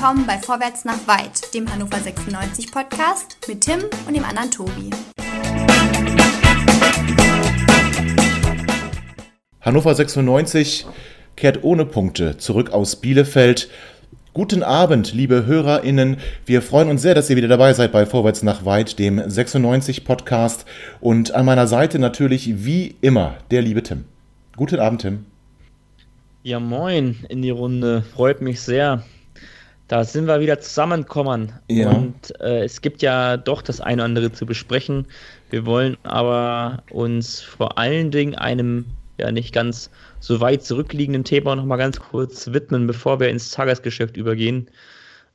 willkommen 0.00 0.26
bei 0.26 0.38
Vorwärts 0.38 0.86
nach 0.86 1.06
Weit, 1.06 1.52
dem 1.52 1.70
Hannover 1.70 1.98
96 1.98 2.72
Podcast 2.72 3.36
mit 3.46 3.60
Tim 3.60 3.80
und 4.06 4.16
dem 4.16 4.24
anderen 4.24 4.50
Tobi. 4.50 4.88
Hannover 9.60 9.94
96 9.94 10.86
kehrt 11.36 11.62
ohne 11.64 11.84
Punkte 11.84 12.38
zurück 12.38 12.70
aus 12.70 12.96
Bielefeld. 12.96 13.68
Guten 14.32 14.62
Abend, 14.62 15.12
liebe 15.12 15.44
HörerInnen. 15.44 16.16
Wir 16.46 16.62
freuen 16.62 16.88
uns 16.88 17.02
sehr, 17.02 17.14
dass 17.14 17.28
ihr 17.28 17.36
wieder 17.36 17.48
dabei 17.48 17.74
seid 17.74 17.92
bei 17.92 18.06
Vorwärts 18.06 18.42
nach 18.42 18.64
Weit, 18.64 18.98
dem 18.98 19.20
96 19.22 20.06
Podcast. 20.06 20.64
Und 21.02 21.34
an 21.34 21.44
meiner 21.44 21.66
Seite 21.66 21.98
natürlich 21.98 22.64
wie 22.64 22.94
immer 23.02 23.36
der 23.50 23.60
liebe 23.60 23.82
Tim. 23.82 24.06
Guten 24.56 24.80
Abend, 24.80 25.02
Tim. 25.02 25.26
Ja, 26.42 26.58
moin 26.58 27.18
in 27.28 27.42
die 27.42 27.50
Runde. 27.50 28.02
Freut 28.14 28.40
mich 28.40 28.62
sehr. 28.62 29.04
Da 29.90 30.04
sind 30.04 30.28
wir 30.28 30.38
wieder 30.38 30.60
zusammengekommen. 30.60 31.50
Ja. 31.68 31.90
Und 31.90 32.40
äh, 32.40 32.62
es 32.62 32.80
gibt 32.80 33.02
ja 33.02 33.36
doch 33.36 33.60
das 33.60 33.80
eine 33.80 33.96
oder 33.96 34.04
andere 34.04 34.30
zu 34.30 34.46
besprechen. 34.46 35.08
Wir 35.50 35.66
wollen 35.66 35.96
aber 36.04 36.84
uns 36.90 37.40
vor 37.40 37.76
allen 37.76 38.12
Dingen 38.12 38.36
einem 38.36 38.84
ja 39.18 39.32
nicht 39.32 39.52
ganz 39.52 39.90
so 40.20 40.40
weit 40.40 40.62
zurückliegenden 40.62 41.24
Thema 41.24 41.56
noch 41.56 41.64
mal 41.64 41.76
ganz 41.76 41.98
kurz 41.98 42.52
widmen, 42.52 42.86
bevor 42.86 43.18
wir 43.18 43.30
ins 43.30 43.50
Tagesgeschäft 43.50 44.16
übergehen. 44.16 44.70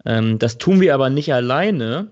Ähm, 0.05 0.39
das 0.39 0.57
tun 0.57 0.79
wir 0.79 0.93
aber 0.93 1.09
nicht 1.09 1.33
alleine. 1.33 2.07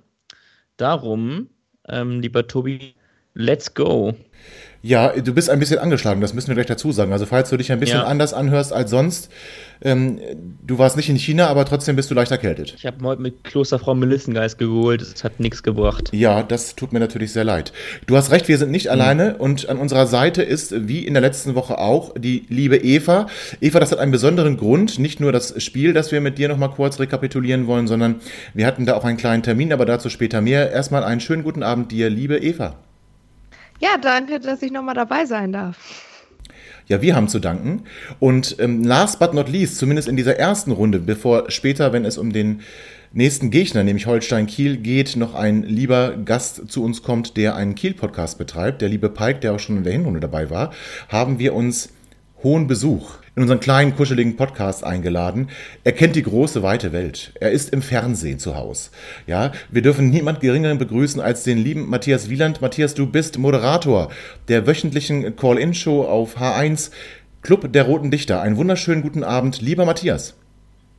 Darum, 0.76 1.48
ähm, 1.88 2.20
lieber 2.20 2.46
Tobi, 2.46 2.94
let's 3.36 3.74
go. 3.74 4.16
Ja, 4.86 5.14
du 5.14 5.34
bist 5.34 5.50
ein 5.50 5.60
bisschen 5.60 5.80
angeschlagen, 5.80 6.20
das 6.20 6.34
müssen 6.34 6.50
wir 6.50 6.56
gleich 6.56 6.66
dazu 6.66 6.92
sagen. 6.92 7.14
Also 7.14 7.26
falls 7.26 7.50
du 7.50 7.56
dich 7.56 7.72
ein 7.72 7.80
bisschen 7.80 8.00
ja. 8.00 8.04
anders 8.04 8.34
anhörst 8.34 8.74
als 8.74 8.92
sonst, 8.92 9.30
ähm, 9.82 10.20
du 10.62 10.78
warst 10.78 10.98
nicht 10.98 11.08
in 11.08 11.16
China, 11.16 11.48
aber 11.48 11.64
trotzdem 11.64 11.96
bist 11.96 12.12
du 12.12 12.16
leicht 12.16 12.32
erkältet. 12.32 12.76
Ich 12.78 12.86
habe 12.86 12.98
heute 13.06 13.22
mit 13.22 13.46
Klosterfrau 13.46 13.96
Melissengeist 13.96 14.58
geholt, 14.58 15.02
es 15.02 15.24
hat 15.24 15.40
nichts 15.40 15.64
gebracht. 15.64 16.10
Ja, 16.12 16.44
das 16.44 16.76
tut 16.76 16.92
mir 16.92 17.00
natürlich 17.00 17.32
sehr 17.32 17.46
leid. 17.46 17.72
Du 18.08 18.18
hast 18.18 18.32
recht, 18.32 18.50
wir 18.50 18.58
sind 18.58 18.72
nicht 18.72 18.88
mhm. 18.88 18.92
alleine 18.92 19.38
und 19.38 19.70
an 19.70 19.78
unserer 19.78 20.06
Seite 20.06 20.44
ist, 20.44 20.74
wie 20.86 21.08
in 21.08 21.14
der 21.14 21.22
letzten 21.22 21.56
Woche 21.56 21.78
auch, 21.78 22.14
die 22.18 22.44
liebe 22.50 22.76
Eva. 22.76 23.28
Eva, 23.62 23.80
das 23.80 23.94
hat 23.94 24.00
einen 24.00 24.12
besonderen 24.12 24.58
Grund, 24.58 25.00
nicht 25.00 25.22
nur 25.22 25.32
das 25.32 25.64
Spiel, 25.64 25.94
das 25.94 26.12
wir 26.12 26.20
mit 26.20 26.38
dir 26.38 26.50
nochmal 26.50 26.72
kurz 26.72 27.00
rekapitulieren 27.00 27.68
wollen, 27.68 27.88
sondern 27.88 28.16
wir 28.54 28.68
hatten 28.68 28.86
da 28.86 28.96
auch 28.96 29.06
einen 29.06 29.16
kleinen 29.16 29.44
Termin, 29.44 29.72
aber 29.72 29.86
dazu 29.86 30.10
später 30.10 30.42
mehr. 30.42 30.72
Erstmal 30.72 31.06
einen 31.06 31.22
schönen 31.22 31.44
guten 31.44 31.64
Abend 31.64 31.94
dir, 31.94 32.10
liebe 32.10 32.38
Eva. 32.38 32.76
Ja, 33.84 33.98
danke, 34.02 34.40
dass 34.40 34.62
ich 34.62 34.72
nochmal 34.72 34.96
dabei 34.96 35.26
sein 35.26 35.52
darf. 35.52 35.76
Ja, 36.88 37.02
wir 37.02 37.18
haben 37.18 37.28
zu 37.28 37.40
danken. 37.40 37.84
Und 38.18 38.56
ähm, 38.60 38.82
last 38.82 39.20
but 39.20 39.34
not 39.34 39.50
least, 39.50 39.78
zumindest 39.78 40.08
in 40.08 40.16
dieser 40.16 40.38
ersten 40.38 40.72
Runde, 40.72 41.00
bevor 41.00 41.52
später, 41.52 41.92
wenn 41.92 42.06
es 42.06 42.18
um 42.18 42.32
den 42.32 42.62
nächsten 43.12 43.52
Gegner, 43.52 43.84
nämlich 43.84 44.06
Holstein 44.06 44.48
Kiel, 44.48 44.78
geht, 44.78 45.18
noch 45.18 45.36
ein 45.36 45.64
lieber 45.64 46.16
Gast 46.16 46.72
zu 46.72 46.82
uns 46.82 47.04
kommt, 47.04 47.36
der 47.36 47.58
einen 47.58 47.76
Kiel-Podcast 47.76 48.38
betreibt, 48.38 48.82
der 48.82 48.88
liebe 48.88 49.10
Pike, 49.10 49.42
der 49.42 49.52
auch 49.52 49.60
schon 49.60 49.76
in 49.76 49.84
der 49.84 49.92
Hinrunde 49.92 50.22
dabei 50.22 50.50
war, 50.50 50.72
haben 51.10 51.38
wir 51.38 51.54
uns 51.54 51.90
hohen 52.42 52.68
Besuch 52.68 53.16
in 53.36 53.42
unseren 53.42 53.60
kleinen, 53.60 53.96
kuscheligen 53.96 54.36
Podcast 54.36 54.84
eingeladen. 54.84 55.50
Er 55.84 55.92
kennt 55.92 56.16
die 56.16 56.24
große, 56.24 56.62
weite 56.62 56.92
Welt. 56.94 57.34
Er 57.40 57.52
ist 57.52 57.72
im 57.72 57.82
Fernsehen 57.82 58.38
zu 58.38 58.56
Hause. 58.56 58.92
Ja, 59.26 59.52
wir 59.72 59.82
dürfen 59.82 60.10
niemand 60.10 60.40
geringeren 60.40 60.78
begrüßen 60.78 61.20
als 61.20 61.44
den 61.44 61.58
lieben 61.58 61.90
Matthias 61.90 62.30
Wieland. 62.30 62.62
Matthias, 62.62 62.94
du 62.94 63.08
bist 63.08 63.40
Moderator 63.40 64.10
der 64.50 64.68
wöchentlichen 64.68 65.36
Call-In-Show 65.36 66.04
auf 66.04 66.38
H1 66.38 66.92
Club 67.42 67.74
der 67.74 67.84
Roten 67.84 68.12
Dichter. 68.12 68.42
Einen 68.42 68.58
wunderschönen 68.58 69.02
guten 69.02 69.24
Abend, 69.24 69.62
lieber 69.62 69.86
Matthias. 69.86 70.36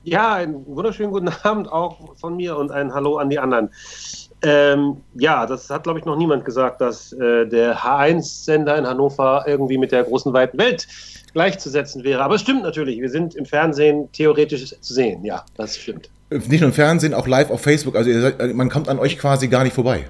Ja, 0.03 0.35
einen 0.35 0.67
wunderschönen 0.67 1.13
guten 1.13 1.29
Abend 1.43 1.73
auch 1.73 2.17
von 2.19 2.37
mir 2.37 2.59
und 2.59 2.71
ein 2.71 2.93
Hallo 2.93 3.17
an 3.17 3.31
die 3.31 3.39
anderen. 3.39 3.71
Ähm, 4.45 4.99
ja, 5.15 5.47
das 5.47 5.71
hat, 5.71 5.85
glaube 5.85 5.99
ich, 5.99 6.05
noch 6.05 6.17
niemand 6.17 6.45
gesagt, 6.45 6.81
dass 6.81 7.13
äh, 7.13 7.47
der 7.47 7.79
H1-Sender 7.79 8.77
in 8.77 8.87
Hannover 8.87 9.45
irgendwie 9.47 9.79
mit 9.79 9.91
der 9.91 10.05
großen 10.05 10.33
weiten 10.33 10.59
Welt 10.59 10.87
gleichzusetzen 11.33 12.05
wäre. 12.05 12.23
Aber 12.23 12.35
es 12.35 12.43
stimmt 12.43 12.63
natürlich, 12.63 13.01
wir 13.01 13.11
sind 13.11 13.35
im 13.35 13.47
Fernsehen 13.47 14.11
theoretisch 14.13 14.79
zu 14.79 14.95
sehen. 14.95 15.25
Ja, 15.25 15.45
das 15.57 15.77
stimmt. 15.77 16.11
Nicht 16.31 16.61
nur 16.61 16.69
im 16.69 16.73
Fernsehen, 16.73 17.15
auch 17.15 17.27
live 17.27 17.51
auf 17.51 17.63
Facebook. 17.63 17.97
Also 17.97 18.11
seid, 18.21 18.55
man 18.55 18.69
kommt 18.69 18.89
an 18.89 18.99
euch 18.99 19.19
quasi 19.19 19.49
gar 19.49 19.65
nicht 19.65 19.75
vorbei. 19.75 20.05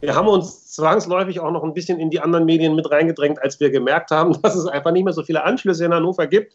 Wir 0.00 0.14
haben 0.14 0.28
uns 0.28 0.72
zwangsläufig 0.74 1.40
auch 1.40 1.50
noch 1.50 1.62
ein 1.62 1.74
bisschen 1.74 2.00
in 2.00 2.10
die 2.10 2.20
anderen 2.20 2.46
Medien 2.46 2.74
mit 2.74 2.90
reingedrängt, 2.90 3.42
als 3.42 3.60
wir 3.60 3.70
gemerkt 3.70 4.10
haben, 4.10 4.32
dass 4.42 4.54
es 4.54 4.66
einfach 4.66 4.92
nicht 4.92 5.04
mehr 5.04 5.12
so 5.12 5.22
viele 5.22 5.44
Anschlüsse 5.44 5.84
in 5.84 5.92
Hannover 5.92 6.26
gibt, 6.26 6.54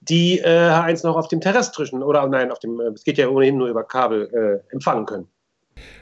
die 0.00 0.38
äh, 0.38 0.70
H1 0.70 1.04
noch 1.04 1.16
auf 1.16 1.28
dem 1.28 1.40
terrestrischen 1.40 2.02
oder 2.02 2.26
nein, 2.28 2.52
auf 2.52 2.60
dem, 2.60 2.80
äh, 2.80 2.90
es 2.94 3.04
geht 3.04 3.18
ja 3.18 3.28
ohnehin 3.28 3.56
nur 3.56 3.68
über 3.68 3.84
Kabel 3.84 4.62
äh, 4.70 4.72
empfangen 4.72 5.06
können. 5.06 5.28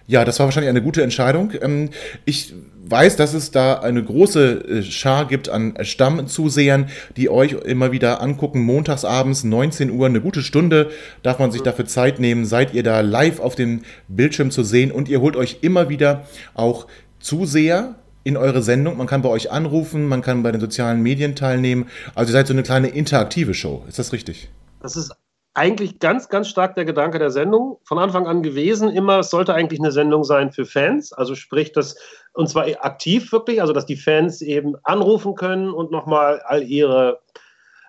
Ja, 0.06 0.24
das 0.24 0.38
war 0.38 0.46
wahrscheinlich 0.46 0.70
eine 0.70 0.82
gute 0.82 1.02
Entscheidung. 1.02 1.52
Ähm, 1.60 1.90
ich 2.24 2.54
weiß, 2.84 3.16
dass 3.16 3.34
es 3.34 3.50
da 3.50 3.74
eine 3.74 4.02
große 4.02 4.64
äh, 4.68 4.82
Schar 4.82 5.26
gibt 5.26 5.48
an 5.48 5.74
Stammzusehern, 5.80 6.88
die 7.16 7.30
euch 7.30 7.52
immer 7.52 7.92
wieder 7.92 8.20
angucken. 8.20 8.62
Montagsabends, 8.62 9.44
19 9.44 9.90
Uhr, 9.90 10.06
eine 10.06 10.20
gute 10.20 10.42
Stunde 10.42 10.90
darf 11.22 11.38
man 11.38 11.52
sich 11.52 11.62
dafür 11.62 11.86
Zeit 11.86 12.18
nehmen. 12.18 12.44
Seid 12.44 12.74
ihr 12.74 12.82
da 12.82 13.00
live 13.00 13.40
auf 13.40 13.54
dem 13.54 13.82
Bildschirm 14.08 14.50
zu 14.50 14.64
sehen 14.64 14.90
und 14.90 15.08
ihr 15.08 15.20
holt 15.20 15.36
euch 15.36 15.58
immer 15.62 15.88
wieder 15.88 16.26
auch 16.54 16.86
Zuseher 17.20 17.94
in 18.24 18.36
eure 18.36 18.62
Sendung. 18.62 18.96
Man 18.96 19.06
kann 19.06 19.22
bei 19.22 19.28
euch 19.28 19.50
anrufen, 19.50 20.06
man 20.06 20.22
kann 20.22 20.42
bei 20.42 20.52
den 20.52 20.60
sozialen 20.60 21.02
Medien 21.02 21.34
teilnehmen. 21.34 21.86
Also 22.14 22.30
ihr 22.30 22.34
seid 22.34 22.46
so 22.46 22.52
eine 22.52 22.62
kleine 22.62 22.88
interaktive 22.88 23.54
Show. 23.54 23.84
Ist 23.88 23.98
das 23.98 24.12
richtig? 24.12 24.48
Das 24.80 24.96
ist 24.96 25.12
eigentlich 25.54 25.98
ganz, 25.98 26.28
ganz 26.28 26.48
stark 26.48 26.74
der 26.76 26.84
Gedanke 26.84 27.18
der 27.18 27.30
Sendung. 27.30 27.78
Von 27.84 27.98
Anfang 27.98 28.26
an 28.26 28.42
gewesen, 28.42 28.88
immer, 28.88 29.18
es 29.18 29.30
sollte 29.30 29.54
eigentlich 29.54 29.80
eine 29.80 29.92
Sendung 29.92 30.24
sein 30.24 30.50
für 30.50 30.64
Fans. 30.64 31.12
Also 31.12 31.34
sprich, 31.34 31.72
dass, 31.72 31.96
und 32.32 32.48
zwar 32.48 32.66
aktiv 32.80 33.30
wirklich, 33.32 33.60
also 33.60 33.72
dass 33.72 33.86
die 33.86 33.96
Fans 33.96 34.40
eben 34.40 34.74
anrufen 34.82 35.34
können 35.34 35.70
und 35.70 35.90
nochmal 35.90 36.40
all 36.46 36.62
ihre 36.62 37.20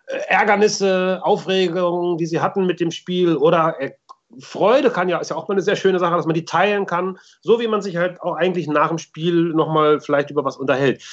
äh, 0.08 0.18
Ärgernisse, 0.28 1.22
Aufregungen, 1.24 2.18
die 2.18 2.26
sie 2.26 2.42
hatten 2.42 2.66
mit 2.66 2.80
dem 2.80 2.92
Spiel 2.92 3.38
oder 3.38 3.76
äh, 3.80 3.92
Freude 4.40 4.90
kann 4.90 5.10
ja, 5.10 5.20
ist 5.20 5.30
ja 5.30 5.36
auch 5.36 5.48
mal 5.48 5.54
eine 5.54 5.62
sehr 5.62 5.76
schöne 5.76 6.00
Sache, 6.00 6.16
dass 6.16 6.26
man 6.26 6.34
die 6.34 6.46
teilen 6.46 6.88
kann, 6.88 7.20
so 7.42 7.60
wie 7.60 7.68
man 7.68 7.84
sich 7.84 7.98
halt 7.98 8.20
auch 8.20 8.34
eigentlich 8.34 8.68
nach 8.68 8.90
dem 8.90 8.98
Spiel 8.98 9.54
nochmal 9.54 10.00
vielleicht 10.00 10.32
über 10.32 10.44
was 10.44 10.58
unterhält 10.58 11.04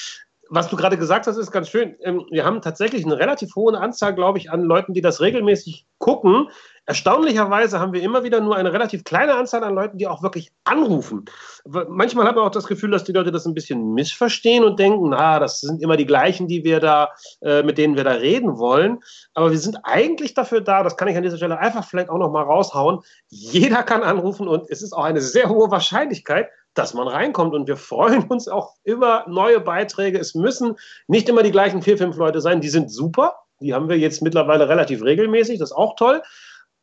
was 0.51 0.69
du 0.69 0.77
gerade 0.77 0.99
gesagt 0.99 1.29
hast, 1.29 1.37
ist 1.37 1.53
ganz 1.53 1.69
schön. 1.69 1.95
Ähm, 2.03 2.27
wir 2.31 2.45
haben 2.45 2.61
tatsächlich 2.61 3.05
eine 3.05 3.19
relativ 3.19 3.55
hohe 3.55 3.79
Anzahl, 3.79 4.15
glaube 4.15 4.39
ich, 4.39 4.51
an 4.51 4.63
Leuten, 4.63 4.93
die 4.93 5.01
das 5.01 5.21
regelmäßig 5.21 5.87
gucken. 5.99 6.49
Erstaunlicherweise 6.87 7.79
haben 7.79 7.93
wir 7.93 8.03
immer 8.03 8.25
wieder 8.25 8.41
nur 8.41 8.57
eine 8.57 8.73
relativ 8.73 9.05
kleine 9.05 9.35
Anzahl 9.35 9.63
an 9.63 9.77
Leuten, 9.77 9.99
die 9.99 10.09
auch 10.09 10.25
wirklich 10.25 10.51
anrufen. 10.65 11.27
Manchmal 11.65 12.27
hat 12.27 12.35
man 12.35 12.45
auch 12.45 12.51
das 12.51 12.67
Gefühl, 12.67 12.91
dass 12.91 13.05
die 13.05 13.13
Leute 13.13 13.31
das 13.31 13.47
ein 13.47 13.55
bisschen 13.55 13.95
missverstehen 13.95 14.65
und 14.65 14.81
denken, 14.81 15.11
na, 15.11 15.39
das 15.39 15.61
sind 15.61 15.81
immer 15.81 15.97
die 15.97 16.07
gleichen, 16.07 16.49
die 16.49 16.65
wir 16.65 16.81
da, 16.81 17.11
äh, 17.43 17.63
mit 17.63 17.79
denen 17.79 17.97
wir 17.97 18.03
da 18.03 18.13
reden 18.13 18.59
wollen. 18.59 18.99
Aber 19.35 19.53
wir 19.53 19.59
sind 19.59 19.79
eigentlich 19.85 20.35
dafür 20.35 20.63
da, 20.63 20.83
das 20.83 20.97
kann 20.97 21.07
ich 21.07 21.17
an 21.17 21.23
dieser 21.23 21.37
Stelle 21.37 21.59
einfach 21.59 21.85
vielleicht 21.85 22.11
auch 22.11 22.19
noch 22.19 22.33
mal 22.33 22.43
raushauen. 22.43 23.01
Jeder 23.29 23.85
kann 23.85 24.03
anrufen 24.03 24.49
und 24.49 24.69
es 24.69 24.83
ist 24.83 24.93
auch 24.93 25.05
eine 25.05 25.21
sehr 25.21 25.49
hohe 25.49 25.71
Wahrscheinlichkeit, 25.71 26.49
dass 26.75 26.95
man 26.95 27.09
reinkommt. 27.09 27.55
Und 27.55 27.69
wir 27.69 27.77
freuen 27.77 28.25
uns 28.25 28.49
auch 28.49 28.75
über 28.85 29.25
neue 29.29 29.61
Beiträge. 29.61 30.19
Es 30.19 30.35
müssen 30.35 30.77
nicht 31.07 31.29
immer 31.29 31.43
die 31.43 31.53
gleichen 31.53 31.83
vier, 31.83 31.99
fünf 31.99 32.17
Leute 32.17 32.41
sein. 32.41 32.61
Die 32.61 32.69
sind 32.69 32.91
super. 32.91 33.37
Die 33.61 33.75
haben 33.75 33.89
wir 33.89 33.99
jetzt 33.99 34.23
mittlerweile 34.23 34.69
relativ 34.69 35.03
regelmäßig. 35.03 35.59
Das 35.59 35.71
ist 35.71 35.77
auch 35.77 35.97
toll. 35.97 36.23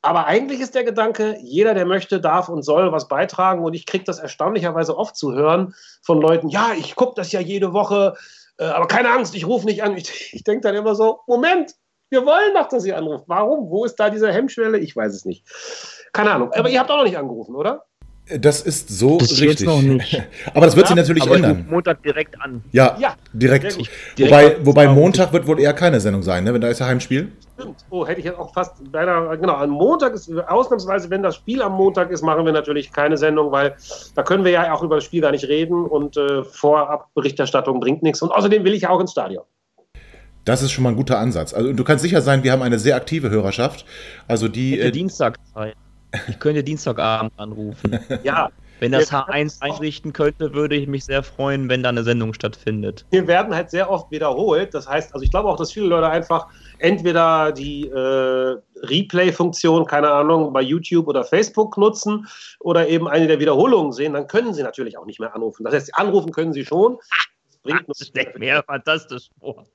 Aber 0.01 0.27
eigentlich 0.27 0.59
ist 0.61 0.75
der 0.75 0.83
Gedanke, 0.83 1.37
jeder, 1.41 1.73
der 1.73 1.85
möchte, 1.85 2.21
darf 2.21 2.49
und 2.49 2.61
soll 2.61 2.91
was 2.91 3.07
beitragen. 3.07 3.63
Und 3.63 3.73
ich 3.73 3.85
kriege 3.85 4.03
das 4.03 4.19
erstaunlicherweise 4.19 4.95
oft 4.95 5.16
zu 5.16 5.34
hören 5.34 5.73
von 6.03 6.22
Leuten, 6.22 6.49
ja, 6.49 6.72
ich 6.78 6.95
gucke 6.95 7.13
das 7.16 7.31
ja 7.31 7.40
jede 7.40 7.73
Woche, 7.73 8.16
äh, 8.57 8.66
aber 8.66 8.87
keine 8.87 9.09
Angst, 9.11 9.35
ich 9.35 9.47
rufe 9.47 9.66
nicht 9.66 9.83
an. 9.83 9.97
Ich, 9.97 10.33
ich 10.33 10.43
denke 10.43 10.61
dann 10.61 10.75
immer 10.75 10.95
so, 10.95 11.22
Moment, 11.28 11.75
wir 12.09 12.25
wollen 12.25 12.53
doch, 12.53 12.69
dass 12.69 12.85
ihr 12.85 12.97
anruft. 12.97 13.25
Warum? 13.28 13.69
Wo 13.69 13.85
ist 13.85 13.95
da 13.95 14.09
diese 14.09 14.31
Hemmschwelle? 14.31 14.78
Ich 14.78 14.95
weiß 14.95 15.13
es 15.13 15.25
nicht. 15.25 15.45
Keine 16.13 16.31
Ahnung. 16.31 16.53
Aber 16.53 16.69
ihr 16.69 16.79
habt 16.79 16.90
auch 16.90 16.97
noch 16.97 17.03
nicht 17.03 17.17
angerufen, 17.17 17.55
oder? 17.55 17.86
Das 18.40 18.62
ist 18.62 18.90
so 18.90 19.18
das 19.18 19.40
richtig. 19.40 19.66
noch 19.66 19.82
nicht. 19.82 20.22
aber 20.53 20.66
das 20.66 20.76
wird 20.76 20.85
ja, 20.85 20.90
sich 20.90 20.97
natürlich 20.97 21.24
aber 21.24 21.35
ändern. 21.35 21.66
Montag 21.70 22.03
direkt 22.03 22.40
an. 22.41 22.62
Ja, 22.72 22.97
ja 23.00 23.16
direkt. 23.32 23.78
direkt. 24.18 24.20
Wobei, 24.20 24.66
wobei 24.66 24.88
Montag 24.90 25.32
wird 25.32 25.47
wohl 25.47 25.59
eher 25.59 25.74
keine 25.74 26.00
Sendung 26.02 26.24
sein, 26.24 26.44
ne? 26.44 26.53
wenn 26.53 26.59
da 26.59 26.68
ist 26.68 26.79
ja 26.79 26.88
Heimspiel. 26.88 27.32
Stimmt. 27.53 27.85
Oh, 27.90 28.06
hätte 28.06 28.20
ich 28.20 28.26
jetzt 28.26 28.38
auch 28.38 28.53
fast 28.53 28.74
leider, 28.91 29.35
genau, 29.38 29.53
am 29.53 29.70
Montag 29.70 30.14
ist, 30.14 30.29
ausnahmsweise, 30.32 31.09
wenn 31.09 31.24
das 31.24 31.35
Spiel 31.38 31.62
am 31.62 31.74
Montag 31.74 32.12
ist, 32.12 32.22
machen 32.22 32.46
wir 32.46 32.52
natürlich 32.52 32.91
keine 32.91 33.18
Sendung, 33.18 33.52
weil 33.52 33.76
da 34.14 34.24
können 34.24 34.44
wir 34.44 34.52
ja 34.52 34.74
auch 34.74 34.84
über 34.84 34.96
das 34.96 35.06
Spiel 35.06 35.22
gar 35.22 35.32
nicht 35.32 35.47
reden 35.47 35.85
und 35.85 36.18
äh, 36.18 36.44
Vorabberichterstattung 36.44 37.79
bringt 37.79 38.03
nichts. 38.03 38.22
Und 38.22 38.32
außerdem 38.32 38.64
will 38.64 38.74
ich 38.74 38.82
ja 38.84 38.90
auch 38.90 39.00
ins 39.00 39.12
Stadion. 39.12 39.44
Das 40.44 40.62
ist 40.62 40.72
schon 40.72 40.84
mal 40.84 40.91
ein 40.91 40.96
guter 40.96 41.20
Ansatz. 41.20 41.53
Also 41.53 41.74
du 41.74 41.84
kannst 41.84 42.03
sicher 42.03 42.22
sein, 42.22 42.44
wir 42.44 42.52
haben 42.52 42.62
eine 42.62 42.79
sehr 42.79 42.96
aktive 42.96 43.29
Hörerschaft. 43.29 43.85
Also 44.28 44.47
die. 44.47 44.79
Äh, 44.79 44.91
Dienstagszeit. 44.91 45.76
Ich 46.27 46.39
könnte 46.39 46.63
Dienstagabend 46.63 47.33
anrufen. 47.37 47.99
ja, 48.23 48.49
Wenn 48.79 48.91
das 48.91 49.11
H1 49.11 49.61
einrichten 49.61 50.13
könnte, 50.13 50.53
würde 50.53 50.75
ich 50.75 50.87
mich 50.87 51.05
sehr 51.05 51.23
freuen, 51.23 51.67
wenn 51.69 51.81
da 51.81 51.89
eine 51.89 52.03
Sendung 52.03 52.33
stattfindet. 52.33 53.05
Wir 53.09 53.25
werden 53.27 53.55
halt 53.55 53.71
sehr 53.71 53.89
oft 53.89 54.11
wiederholt. 54.11 54.73
Das 54.73 54.87
heißt, 54.87 55.13
also 55.13 55.23
ich 55.23 55.31
glaube 55.31 55.49
auch, 55.49 55.57
dass 55.57 55.71
viele 55.71 55.87
Leute 55.87 56.07
einfach 56.09 56.47
entweder 56.77 57.51
die 57.51 57.87
äh, 57.87 58.55
Replay-Funktion, 58.83 59.85
keine 59.85 60.11
Ahnung, 60.11 60.53
bei 60.53 60.61
YouTube 60.61 61.07
oder 61.07 61.23
Facebook 61.23 61.77
nutzen 61.77 62.27
oder 62.59 62.87
eben 62.87 63.07
eine 63.07 63.27
der 63.27 63.39
Wiederholungen 63.39 63.93
sehen, 63.93 64.13
dann 64.13 64.27
können 64.27 64.53
sie 64.53 64.63
natürlich 64.63 64.97
auch 64.97 65.05
nicht 65.05 65.19
mehr 65.19 65.33
anrufen. 65.33 65.63
Das 65.63 65.73
heißt, 65.73 65.95
anrufen 65.95 66.31
können 66.31 66.53
sie 66.53 66.65
schon. 66.65 66.97
Das 67.47 67.57
bringt 67.63 67.83
das 67.87 68.07
steckt 68.07 68.37
mir 68.37 68.63
fantastisch 68.67 69.29
vor. 69.39 69.65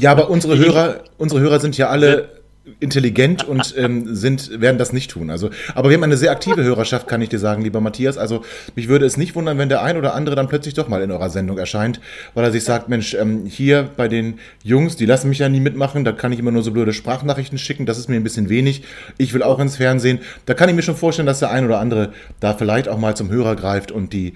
ja, 0.00 0.12
aber 0.12 0.30
unsere 0.30 0.56
Hörer, 0.56 1.04
unsere 1.18 1.40
Hörer 1.42 1.60
sind 1.60 1.76
ja 1.76 1.88
alle 1.88 2.45
intelligent 2.80 3.44
und 3.44 3.74
ähm, 3.78 4.14
sind, 4.14 4.60
werden 4.60 4.76
das 4.76 4.92
nicht 4.92 5.10
tun. 5.10 5.30
Also, 5.30 5.50
aber 5.74 5.88
wir 5.88 5.96
haben 5.96 6.02
eine 6.02 6.16
sehr 6.16 6.32
aktive 6.32 6.64
Hörerschaft, 6.64 7.06
kann 7.06 7.22
ich 7.22 7.28
dir 7.28 7.38
sagen, 7.38 7.62
lieber 7.62 7.80
Matthias. 7.80 8.18
Also 8.18 8.42
mich 8.74 8.88
würde 8.88 9.06
es 9.06 9.16
nicht 9.16 9.34
wundern, 9.34 9.58
wenn 9.58 9.68
der 9.68 9.82
ein 9.82 9.96
oder 9.96 10.14
andere 10.14 10.34
dann 10.34 10.48
plötzlich 10.48 10.74
doch 10.74 10.88
mal 10.88 11.00
in 11.02 11.10
eurer 11.10 11.30
Sendung 11.30 11.58
erscheint, 11.58 12.00
weil 12.34 12.44
er 12.44 12.52
sich 12.52 12.64
sagt, 12.64 12.88
Mensch, 12.88 13.14
ähm, 13.14 13.46
hier 13.46 13.88
bei 13.96 14.08
den 14.08 14.40
Jungs, 14.64 14.96
die 14.96 15.06
lassen 15.06 15.28
mich 15.28 15.38
ja 15.38 15.48
nie 15.48 15.60
mitmachen, 15.60 16.04
da 16.04 16.12
kann 16.12 16.32
ich 16.32 16.38
immer 16.38 16.50
nur 16.50 16.62
so 16.62 16.72
blöde 16.72 16.92
Sprachnachrichten 16.92 17.58
schicken, 17.58 17.86
das 17.86 17.98
ist 17.98 18.08
mir 18.08 18.16
ein 18.16 18.24
bisschen 18.24 18.48
wenig. 18.48 18.82
Ich 19.16 19.32
will 19.32 19.42
auch 19.42 19.60
ins 19.60 19.76
Fernsehen. 19.76 20.18
Da 20.46 20.54
kann 20.54 20.68
ich 20.68 20.74
mir 20.74 20.82
schon 20.82 20.96
vorstellen, 20.96 21.26
dass 21.26 21.38
der 21.38 21.50
ein 21.50 21.64
oder 21.64 21.78
andere 21.78 22.12
da 22.40 22.54
vielleicht 22.54 22.88
auch 22.88 22.98
mal 22.98 23.16
zum 23.16 23.30
Hörer 23.30 23.54
greift 23.54 23.92
und 23.92 24.12
die 24.12 24.34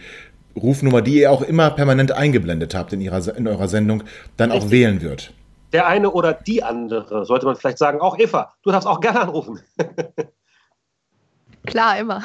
Rufnummer, 0.56 1.03
die 1.03 1.21
ihr 1.21 1.32
auch 1.32 1.43
immer 1.43 1.71
permanent 1.71 2.12
eingeblendet 2.12 2.75
habt 2.75 2.93
in, 2.93 3.00
ihrer, 3.00 3.37
in 3.37 3.49
eurer 3.49 3.69
Sendung, 3.69 4.05
dann 4.37 4.53
auch 4.53 4.71
wählen 4.71 5.00
wird 5.00 5.32
der 5.72 5.87
eine 5.87 6.11
oder 6.11 6.32
die 6.32 6.62
andere, 6.62 7.25
sollte 7.25 7.46
man 7.46 7.56
vielleicht 7.56 7.78
sagen. 7.78 8.00
Auch 8.00 8.19
Eva, 8.19 8.52
du 8.62 8.70
darfst 8.70 8.87
auch 8.87 9.00
gerne 9.00 9.20
anrufen. 9.20 9.61
Klar, 11.67 11.99
immer. 11.99 12.22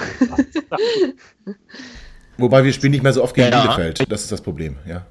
Wobei 2.38 2.64
wir 2.64 2.74
spielen 2.74 2.92
nicht 2.92 3.04
mehr 3.04 3.14
so 3.14 3.24
oft 3.24 3.36
gegen 3.36 3.52
ja. 3.52 3.62
Bielefeld. 3.62 4.12
Das 4.12 4.22
ist 4.22 4.32
das 4.32 4.42
Problem, 4.42 4.78
ja. 4.86 5.06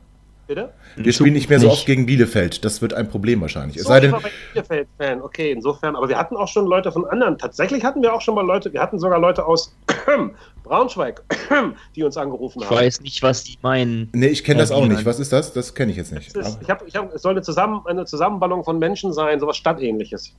Bitte? 0.47 0.73
Wir 0.97 1.13
spielen 1.13 1.33
nicht 1.33 1.49
mehr 1.49 1.59
so 1.59 1.71
oft 1.71 1.87
gegen 1.87 2.05
Bielefeld. 2.05 2.65
Das 2.65 2.83
wird 2.83 2.93
ein 2.93 3.09
Problem 3.09 3.41
wahrscheinlich. 3.41 3.77
Es 3.79 3.85
so, 3.85 3.89
sei 3.89 4.01
denn, 4.01 4.15
Bielefeld-Fan. 4.53 5.23
Okay, 5.23 5.53
insofern. 5.53 5.97
Aber 5.97 6.09
wir 6.09 6.19
hatten 6.19 6.37
auch 6.37 6.49
schon 6.49 6.67
Leute 6.67 6.93
von 6.93 7.07
anderen. 7.07 7.39
Tatsächlich 7.39 7.83
hatten 7.83 8.03
wir 8.03 8.13
auch 8.13 8.21
schon 8.21 8.35
mal 8.35 8.45
Leute. 8.45 8.73
Wir 8.73 8.83
hatten 8.83 8.99
sogar 8.99 9.19
Leute 9.19 9.47
aus 9.47 9.75
Braunschweig, 10.65 11.23
die 11.97 12.03
uns 12.03 12.17
angerufen 12.17 12.63
haben. 12.63 12.75
Ich 12.75 12.81
weiß 12.81 13.01
nicht, 13.01 13.23
was 13.23 13.45
die 13.45 13.57
meinen. 13.63 14.11
Nee, 14.13 14.27
ich 14.27 14.45
kenne 14.45 14.61
das 14.61 14.71
auch 14.71 14.87
nicht. 14.87 15.05
Was 15.07 15.19
ist 15.19 15.33
das? 15.33 15.53
Das 15.53 15.75
kenne 15.75 15.93
ich 15.93 15.97
jetzt 15.97 16.13
nicht. 16.13 16.37
Ist, 16.37 16.59
ich 16.61 16.69
hab, 16.69 16.87
ich 16.87 16.95
hab, 16.95 17.15
es 17.15 17.23
soll 17.23 17.33
eine, 17.33 17.43
Zusammen, 17.43 17.81
eine 17.87 18.05
Zusammenballung 18.05 18.65
von 18.65 18.79
Menschen 18.79 19.13
sein, 19.13 19.41
sowas 19.41 19.57
Stadtähnliches. 19.57 20.35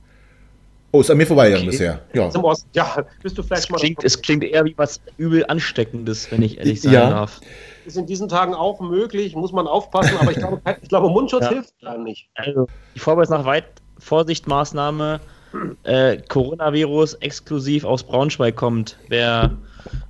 Oh, 0.92 1.00
ist 1.00 1.10
an 1.10 1.16
mir 1.16 1.26
vorbeigegangen 1.26 1.68
okay. 1.68 1.76
bisher. 1.76 2.00
Ja. 2.14 2.30
Zum 2.30 2.44
Osten. 2.44 2.68
Ja, 2.72 3.04
bist 3.22 3.36
du 3.36 3.42
vielleicht 3.42 3.64
es 3.64 3.70
mal. 3.70 3.78
Klingt, 3.78 4.04
es 4.04 4.22
klingt 4.22 4.44
eher 4.44 4.64
wie 4.64 4.74
was 4.76 5.00
übel 5.18 5.44
Ansteckendes, 5.46 6.30
wenn 6.30 6.42
ich 6.42 6.58
ehrlich 6.58 6.80
sein 6.80 6.92
ja. 6.92 7.10
darf. 7.10 7.40
Ist 7.86 7.96
in 7.96 8.06
diesen 8.06 8.28
Tagen 8.28 8.54
auch 8.54 8.80
möglich, 8.80 9.34
muss 9.36 9.52
man 9.52 9.66
aufpassen, 9.66 10.16
aber 10.20 10.32
ich 10.32 10.38
glaube, 10.38 10.60
ich 10.82 10.88
glaube 10.88 11.08
Mundschutz 11.08 11.44
ja. 11.44 11.50
hilft 11.50 11.80
gar 11.80 11.98
nicht. 11.98 12.28
Also, 12.34 12.66
ich 12.94 13.02
vorweise 13.02 13.32
nach 13.32 13.44
weit 13.44 13.66
Vorsichtsmaßnahme 13.98 15.20
äh, 15.84 16.18
Coronavirus 16.28 17.14
exklusiv 17.14 17.84
aus 17.84 18.02
Braunschweig 18.02 18.56
kommt, 18.56 18.98
wer 19.08 19.56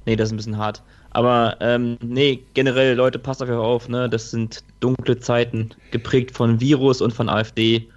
Nee, 0.04 0.16
das 0.16 0.28
ist 0.28 0.32
ein 0.32 0.36
bisschen 0.36 0.58
hart. 0.58 0.82
Aber 1.10 1.56
ähm, 1.60 1.98
nee, 2.02 2.44
generell, 2.54 2.94
Leute, 2.94 3.18
passt 3.18 3.42
auf 3.42 3.48
euch 3.48 3.56
auf, 3.56 3.88
ne? 3.88 4.08
Das 4.08 4.30
sind 4.30 4.62
dunkle 4.80 5.18
Zeiten, 5.18 5.70
geprägt 5.90 6.36
von 6.36 6.60
Virus 6.60 7.00
und 7.00 7.12
von 7.12 7.28
AfD. 7.28 7.88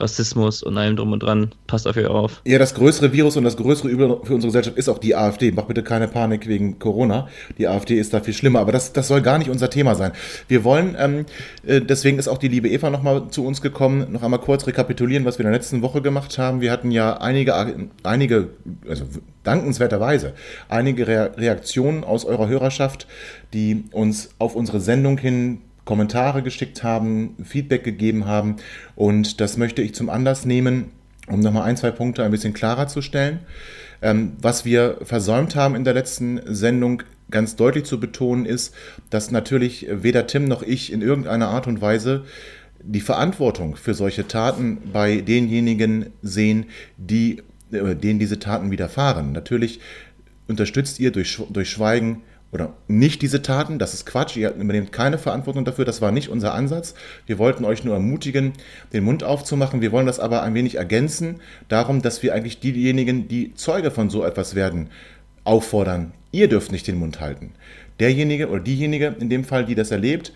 Rassismus 0.00 0.62
und 0.62 0.76
allem 0.78 0.96
drum 0.96 1.12
und 1.12 1.22
dran. 1.22 1.52
Passt 1.66 1.86
auf 1.86 1.96
ihr 1.96 2.10
auf. 2.10 2.40
Ja, 2.44 2.58
das 2.58 2.74
größere 2.74 3.12
Virus 3.12 3.36
und 3.36 3.44
das 3.44 3.56
größere 3.56 3.88
Übel 3.88 4.18
für 4.22 4.34
unsere 4.34 4.48
Gesellschaft 4.48 4.76
ist 4.76 4.88
auch 4.88 4.98
die 4.98 5.14
AfD. 5.14 5.52
Mach 5.52 5.64
bitte 5.64 5.82
keine 5.82 6.08
Panik 6.08 6.46
wegen 6.46 6.78
Corona. 6.78 7.28
Die 7.58 7.68
AfD 7.68 7.98
ist 7.98 8.14
da 8.14 8.20
viel 8.20 8.34
schlimmer, 8.34 8.60
aber 8.60 8.72
das, 8.72 8.92
das 8.92 9.08
soll 9.08 9.22
gar 9.22 9.38
nicht 9.38 9.50
unser 9.50 9.70
Thema 9.70 9.94
sein. 9.94 10.12
Wir 10.48 10.64
wollen, 10.64 10.96
ähm, 10.98 11.26
äh, 11.66 11.80
deswegen 11.80 12.18
ist 12.18 12.28
auch 12.28 12.38
die 12.38 12.48
liebe 12.48 12.68
Eva 12.68 12.90
nochmal 12.90 13.28
zu 13.30 13.44
uns 13.44 13.60
gekommen, 13.62 14.12
noch 14.12 14.22
einmal 14.22 14.40
kurz 14.40 14.66
rekapitulieren, 14.66 15.24
was 15.24 15.38
wir 15.38 15.44
in 15.44 15.50
der 15.50 15.58
letzten 15.58 15.82
Woche 15.82 16.02
gemacht 16.02 16.38
haben. 16.38 16.60
Wir 16.60 16.72
hatten 16.72 16.90
ja 16.90 17.18
einige, 17.18 17.54
einige, 18.02 18.48
also 18.88 19.04
dankenswerterweise, 19.44 20.34
einige 20.68 21.06
Reaktionen 21.06 22.04
aus 22.04 22.24
eurer 22.24 22.48
Hörerschaft, 22.48 23.06
die 23.52 23.84
uns 23.92 24.30
auf 24.38 24.54
unsere 24.54 24.80
Sendung 24.80 25.18
hin 25.18 25.62
Kommentare 25.88 26.42
geschickt 26.42 26.82
haben, 26.82 27.34
Feedback 27.42 27.82
gegeben 27.82 28.26
haben. 28.26 28.56
Und 28.94 29.40
das 29.40 29.56
möchte 29.56 29.80
ich 29.80 29.94
zum 29.94 30.10
Anlass 30.10 30.44
nehmen, 30.44 30.90
um 31.28 31.40
nochmal 31.40 31.62
ein, 31.62 31.78
zwei 31.78 31.90
Punkte 31.92 32.22
ein 32.24 32.30
bisschen 32.30 32.52
klarer 32.52 32.88
zu 32.88 33.00
stellen. 33.00 33.38
Ähm, 34.02 34.32
was 34.38 34.66
wir 34.66 34.98
versäumt 35.00 35.56
haben 35.56 35.74
in 35.74 35.84
der 35.84 35.94
letzten 35.94 36.42
Sendung, 36.44 37.04
ganz 37.30 37.56
deutlich 37.56 37.84
zu 37.84 37.98
betonen, 37.98 38.44
ist, 38.44 38.74
dass 39.08 39.30
natürlich 39.30 39.86
weder 39.90 40.26
Tim 40.26 40.44
noch 40.44 40.62
ich 40.62 40.92
in 40.92 41.00
irgendeiner 41.00 41.48
Art 41.48 41.66
und 41.66 41.80
Weise 41.80 42.26
die 42.82 43.00
Verantwortung 43.00 43.74
für 43.74 43.94
solche 43.94 44.28
Taten 44.28 44.90
bei 44.92 45.22
denjenigen 45.22 46.10
sehen, 46.20 46.66
die, 46.98 47.42
äh, 47.72 47.96
denen 47.96 48.18
diese 48.18 48.38
Taten 48.38 48.70
widerfahren. 48.70 49.32
Natürlich 49.32 49.80
unterstützt 50.48 51.00
ihr 51.00 51.12
durch, 51.12 51.40
durch 51.48 51.70
Schweigen 51.70 52.20
oder 52.50 52.74
nicht 52.86 53.20
diese 53.20 53.42
Taten, 53.42 53.78
das 53.78 53.94
ist 53.94 54.06
Quatsch, 54.06 54.36
ihr 54.36 54.54
übernehmt 54.54 54.90
keine 54.92 55.18
Verantwortung 55.18 55.64
dafür, 55.64 55.84
das 55.84 56.00
war 56.00 56.12
nicht 56.12 56.30
unser 56.30 56.54
Ansatz. 56.54 56.94
Wir 57.26 57.38
wollten 57.38 57.64
euch 57.64 57.84
nur 57.84 57.94
ermutigen, 57.94 58.52
den 58.92 59.04
Mund 59.04 59.22
aufzumachen. 59.22 59.82
Wir 59.82 59.92
wollen 59.92 60.06
das 60.06 60.20
aber 60.20 60.42
ein 60.42 60.54
wenig 60.54 60.76
ergänzen, 60.76 61.40
darum, 61.68 62.00
dass 62.00 62.22
wir 62.22 62.34
eigentlich 62.34 62.60
diejenigen, 62.60 63.28
die 63.28 63.54
Zeuge 63.54 63.90
von 63.90 64.08
so 64.08 64.24
etwas 64.24 64.54
werden, 64.54 64.88
auffordern, 65.44 66.12
ihr 66.32 66.48
dürft 66.48 66.72
nicht 66.72 66.86
den 66.86 66.98
Mund 66.98 67.20
halten. 67.20 67.52
Derjenige 68.00 68.48
oder 68.48 68.60
diejenige 68.60 69.16
in 69.18 69.28
dem 69.28 69.44
Fall, 69.44 69.64
die 69.64 69.74
das 69.74 69.90
erlebt, 69.90 70.32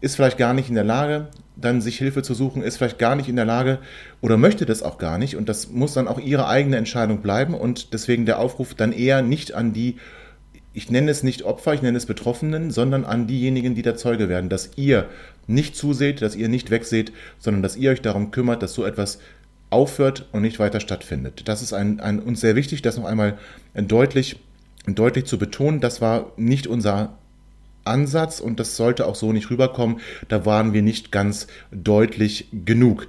ist 0.00 0.16
vielleicht 0.16 0.38
gar 0.38 0.54
nicht 0.54 0.68
in 0.68 0.74
der 0.74 0.84
Lage, 0.84 1.28
dann 1.56 1.80
sich 1.80 1.98
Hilfe 1.98 2.22
zu 2.22 2.32
suchen, 2.34 2.62
ist 2.62 2.78
vielleicht 2.78 2.98
gar 2.98 3.16
nicht 3.16 3.28
in 3.28 3.36
der 3.36 3.44
Lage 3.44 3.78
oder 4.20 4.36
möchte 4.36 4.64
das 4.64 4.82
auch 4.82 4.96
gar 4.96 5.18
nicht. 5.18 5.36
Und 5.36 5.48
das 5.48 5.70
muss 5.70 5.92
dann 5.92 6.08
auch 6.08 6.18
ihre 6.18 6.48
eigene 6.48 6.76
Entscheidung 6.76 7.20
bleiben. 7.20 7.54
Und 7.54 7.92
deswegen 7.92 8.24
der 8.24 8.38
Aufruf 8.38 8.74
dann 8.74 8.92
eher 8.92 9.20
nicht 9.20 9.52
an 9.52 9.72
die 9.72 9.96
ich 10.72 10.90
nenne 10.90 11.10
es 11.10 11.22
nicht 11.22 11.42
Opfer, 11.42 11.74
ich 11.74 11.82
nenne 11.82 11.98
es 11.98 12.06
Betroffenen, 12.06 12.70
sondern 12.70 13.04
an 13.04 13.26
diejenigen, 13.26 13.74
die 13.74 13.82
der 13.82 13.96
Zeuge 13.96 14.28
werden, 14.28 14.48
dass 14.48 14.70
ihr 14.76 15.08
nicht 15.46 15.74
zuseht, 15.76 16.22
dass 16.22 16.36
ihr 16.36 16.48
nicht 16.48 16.70
wegseht, 16.70 17.12
sondern 17.38 17.62
dass 17.62 17.76
ihr 17.76 17.90
euch 17.90 18.02
darum 18.02 18.30
kümmert, 18.30 18.62
dass 18.62 18.74
so 18.74 18.84
etwas 18.84 19.18
aufhört 19.70 20.28
und 20.32 20.42
nicht 20.42 20.58
weiter 20.58 20.80
stattfindet. 20.80 21.48
Das 21.48 21.62
ist 21.62 21.72
ein, 21.72 22.00
ein, 22.00 22.20
uns 22.20 22.40
sehr 22.40 22.56
wichtig, 22.56 22.82
das 22.82 22.96
noch 22.96 23.04
einmal 23.04 23.38
deutlich, 23.74 24.36
deutlich 24.86 25.24
zu 25.26 25.38
betonen. 25.38 25.80
Das 25.80 26.00
war 26.00 26.32
nicht 26.36 26.66
unser 26.66 27.16
Ansatz 27.84 28.40
und 28.40 28.60
das 28.60 28.76
sollte 28.76 29.06
auch 29.06 29.14
so 29.14 29.32
nicht 29.32 29.50
rüberkommen. 29.50 30.00
Da 30.28 30.44
waren 30.44 30.72
wir 30.72 30.82
nicht 30.82 31.10
ganz 31.12 31.46
deutlich 31.72 32.48
genug. 32.64 33.08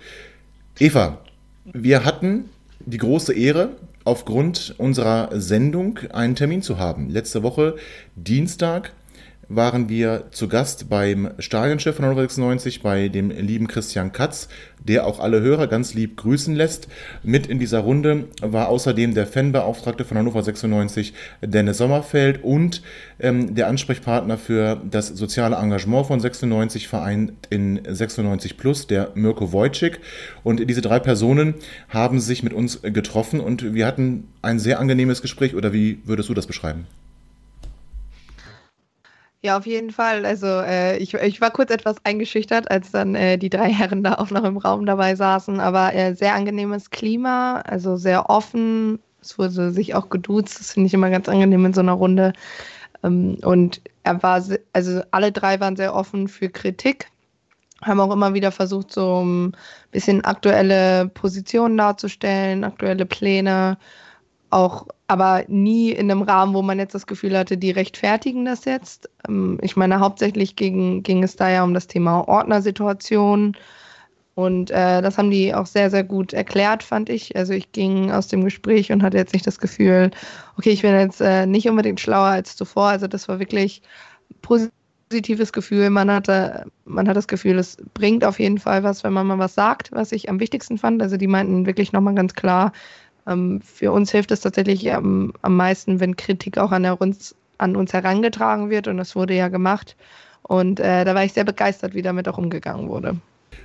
Eva, 0.80 1.20
wir 1.66 2.06
hatten 2.06 2.46
die 2.80 2.98
große 2.98 3.34
Ehre, 3.34 3.70
aufgrund 4.04 4.76
unserer 4.78 5.30
Sendung 5.40 6.00
einen 6.12 6.36
Termin 6.36 6.62
zu 6.62 6.78
haben. 6.78 7.10
Letzte 7.10 7.44
Woche, 7.44 7.76
Dienstag, 8.16 8.94
waren 9.56 9.90
wir 9.90 10.26
zu 10.32 10.48
Gast 10.48 10.90
beim 10.90 11.32
Stadionchef 11.38 11.96
von 11.96 12.06
Hannover 12.06 12.22
96, 12.22 12.82
bei 12.82 13.10
dem 13.10 13.30
lieben 13.30 13.68
Christian 13.68 14.12
Katz, 14.12 14.48
der 14.80 15.06
auch 15.06 15.20
alle 15.20 15.42
Hörer 15.42 15.68
ganz 15.68 15.94
lieb 15.94 16.18
grüßen 16.18 16.56
lässt. 16.56 16.88
Mit 17.24 17.48
in 17.48 17.60
dieser 17.60 17.80
Runde 17.80 18.30
war 18.42 18.70
außerdem 18.70 19.14
der 19.14 19.28
Fanbeauftragte 19.28 20.06
von 20.06 20.18
Hannover 20.18 20.42
96, 20.42 21.14
Dennis 21.42 21.78
Sommerfeld, 21.78 22.44
und 22.44 22.82
ähm, 23.20 23.54
der 23.54 23.68
Ansprechpartner 23.68 24.38
für 24.38 24.82
das 24.90 25.08
soziale 25.08 25.58
Engagement 25.58 26.08
von 26.08 26.20
96 26.20 26.88
Verein 26.88 27.34
in 27.50 27.82
96 27.88 28.58
Plus, 28.58 28.88
der 28.88 29.12
Mirko 29.16 29.52
Wojcik. 29.52 30.00
Und 30.44 30.70
diese 30.70 30.82
drei 30.82 31.00
Personen 31.00 31.56
haben 31.90 32.20
sich 32.20 32.42
mit 32.42 32.54
uns 32.54 32.82
getroffen 32.82 33.40
und 33.40 33.74
wir 33.74 33.86
hatten 33.86 34.30
ein 34.42 34.60
sehr 34.60 34.80
angenehmes 34.80 35.22
Gespräch. 35.22 35.56
Oder 35.56 35.74
wie 35.74 36.00
würdest 36.06 36.30
du 36.30 36.34
das 36.34 36.48
beschreiben? 36.48 36.86
Ja, 39.44 39.58
auf 39.58 39.66
jeden 39.66 39.90
Fall. 39.90 40.26
Also 40.26 40.46
äh, 40.46 40.98
ich, 40.98 41.16
ich 41.16 41.42
war 41.42 41.50
kurz 41.50 41.72
etwas 41.72 41.96
eingeschüchtert, 42.06 42.70
als 42.70 42.92
dann 42.92 43.16
äh, 43.16 43.38
die 43.40 43.50
drei 43.50 43.72
Herren 43.74 44.04
da 44.04 44.16
auch 44.16 44.30
noch 44.30 44.44
im 44.44 44.58
Raum 44.58 44.86
dabei 44.86 45.16
saßen, 45.16 45.60
aber 45.60 45.96
äh, 45.96 46.14
sehr 46.14 46.36
angenehmes 46.36 46.92
Klima, 46.92 47.62
also 47.62 47.98
sehr 47.98 48.30
offen. 48.30 49.00
Es 49.20 49.40
wurde 49.40 49.72
sich 49.72 49.96
auch 49.96 50.10
geduzt, 50.10 50.60
das 50.60 50.74
finde 50.74 50.88
ich 50.88 50.94
immer 50.94 51.10
ganz 51.10 51.28
angenehm 51.28 51.66
in 51.66 51.74
so 51.74 51.82
einer 51.82 51.94
Runde. 51.94 52.34
Ähm, 53.04 53.38
und 53.44 53.82
er 54.04 54.22
war, 54.24 54.44
also 54.74 55.02
alle 55.12 55.32
drei 55.32 55.60
waren 55.60 55.76
sehr 55.78 55.96
offen 55.96 56.28
für 56.28 56.50
Kritik, 56.50 57.10
haben 57.84 58.00
auch 58.02 58.12
immer 58.14 58.34
wieder 58.36 58.52
versucht, 58.52 58.94
so 58.94 59.24
ein 59.24 59.58
bisschen 59.92 60.24
aktuelle 60.26 61.08
Positionen 61.10 61.78
darzustellen, 61.78 62.64
aktuelle 62.64 63.06
Pläne, 63.08 63.78
auch 64.52 64.88
aber 65.12 65.44
nie 65.50 65.92
in 65.92 66.10
einem 66.10 66.22
Rahmen, 66.22 66.54
wo 66.54 66.62
man 66.62 66.80
jetzt 66.80 66.96
das 66.96 67.06
Gefühl 67.06 67.38
hatte, 67.38 67.58
die 67.58 67.72
rechtfertigen 67.72 68.46
das 68.46 68.64
jetzt. 68.64 69.10
Ähm, 69.28 69.60
ich 69.62 69.76
meine, 69.76 70.00
hauptsächlich 70.00 70.56
ging, 70.56 71.04
ging 71.04 71.22
es 71.22 71.36
da 71.36 71.50
ja 71.50 71.66
um 71.66 71.74
das 71.74 71.88
Thema 71.88 72.26
Ordnersituation. 72.30 73.58
Und 74.36 74.72
äh, 74.72 75.02
das 75.02 75.18
haben 75.18 75.30
die 75.30 75.54
auch 75.54 75.66
sehr, 75.66 75.90
sehr 75.90 76.06
gut 76.06 76.32
erklärt, 76.32 76.82
fand 76.82 77.10
ich. 77.10 77.36
Also 77.36 77.52
ich 77.52 77.74
ging 77.74 78.10
aus 78.10 78.30
dem 78.30 78.46
Gespräch 78.46 78.90
und 78.94 79.04
hatte 79.04 79.18
jetzt 79.18 79.34
nicht 79.34 79.46
das 79.46 79.60
Gefühl, 79.60 80.12
okay, 80.58 80.70
ich 80.70 80.82
bin 80.82 80.98
jetzt 80.98 81.20
äh, 81.20 81.46
nicht 81.46 81.68
unbedingt 81.68 82.00
schlauer 82.00 82.28
als 82.28 82.56
zuvor. 82.56 82.88
Also 82.88 83.08
das 83.08 83.28
war 83.28 83.40
wirklich 83.40 83.82
positives 84.42 85.52
Gefühl. 85.52 85.90
Man 85.90 86.10
hatte, 86.10 86.68
man 86.86 87.10
hat 87.10 87.18
das 87.18 87.28
Gefühl, 87.28 87.60
es 87.60 87.76
bringt 87.94 88.24
auf 88.24 88.40
jeden 88.40 88.60
Fall 88.60 88.84
was, 88.84 89.04
wenn 89.04 89.12
man 89.12 89.28
mal 89.28 89.40
was 89.40 89.56
sagt, 89.56 89.92
was 89.92 90.14
ich 90.14 90.30
am 90.30 90.40
wichtigsten 90.40 90.78
fand. 90.78 91.02
Also 91.02 91.18
die 91.18 91.28
meinten 91.28 91.66
wirklich 91.66 91.92
nochmal 91.92 92.16
ganz 92.16 92.34
klar, 92.34 92.72
ähm, 93.28 93.62
für 93.62 93.92
uns 93.92 94.12
hilft 94.12 94.32
es 94.32 94.42
tatsächlich 94.42 94.92
am, 94.94 95.34
am 95.42 95.56
meisten, 95.56 96.00
wenn 96.00 96.16
Kritik 96.16 96.58
auch 96.58 96.72
an, 96.72 96.86
uns, 96.86 97.36
an 97.58 97.76
uns 97.76 97.94
herangetragen 97.94 98.70
wird. 98.70 98.88
Und 98.88 98.98
das 98.98 99.16
wurde 99.16 99.36
ja 99.36 99.48
gemacht. 99.48 99.96
Und 100.44 100.80
äh, 100.80 101.06
da 101.06 101.16
war 101.16 101.24
ich 101.24 101.34
sehr 101.34 101.44
begeistert, 101.44 101.94
wie 101.94 102.02
damit 102.02 102.28
auch 102.28 102.38
umgegangen 102.38 102.90
wurde. 102.90 103.18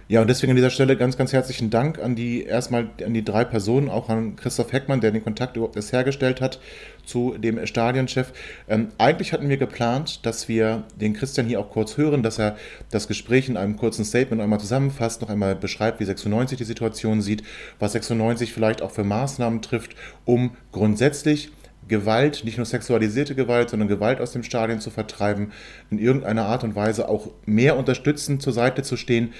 Ja, 0.08 0.20
und 0.20 0.28
deswegen 0.28 0.50
an 0.50 0.56
dieser 0.56 0.70
Stelle 0.70 0.96
ganz, 0.96 1.16
ganz 1.16 1.32
herzlichen 1.32 1.68
Dank 1.68 1.98
an 1.98 2.14
die 2.14 2.44
erstmal 2.44 2.90
an 3.04 3.12
die 3.12 3.24
drei 3.24 3.44
Personen, 3.44 3.88
auch 3.88 4.08
an 4.08 4.36
Christoph 4.36 4.72
Heckmann, 4.72 5.00
der 5.00 5.10
den 5.10 5.24
Kontakt 5.24 5.56
überhaupt 5.56 5.74
erst 5.74 5.92
hergestellt 5.92 6.40
hat 6.40 6.60
zu 7.04 7.36
dem 7.36 7.66
Stadionchef. 7.66 8.32
Ähm, 8.68 8.90
eigentlich 8.98 9.32
hatten 9.32 9.48
wir 9.48 9.56
geplant, 9.56 10.24
dass 10.24 10.48
wir 10.48 10.84
den 10.94 11.12
Christian 11.12 11.48
hier 11.48 11.58
auch 11.58 11.70
kurz 11.70 11.96
hören, 11.96 12.22
dass 12.22 12.38
er 12.38 12.56
das 12.92 13.08
Gespräch 13.08 13.48
in 13.48 13.56
einem 13.56 13.76
kurzen 13.76 14.04
Statement 14.04 14.40
einmal 14.40 14.60
zusammenfasst, 14.60 15.22
noch 15.22 15.28
einmal 15.28 15.56
beschreibt, 15.56 15.98
wie 15.98 16.04
96 16.04 16.56
die 16.56 16.64
Situation 16.64 17.20
sieht, 17.20 17.42
was 17.80 17.90
96 17.92 18.52
vielleicht 18.52 18.82
auch 18.82 18.92
für 18.92 19.04
Maßnahmen 19.04 19.60
trifft, 19.60 19.96
um 20.24 20.52
grundsätzlich 20.70 21.50
Gewalt, 21.88 22.42
nicht 22.44 22.56
nur 22.56 22.66
sexualisierte 22.66 23.34
Gewalt, 23.34 23.70
sondern 23.70 23.88
Gewalt 23.88 24.20
aus 24.20 24.32
dem 24.32 24.42
Stadion 24.42 24.80
zu 24.80 24.90
vertreiben, 24.90 25.52
in 25.90 25.98
irgendeiner 25.98 26.46
Art 26.46 26.64
und 26.64 26.74
Weise 26.74 27.08
auch 27.08 27.30
mehr 27.44 27.76
unterstützend 27.76 28.42
zur 28.42 28.52
Seite 28.52 28.82
zu 28.82 28.96
stehen. 28.96 29.32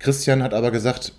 Christian 0.00 0.42
hat 0.42 0.54
aber 0.54 0.72
gesagt, 0.72 1.12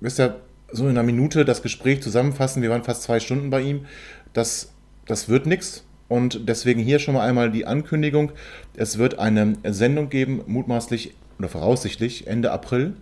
wisst 0.00 0.20
ihr, 0.20 0.36
so 0.70 0.84
in 0.84 0.90
einer 0.90 1.02
Minute 1.02 1.44
das 1.44 1.62
Gespräch 1.62 2.02
zusammenfassen, 2.02 2.62
wir 2.62 2.70
waren 2.70 2.84
fast 2.84 3.02
zwei 3.02 3.18
Stunden 3.18 3.50
bei 3.50 3.62
ihm, 3.62 3.86
das, 4.32 4.72
das 5.06 5.28
wird 5.28 5.46
nichts. 5.46 5.82
Und 6.08 6.48
deswegen 6.48 6.80
hier 6.80 7.00
schon 7.00 7.14
mal 7.14 7.26
einmal 7.26 7.50
die 7.50 7.66
Ankündigung. 7.66 8.30
Es 8.76 8.96
wird 8.96 9.18
eine 9.18 9.56
Sendung 9.64 10.08
geben, 10.08 10.42
mutmaßlich 10.46 11.14
oder 11.38 11.48
voraussichtlich 11.48 12.26
Ende 12.26 12.52
April. 12.52 12.94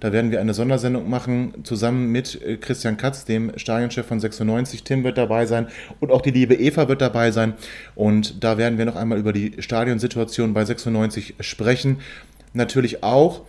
Da 0.00 0.12
werden 0.12 0.30
wir 0.30 0.40
eine 0.40 0.54
Sondersendung 0.54 1.08
machen, 1.08 1.64
zusammen 1.64 2.10
mit 2.10 2.40
äh, 2.42 2.56
Christian 2.56 2.96
Katz, 2.96 3.24
dem 3.24 3.56
Stadionchef 3.56 4.06
von 4.06 4.20
96. 4.20 4.82
Tim 4.84 5.04
wird 5.04 5.16
dabei 5.16 5.46
sein 5.46 5.68
und 6.00 6.10
auch 6.10 6.20
die 6.20 6.32
liebe 6.32 6.54
Eva 6.54 6.88
wird 6.88 7.00
dabei 7.00 7.30
sein. 7.30 7.54
Und 7.94 8.42
da 8.42 8.58
werden 8.58 8.76
wir 8.76 8.84
noch 8.84 8.96
einmal 8.96 9.18
über 9.18 9.32
die 9.32 9.54
Stadionsituation 9.58 10.52
bei 10.52 10.64
96 10.64 11.36
sprechen. 11.40 12.00
Natürlich 12.52 13.02
auch 13.02 13.42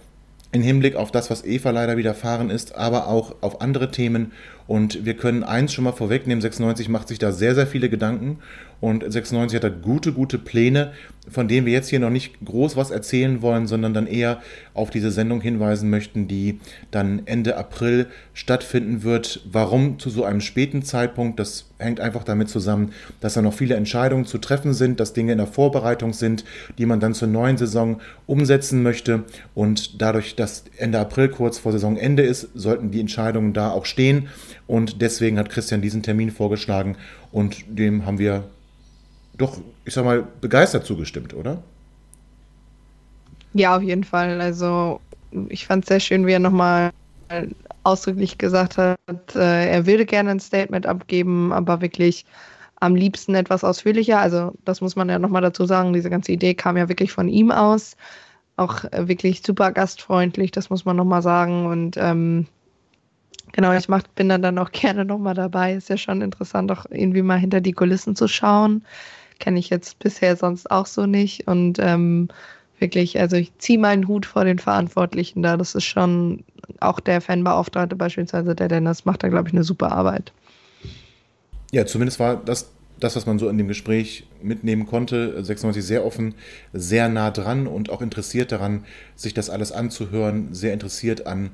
im 0.52 0.62
Hinblick 0.62 0.96
auf 0.96 1.12
das, 1.12 1.30
was 1.30 1.46
Eva 1.46 1.70
leider 1.70 1.98
widerfahren 1.98 2.50
ist, 2.50 2.76
aber 2.76 3.08
auch 3.08 3.36
auf 3.42 3.62
andere 3.62 3.92
Themen. 3.92 4.32
Und 4.70 5.04
wir 5.04 5.16
können 5.16 5.44
eins 5.44 5.74
schon 5.74 5.84
mal 5.84 5.94
vorwegnehmen, 5.94 6.42
96 6.42 6.90
macht 6.90 7.08
sich 7.08 7.18
da 7.18 7.32
sehr, 7.32 7.56
sehr 7.56 7.66
viele 7.66 7.90
Gedanken 7.90 8.38
und 8.82 9.04
96 9.04 9.56
hat 9.56 9.64
da 9.64 9.70
gute, 9.70 10.14
gute 10.14 10.38
Pläne, 10.38 10.94
von 11.28 11.48
denen 11.48 11.66
wir 11.66 11.74
jetzt 11.74 11.90
hier 11.90 12.00
noch 12.00 12.10
nicht 12.12 12.34
groß 12.46 12.78
was 12.78 12.92
erzählen 12.92 13.42
wollen, 13.42 13.68
sondern 13.68 13.94
dann 13.94 14.08
eher 14.08 14.42
auf 14.74 14.90
diese 14.90 15.12
Sendung 15.12 15.42
hinweisen 15.42 15.90
möchten, 15.90 16.28
die 16.28 16.60
dann 16.92 17.24
Ende 17.26 17.58
April 17.58 18.08
stattfinden 18.34 19.04
wird. 19.04 19.42
Warum 19.52 20.00
zu 20.00 20.10
so 20.10 20.24
einem 20.24 20.40
späten 20.40 20.82
Zeitpunkt? 20.82 21.40
Das 21.40 21.66
hängt 21.78 22.00
einfach 22.00 22.24
damit 22.24 22.50
zusammen, 22.50 22.94
dass 23.20 23.34
da 23.34 23.42
noch 23.42 23.54
viele 23.54 23.76
Entscheidungen 23.76 24.26
zu 24.26 24.38
treffen 24.38 24.74
sind, 24.74 25.00
dass 25.00 25.14
Dinge 25.14 25.34
in 25.34 25.38
der 25.40 25.48
Vorbereitung 25.48 26.14
sind, 26.14 26.46
die 26.78 26.86
man 26.86 27.00
dann 27.00 27.14
zur 27.14 27.28
neuen 27.28 27.58
Saison 27.58 28.00
umsetzen 28.28 28.82
möchte. 28.82 29.24
Und 29.56 30.02
dadurch, 30.02 30.36
dass 30.36 30.64
Ende 30.78 31.00
April 31.00 31.30
kurz 31.30 31.58
vor 31.58 31.74
Saisonende 31.74 32.24
ist, 32.24 32.50
sollten 32.54 32.92
die 32.92 33.02
Entscheidungen 33.02 33.54
da 33.54 33.72
auch 33.72 33.86
stehen. 33.86 34.30
Und 34.70 35.02
deswegen 35.02 35.40
hat 35.40 35.50
Christian 35.50 35.82
diesen 35.82 36.04
Termin 36.04 36.30
vorgeschlagen 36.30 36.96
und 37.32 37.66
dem 37.68 38.06
haben 38.06 38.20
wir 38.20 38.44
doch, 39.36 39.58
ich 39.84 39.96
sag 39.96 40.06
mal, 40.06 40.28
begeistert 40.42 40.86
zugestimmt, 40.86 41.34
oder? 41.34 41.64
Ja, 43.56 43.76
auf 43.76 43.82
jeden 43.82 44.04
Fall. 44.04 44.40
Also 44.40 45.02
ich 45.50 45.66
fand 45.66 45.86
es 45.86 45.88
sehr 45.88 46.00
schön, 46.00 46.28
wie 46.28 46.34
er 46.34 46.40
nochmal 46.40 46.92
ausdrücklich 47.82 48.38
gesagt 48.38 48.78
hat, 48.78 49.00
äh, 49.34 49.72
er 49.72 49.88
würde 49.88 50.06
gerne 50.06 50.30
ein 50.30 50.40
Statement 50.40 50.86
abgeben, 50.86 51.52
aber 51.52 51.82
wirklich 51.82 52.28
am 52.80 52.94
liebsten 52.94 53.34
etwas 53.34 53.64
ausführlicher. 53.64 54.20
Also 54.20 54.54
das 54.66 54.82
muss 54.82 54.96
man 54.96 55.10
ja 55.10 55.18
nochmal 55.18 55.42
dazu 55.42 55.66
sagen, 55.66 55.94
diese 55.94 56.12
ganze 56.12 56.32
Idee 56.32 56.54
kam 56.54 56.78
ja 56.78 56.88
wirklich 56.90 57.12
von 57.12 57.28
ihm 57.28 57.50
aus. 57.50 57.98
Auch 58.56 58.84
äh, 58.92 59.08
wirklich 59.08 59.42
super 59.44 59.72
gastfreundlich, 59.72 60.52
das 60.52 60.70
muss 60.70 60.86
man 60.86 60.96
nochmal 60.96 61.24
sagen. 61.24 61.66
Und 61.66 61.98
ähm, 61.98 62.46
genau, 63.62 63.78
ich 63.78 63.90
mach, 63.90 64.04
bin 64.16 64.30
dann, 64.30 64.42
dann 64.42 64.58
auch 64.58 64.72
gerne 64.74 65.06
nochmal 65.06 65.34
dabei. 65.34 65.74
Ist 65.74 65.90
ja 65.90 65.98
schon 65.98 66.22
interessant, 66.22 66.72
auch 66.72 66.86
irgendwie 66.90 67.22
mal 67.22 67.38
hinter 67.38 67.62
die 67.62 67.74
Kulissen 67.74 68.16
zu 68.16 68.28
schauen 68.28 68.84
kenne 69.40 69.60
ich 69.60 69.70
jetzt 69.70 70.00
bisher 70.00 70.36
sonst 70.36 70.70
auch 70.70 70.86
so 70.86 71.06
nicht. 71.06 71.48
Und 71.48 71.80
ähm, 71.80 72.28
wirklich, 72.78 73.20
also 73.20 73.38
ich 73.38 73.58
ziehe 73.58 73.80
meinen 73.80 74.08
Hut 74.08 74.26
vor 74.26 74.46
den 74.46 74.60
Verantwortlichen 74.60 75.42
da. 75.42 75.58
Das 75.58 75.76
ist 75.76 75.86
schon 75.86 76.44
auch 76.80 77.00
der 77.00 77.22
Fanbeauftragte 77.22 77.96
beispielsweise, 77.96 78.56
der 78.56 78.68
Dennis, 78.68 79.06
macht 79.06 79.24
da, 79.24 79.30
glaube 79.30 79.50
ich, 79.50 79.54
eine 79.54 79.64
super 79.64 79.92
Arbeit. 79.92 80.32
Ja, 81.72 81.86
zumindest 81.86 82.20
war 82.20 82.36
das 82.38 82.72
das, 83.00 83.16
was 83.16 83.26
man 83.26 83.40
so 83.40 83.48
in 83.48 83.58
dem 83.58 83.70
Gespräch 83.70 84.28
mitnehmen 84.42 84.86
konnte, 84.86 85.42
96 85.42 85.82
sehr 85.82 86.06
offen, 86.06 86.36
sehr 86.74 87.08
nah 87.08 87.32
dran 87.32 87.66
und 87.66 87.90
auch 87.90 88.02
interessiert 88.02 88.52
daran, 88.52 88.84
sich 89.16 89.34
das 89.34 89.50
alles 89.50 89.72
anzuhören, 89.72 90.54
sehr 90.54 90.74
interessiert 90.74 91.26
an 91.26 91.52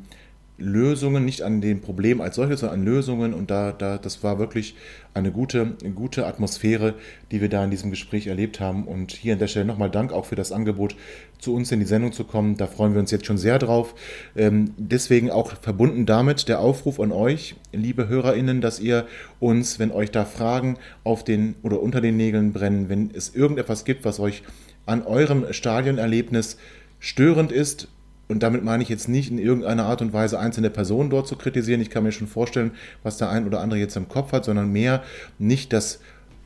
Lösungen, 0.58 1.26
nicht 1.26 1.42
an 1.42 1.60
dem 1.60 1.82
Problem 1.82 2.22
als 2.22 2.36
solches, 2.36 2.62
sondern 2.62 2.80
an 2.80 2.86
Lösungen. 2.86 3.34
Und 3.34 3.52
da, 3.52 3.72
da, 3.72 3.98
das 3.98 4.24
war 4.24 4.40
wirklich 4.40 4.76
eine 5.14 5.32
gute, 5.32 5.76
eine 5.84 5.94
gute 5.94 6.26
Atmosphäre, 6.26 6.94
die 7.32 7.42
wir 7.42 7.50
da 7.50 7.64
in 7.64 7.72
diesem 7.72 7.90
Gespräch 7.90 8.28
erlebt 8.28 8.60
haben. 8.60 8.86
Und 8.88 9.12
hier 9.12 9.34
an 9.34 9.40
der 9.40 9.48
Stelle 9.48 9.66
nochmal 9.66 9.92
Dank 9.92 10.14
auch 10.14 10.26
für 10.26 10.36
das 10.36 10.52
Angebot, 10.52 10.96
zu 11.40 11.54
uns 11.54 11.72
in 11.72 11.80
die 11.80 11.86
Sendung 11.86 12.14
zu 12.14 12.24
kommen. 12.24 12.56
Da 12.58 12.68
freuen 12.68 12.94
wir 12.94 13.02
uns 13.02 13.12
jetzt 13.12 13.26
schon 13.26 13.38
sehr 13.38 13.60
drauf. 13.60 13.96
Ähm, 14.36 14.74
deswegen 14.78 15.30
auch 15.30 15.54
verbunden 15.62 16.06
damit 16.06 16.48
der 16.48 16.60
Aufruf 16.60 17.00
an 17.00 17.12
euch, 17.12 17.56
liebe 17.74 18.08
HörerInnen, 18.08 18.62
dass 18.62 18.80
ihr 18.80 19.08
uns, 19.40 19.78
wenn 19.78 19.92
euch 19.92 20.12
da 20.12 20.26
Fragen 20.26 20.78
auf 21.04 21.24
den 21.24 21.56
oder 21.64 21.82
unter 21.82 22.02
den 22.02 22.16
Nägeln 22.18 22.54
brennen, 22.54 22.88
wenn 22.88 23.12
es 23.14 23.36
irgendetwas 23.36 23.84
gibt, 23.84 24.06
was 24.06 24.20
euch 24.20 24.44
an 24.86 25.04
eurem 25.04 25.52
Stadionerlebnis 25.52 26.58
störend 27.00 27.52
ist, 27.52 27.88
und 28.28 28.42
damit 28.42 28.64
meine 28.64 28.82
ich 28.82 28.90
jetzt 28.90 29.08
nicht 29.08 29.30
in 29.32 29.38
irgendeiner 29.38 29.86
Art 29.86 30.02
und 30.02 30.14
Weise 30.14 30.40
einzelne 30.40 30.70
Personen 30.70 31.10
dort 31.10 31.28
zu 31.28 31.36
kritisieren. 31.36 31.82
Ich 31.82 31.90
kann 31.90 32.04
mir 32.04 32.12
schon 32.12 32.28
vorstellen, 32.28 32.72
was 33.04 33.18
der 33.18 33.30
ein 33.30 33.46
oder 33.46 33.62
andere 33.62 33.80
jetzt 33.80 33.96
im 33.96 34.10
Kopf 34.10 34.32
hat, 34.32 34.46
sondern 34.46 34.72
mehr 34.72 35.04
nicht 35.38 35.74
das 35.74 36.00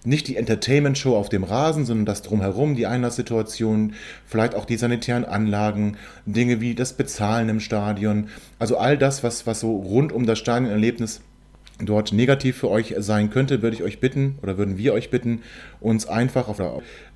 nicht 0.05 0.29
die 0.29 0.37
Entertainment-Show 0.37 1.15
auf 1.15 1.27
dem 1.27 1.43
Rasen, 1.43 1.85
sondern 1.85 2.05
das 2.05 2.21
drumherum, 2.21 2.75
die 2.75 2.87
Einlasssituation, 2.87 3.93
vielleicht 4.25 4.55
auch 4.55 4.63
die 4.63 4.77
sanitären 4.77 5.25
Anlagen, 5.25 5.97
Dinge 6.25 6.61
wie 6.61 6.73
das 6.73 6.93
Bezahlen 6.93 7.49
im 7.49 7.59
Stadion, 7.59 8.29
also 8.59 8.77
all 8.77 8.97
das, 8.97 9.23
was, 9.23 9.45
was 9.45 9.59
so 9.59 9.75
rund 9.75 10.13
um 10.13 10.25
das 10.25 10.39
Stadionerlebnis 10.39 11.19
dort 11.79 12.11
negativ 12.11 12.57
für 12.57 12.69
euch 12.69 12.93
sein 12.97 13.29
könnte, 13.29 13.61
würde 13.61 13.75
ich 13.75 13.83
euch 13.83 13.99
bitten 13.99 14.37
oder 14.41 14.57
würden 14.57 14.77
wir 14.77 14.93
euch 14.93 15.09
bitten, 15.09 15.41
uns 15.79 16.07
einfach 16.07 16.47
auf 16.49 16.59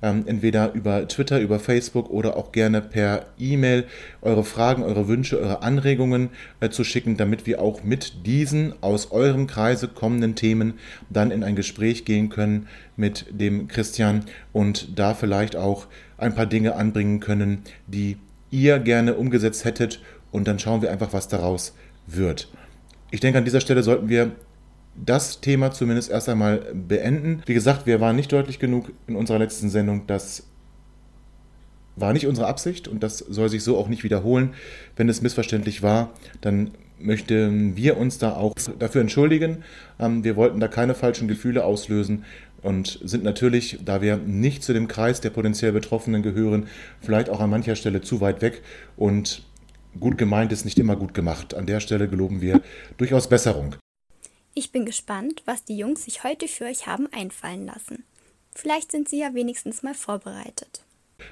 ähm, 0.02 0.24
entweder 0.26 0.72
über 0.72 1.06
Twitter, 1.06 1.40
über 1.40 1.60
Facebook 1.60 2.08
oder 2.10 2.36
auch 2.36 2.52
gerne 2.52 2.80
per 2.80 3.26
E-Mail 3.38 3.84
eure 4.22 4.44
Fragen, 4.44 4.82
eure 4.82 5.06
Wünsche, 5.06 5.38
eure 5.38 5.62
Anregungen 5.62 6.30
äh, 6.60 6.70
zu 6.70 6.82
schicken, 6.82 7.16
damit 7.16 7.46
wir 7.46 7.60
auch 7.60 7.84
mit 7.84 8.26
diesen 8.26 8.74
aus 8.80 9.12
eurem 9.12 9.46
Kreise 9.46 9.88
kommenden 9.88 10.34
Themen 10.34 10.74
dann 11.10 11.30
in 11.30 11.44
ein 11.44 11.56
Gespräch 11.56 12.04
gehen 12.04 12.30
können 12.30 12.66
mit 12.96 13.26
dem 13.30 13.68
Christian 13.68 14.24
und 14.52 14.98
da 14.98 15.14
vielleicht 15.14 15.56
auch 15.56 15.86
ein 16.16 16.34
paar 16.34 16.46
Dinge 16.46 16.76
anbringen 16.76 17.20
können, 17.20 17.62
die 17.86 18.16
ihr 18.50 18.78
gerne 18.78 19.14
umgesetzt 19.14 19.64
hättet 19.64 20.00
und 20.32 20.48
dann 20.48 20.58
schauen 20.58 20.80
wir 20.80 20.90
einfach, 20.90 21.12
was 21.12 21.28
daraus 21.28 21.74
wird. 22.06 22.48
Ich 23.10 23.20
denke, 23.20 23.38
an 23.38 23.44
dieser 23.44 23.60
Stelle 23.60 23.82
sollten 23.82 24.08
wir 24.08 24.32
das 24.96 25.40
Thema 25.40 25.70
zumindest 25.70 26.10
erst 26.10 26.28
einmal 26.28 26.58
beenden. 26.72 27.42
Wie 27.46 27.54
gesagt, 27.54 27.86
wir 27.86 28.00
waren 28.00 28.16
nicht 28.16 28.32
deutlich 28.32 28.58
genug 28.58 28.92
in 29.06 29.16
unserer 29.16 29.38
letzten 29.38 29.68
Sendung. 29.70 30.06
Das 30.06 30.44
war 31.96 32.12
nicht 32.12 32.26
unsere 32.26 32.46
Absicht 32.46 32.88
und 32.88 33.02
das 33.02 33.18
soll 33.18 33.48
sich 33.48 33.62
so 33.62 33.76
auch 33.78 33.88
nicht 33.88 34.04
wiederholen. 34.04 34.54
Wenn 34.96 35.08
es 35.08 35.22
missverständlich 35.22 35.82
war, 35.82 36.10
dann 36.40 36.70
möchten 36.98 37.76
wir 37.76 37.96
uns 37.96 38.18
da 38.18 38.32
auch 38.32 38.54
dafür 38.78 39.00
entschuldigen. 39.00 39.64
Ähm, 39.98 40.24
wir 40.24 40.36
wollten 40.36 40.60
da 40.60 40.68
keine 40.68 40.94
falschen 40.94 41.28
Gefühle 41.28 41.64
auslösen 41.64 42.24
und 42.62 42.98
sind 43.02 43.24
natürlich, 43.24 43.80
da 43.84 44.00
wir 44.00 44.16
nicht 44.16 44.62
zu 44.62 44.72
dem 44.72 44.88
Kreis 44.88 45.20
der 45.20 45.30
potenziell 45.30 45.72
Betroffenen 45.72 46.22
gehören, 46.22 46.66
vielleicht 47.00 47.28
auch 47.28 47.40
an 47.40 47.50
mancher 47.50 47.76
Stelle 47.76 48.00
zu 48.00 48.20
weit 48.20 48.42
weg 48.42 48.62
und 48.96 49.42
gut 50.00 50.18
gemeint 50.18 50.50
ist 50.50 50.64
nicht 50.64 50.78
immer 50.78 50.96
gut 50.96 51.14
gemacht. 51.14 51.54
An 51.54 51.66
der 51.66 51.80
Stelle 51.80 52.08
geloben 52.08 52.40
wir 52.40 52.60
durchaus 52.96 53.28
Besserung. 53.28 53.76
Ich 54.54 54.70
bin 54.70 54.84
gespannt, 54.86 55.42
was 55.46 55.64
die 55.64 55.76
Jungs 55.76 56.04
sich 56.04 56.22
heute 56.24 56.46
für 56.48 56.64
euch 56.64 56.86
haben 56.86 57.08
einfallen 57.12 57.66
lassen. 57.66 58.04
Vielleicht 58.54 58.92
sind 58.92 59.08
sie 59.08 59.18
ja 59.20 59.34
wenigstens 59.34 59.82
mal 59.82 59.94
vorbereitet. 59.94 60.82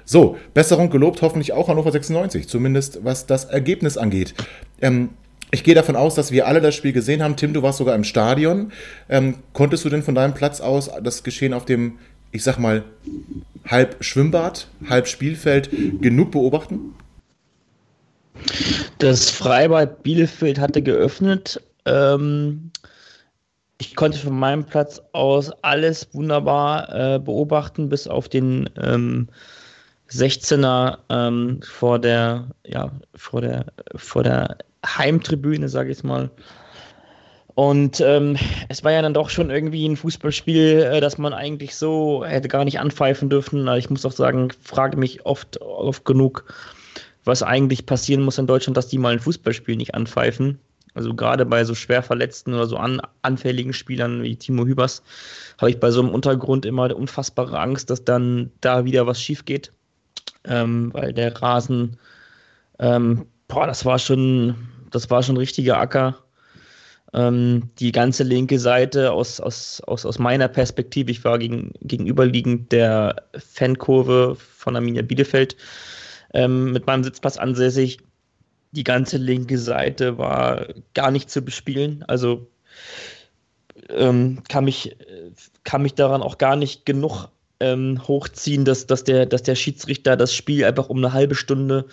So, 0.05 0.37
Besserung 0.53 0.89
gelobt 0.89 1.21
hoffentlich 1.21 1.53
auch 1.53 1.67
Hannover 1.69 1.91
96, 1.91 2.47
zumindest 2.49 3.03
was 3.03 3.25
das 3.25 3.45
Ergebnis 3.45 3.97
angeht. 3.97 4.33
Ähm, 4.81 5.11
Ich 5.51 5.63
gehe 5.63 5.75
davon 5.75 5.95
aus, 5.95 6.15
dass 6.15 6.31
wir 6.31 6.47
alle 6.47 6.61
das 6.61 6.73
Spiel 6.73 6.93
gesehen 6.93 7.21
haben. 7.21 7.35
Tim, 7.35 7.53
du 7.53 7.61
warst 7.61 7.77
sogar 7.77 7.93
im 7.95 8.03
Stadion. 8.03 8.71
Ähm, 9.07 9.35
konntest 9.53 9.85
du 9.85 9.89
denn 9.89 10.01
von 10.01 10.15
deinem 10.15 10.33
Platz 10.33 10.61
aus 10.61 10.89
das 11.03 11.21
Geschehen 11.23 11.53
auf 11.53 11.65
dem, 11.65 11.99
ich 12.31 12.43
sag 12.43 12.57
mal, 12.57 12.83
halb 13.67 14.03
Schwimmbad, 14.03 14.67
halb 14.89 15.07
Spielfeld 15.07 15.69
genug 16.01 16.31
beobachten? 16.31 16.95
Das 18.97 19.29
Freibad 19.29 20.01
Bielefeld 20.01 20.57
hatte 20.59 20.81
geöffnet. 20.81 21.61
Ähm, 21.85 22.71
ich 23.79 23.95
konnte 23.95 24.17
von 24.17 24.37
meinem 24.37 24.63
Platz 24.63 25.01
aus 25.11 25.51
alles 25.61 26.07
wunderbar 26.13 27.15
äh, 27.15 27.19
beobachten, 27.19 27.89
bis 27.89 28.07
auf 28.07 28.29
den 28.29 28.69
ähm, 28.81 29.27
16er 30.09 30.99
ähm, 31.09 31.59
vor 31.63 31.99
der, 31.99 32.47
ja, 32.65 32.91
vor 33.15 33.41
der, 33.41 33.65
vor 33.95 34.23
der 34.23 34.57
Heimtribüne, 34.85 35.69
sage 35.69 35.91
ich 35.91 36.03
mal. 36.03 36.29
Und 37.55 38.01
ähm, 38.01 38.35
es 38.69 38.83
war 38.83 38.91
ja 38.91 39.01
dann 39.01 39.13
doch 39.13 39.29
schon 39.29 39.51
irgendwie 39.51 39.87
ein 39.87 39.95
Fußballspiel, 39.95 40.89
äh, 40.91 41.01
das 41.01 41.17
man 41.17 41.33
eigentlich 41.33 41.75
so 41.75 42.25
hätte 42.25 42.47
gar 42.47 42.65
nicht 42.65 42.79
anpfeifen 42.79 43.29
dürfen. 43.29 43.67
Also 43.67 43.77
ich 43.77 43.89
muss 43.89 44.05
auch 44.05 44.11
sagen, 44.11 44.49
frage 44.61 44.97
mich 44.97 45.25
oft, 45.25 45.61
oft 45.61 46.03
genug, 46.03 46.45
was 47.25 47.43
eigentlich 47.43 47.85
passieren 47.85 48.23
muss 48.23 48.39
in 48.39 48.47
Deutschland, 48.47 48.75
dass 48.75 48.87
die 48.87 48.97
mal 48.97 49.13
ein 49.13 49.19
Fußballspiel 49.19 49.75
nicht 49.75 49.93
anpfeifen. 49.93 50.59
Also 50.93 51.13
gerade 51.13 51.45
bei 51.45 51.63
so 51.63 51.75
schwer 51.75 52.03
verletzten 52.03 52.53
oder 52.53 52.67
so 52.67 52.77
an, 52.77 53.01
anfälligen 53.21 53.73
Spielern 53.73 54.23
wie 54.23 54.35
Timo 54.35 54.65
Hübers 54.65 55.03
habe 55.59 55.71
ich 55.71 55.79
bei 55.79 55.91
so 55.91 56.01
einem 56.01 56.11
Untergrund 56.11 56.65
immer 56.65 56.95
unfassbare 56.95 57.59
Angst, 57.59 57.89
dass 57.89 58.05
dann 58.05 58.51
da 58.61 58.85
wieder 58.85 59.07
was 59.07 59.21
schief 59.21 59.45
geht. 59.45 59.71
Ähm, 60.45 60.93
weil 60.93 61.13
der 61.13 61.41
Rasen, 61.41 61.97
ähm, 62.79 63.25
boah, 63.47 63.65
das 63.65 63.85
war 63.85 63.97
schon 63.97 64.55
das 64.93 65.09
war 65.09 65.23
schon 65.23 65.37
richtiger 65.37 65.77
Acker. 65.79 66.19
Ähm, 67.13 67.69
die 67.79 67.91
ganze 67.91 68.23
linke 68.23 68.57
Seite 68.59 69.11
aus, 69.11 69.39
aus, 69.39 69.81
aus, 69.81 70.05
aus 70.05 70.19
meiner 70.19 70.47
Perspektive, 70.47 71.11
ich 71.11 71.23
war 71.23 71.37
gegen, 71.37 71.73
gegenüberliegend 71.81 72.71
der 72.71 73.23
Fankurve 73.37 74.35
von 74.35 74.75
Arminia 74.75 75.03
Bielefeld 75.03 75.55
ähm, 76.33 76.71
mit 76.71 76.87
meinem 76.87 77.03
Sitzplatz 77.03 77.37
ansässig. 77.37 77.99
Die 78.73 78.83
ganze 78.83 79.17
linke 79.17 79.57
Seite 79.57 80.17
war 80.17 80.67
gar 80.93 81.11
nicht 81.11 81.29
zu 81.29 81.41
bespielen. 81.41 82.03
Also 82.07 82.47
ähm, 83.89 84.43
kann, 84.49 84.65
mich, 84.65 84.95
kann 85.63 85.81
mich 85.81 85.95
daran 85.95 86.21
auch 86.21 86.37
gar 86.37 86.55
nicht 86.55 86.85
genug 86.85 87.29
ähm, 87.59 88.05
hochziehen, 88.07 88.65
dass, 88.65 88.87
dass, 88.87 89.03
der, 89.03 89.25
dass 89.25 89.43
der 89.43 89.55
Schiedsrichter 89.55 90.17
das 90.17 90.33
Spiel 90.33 90.65
einfach 90.65 90.89
um 90.89 90.97
eine 90.97 91.13
halbe 91.13 91.35
Stunde 91.35 91.85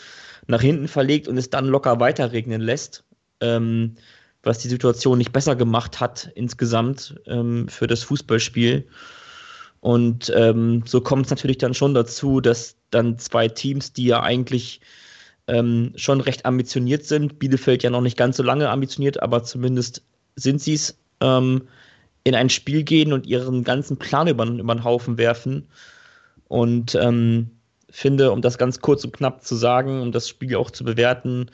nach 0.47 0.61
hinten 0.61 0.89
verlegt 0.89 1.29
und 1.29 1.37
es 1.37 1.51
dann 1.51 1.67
locker 1.67 2.01
weiterregnen 2.01 2.61
lässt, 2.61 3.05
ähm, 3.41 3.95
was 4.43 4.59
die 4.59 4.69
Situation 4.69 5.19
nicht 5.19 5.33
besser 5.33 5.55
gemacht 5.55 6.01
hat 6.01 6.31
insgesamt 6.35 7.15
ähm, 7.27 7.69
für 7.69 7.87
das 7.87 8.03
Fußballspiel. 8.03 8.89
Und 9.81 10.33
ähm, 10.35 10.83
so 10.87 11.01
kommt 11.01 11.27
es 11.27 11.31
natürlich 11.31 11.59
dann 11.59 11.75
schon 11.75 11.95
dazu, 11.95 12.41
dass 12.41 12.77
dann 12.91 13.19
zwei 13.19 13.49
Teams, 13.49 13.93
die 13.93 14.07
ja 14.07 14.23
eigentlich 14.23 14.81
ähm, 15.51 15.93
schon 15.97 16.21
recht 16.21 16.47
ambitioniert 16.47 17.05
sind, 17.05 17.39
Bielefeld 17.39 17.83
ja 17.83 17.91
noch 17.91 18.01
nicht 18.01 18.17
ganz 18.17 18.37
so 18.37 18.43
lange 18.43 18.71
ambitioniert, 18.71 19.23
aber 19.23 19.43
zumindest 19.43 20.03
sind 20.37 20.61
sie 20.61 20.75
es, 20.75 20.99
ähm, 21.21 21.69
in 22.25 22.35
ein 22.35 22.51
Spiel 22.51 22.83
gehen 22.83 23.13
und 23.13 23.27
ihren 23.27 23.65
ganzen 23.65 23.97
Plan 23.97 24.29
über, 24.29 24.47
über 24.47 24.75
den 24.75 24.85
Haufen 24.85 25.19
werfen. 25.19 25.67
Und 26.49 26.95
ähm, 26.95 27.51
finde, 27.91 28.31
um 28.31 28.43
das 28.43 28.59
ganz 28.59 28.81
kurz 28.81 29.05
und 29.05 29.13
knapp 29.13 29.45
zu 29.45 29.57
sagen, 29.57 30.01
um 30.01 30.13
das 30.13 30.29
Spiel 30.29 30.57
auch 30.57 30.71
zu 30.71 30.85
bewerten, 30.85 31.51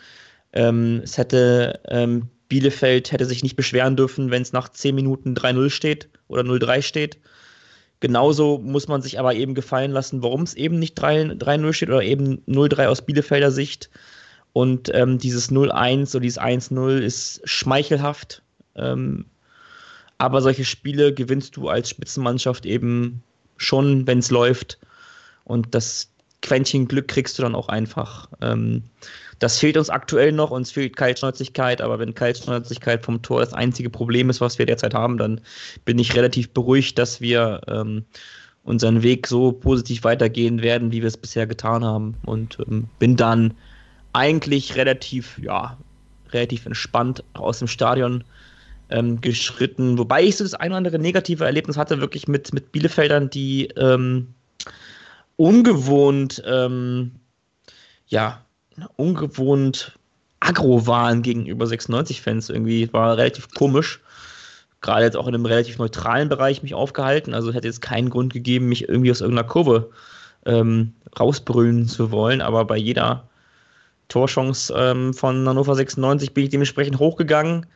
ähm, 0.53 1.01
es 1.05 1.19
hätte 1.19 1.81
ähm, 1.89 2.29
Bielefeld 2.49 3.13
hätte 3.13 3.27
sich 3.27 3.43
nicht 3.43 3.57
beschweren 3.57 3.97
dürfen, 3.97 4.31
wenn 4.31 4.43
es 4.43 4.53
nach 4.53 4.69
10 4.69 4.95
Minuten 4.95 5.35
3-0 5.35 5.71
steht 5.71 6.09
oder 6.29 6.43
0-3 6.43 6.83
steht. 6.83 7.19
Genauso 8.01 8.59
muss 8.59 8.89
man 8.89 9.01
sich 9.03 9.19
aber 9.19 9.35
eben 9.35 9.55
gefallen 9.55 9.91
lassen, 9.91 10.23
warum 10.23 10.43
es 10.43 10.55
eben 10.55 10.79
nicht 10.79 11.01
3-0 11.01 11.73
steht 11.73 11.89
oder 11.89 12.03
eben 12.03 12.43
0-3 12.47 12.87
aus 12.87 13.03
Bielefelder 13.03 13.51
Sicht. 13.51 13.91
Und 14.53 14.91
ähm, 14.95 15.19
dieses 15.19 15.51
0-1 15.51 16.11
oder 16.13 16.21
dieses 16.21 16.41
1-0 16.41 16.99
ist 16.99 17.41
schmeichelhaft. 17.45 18.43
Ähm, 18.75 19.27
aber 20.19 20.41
solche 20.43 20.65
Spiele 20.65 21.13
gewinnst 21.13 21.57
du 21.57 21.69
als 21.69 21.91
Spitzenmannschaft 21.91 22.67
eben 22.67 23.23
schon, 23.57 24.07
wenn 24.07 24.19
es 24.19 24.31
läuft. 24.31 24.79
Und 25.45 25.75
das, 25.75 26.11
Quäntchen 26.43 26.87
Glück 26.87 27.09
kriegst 27.09 27.39
du 27.39 27.43
dann 27.43 27.55
auch 27.55 27.69
einfach. 27.69 28.29
Ähm, 28.41 28.85
das 29.39 29.59
fehlt 29.59 29.77
uns 29.77 29.91
aktuell 29.91 30.33
noch, 30.33 30.51
uns 30.51 30.71
fehlt 30.71 30.97
Kaltschnäuzigkeit, 30.97 31.83
aber 31.83 31.99
wenn 31.99 32.15
Kaltschnäuzigkeit 32.15 33.05
vom 33.05 33.21
Tor 33.23 33.41
das 33.41 33.53
einzige 33.53 33.91
Problem 33.91 34.31
ist, 34.31 34.41
was 34.41 34.59
wir 34.59 34.67
derzeit 34.67 34.95
haben, 34.95 35.19
dann 35.19 35.41
bin 35.85 35.99
ich 35.99 36.15
relativ 36.15 36.51
beruhigt, 36.51 36.99
dass 36.99 37.21
wir 37.21 37.61
ähm, 37.69 38.05
unseren 38.65 39.03
Weg 39.03 39.27
so 39.27 39.53
positiv 39.53 40.05
weitergehen 40.05 40.63
werden, 40.63 40.91
wie 40.91 41.03
wir 41.03 41.09
es 41.09 41.17
bisher 41.17 41.47
getan 41.47 41.85
haben. 41.85 42.17
Und 42.25 42.59
ähm, 42.67 42.89
bin 42.99 43.17
dann 43.17 43.55
eigentlich 44.13 44.75
relativ, 44.77 45.39
ja, 45.39 45.77
relativ 46.33 46.67
entspannt 46.67 47.23
aus 47.35 47.59
dem 47.59 47.69
Stadion 47.69 48.25
ähm, 48.91 49.21
geschritten, 49.21 49.99
wobei 49.99 50.25
ich 50.25 50.37
so 50.37 50.45
das 50.45 50.55
ein 50.55 50.71
oder 50.71 50.79
andere 50.79 50.99
negative 50.99 51.45
Erlebnis 51.45 51.77
hatte, 51.77 52.01
wirklich 52.01 52.27
mit, 52.27 52.53
mit 52.53 52.73
Bielefeldern, 52.73 53.31
die 53.31 53.69
ähm, 53.77 54.35
ungewohnt, 55.37 56.43
ähm, 56.47 57.13
ja, 58.07 58.46
ungewohnt 58.97 59.99
aggro 60.41 60.87
waren 60.87 61.23
gegenüber 61.23 61.67
96-Fans 61.67 62.51
irgendwie. 62.51 62.93
War 62.93 63.17
relativ 63.17 63.49
komisch. 63.55 64.01
Gerade 64.81 65.05
jetzt 65.05 65.17
auch 65.17 65.27
in 65.27 65.35
einem 65.35 65.47
relativ 65.47 65.79
neutralen 65.79 66.29
Bereich 66.29 66.63
mich 66.63 66.75
aufgehalten. 66.75 67.35
Also 67.35 67.53
hätte 67.53 67.69
jetzt 67.69 67.81
keinen 67.81 68.11
Grund 68.11 68.33
gegeben, 68.33 68.69
mich 68.69 68.89
irgendwie 68.89 69.11
aus 69.11 69.21
irgendeiner 69.21 69.49
Kurve 69.49 69.91
ähm, 70.45 70.93
rausbrüllen 71.19 71.89
zu 71.89 72.11
wollen. 72.11 72.41
Aber 72.41 72.65
bei 72.65 72.77
jeder 72.77 73.29
Torchance 74.09 74.73
ähm, 74.77 75.15
von 75.15 75.49
Hannover 75.49 75.75
96 75.75 76.33
bin 76.35 76.45
ich 76.45 76.51
dementsprechend 76.51 76.99
hochgegangen, 76.99 77.67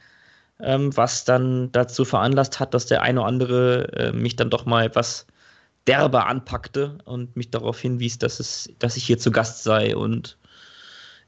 ähm, 0.61 0.97
was 0.97 1.25
dann 1.25 1.73
dazu 1.73 2.05
veranlasst 2.05 2.61
hat, 2.61 2.75
dass 2.75 2.87
der 2.87 3.03
eine 3.03 3.21
oder 3.21 3.29
andere 3.29 3.93
äh, 3.95 4.13
mich 4.13 4.37
dann 4.37 4.51
doch 4.51 4.67
mal 4.67 4.85
etwas 4.85 5.27
derbe 5.87 6.27
anpackte 6.27 6.99
und 7.05 7.35
mich 7.37 7.51
darauf 7.51 7.81
hinwies, 7.81 8.19
dass, 8.19 8.39
es, 8.39 8.71
dass 8.79 8.97
ich 8.97 9.05
hier 9.05 9.19
zu 9.19 9.31
Gast 9.31 9.65
sei 9.65 9.97
und 9.97 10.37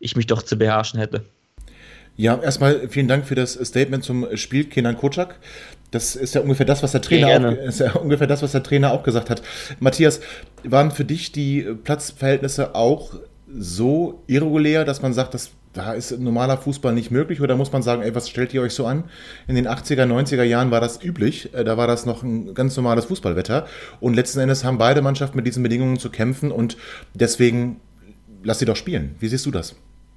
ich 0.03 0.17
mich 0.17 0.27
doch 0.27 0.43
zu 0.43 0.57
beherrschen 0.57 1.01
hätte. 1.01 1.25
Ja, 2.17 2.39
erstmal 2.39 2.89
vielen 2.89 3.09
Dank 3.09 3.25
für 3.25 3.35
das 3.35 3.55
Statement 3.55 4.05
zum 4.05 4.27
Spiel 4.37 4.65
Kenan 4.65 4.99
Kocak. 4.99 5.39
Das 5.91 6.15
ist 6.15 6.35
ja 6.35 6.43
ungefähr 6.43 6.67
das, 6.67 6.83
was 6.83 6.93
der 6.93 7.01
Trainer 7.01 7.49
auch, 7.49 7.53
ist 7.53 7.81
ja 7.81 7.93
ungefähr 7.93 8.27
das, 8.27 8.43
was 8.43 8.53
der 8.53 8.63
Trainer 8.63 8.93
auch 8.93 9.03
gesagt 9.03 9.31
hat. 9.31 9.43
Matthias, 9.81 10.21
waren 10.65 10.91
für 10.91 11.05
dich 11.05 11.33
die 11.33 11.63
Platzverhältnisse 11.85 12.75
auch 12.75 13.15
so 13.55 14.23
irregulär, 14.27 14.85
dass 14.85 15.03
man 15.03 15.13
sagt, 15.13 15.35
das 15.35 15.53
da 15.73 15.95
ist 15.95 16.19
normaler 16.19 16.59
Fußball 16.59 16.93
nicht 16.93 17.11
möglich 17.11 17.41
oder 17.41 17.57
muss 17.57 17.73
man 17.73 17.83
sagen, 17.83 18.03
ey, 18.03 18.15
was 18.15 18.29
stellt 18.29 18.53
ihr 18.53 18.61
euch 18.61 18.75
so 18.75 18.87
an? 18.87 19.05
In 19.49 19.55
den 19.55 19.67
80er, 19.67 20.05
90er 20.05 20.43
Jahren 20.43 20.71
war 20.71 20.81
das 20.83 21.03
üblich, 21.03 21.55
äh, 21.55 21.65
da 21.65 21.79
war 21.79 21.87
das 21.87 22.05
noch 22.05 22.23
ein 22.23 22.53
ganz 22.55 22.77
normales 22.77 23.07
Fußballwetter 23.07 23.67
und 24.01 24.15
letzten 24.15 24.41
Endes 24.41 24.65
haben 24.65 24.79
beide 24.79 25.01
Mannschaften 25.01 25.37
mit 25.37 25.47
diesen 25.47 25.63
Bedingungen 25.63 25.99
zu 25.99 26.11
kämpfen 26.11 26.53
und 26.53 26.77
deswegen 27.15 27.81
lass 28.43 28.59
sie 28.59 28.67
doch 28.67 28.77
spielen. 28.77 29.17
Wie 29.19 29.29
siehst 29.29 29.47
du 29.47 29.51
das? 29.51 29.75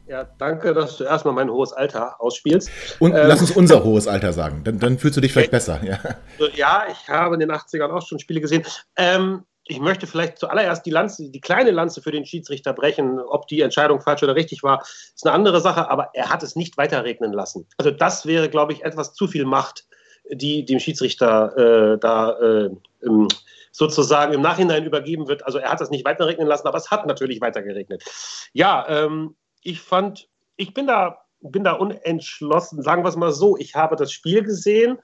Ja, 0.08 0.24
danke, 0.38 0.74
dass 0.74 0.98
du 0.98 1.04
erstmal 1.04 1.34
mein 1.34 1.50
hohes 1.50 1.74
Alter 1.74 2.22
ausspielst. 2.22 2.70
Und 3.00 3.14
ähm, 3.14 3.28
lass 3.28 3.42
uns 3.42 3.52
unser 3.52 3.84
hohes 3.84 4.08
Alter 4.08 4.34
sagen, 4.34 4.64
dann, 4.64 4.80
dann 4.80 5.00
fühlst 5.00 5.18
du 5.18 5.22
dich 5.22 5.34
vielleicht 5.34 5.52
besser. 5.52 5.80
Ja. 5.84 6.00
ja, 6.56 6.86
ich 6.92 7.10
habe 7.10 7.36
in 7.36 7.40
den 7.40 7.52
80ern 7.52 7.90
auch 7.90 8.06
schon 8.06 8.20
Spiele 8.20 8.42
gesehen. 8.42 8.64
Ähm, 8.98 9.46
ich 9.68 9.80
möchte 9.80 10.06
vielleicht 10.06 10.38
zuallererst 10.38 10.86
die 10.86 10.92
Lanze, 10.92 11.32
die 11.32 11.42
kleine 11.42 11.72
Lanze 11.72 12.02
für 12.02 12.12
den 12.12 12.26
Schiedsrichter 12.26 12.74
brechen. 12.74 13.20
Ob 13.20 13.48
die 13.48 13.62
Entscheidung 13.62 14.00
falsch 14.00 14.22
oder 14.22 14.36
richtig 14.36 14.62
war, 14.62 14.84
ist 14.84 15.26
eine 15.26 15.34
andere 15.34 15.60
Sache, 15.60 15.90
aber 15.90 16.12
er 16.14 16.30
hat 16.30 16.44
es 16.44 16.56
nicht 16.56 16.78
weiterregnen 16.78 17.34
lassen. 17.34 17.68
Also 17.78 17.90
das 17.90 18.28
wäre, 18.28 18.50
glaube 18.50 18.74
ich, 18.74 18.84
etwas 18.84 19.16
zu 19.16 19.28
viel 19.28 19.46
Macht, 19.46 19.86
die 20.32 20.66
dem 20.66 20.80
Schiedsrichter 20.80 21.94
äh, 21.94 21.98
da 21.98 22.38
äh, 22.40 22.70
sozusagen 23.72 24.34
im 24.34 24.42
Nachhinein 24.42 24.86
übergeben 24.86 25.28
wird. 25.28 25.46
Also 25.46 25.58
er 25.58 25.72
hat 25.72 25.82
es 25.82 25.90
nicht 25.90 26.06
weiterregnen 26.06 26.48
lassen, 26.48 26.68
aber 26.68 26.78
es 26.78 26.92
hat 26.92 27.08
natürlich 27.08 27.42
weitergeregnet. 27.42 28.04
Ja, 28.54 28.86
ähm, 28.88 29.36
ich 29.66 29.82
fand, 29.82 30.30
ich 30.56 30.74
bin 30.74 30.88
da, 30.88 31.26
bin 31.42 31.64
da 31.64 31.74
unentschlossen. 31.74 32.82
Sagen 32.82 33.04
wir 33.04 33.10
es 33.10 33.16
mal 33.16 33.34
so, 33.34 33.58
ich 33.58 33.76
habe 33.76 33.96
das 33.96 34.12
Spiel 34.12 34.44
gesehen 34.44 35.00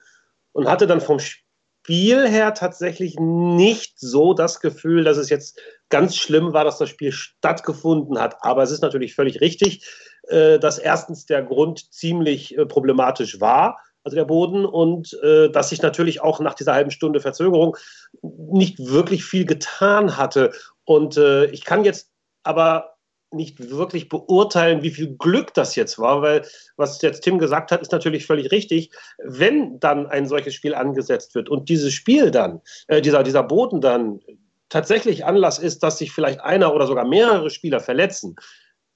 und 0.52 0.68
hatte 0.68 0.86
dann 0.86 1.00
vom 1.00 1.18
Spiel 1.18 2.28
her 2.28 2.54
tatsächlich 2.54 3.16
nicht 3.18 3.98
so 3.98 4.34
das 4.34 4.60
Gefühl, 4.60 5.02
dass 5.02 5.16
es 5.16 5.30
jetzt 5.30 5.60
ganz 5.88 6.16
schlimm 6.16 6.52
war, 6.52 6.64
dass 6.64 6.78
das 6.78 6.88
Spiel 6.88 7.10
stattgefunden 7.10 8.20
hat. 8.20 8.36
Aber 8.40 8.62
es 8.62 8.70
ist 8.70 8.82
natürlich 8.82 9.16
völlig 9.16 9.40
richtig, 9.40 9.84
äh, 10.28 10.60
dass 10.60 10.78
erstens 10.78 11.26
der 11.26 11.42
Grund 11.42 11.92
ziemlich 11.92 12.56
äh, 12.56 12.64
problematisch 12.64 13.40
war, 13.40 13.80
also 14.04 14.14
der 14.14 14.24
Boden, 14.24 14.64
und 14.64 15.18
äh, 15.24 15.50
dass 15.50 15.70
sich 15.70 15.82
natürlich 15.82 16.20
auch 16.20 16.38
nach 16.38 16.54
dieser 16.54 16.74
halben 16.74 16.92
Stunde 16.92 17.20
Verzögerung 17.20 17.76
nicht 18.22 18.78
wirklich 18.78 19.24
viel 19.24 19.44
getan 19.44 20.16
hatte. 20.16 20.52
Und 20.84 21.16
ich 21.16 21.64
kann 21.64 21.84
jetzt 21.84 22.10
aber 22.42 22.91
nicht 23.32 23.70
wirklich 23.70 24.08
beurteilen, 24.08 24.82
wie 24.82 24.90
viel 24.90 25.16
Glück 25.16 25.54
das 25.54 25.76
jetzt 25.76 25.98
war, 25.98 26.22
weil 26.22 26.44
was 26.76 27.00
jetzt 27.02 27.22
Tim 27.22 27.38
gesagt 27.38 27.72
hat, 27.72 27.80
ist 27.80 27.92
natürlich 27.92 28.26
völlig 28.26 28.50
richtig. 28.52 28.90
Wenn 29.18 29.80
dann 29.80 30.06
ein 30.06 30.26
solches 30.26 30.54
Spiel 30.54 30.74
angesetzt 30.74 31.34
wird 31.34 31.48
und 31.48 31.68
dieses 31.68 31.92
Spiel 31.92 32.30
dann, 32.30 32.60
äh, 32.88 33.00
dieser, 33.00 33.22
dieser 33.22 33.42
Boden 33.42 33.80
dann 33.80 34.20
tatsächlich 34.68 35.24
Anlass 35.24 35.58
ist, 35.58 35.82
dass 35.82 35.98
sich 35.98 36.12
vielleicht 36.12 36.40
einer 36.40 36.74
oder 36.74 36.86
sogar 36.86 37.06
mehrere 37.06 37.50
Spieler 37.50 37.80
verletzen, 37.80 38.36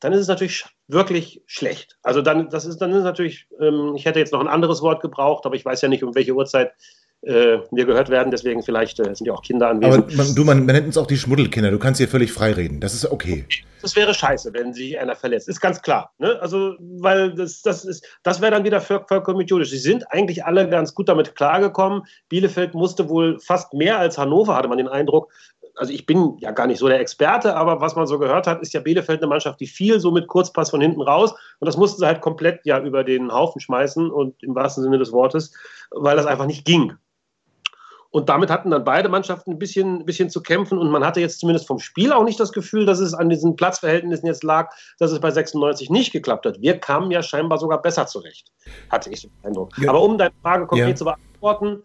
dann 0.01 0.13
ist 0.13 0.21
es 0.21 0.29
natürlich 0.29 0.65
wirklich 0.89 1.43
schlecht. 1.47 1.99
Also 2.03 2.23
dann, 2.23 2.51
das 2.51 2.67
ist, 2.67 2.79
dann 2.79 2.93
ist 2.93 3.05
natürlich, 3.05 3.47
ähm, 3.61 3.95
ich 3.97 4.05
hätte 4.05 4.19
jetzt 4.19 4.33
noch 4.33 4.41
ein 4.41 4.49
anderes 4.49 4.83
Wort 4.83 5.03
gebraucht, 5.03 5.47
aber 5.47 5.55
ich 5.55 5.65
weiß 5.65 5.81
ja 5.83 5.89
nicht, 5.89 6.05
um 6.05 6.15
welche 6.15 6.35
Uhrzeit 6.35 6.73
äh, 7.23 7.59
mir 7.71 7.87
gehört 7.87 8.09
werden, 8.09 8.31
deswegen 8.31 8.63
vielleicht 8.63 9.01
äh, 9.01 9.15
sind 9.15 9.27
ja 9.27 9.33
auch 9.33 9.43
Kinder 9.43 9.69
anwesend. 9.69 10.05
Aber 10.05 10.15
man, 10.15 10.35
du, 10.35 10.45
man, 10.45 10.67
man 10.67 10.75
nennt 10.75 10.87
uns 10.87 10.97
auch 10.99 11.07
die 11.07 11.17
Schmuddelkinder, 11.17 11.71
du 11.71 11.79
kannst 11.79 11.99
hier 11.99 12.09
völlig 12.09 12.33
frei 12.33 12.53
reden, 12.53 12.81
das 12.81 12.95
ist 12.95 13.11
okay. 13.11 13.45
Das 13.83 13.95
wäre 13.95 14.15
scheiße, 14.15 14.53
wenn 14.53 14.73
sich 14.73 14.99
einer 14.99 15.15
verletzt, 15.15 15.49
ist 15.49 15.61
ganz 15.61 15.81
klar. 15.83 16.13
Ne? 16.19 16.39
Also, 16.41 16.75
weil 16.81 17.35
das, 17.35 17.63
das 17.63 17.85
ist, 17.85 18.05
das 18.23 18.41
wäre 18.41 18.53
dann 18.53 18.65
wieder 18.65 18.81
vollkommen 18.81 19.41
idiotisch. 19.41 19.71
Sie 19.71 19.79
sind 19.79 20.11
eigentlich 20.11 20.45
alle 20.45 20.69
ganz 20.69 20.95
gut 20.95 21.09
damit 21.09 21.37
klargekommen. 21.37 22.03
Bielefeld 22.29 22.75
musste 22.75 23.09
wohl 23.09 23.39
fast 23.39 23.75
mehr 23.75 23.99
als 23.99 24.19
Hannover, 24.19 24.57
hatte 24.57 24.69
man 24.69 24.79
den 24.79 24.89
Eindruck, 24.89 25.31
also 25.77 25.93
ich 25.93 26.07
bin 26.07 26.37
ja 26.41 26.51
gar 26.53 26.67
nicht 26.67 26.79
so 26.79 26.89
der 26.89 27.01
Experte, 27.01 27.55
aber 27.55 27.81
was 27.81 27.95
man 27.97 28.07
so 28.07 28.19
gehört 28.19 28.47
hat, 28.47 28.63
ist 28.63 28.73
ja 28.73 28.81
Bielefeld 28.81 29.21
eine 29.21 29.29
Mannschaft, 29.29 29.61
die 29.61 29.67
viel 29.67 30.01
so 30.01 30.11
mit 30.11 30.27
Kurzpass 30.27 30.71
von 30.71 30.81
hinten 30.81 31.03
raus 31.03 31.33
und 31.61 31.67
das 31.67 31.77
mussten 31.77 32.01
sie 32.01 32.07
halt 32.07 32.21
komplett 32.21 32.61
ja 32.65 32.81
über 32.81 33.05
den 33.05 33.31
Haufen 33.33 33.61
schmeißen 33.61 34.11
und 34.11 34.43
im 34.43 34.55
wahrsten 34.55 34.83
Sinne 34.83 34.99
des 34.99 35.13
Wortes, 35.13 35.53
weil 35.91 36.17
das 36.17 36.27
einfach 36.27 36.47
nicht 36.47 36.65
ging. 36.65 36.95
Und 38.17 38.31
damit 38.31 38.49
hatten 38.49 38.71
dann 38.71 38.83
beide 38.83 39.11
Mannschaften 39.11 39.51
ein 39.51 39.59
bisschen, 39.59 39.99
ein 39.99 40.07
bisschen 40.07 40.31
zu 40.31 40.43
kämpfen. 40.43 40.79
Und 40.79 40.91
man 40.91 41.05
hatte 41.05 41.21
jetzt 41.21 41.39
zumindest 41.39 41.67
vom 41.67 41.79
Spiel 41.79 42.15
auch 42.15 42.25
nicht 42.25 42.41
das 42.41 42.51
Gefühl, 42.51 42.87
dass 42.87 42.99
es 42.99 43.13
an 43.13 43.29
diesen 43.29 43.57
Platzverhältnissen 43.57 44.27
jetzt 44.27 44.43
lag, 44.43 44.75
dass 44.99 45.13
es 45.13 45.21
bei 45.21 45.31
96 45.31 45.91
nicht 45.91 46.13
geklappt 46.13 46.47
hat. 46.47 46.59
Wir 46.63 46.79
kamen 46.79 47.11
ja 47.11 47.23
scheinbar 47.23 47.59
sogar 47.59 47.83
besser 47.83 48.07
zurecht, 48.07 48.51
hatte 48.89 49.11
ich 49.11 49.21
so 49.21 49.29
den 49.29 49.49
Eindruck. 49.49 49.77
Ja. 49.77 49.91
Aber 49.91 50.03
um 50.03 50.17
deine 50.17 50.33
Frage 50.41 50.67
konkret 50.67 50.89
ja. 50.89 50.95
zu 50.95 51.05
beantworten, 51.05 51.83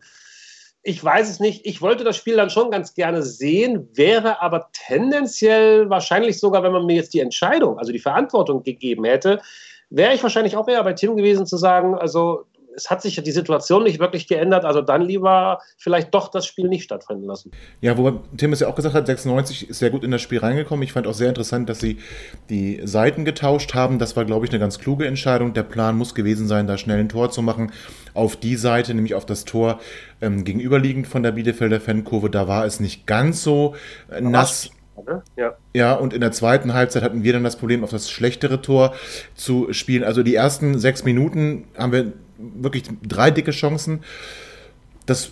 ich 0.83 1.03
weiß 1.03 1.29
es 1.29 1.41
nicht. 1.41 1.65
Ich 1.65 1.81
wollte 1.81 2.05
das 2.05 2.15
Spiel 2.15 2.37
dann 2.37 2.49
schon 2.49 2.71
ganz 2.71 2.93
gerne 2.93 3.23
sehen, 3.23 3.89
wäre 3.93 4.41
aber 4.41 4.69
tendenziell 4.71 5.89
wahrscheinlich 5.89 6.39
sogar, 6.39 6.63
wenn 6.63 6.71
man 6.71 6.85
mir 6.85 6.95
jetzt 6.95 7.13
die 7.13 7.19
Entscheidung, 7.19 7.77
also 7.77 7.91
die 7.91 7.99
Verantwortung 7.99 8.63
gegeben 8.63 9.03
hätte, 9.03 9.41
wäre 9.89 10.13
ich 10.13 10.23
wahrscheinlich 10.23 10.55
auch 10.55 10.69
eher 10.69 10.85
bei 10.85 10.93
Tim 10.93 11.17
gewesen 11.17 11.45
zu 11.45 11.57
sagen, 11.57 11.93
also 11.93 12.45
es 12.75 12.89
hat 12.89 13.01
sich 13.01 13.21
die 13.21 13.31
Situation 13.31 13.83
nicht 13.83 13.99
wirklich 13.99 14.27
geändert, 14.27 14.65
also 14.65 14.81
dann 14.81 15.01
lieber 15.01 15.59
vielleicht 15.77 16.13
doch 16.13 16.29
das 16.29 16.45
Spiel 16.45 16.67
nicht 16.67 16.83
stattfinden 16.83 17.25
lassen. 17.25 17.51
Ja, 17.81 17.97
wobei 17.97 18.19
Tim 18.37 18.53
es 18.53 18.59
ja 18.59 18.67
auch 18.67 18.75
gesagt 18.75 18.95
hat, 18.95 19.07
96 19.07 19.69
ist 19.69 19.79
sehr 19.79 19.89
gut 19.89 20.03
in 20.03 20.11
das 20.11 20.21
Spiel 20.21 20.39
reingekommen. 20.39 20.83
Ich 20.83 20.93
fand 20.93 21.07
auch 21.07 21.13
sehr 21.13 21.29
interessant, 21.29 21.69
dass 21.69 21.79
sie 21.79 21.97
die 22.49 22.81
Seiten 22.83 23.25
getauscht 23.25 23.73
haben. 23.73 23.99
Das 23.99 24.15
war, 24.15 24.25
glaube 24.25 24.45
ich, 24.45 24.51
eine 24.51 24.59
ganz 24.59 24.79
kluge 24.79 25.05
Entscheidung. 25.05 25.53
Der 25.53 25.63
Plan 25.63 25.97
muss 25.97 26.15
gewesen 26.15 26.47
sein, 26.47 26.67
da 26.67 26.77
schnell 26.77 26.99
ein 26.99 27.09
Tor 27.09 27.31
zu 27.31 27.41
machen. 27.41 27.71
Auf 28.13 28.35
die 28.35 28.55
Seite, 28.55 28.93
nämlich 28.93 29.15
auf 29.15 29.25
das 29.25 29.45
Tor 29.45 29.79
ähm, 30.21 30.43
gegenüberliegend 30.43 31.07
von 31.07 31.23
der 31.23 31.31
Bielefelder 31.31 31.79
Fankurve, 31.79 32.29
da 32.29 32.47
war 32.47 32.65
es 32.65 32.79
nicht 32.79 33.07
ganz 33.07 33.43
so 33.43 33.75
äh, 34.09 34.21
nass. 34.21 34.71
Ja. 35.35 35.57
ja, 35.73 35.93
und 35.93 36.13
in 36.13 36.21
der 36.21 36.31
zweiten 36.31 36.73
Halbzeit 36.73 37.01
hatten 37.01 37.23
wir 37.23 37.33
dann 37.33 37.43
das 37.43 37.55
Problem, 37.55 37.83
auf 37.83 37.89
das 37.89 38.11
schlechtere 38.11 38.61
Tor 38.61 38.93
zu 39.35 39.73
spielen. 39.73 40.03
Also 40.03 40.21
die 40.21 40.35
ersten 40.35 40.77
sechs 40.77 41.03
Minuten 41.03 41.65
haben 41.75 41.91
wir 41.91 42.13
wirklich 42.55 42.83
drei 43.03 43.31
dicke 43.31 43.51
Chancen. 43.51 44.01
Das 45.05 45.31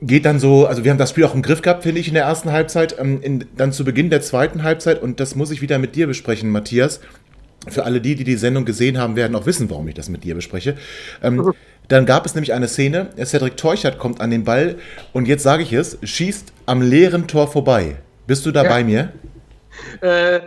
geht 0.00 0.24
dann 0.24 0.38
so, 0.38 0.66
also 0.66 0.84
wir 0.84 0.90
haben 0.90 0.98
das 0.98 1.10
Spiel 1.10 1.24
auch 1.24 1.34
im 1.34 1.42
Griff 1.42 1.62
gehabt, 1.62 1.82
finde 1.82 2.00
ich, 2.00 2.08
in 2.08 2.14
der 2.14 2.24
ersten 2.24 2.52
Halbzeit. 2.52 2.98
Ähm, 2.98 3.20
in, 3.22 3.44
dann 3.56 3.72
zu 3.72 3.84
Beginn 3.84 4.10
der 4.10 4.20
zweiten 4.20 4.62
Halbzeit, 4.62 5.02
und 5.02 5.20
das 5.20 5.34
muss 5.34 5.50
ich 5.50 5.62
wieder 5.62 5.78
mit 5.78 5.96
dir 5.96 6.06
besprechen, 6.06 6.50
Matthias. 6.50 7.00
Für 7.68 7.84
alle 7.84 8.00
die, 8.00 8.14
die 8.14 8.24
die 8.24 8.36
Sendung 8.36 8.64
gesehen 8.64 8.98
haben, 8.98 9.16
werden 9.16 9.34
auch 9.34 9.46
wissen, 9.46 9.68
warum 9.68 9.88
ich 9.88 9.94
das 9.94 10.08
mit 10.08 10.24
dir 10.24 10.34
bespreche. 10.34 10.76
Ähm, 11.22 11.52
dann 11.88 12.06
gab 12.06 12.26
es 12.26 12.34
nämlich 12.34 12.52
eine 12.52 12.68
Szene, 12.68 13.08
Cedric 13.24 13.56
Teuchert 13.56 13.98
kommt 13.98 14.20
an 14.20 14.30
den 14.30 14.44
Ball 14.44 14.76
und 15.12 15.26
jetzt 15.26 15.42
sage 15.42 15.62
ich 15.62 15.72
es, 15.72 15.98
schießt 16.02 16.52
am 16.66 16.82
leeren 16.82 17.26
Tor 17.26 17.50
vorbei. 17.50 17.96
Bist 18.26 18.44
du 18.44 18.52
da 18.52 18.62
ja. 18.62 18.68
bei 18.68 18.84
mir? 18.84 19.12
Äh, 20.02 20.40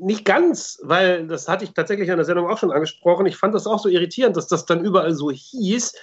nicht 0.00 0.24
ganz, 0.24 0.78
weil 0.82 1.26
das 1.26 1.48
hatte 1.48 1.64
ich 1.64 1.72
tatsächlich 1.72 2.08
in 2.08 2.16
der 2.16 2.24
Sendung 2.24 2.48
auch 2.48 2.58
schon 2.58 2.72
angesprochen. 2.72 3.26
Ich 3.26 3.36
fand 3.36 3.54
das 3.54 3.66
auch 3.66 3.78
so 3.78 3.88
irritierend, 3.88 4.36
dass 4.36 4.46
das 4.46 4.66
dann 4.66 4.84
überall 4.84 5.14
so 5.14 5.30
hieß. 5.30 5.94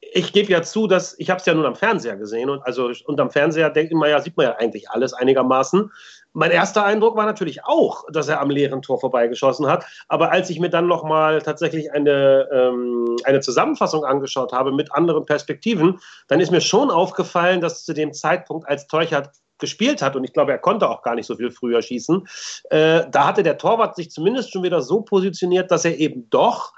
Ich 0.00 0.32
gebe 0.32 0.50
ja 0.50 0.62
zu, 0.62 0.86
dass 0.86 1.18
ich 1.18 1.28
habe 1.28 1.40
es 1.40 1.46
ja 1.46 1.54
nur 1.54 1.66
am 1.66 1.74
Fernseher 1.74 2.16
gesehen 2.16 2.50
und 2.50 2.62
also 2.62 2.90
unterm 3.06 3.30
Fernseher 3.30 3.68
denkt 3.70 3.92
man 3.92 4.10
ja, 4.10 4.20
sieht 4.20 4.36
man 4.36 4.46
ja 4.46 4.56
eigentlich 4.56 4.90
alles 4.90 5.12
einigermaßen. 5.12 5.90
Mein 6.32 6.50
erster 6.50 6.84
Eindruck 6.84 7.16
war 7.16 7.26
natürlich 7.26 7.64
auch, 7.64 8.04
dass 8.12 8.28
er 8.28 8.40
am 8.40 8.50
leeren 8.50 8.80
Tor 8.80 9.00
vorbeigeschossen 9.00 9.66
hat. 9.66 9.84
Aber 10.06 10.30
als 10.30 10.50
ich 10.50 10.60
mir 10.60 10.70
dann 10.70 10.86
nochmal 10.86 11.42
tatsächlich 11.42 11.92
eine, 11.92 12.48
ähm, 12.52 13.16
eine 13.24 13.40
Zusammenfassung 13.40 14.04
angeschaut 14.04 14.52
habe 14.52 14.72
mit 14.72 14.92
anderen 14.92 15.26
Perspektiven, 15.26 15.98
dann 16.28 16.40
ist 16.40 16.52
mir 16.52 16.60
schon 16.60 16.90
aufgefallen, 16.90 17.60
dass 17.60 17.84
zu 17.84 17.92
dem 17.92 18.12
Zeitpunkt, 18.12 18.68
als 18.68 18.86
Teuchert 18.86 19.30
gespielt 19.58 20.02
hat, 20.02 20.16
und 20.16 20.24
ich 20.24 20.32
glaube, 20.32 20.52
er 20.52 20.58
konnte 20.58 20.88
auch 20.88 21.02
gar 21.02 21.14
nicht 21.14 21.26
so 21.26 21.36
viel 21.36 21.50
früher 21.50 21.82
schießen, 21.82 22.26
äh, 22.70 23.02
da 23.10 23.26
hatte 23.26 23.42
der 23.42 23.58
Torwart 23.58 23.96
sich 23.96 24.10
zumindest 24.10 24.52
schon 24.52 24.62
wieder 24.62 24.82
so 24.82 25.00
positioniert, 25.02 25.70
dass 25.70 25.84
er 25.84 25.98
eben 25.98 26.28
doch 26.30 26.72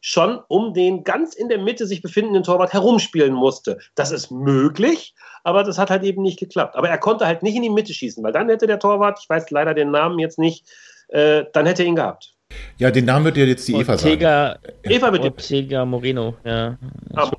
schon 0.00 0.38
um 0.48 0.72
den 0.72 1.04
ganz 1.04 1.34
in 1.34 1.48
der 1.48 1.58
Mitte 1.58 1.86
sich 1.86 2.02
befindenden 2.02 2.42
Torwart 2.44 2.72
herumspielen 2.72 3.32
musste. 3.32 3.78
Das 3.94 4.12
ist 4.12 4.30
möglich, 4.30 5.14
aber 5.42 5.64
das 5.64 5.78
hat 5.78 5.90
halt 5.90 6.04
eben 6.04 6.22
nicht 6.22 6.38
geklappt. 6.38 6.76
Aber 6.76 6.88
er 6.88 6.98
konnte 6.98 7.26
halt 7.26 7.42
nicht 7.42 7.56
in 7.56 7.62
die 7.62 7.70
Mitte 7.70 7.92
schießen, 7.92 8.22
weil 8.22 8.32
dann 8.32 8.48
hätte 8.48 8.66
der 8.66 8.78
Torwart, 8.78 9.18
ich 9.20 9.28
weiß 9.28 9.50
leider 9.50 9.74
den 9.74 9.90
Namen 9.90 10.18
jetzt 10.18 10.38
nicht, 10.38 10.64
äh, 11.08 11.44
dann 11.52 11.66
hätte 11.66 11.82
er 11.82 11.88
ihn 11.88 11.96
gehabt. 11.96 12.34
Ja, 12.78 12.90
den 12.90 13.06
Namen 13.06 13.24
wird 13.24 13.36
ja 13.36 13.44
jetzt 13.44 13.66
die 13.66 13.74
Ortega, 13.74 14.52
Eva 14.52 14.60
sagen. 14.60 14.60
Eva 14.84 15.10
bitte. 15.10 15.24
Ortega 15.24 15.84
Moreno, 15.84 16.34
ja. 16.44 16.78
Ah, 17.14 17.30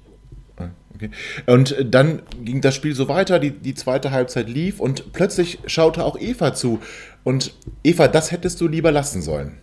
Okay. 0.98 1.12
Und 1.46 1.76
dann 1.84 2.24
ging 2.44 2.62
das 2.62 2.74
Spiel 2.74 2.96
so 2.96 3.08
weiter, 3.08 3.38
die, 3.40 3.52
die 3.52 3.76
zweite 3.76 4.12
Halbzeit 4.12 4.50
lief 4.50 4.80
und 4.80 5.14
plötzlich 5.14 5.60
schaute 5.68 6.04
auch 6.04 6.20
Eva 6.20 6.56
zu. 6.56 6.80
Und 7.24 7.54
Eva, 7.84 8.08
das 8.08 8.32
hättest 8.32 8.60
du 8.62 8.68
lieber 8.68 8.92
lassen 8.92 9.22
sollen. 9.22 9.58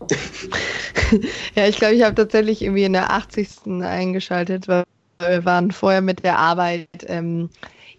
ja, 1.54 1.66
ich 1.66 1.76
glaube, 1.76 1.94
ich 1.94 2.02
habe 2.02 2.14
tatsächlich 2.14 2.60
irgendwie 2.60 2.84
in 2.84 2.92
der 2.92 3.12
80. 3.12 3.82
eingeschaltet, 3.82 4.68
weil 4.68 4.84
wir 5.20 5.44
waren 5.46 5.70
vorher 5.70 6.02
mit 6.02 6.22
der 6.22 6.38
Arbeit 6.38 6.88
ähm, 7.06 7.48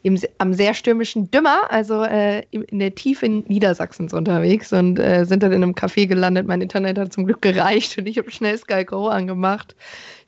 im, 0.03 0.19
am 0.37 0.53
sehr 0.53 0.75
stürmischen 0.75 1.31
Dümmer, 1.31 1.71
also 1.71 2.03
äh, 2.03 2.43
in 2.51 2.77
der 2.77 2.93
Tiefe 2.93 3.27
Niedersachsens 3.27 4.13
unterwegs 4.13 4.71
und 4.71 4.99
äh, 4.99 5.25
sind 5.25 5.41
dann 5.41 5.51
in 5.51 5.63
einem 5.63 5.73
Café 5.73 6.05
gelandet. 6.05 6.45
Mein 6.45 6.61
Internet 6.61 6.99
hat 6.99 7.11
zum 7.11 7.25
Glück 7.25 7.41
gereicht 7.41 7.97
und 7.97 8.05
ich 8.05 8.19
habe 8.19 8.29
schnell 8.29 8.57
Sky 8.59 8.85
Go 8.85 9.07
angemacht 9.07 9.75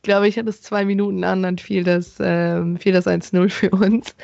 glaube, 0.07 0.27
ich 0.27 0.37
hatte 0.39 0.49
es 0.49 0.61
zwei 0.61 0.85
Minuten 0.85 1.23
an, 1.23 1.43
dann 1.43 1.57
fiel 1.59 1.83
das, 1.83 2.15
ähm, 2.19 2.79
das 2.83 3.05
1-0 3.05 3.49
für 3.49 3.69
uns. 3.69 4.15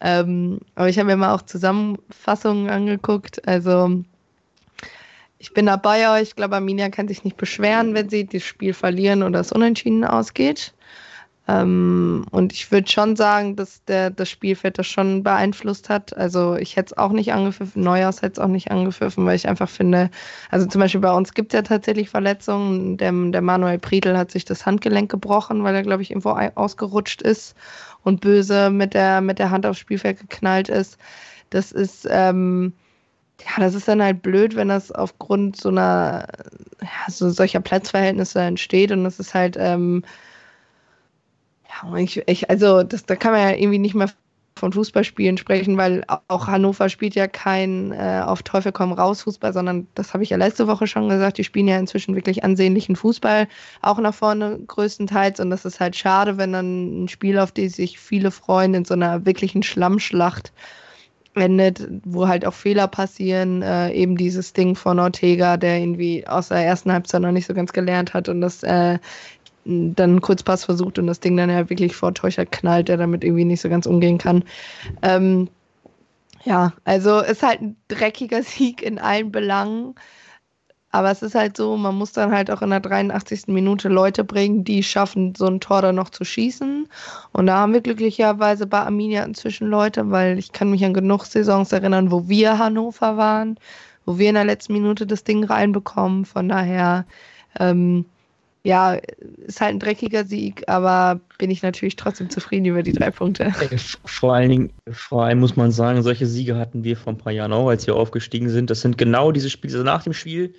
Ähm, 0.00 0.60
aber 0.76 0.88
ich 0.88 0.98
habe 0.98 1.08
mir 1.08 1.16
mal 1.16 1.34
auch 1.34 1.42
Zusammenfassungen 1.42 2.70
angeguckt. 2.70 3.46
Also 3.46 4.02
ich 5.38 5.52
bin 5.52 5.66
dabei, 5.66 6.22
ich 6.22 6.36
glaube, 6.36 6.56
Arminia 6.56 6.88
kann 6.88 7.08
sich 7.08 7.24
nicht 7.24 7.36
beschweren, 7.36 7.94
wenn 7.94 8.08
sie 8.08 8.24
das 8.26 8.42
Spiel 8.42 8.72
verlieren 8.72 9.22
oder 9.22 9.40
es 9.40 9.52
unentschieden 9.52 10.04
ausgeht. 10.04 10.73
Ähm, 11.46 12.24
und 12.30 12.54
ich 12.54 12.72
würde 12.72 12.90
schon 12.90 13.16
sagen, 13.16 13.54
dass 13.54 13.84
der, 13.84 14.10
das 14.10 14.30
Spielfeld 14.30 14.78
das 14.78 14.86
schon 14.86 15.22
beeinflusst 15.22 15.90
hat. 15.90 16.16
Also 16.16 16.56
ich 16.56 16.76
hätte 16.76 16.94
es 16.94 16.98
auch 16.98 17.12
nicht 17.12 17.34
angepfiffen, 17.34 17.82
Neuhaus 17.82 18.22
hätte 18.22 18.32
es 18.32 18.38
auch 18.38 18.48
nicht 18.48 18.70
angepfiffen, 18.70 19.26
weil 19.26 19.36
ich 19.36 19.46
einfach 19.46 19.68
finde, 19.68 20.10
also 20.50 20.66
zum 20.66 20.80
Beispiel 20.80 21.02
bei 21.02 21.12
uns 21.12 21.34
gibt 21.34 21.52
es 21.52 21.58
ja 21.58 21.62
tatsächlich 21.62 22.08
Verletzungen. 22.08 22.96
Der, 22.96 23.12
der 23.12 23.42
Manuel 23.42 23.78
Priedl 23.78 24.16
hat 24.16 24.30
sich 24.30 24.46
das 24.46 24.64
Handgelenk 24.64 25.10
gebrochen, 25.10 25.64
weil 25.64 25.74
er, 25.74 25.82
glaube 25.82 26.02
ich, 26.02 26.10
irgendwo 26.10 26.30
ausgerutscht 26.30 27.20
ist 27.20 27.54
und 28.02 28.22
böse 28.22 28.70
mit 28.70 28.94
der, 28.94 29.20
mit 29.20 29.38
der 29.38 29.50
Hand 29.50 29.66
aufs 29.66 29.80
Spielfeld 29.80 30.20
geknallt 30.20 30.70
ist. 30.70 30.96
Das 31.50 31.72
ist, 31.72 32.08
ähm, 32.10 32.72
ja, 33.40 33.62
das 33.62 33.74
ist 33.74 33.86
dann 33.86 34.02
halt 34.02 34.22
blöd, 34.22 34.56
wenn 34.56 34.68
das 34.68 34.90
aufgrund 34.90 35.56
so 35.60 35.68
einer, 35.68 36.26
ja, 36.80 37.10
so 37.12 37.28
solcher 37.28 37.60
Platzverhältnisse 37.60 38.40
entsteht 38.40 38.92
und 38.92 39.04
das 39.04 39.20
ist 39.20 39.34
halt, 39.34 39.56
ähm, 39.58 40.04
ja, 41.82 41.96
ich, 41.96 42.22
ich, 42.26 42.50
also 42.50 42.82
das, 42.82 43.04
da 43.06 43.16
kann 43.16 43.32
man 43.32 43.40
ja 43.40 43.56
irgendwie 43.56 43.78
nicht 43.78 43.94
mehr 43.94 44.10
von 44.56 44.72
Fußballspielen 44.72 45.36
sprechen, 45.36 45.76
weil 45.76 46.04
auch 46.28 46.46
Hannover 46.46 46.88
spielt 46.88 47.14
ja 47.16 47.26
kein 47.26 47.92
äh, 47.92 48.22
auf 48.24 48.42
Teufel 48.44 48.70
komm 48.70 48.92
raus 48.92 49.22
Fußball, 49.22 49.52
sondern 49.52 49.88
das 49.94 50.14
habe 50.14 50.22
ich 50.22 50.30
ja 50.30 50.36
letzte 50.36 50.68
Woche 50.68 50.86
schon 50.86 51.08
gesagt, 51.08 51.38
die 51.38 51.44
spielen 51.44 51.66
ja 51.66 51.78
inzwischen 51.78 52.14
wirklich 52.14 52.44
ansehnlichen 52.44 52.94
Fußball, 52.94 53.48
auch 53.82 53.98
nach 53.98 54.14
vorne 54.14 54.60
größtenteils. 54.66 55.40
Und 55.40 55.50
das 55.50 55.64
ist 55.64 55.80
halt 55.80 55.96
schade, 55.96 56.38
wenn 56.38 56.52
dann 56.52 57.04
ein 57.04 57.08
Spiel, 57.08 57.38
auf 57.38 57.50
das 57.50 57.72
sich 57.72 57.98
viele 57.98 58.30
freuen, 58.30 58.74
in 58.74 58.84
so 58.84 58.94
einer 58.94 59.26
wirklichen 59.26 59.64
Schlammschlacht 59.64 60.52
endet, 61.34 61.88
wo 62.04 62.28
halt 62.28 62.46
auch 62.46 62.54
Fehler 62.54 62.86
passieren, 62.86 63.62
äh, 63.62 63.90
eben 63.92 64.16
dieses 64.16 64.52
Ding 64.52 64.76
von 64.76 65.00
Ortega, 65.00 65.56
der 65.56 65.78
irgendwie 65.80 66.26
aus 66.26 66.48
der 66.48 66.58
ersten 66.58 66.92
Halbzeit 66.92 67.22
noch 67.22 67.32
nicht 67.32 67.46
so 67.46 67.54
ganz 67.54 67.72
gelernt 67.72 68.14
hat 68.14 68.28
und 68.28 68.40
das 68.40 68.62
äh, 68.62 68.98
dann 69.64 70.20
Kurzpass 70.20 70.64
versucht 70.64 70.98
und 70.98 71.06
das 71.06 71.20
Ding 71.20 71.36
dann 71.36 71.50
ja 71.50 71.70
wirklich 71.70 71.96
vor 71.96 72.14
Teucher 72.14 72.46
knallt, 72.46 72.88
der 72.88 72.96
damit 72.96 73.24
irgendwie 73.24 73.44
nicht 73.44 73.60
so 73.60 73.68
ganz 73.68 73.86
umgehen 73.86 74.18
kann. 74.18 74.44
Ähm, 75.02 75.48
ja, 76.44 76.72
also 76.84 77.20
ist 77.20 77.42
halt 77.42 77.62
ein 77.62 77.76
dreckiger 77.88 78.42
Sieg 78.44 78.82
in 78.82 78.98
allen 78.98 79.32
Belangen. 79.32 79.94
Aber 80.90 81.10
es 81.10 81.22
ist 81.22 81.34
halt 81.34 81.56
so, 81.56 81.76
man 81.76 81.96
muss 81.96 82.12
dann 82.12 82.30
halt 82.30 82.52
auch 82.52 82.62
in 82.62 82.70
der 82.70 82.78
83. 82.78 83.48
Minute 83.48 83.88
Leute 83.88 84.22
bringen, 84.22 84.62
die 84.62 84.84
schaffen, 84.84 85.34
so 85.34 85.46
ein 85.46 85.58
Tor 85.58 85.82
dann 85.82 85.96
noch 85.96 86.10
zu 86.10 86.24
schießen. 86.24 86.86
Und 87.32 87.46
da 87.46 87.56
haben 87.56 87.72
wir 87.72 87.80
glücklicherweise 87.80 88.68
bei 88.68 88.78
Arminia 88.78 89.24
inzwischen 89.24 89.66
Leute, 89.66 90.12
weil 90.12 90.38
ich 90.38 90.52
kann 90.52 90.70
mich 90.70 90.84
an 90.84 90.94
genug 90.94 91.24
Saisons 91.24 91.72
erinnern, 91.72 92.12
wo 92.12 92.28
wir 92.28 92.60
Hannover 92.60 93.16
waren, 93.16 93.58
wo 94.04 94.18
wir 94.18 94.28
in 94.28 94.36
der 94.36 94.44
letzten 94.44 94.74
Minute 94.74 95.04
das 95.04 95.24
Ding 95.24 95.42
reinbekommen. 95.42 96.26
Von 96.26 96.48
daher, 96.48 97.06
ähm, 97.58 98.04
ja, 98.64 98.94
ist 99.46 99.60
halt 99.60 99.74
ein 99.74 99.78
dreckiger 99.78 100.24
Sieg, 100.24 100.64
aber 100.68 101.20
bin 101.36 101.50
ich 101.50 101.62
natürlich 101.62 101.96
trotzdem 101.96 102.30
zufrieden 102.30 102.64
über 102.64 102.82
die 102.82 102.92
drei 102.92 103.10
Punkte. 103.10 103.52
Vor 104.06 104.34
allen 104.34 104.48
Dingen, 104.48 104.72
vor 104.90 105.24
allem 105.24 105.40
muss 105.40 105.54
man 105.54 105.70
sagen, 105.70 106.02
solche 106.02 106.26
Siege 106.26 106.56
hatten 106.56 106.82
wir 106.82 106.96
vor 106.96 107.12
ein 107.12 107.18
paar 107.18 107.32
Jahren 107.32 107.52
auch, 107.52 107.68
als 107.68 107.86
wir 107.86 107.94
aufgestiegen 107.94 108.48
sind. 108.48 108.70
Das 108.70 108.80
sind 108.80 108.96
genau 108.96 109.32
diese 109.32 109.50
Spiele. 109.50 109.74
Also 109.74 109.84
nach 109.84 110.02
dem 110.02 110.14
Spiel 110.14 110.54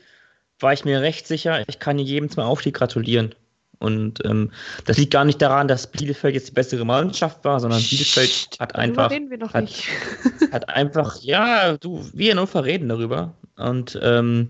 war 0.60 0.72
ich 0.72 0.86
mir 0.86 1.02
recht 1.02 1.28
sicher, 1.28 1.63
ich 1.68 1.80
kann 1.80 1.98
jedem 1.98 2.30
zum 2.30 2.44
Aufstieg 2.44 2.76
gratulieren. 2.76 3.34
Und 3.80 4.24
ähm, 4.24 4.52
das 4.86 4.98
liegt 4.98 5.12
gar 5.12 5.26
nicht 5.26 5.41
daran, 5.41 5.68
dass 5.68 5.88
Bielefeld 5.88 6.36
jetzt 6.36 6.50
die 6.50 6.54
bessere 6.54 6.86
Mannschaft 6.86 7.44
war, 7.44 7.60
sondern 7.60 7.82
Bielefeld 7.82 8.50
hat 8.60 8.76
einfach. 8.76 9.10
Reden 9.10 9.32
wir 9.32 9.38
noch 9.38 9.54
hat, 9.54 9.63
nicht. 9.63 9.88
hat 10.52 10.70
einfach, 10.70 11.20
ja, 11.22 11.76
du, 11.78 12.08
wir 12.13 12.32
in 12.32 12.38
Hannover 12.38 12.65
reden 12.65 12.88
darüber. 12.88 13.34
Und 13.58 14.00
ähm, 14.02 14.50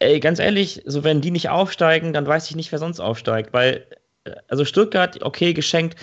ey, 0.00 0.18
ganz 0.18 0.38
ehrlich, 0.38 0.82
so 0.86 1.04
wenn 1.04 1.20
die 1.20 1.30
nicht 1.30 1.48
aufsteigen, 1.48 2.12
dann 2.12 2.26
weiß 2.26 2.50
ich 2.50 2.56
nicht, 2.56 2.72
wer 2.72 2.78
sonst 2.78 3.00
aufsteigt. 3.00 3.52
Weil, 3.52 3.86
äh, 4.24 4.32
also 4.48 4.64
Stuttgart, 4.64 5.22
okay, 5.22 5.52
geschenkt. 5.52 5.96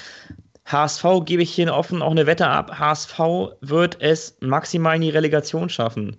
HSV 0.65 1.05
gebe 1.25 1.43
ich 1.43 1.51
hier 1.51 1.73
offen 1.73 2.01
auch 2.01 2.11
eine 2.11 2.25
Wette 2.25 2.47
ab. 2.47 2.77
HSV 2.77 3.19
wird 3.61 3.97
es 4.01 4.37
maximal 4.41 4.95
in 4.95 5.01
die 5.01 5.09
Relegation 5.09 5.69
schaffen. 5.69 6.17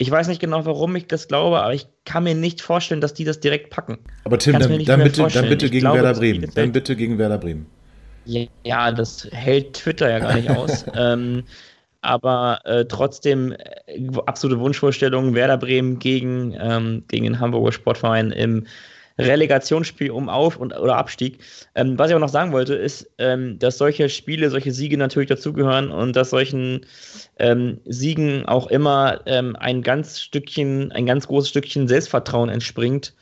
Ich 0.00 0.08
weiß 0.08 0.28
nicht 0.28 0.40
genau, 0.40 0.64
warum 0.64 0.94
ich 0.94 1.08
das 1.08 1.26
glaube, 1.26 1.60
aber 1.60 1.74
ich 1.74 1.88
kann 2.04 2.22
mir 2.22 2.36
nicht 2.36 2.62
vorstellen, 2.62 3.00
dass 3.00 3.14
die 3.14 3.24
das 3.24 3.40
direkt 3.40 3.70
packen. 3.70 3.98
Aber 4.24 4.38
Tim, 4.38 4.52
dann, 4.52 4.84
dann, 4.84 5.02
bitte, 5.02 5.26
dann, 5.26 5.48
bitte, 5.48 5.68
gegen 5.68 5.80
glaube, 5.80 5.96
Werder 6.02 6.18
Bremen. 6.18 6.50
Dann 6.54 6.70
bitte 6.70 6.94
gegen 6.94 7.18
Werder 7.18 7.38
Bremen. 7.38 7.66
Ja, 8.24 8.92
das 8.92 9.26
hält 9.32 9.72
Twitter 9.72 10.08
ja 10.08 10.20
gar 10.20 10.34
nicht 10.34 10.50
aus. 10.50 10.84
ähm, 10.94 11.42
aber 12.08 12.60
äh, 12.64 12.86
trotzdem 12.86 13.52
äh, 13.52 13.56
absolute 14.24 14.58
Wunschvorstellung, 14.58 15.34
Werder 15.34 15.58
Bremen 15.58 15.98
gegen, 15.98 16.56
ähm, 16.58 17.04
gegen 17.08 17.24
den 17.24 17.38
Hamburger 17.38 17.70
Sportverein 17.70 18.32
im 18.32 18.66
Relegationsspiel 19.18 20.10
um 20.10 20.30
Auf- 20.30 20.56
und, 20.56 20.74
oder 20.74 20.96
Abstieg. 20.96 21.40
Ähm, 21.74 21.98
was 21.98 22.08
ich 22.08 22.16
auch 22.16 22.20
noch 22.20 22.30
sagen 22.30 22.52
wollte, 22.52 22.74
ist, 22.74 23.10
ähm, 23.18 23.58
dass 23.58 23.76
solche 23.76 24.08
Spiele, 24.08 24.48
solche 24.48 24.72
Siege 24.72 24.96
natürlich 24.96 25.28
dazugehören 25.28 25.90
und 25.90 26.16
dass 26.16 26.30
solchen 26.30 26.86
ähm, 27.38 27.78
Siegen 27.84 28.46
auch 28.46 28.68
immer 28.68 29.20
ähm, 29.26 29.54
ein 29.56 29.82
ganz 29.82 30.20
Stückchen, 30.20 30.90
ein 30.92 31.04
ganz 31.04 31.26
großes 31.26 31.50
Stückchen 31.50 31.88
Selbstvertrauen 31.88 32.48
entspringt, 32.48 33.14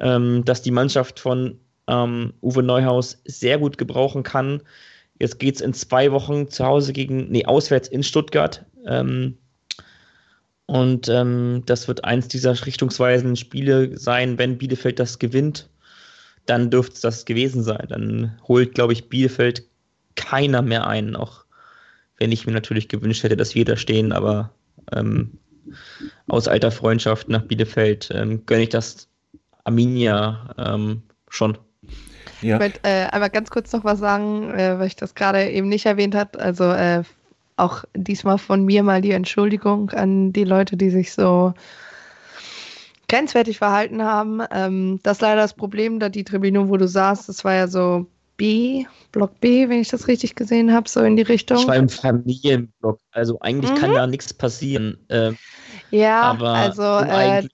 ähm, 0.00 0.44
dass 0.44 0.62
die 0.62 0.72
Mannschaft 0.72 1.20
von 1.20 1.60
ähm, 1.86 2.32
Uwe 2.42 2.64
Neuhaus 2.64 3.20
sehr 3.24 3.58
gut 3.58 3.78
gebrauchen 3.78 4.24
kann. 4.24 4.62
Jetzt 5.22 5.38
geht 5.38 5.54
es 5.54 5.60
in 5.60 5.72
zwei 5.72 6.10
Wochen 6.10 6.48
zu 6.48 6.66
Hause 6.66 6.92
gegen, 6.92 7.30
nee, 7.30 7.46
auswärts 7.46 7.86
in 7.86 8.02
Stuttgart. 8.02 8.66
Ähm, 8.84 9.38
und 10.66 11.08
ähm, 11.08 11.62
das 11.64 11.86
wird 11.86 12.02
eins 12.02 12.26
dieser 12.26 12.66
richtungsweisenden 12.66 13.36
Spiele 13.36 13.96
sein, 13.96 14.36
wenn 14.36 14.58
Bielefeld 14.58 14.98
das 14.98 15.20
gewinnt, 15.20 15.68
dann 16.46 16.72
dürfte 16.72 16.94
es 16.94 17.00
das 17.02 17.24
gewesen 17.24 17.62
sein. 17.62 17.86
Dann 17.88 18.36
holt, 18.48 18.74
glaube 18.74 18.94
ich, 18.94 19.08
Bielefeld 19.08 19.62
keiner 20.16 20.60
mehr 20.60 20.88
ein, 20.88 21.14
auch 21.14 21.44
wenn 22.18 22.32
ich 22.32 22.44
mir 22.44 22.52
natürlich 22.52 22.88
gewünscht 22.88 23.22
hätte, 23.22 23.36
dass 23.36 23.54
wir 23.54 23.64
da 23.64 23.76
stehen, 23.76 24.10
aber 24.10 24.52
ähm, 24.90 25.38
aus 26.26 26.48
alter 26.48 26.72
Freundschaft 26.72 27.28
nach 27.28 27.42
Bielefeld 27.42 28.10
ähm, 28.12 28.44
gönne 28.44 28.64
ich 28.64 28.70
das 28.70 29.08
Arminia 29.62 30.52
ähm, 30.58 31.04
schon. 31.28 31.58
Ja. 32.42 32.56
Ich 32.56 32.62
wollte 32.62 32.80
äh, 32.82 33.06
einmal 33.06 33.30
ganz 33.30 33.50
kurz 33.50 33.72
noch 33.72 33.84
was 33.84 33.98
sagen, 33.98 34.52
äh, 34.52 34.78
weil 34.78 34.86
ich 34.86 34.96
das 34.96 35.14
gerade 35.14 35.48
eben 35.50 35.68
nicht 35.68 35.86
erwähnt 35.86 36.14
habe. 36.14 36.38
Also 36.40 36.64
äh, 36.64 37.02
auch 37.56 37.84
diesmal 37.94 38.38
von 38.38 38.64
mir 38.64 38.82
mal 38.82 39.00
die 39.00 39.12
Entschuldigung 39.12 39.90
an 39.90 40.32
die 40.32 40.44
Leute, 40.44 40.76
die 40.76 40.90
sich 40.90 41.12
so 41.12 41.54
grenzwertig 43.08 43.58
verhalten 43.58 44.02
haben. 44.02 44.40
Ähm, 44.50 45.00
das 45.02 45.18
ist 45.18 45.20
leider 45.22 45.42
das 45.42 45.54
Problem, 45.54 46.00
da 46.00 46.08
die 46.08 46.24
Tribüne, 46.24 46.68
wo 46.68 46.76
du 46.76 46.88
saßt, 46.88 47.28
das 47.28 47.44
war 47.44 47.54
ja 47.54 47.68
so 47.68 48.06
B, 48.36 48.86
Block 49.12 49.38
B, 49.40 49.68
wenn 49.68 49.80
ich 49.80 49.88
das 49.88 50.08
richtig 50.08 50.34
gesehen 50.34 50.72
habe, 50.72 50.88
so 50.88 51.00
in 51.00 51.16
die 51.16 51.22
Richtung. 51.22 51.58
Ich 51.58 51.66
war 51.66 51.76
im 51.76 51.88
Familienblock, 51.88 52.98
also 53.10 53.38
eigentlich 53.40 53.70
mhm. 53.70 53.76
kann 53.76 53.92
da 53.92 54.06
nichts 54.06 54.32
passieren. 54.32 54.98
Äh, 55.08 55.32
ja, 55.90 56.22
aber 56.22 56.54
also 56.54 56.82
äh, 56.82 57.46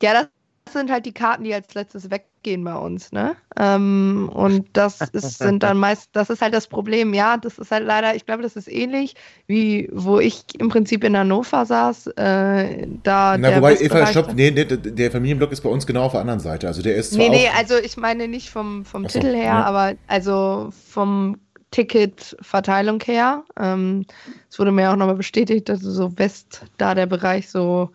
ja, 0.00 0.12
das 0.12 0.28
sind 0.72 0.90
halt 0.90 1.06
die 1.06 1.12
Karten, 1.12 1.44
die 1.44 1.52
als 1.52 1.74
letztes 1.74 2.10
weggehen 2.48 2.64
bei 2.64 2.74
uns, 2.74 3.12
ne? 3.12 3.36
Ähm, 3.56 4.30
und 4.32 4.66
das 4.72 5.00
ist, 5.00 5.38
sind 5.38 5.62
dann 5.62 5.78
meist, 5.78 6.10
das 6.12 6.30
ist 6.30 6.42
halt 6.42 6.54
das 6.54 6.66
Problem, 6.66 7.12
ja, 7.12 7.36
das 7.36 7.58
ist 7.58 7.70
halt 7.70 7.84
leider, 7.84 8.14
ich 8.14 8.24
glaube, 8.24 8.42
das 8.42 8.56
ist 8.56 8.68
ähnlich 8.70 9.14
wie 9.46 9.88
wo 9.92 10.18
ich 10.18 10.44
im 10.58 10.68
Prinzip 10.68 11.04
in 11.04 11.16
Hannover 11.16 11.66
saß. 11.66 12.08
Äh, 12.08 12.86
da 13.02 13.36
Na, 13.38 13.56
wobei, 13.56 13.76
Eva, 13.76 14.06
stopp, 14.06 14.34
nee, 14.34 14.50
nee, 14.50 14.64
der 14.64 15.10
Familienblock 15.10 15.52
ist 15.52 15.60
bei 15.60 15.70
uns 15.70 15.86
genau 15.86 16.04
auf 16.04 16.12
der 16.12 16.20
anderen 16.20 16.40
Seite. 16.40 16.66
Also 16.66 16.82
der 16.82 16.96
ist 16.96 17.12
zwar 17.12 17.18
Nee, 17.18 17.30
nee, 17.30 17.48
also 17.56 17.76
ich 17.76 17.96
meine 17.96 18.28
nicht 18.28 18.50
vom, 18.50 18.84
vom 18.84 19.02
so, 19.04 19.20
Titel 19.20 19.34
her, 19.34 19.44
ja. 19.44 19.64
aber 19.64 19.94
also 20.06 20.70
vom 20.88 21.36
Ticketverteilung 21.70 23.00
her. 23.02 23.44
Ähm, 23.58 24.06
es 24.48 24.58
wurde 24.58 24.72
mir 24.72 24.90
auch 24.90 24.96
nochmal 24.96 25.16
bestätigt, 25.16 25.68
dass 25.68 25.80
so 25.80 26.16
West 26.18 26.64
da 26.78 26.94
der 26.94 27.06
Bereich 27.06 27.50
so 27.50 27.90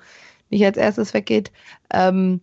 nicht 0.49 0.63
als 0.63 0.77
erstes 0.77 1.13
weggeht. 1.15 1.51
Ähm, 1.91 2.41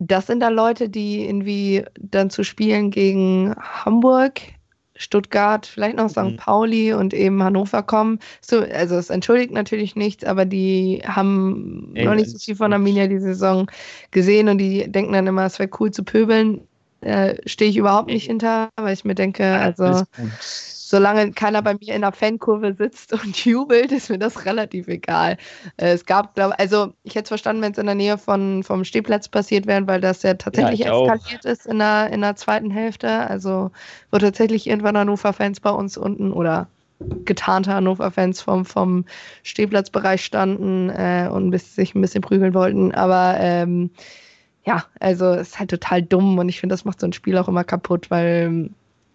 das 0.00 0.26
sind 0.26 0.40
da 0.40 0.48
Leute, 0.48 0.88
die 0.88 1.26
irgendwie 1.26 1.84
dann 1.98 2.30
zu 2.30 2.42
Spielen 2.42 2.90
gegen 2.90 3.54
Hamburg, 3.60 4.40
Stuttgart, 4.96 5.66
vielleicht 5.66 5.96
noch 5.96 6.08
St. 6.08 6.18
Mhm. 6.18 6.36
Pauli 6.36 6.92
und 6.92 7.14
eben 7.14 7.42
Hannover 7.42 7.82
kommen. 7.82 8.18
So, 8.40 8.60
also 8.60 8.96
es 8.96 9.10
entschuldigt 9.10 9.52
natürlich 9.52 9.96
nichts, 9.96 10.24
aber 10.24 10.44
die 10.44 11.02
haben 11.06 11.92
Ey, 11.94 12.04
noch 12.04 12.14
nicht 12.14 12.30
so 12.30 12.38
viel 12.38 12.56
von 12.56 12.72
Arminia 12.72 13.06
die 13.06 13.18
Saison 13.18 13.70
gesehen 14.10 14.48
und 14.48 14.58
die 14.58 14.90
denken 14.90 15.12
dann 15.12 15.26
immer, 15.26 15.44
es 15.44 15.58
wäre 15.58 15.70
cool 15.78 15.90
zu 15.90 16.02
pöbeln. 16.02 16.62
Äh, 17.02 17.36
Stehe 17.46 17.70
ich 17.70 17.76
überhaupt 17.76 18.08
nicht 18.08 18.26
hinter, 18.26 18.68
weil 18.76 18.92
ich 18.92 19.04
mir 19.04 19.14
denke, 19.14 19.44
also 19.44 20.04
solange 20.90 21.30
keiner 21.30 21.62
bei 21.62 21.74
mir 21.74 21.94
in 21.94 22.00
der 22.00 22.10
Fankurve 22.10 22.74
sitzt 22.74 23.12
und 23.24 23.44
jubelt, 23.44 23.92
ist 23.92 24.10
mir 24.10 24.18
das 24.18 24.44
relativ 24.44 24.88
egal. 24.88 25.36
Äh, 25.76 25.92
es 25.92 26.04
gab, 26.04 26.34
glaube 26.34 26.58
also 26.58 26.92
ich 27.04 27.14
hätte 27.14 27.24
es 27.24 27.28
verstanden, 27.28 27.62
wenn 27.62 27.72
es 27.72 27.78
in 27.78 27.86
der 27.86 27.94
Nähe 27.94 28.18
von, 28.18 28.64
vom 28.64 28.84
Stehplatz 28.84 29.28
passiert 29.28 29.66
wäre, 29.68 29.86
weil 29.86 30.00
das 30.00 30.22
ja 30.22 30.34
tatsächlich 30.34 30.80
ja, 30.80 31.00
eskaliert 31.00 31.44
ist 31.44 31.66
in 31.66 31.78
der, 31.78 32.10
in 32.12 32.20
der 32.22 32.34
zweiten 32.34 32.70
Hälfte. 32.70 33.08
Also 33.08 33.70
wo 34.10 34.18
tatsächlich 34.18 34.66
irgendwann 34.66 34.98
Hannover-Fans 34.98 35.60
bei 35.60 35.70
uns 35.70 35.96
unten 35.96 36.32
oder 36.32 36.66
getarnte 37.24 37.72
Hannover-Fans 37.72 38.42
vom, 38.42 38.64
vom 38.64 39.04
Stehplatzbereich 39.44 40.24
standen 40.24 40.90
äh, 40.90 41.28
und 41.32 41.50
bis, 41.50 41.76
sich 41.76 41.94
ein 41.94 42.00
bisschen 42.00 42.20
prügeln 42.20 42.52
wollten. 42.52 42.92
Aber 42.92 43.36
ähm, 43.38 43.90
ja, 44.64 44.84
also 44.98 45.26
es 45.26 45.50
ist 45.50 45.58
halt 45.60 45.70
total 45.70 46.02
dumm 46.02 46.36
und 46.36 46.48
ich 46.48 46.58
finde, 46.58 46.74
das 46.74 46.84
macht 46.84 47.00
so 47.00 47.06
ein 47.06 47.12
Spiel 47.12 47.38
auch 47.38 47.48
immer 47.48 47.64
kaputt, 47.64 48.10
weil 48.10 48.70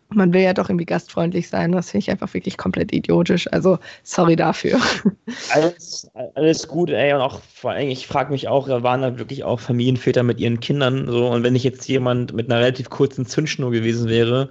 man 0.09 0.33
will 0.33 0.41
ja 0.41 0.53
doch 0.53 0.69
irgendwie 0.69 0.85
gastfreundlich 0.85 1.49
sein. 1.49 1.71
Das 1.71 1.91
finde 1.91 2.03
ich 2.03 2.11
einfach 2.11 2.33
wirklich 2.33 2.57
komplett 2.57 2.93
idiotisch. 2.93 3.51
Also 3.51 3.79
sorry 4.03 4.35
dafür. 4.35 4.79
Alles, 5.51 6.09
alles 6.35 6.67
gut, 6.67 6.89
ey. 6.89 7.13
Und 7.13 7.21
auch 7.21 7.41
vor 7.41 7.71
allem, 7.71 7.89
ich 7.89 8.07
frage 8.07 8.31
mich 8.31 8.47
auch, 8.47 8.67
waren 8.67 9.01
da 9.01 9.17
wirklich 9.17 9.43
auch 9.43 9.59
Familienväter 9.59 10.23
mit 10.23 10.39
ihren 10.39 10.59
Kindern 10.59 11.07
so. 11.07 11.27
Und 11.27 11.43
wenn 11.43 11.55
ich 11.55 11.63
jetzt 11.63 11.87
jemand 11.87 12.33
mit 12.33 12.49
einer 12.49 12.61
relativ 12.61 12.89
kurzen 12.89 13.25
Zündschnur 13.25 13.71
gewesen 13.71 14.07
wäre 14.07 14.49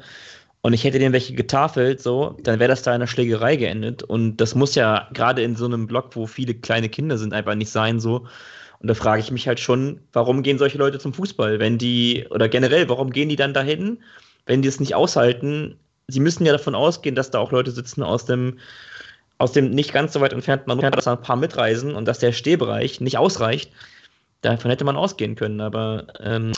und 0.62 0.72
ich 0.72 0.84
hätte 0.84 0.98
denen 0.98 1.12
welche 1.12 1.34
getafelt, 1.34 2.02
so, 2.02 2.36
dann 2.42 2.58
wäre 2.58 2.68
das 2.68 2.82
da 2.82 2.90
in 2.90 2.96
einer 2.96 3.06
Schlägerei 3.06 3.56
geendet. 3.56 4.02
Und 4.02 4.38
das 4.38 4.54
muss 4.54 4.74
ja 4.74 5.08
gerade 5.12 5.42
in 5.42 5.56
so 5.56 5.66
einem 5.66 5.86
Block, 5.86 6.16
wo 6.16 6.26
viele 6.26 6.54
kleine 6.54 6.88
Kinder 6.88 7.18
sind, 7.18 7.32
einfach 7.32 7.54
nicht 7.54 7.70
sein 7.70 8.00
so. 8.00 8.26
Und 8.80 8.88
da 8.88 8.94
frage 8.94 9.20
ich 9.20 9.30
mich 9.30 9.46
halt 9.48 9.60
schon, 9.60 10.00
warum 10.12 10.42
gehen 10.42 10.58
solche 10.58 10.78
Leute 10.78 10.98
zum 10.98 11.14
Fußball? 11.14 11.58
Wenn 11.60 11.78
die, 11.78 12.26
oder 12.30 12.48
generell, 12.48 12.88
warum 12.88 13.10
gehen 13.10 13.28
die 13.28 13.36
dann 13.36 13.54
dahin? 13.54 13.98
Wenn 14.46 14.62
die 14.62 14.68
es 14.68 14.80
nicht 14.80 14.94
aushalten, 14.94 15.78
sie 16.08 16.20
müssen 16.20 16.44
ja 16.46 16.52
davon 16.52 16.74
ausgehen, 16.74 17.14
dass 17.14 17.30
da 17.30 17.38
auch 17.38 17.52
Leute 17.52 17.70
sitzen 17.70 18.02
aus 18.02 18.26
dem, 18.26 18.58
aus 19.38 19.52
dem 19.52 19.70
nicht 19.70 19.92
ganz 19.92 20.12
so 20.12 20.20
weit 20.20 20.32
entfernten 20.32 20.70
Hannover, 20.70 20.90
dass 20.90 21.04
da 21.04 21.12
ein 21.12 21.22
paar 21.22 21.36
mitreisen 21.36 21.94
und 21.94 22.06
dass 22.06 22.18
der 22.18 22.32
Stehbereich 22.32 23.00
nicht 23.00 23.18
ausreicht. 23.18 23.72
Davon 24.42 24.70
hätte 24.70 24.84
man 24.84 24.96
ausgehen 24.96 25.36
können, 25.36 25.60
aber 25.60 26.06
ähm, 26.20 26.52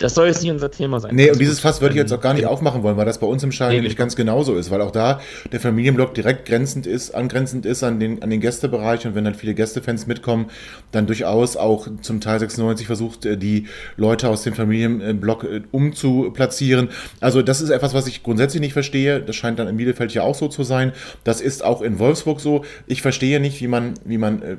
das 0.00 0.14
soll 0.14 0.28
jetzt 0.28 0.42
nicht 0.42 0.50
unser 0.50 0.70
Thema 0.70 0.98
sein. 0.98 1.14
Nee, 1.14 1.30
und 1.30 1.38
dieses 1.38 1.60
Fass 1.60 1.82
würde 1.82 1.94
ich 1.94 1.98
jetzt 1.98 2.10
auch 2.12 2.22
gar 2.22 2.32
nicht 2.32 2.46
aufmachen 2.46 2.82
wollen, 2.82 2.96
weil 2.96 3.04
das 3.04 3.18
bei 3.18 3.26
uns 3.26 3.42
im 3.42 3.52
Stadion 3.52 3.82
nee, 3.82 3.88
nicht 3.88 3.98
ganz 3.98 4.16
genauso 4.16 4.56
ist, 4.56 4.70
weil 4.70 4.80
auch 4.80 4.90
da 4.90 5.20
der 5.52 5.60
Familienblock 5.60 6.14
direkt 6.14 6.46
grenzend 6.46 6.86
ist, 6.86 7.14
angrenzend 7.14 7.66
ist 7.66 7.82
an 7.82 8.00
den, 8.00 8.22
an 8.22 8.30
den 8.30 8.40
Gästebereich 8.40 9.06
und 9.06 9.14
wenn 9.14 9.24
dann 9.24 9.34
viele 9.34 9.52
Gästefans 9.54 10.06
mitkommen, 10.06 10.46
dann 10.90 11.06
durchaus 11.06 11.58
auch 11.58 11.86
zum 12.00 12.22
Teil 12.22 12.40
96 12.40 12.86
versucht, 12.86 13.26
äh, 13.26 13.36
die 13.36 13.66
Leute 13.98 14.30
aus 14.30 14.42
dem 14.42 14.54
Familienblock 14.54 15.44
äh, 15.44 15.60
umzuplatzieren. 15.70 16.88
Also 17.20 17.42
das 17.42 17.60
ist 17.60 17.68
etwas, 17.68 17.92
was 17.92 18.06
ich 18.06 18.22
grundsätzlich 18.22 18.62
nicht 18.62 18.72
verstehe. 18.72 19.20
Das 19.20 19.36
scheint 19.36 19.58
dann 19.58 19.68
in 19.68 19.76
Bielefeld 19.76 20.14
ja 20.14 20.22
auch 20.22 20.34
so 20.34 20.48
zu 20.48 20.62
sein. 20.62 20.92
Das 21.24 21.42
ist 21.42 21.62
auch 21.62 21.82
in 21.82 21.98
Wolfsburg 21.98 22.40
so. 22.40 22.64
Ich 22.86 23.02
verstehe 23.02 23.38
nicht, 23.38 23.60
wie 23.60 23.68
man, 23.68 23.92
wie 24.06 24.16
man 24.16 24.40
äh, 24.40 24.56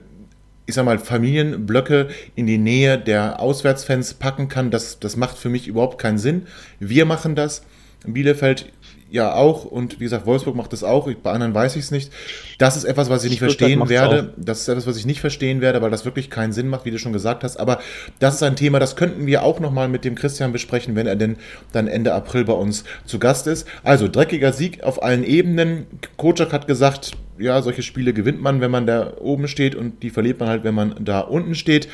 ich 0.65 0.75
sag 0.75 0.85
mal, 0.85 0.99
Familienblöcke 0.99 2.09
in 2.35 2.47
die 2.47 2.57
Nähe 2.57 2.97
der 2.97 3.39
Auswärtsfans 3.39 4.13
packen 4.13 4.47
kann, 4.47 4.71
das, 4.71 4.99
das 4.99 5.17
macht 5.17 5.37
für 5.37 5.49
mich 5.49 5.67
überhaupt 5.67 5.97
keinen 5.99 6.17
Sinn. 6.17 6.43
Wir 6.79 7.05
machen 7.05 7.35
das. 7.35 7.63
Bielefeld 8.05 8.71
ja 9.11 9.33
auch 9.33 9.65
und 9.65 9.99
wie 9.99 10.05
gesagt, 10.05 10.25
Wolfsburg 10.25 10.55
macht 10.55 10.71
das 10.73 10.83
auch, 10.83 11.11
bei 11.21 11.31
anderen 11.31 11.53
weiß 11.53 11.75
ich 11.75 11.83
es 11.83 11.91
nicht. 11.91 12.11
Das 12.57 12.77
ist 12.77 12.85
etwas, 12.85 13.09
was 13.09 13.23
ich 13.23 13.29
nicht 13.29 13.39
verstehen 13.39 13.87
werde. 13.89 14.31
Auch. 14.31 14.43
Das 14.43 14.61
ist 14.61 14.67
etwas, 14.69 14.87
was 14.87 14.97
ich 14.97 15.05
nicht 15.05 15.19
verstehen 15.19 15.61
werde, 15.61 15.81
weil 15.81 15.91
das 15.91 16.05
wirklich 16.05 16.29
keinen 16.29 16.53
Sinn 16.53 16.67
macht, 16.67 16.85
wie 16.85 16.91
du 16.91 16.97
schon 16.97 17.13
gesagt 17.13 17.43
hast. 17.43 17.57
Aber 17.57 17.79
das 18.19 18.35
ist 18.35 18.43
ein 18.43 18.55
Thema, 18.55 18.79
das 18.79 18.95
könnten 18.95 19.25
wir 19.25 19.43
auch 19.43 19.59
nochmal 19.59 19.89
mit 19.89 20.05
dem 20.05 20.15
Christian 20.15 20.53
besprechen, 20.53 20.95
wenn 20.95 21.07
er 21.07 21.17
denn 21.17 21.35
dann 21.73 21.87
Ende 21.87 22.13
April 22.13 22.45
bei 22.45 22.53
uns 22.53 22.85
zu 23.05 23.19
Gast 23.19 23.47
ist. 23.47 23.67
Also 23.83 24.07
dreckiger 24.07 24.53
Sieg 24.53 24.81
auf 24.83 25.03
allen 25.03 25.23
Ebenen. 25.23 25.87
Kocak 26.17 26.53
hat 26.53 26.67
gesagt, 26.67 27.11
ja, 27.41 27.61
solche 27.61 27.83
Spiele 27.83 28.13
gewinnt 28.13 28.41
man, 28.41 28.61
wenn 28.61 28.71
man 28.71 28.85
da 28.85 29.13
oben 29.19 29.47
steht 29.47 29.75
und 29.75 30.03
die 30.03 30.09
verliert 30.09 30.39
man 30.39 30.49
halt, 30.49 30.63
wenn 30.63 30.75
man 30.75 30.95
da 30.99 31.19
unten 31.19 31.55
steht 31.55 31.87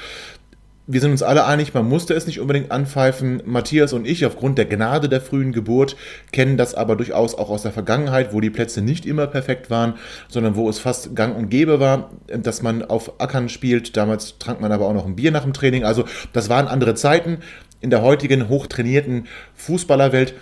wir 0.89 1.01
sind 1.01 1.12
uns 1.12 1.21
alle 1.21 1.45
einig, 1.45 1.73
man 1.73 1.88
musste 1.88 2.13
es 2.13 2.27
nicht 2.27 2.39
unbedingt 2.39 2.71
anpfeifen. 2.71 3.43
Matthias 3.45 3.91
und 3.91 4.07
ich, 4.07 4.25
aufgrund 4.25 4.57
der 4.57 4.65
Gnade 4.65 5.10
der 5.10 5.19
frühen 5.19 5.51
Geburt, 5.51 5.97
kennen 6.31 6.55
das 6.55 6.75
aber 6.75 6.95
durchaus 6.95 7.36
auch 7.36 7.49
aus 7.49 7.63
der 7.63 7.73
Vergangenheit, 7.73 8.33
wo 8.33 8.39
die 8.39 8.49
Plätze 8.49 8.81
nicht 8.81 9.05
immer 9.05 9.27
perfekt 9.27 9.69
waren, 9.69 9.95
sondern 10.29 10.55
wo 10.55 10.69
es 10.69 10.79
fast 10.79 11.13
gang 11.13 11.36
und 11.36 11.49
gäbe 11.49 11.81
war, 11.81 12.12
dass 12.27 12.62
man 12.62 12.86
auf 12.86 13.19
Ackern 13.19 13.49
spielt. 13.49 13.97
Damals 13.97 14.39
trank 14.39 14.62
man 14.62 14.71
aber 14.71 14.88
auch 14.88 14.93
noch 14.93 15.05
ein 15.05 15.17
Bier 15.17 15.31
nach 15.31 15.43
dem 15.43 15.51
Training. 15.51 15.83
Also 15.83 16.05
das 16.31 16.47
waren 16.47 16.69
andere 16.69 16.95
Zeiten. 16.95 17.39
In 17.81 17.89
der 17.89 18.01
heutigen 18.01 18.47
hochtrainierten 18.47 19.27
Fußballerwelt 19.55 20.36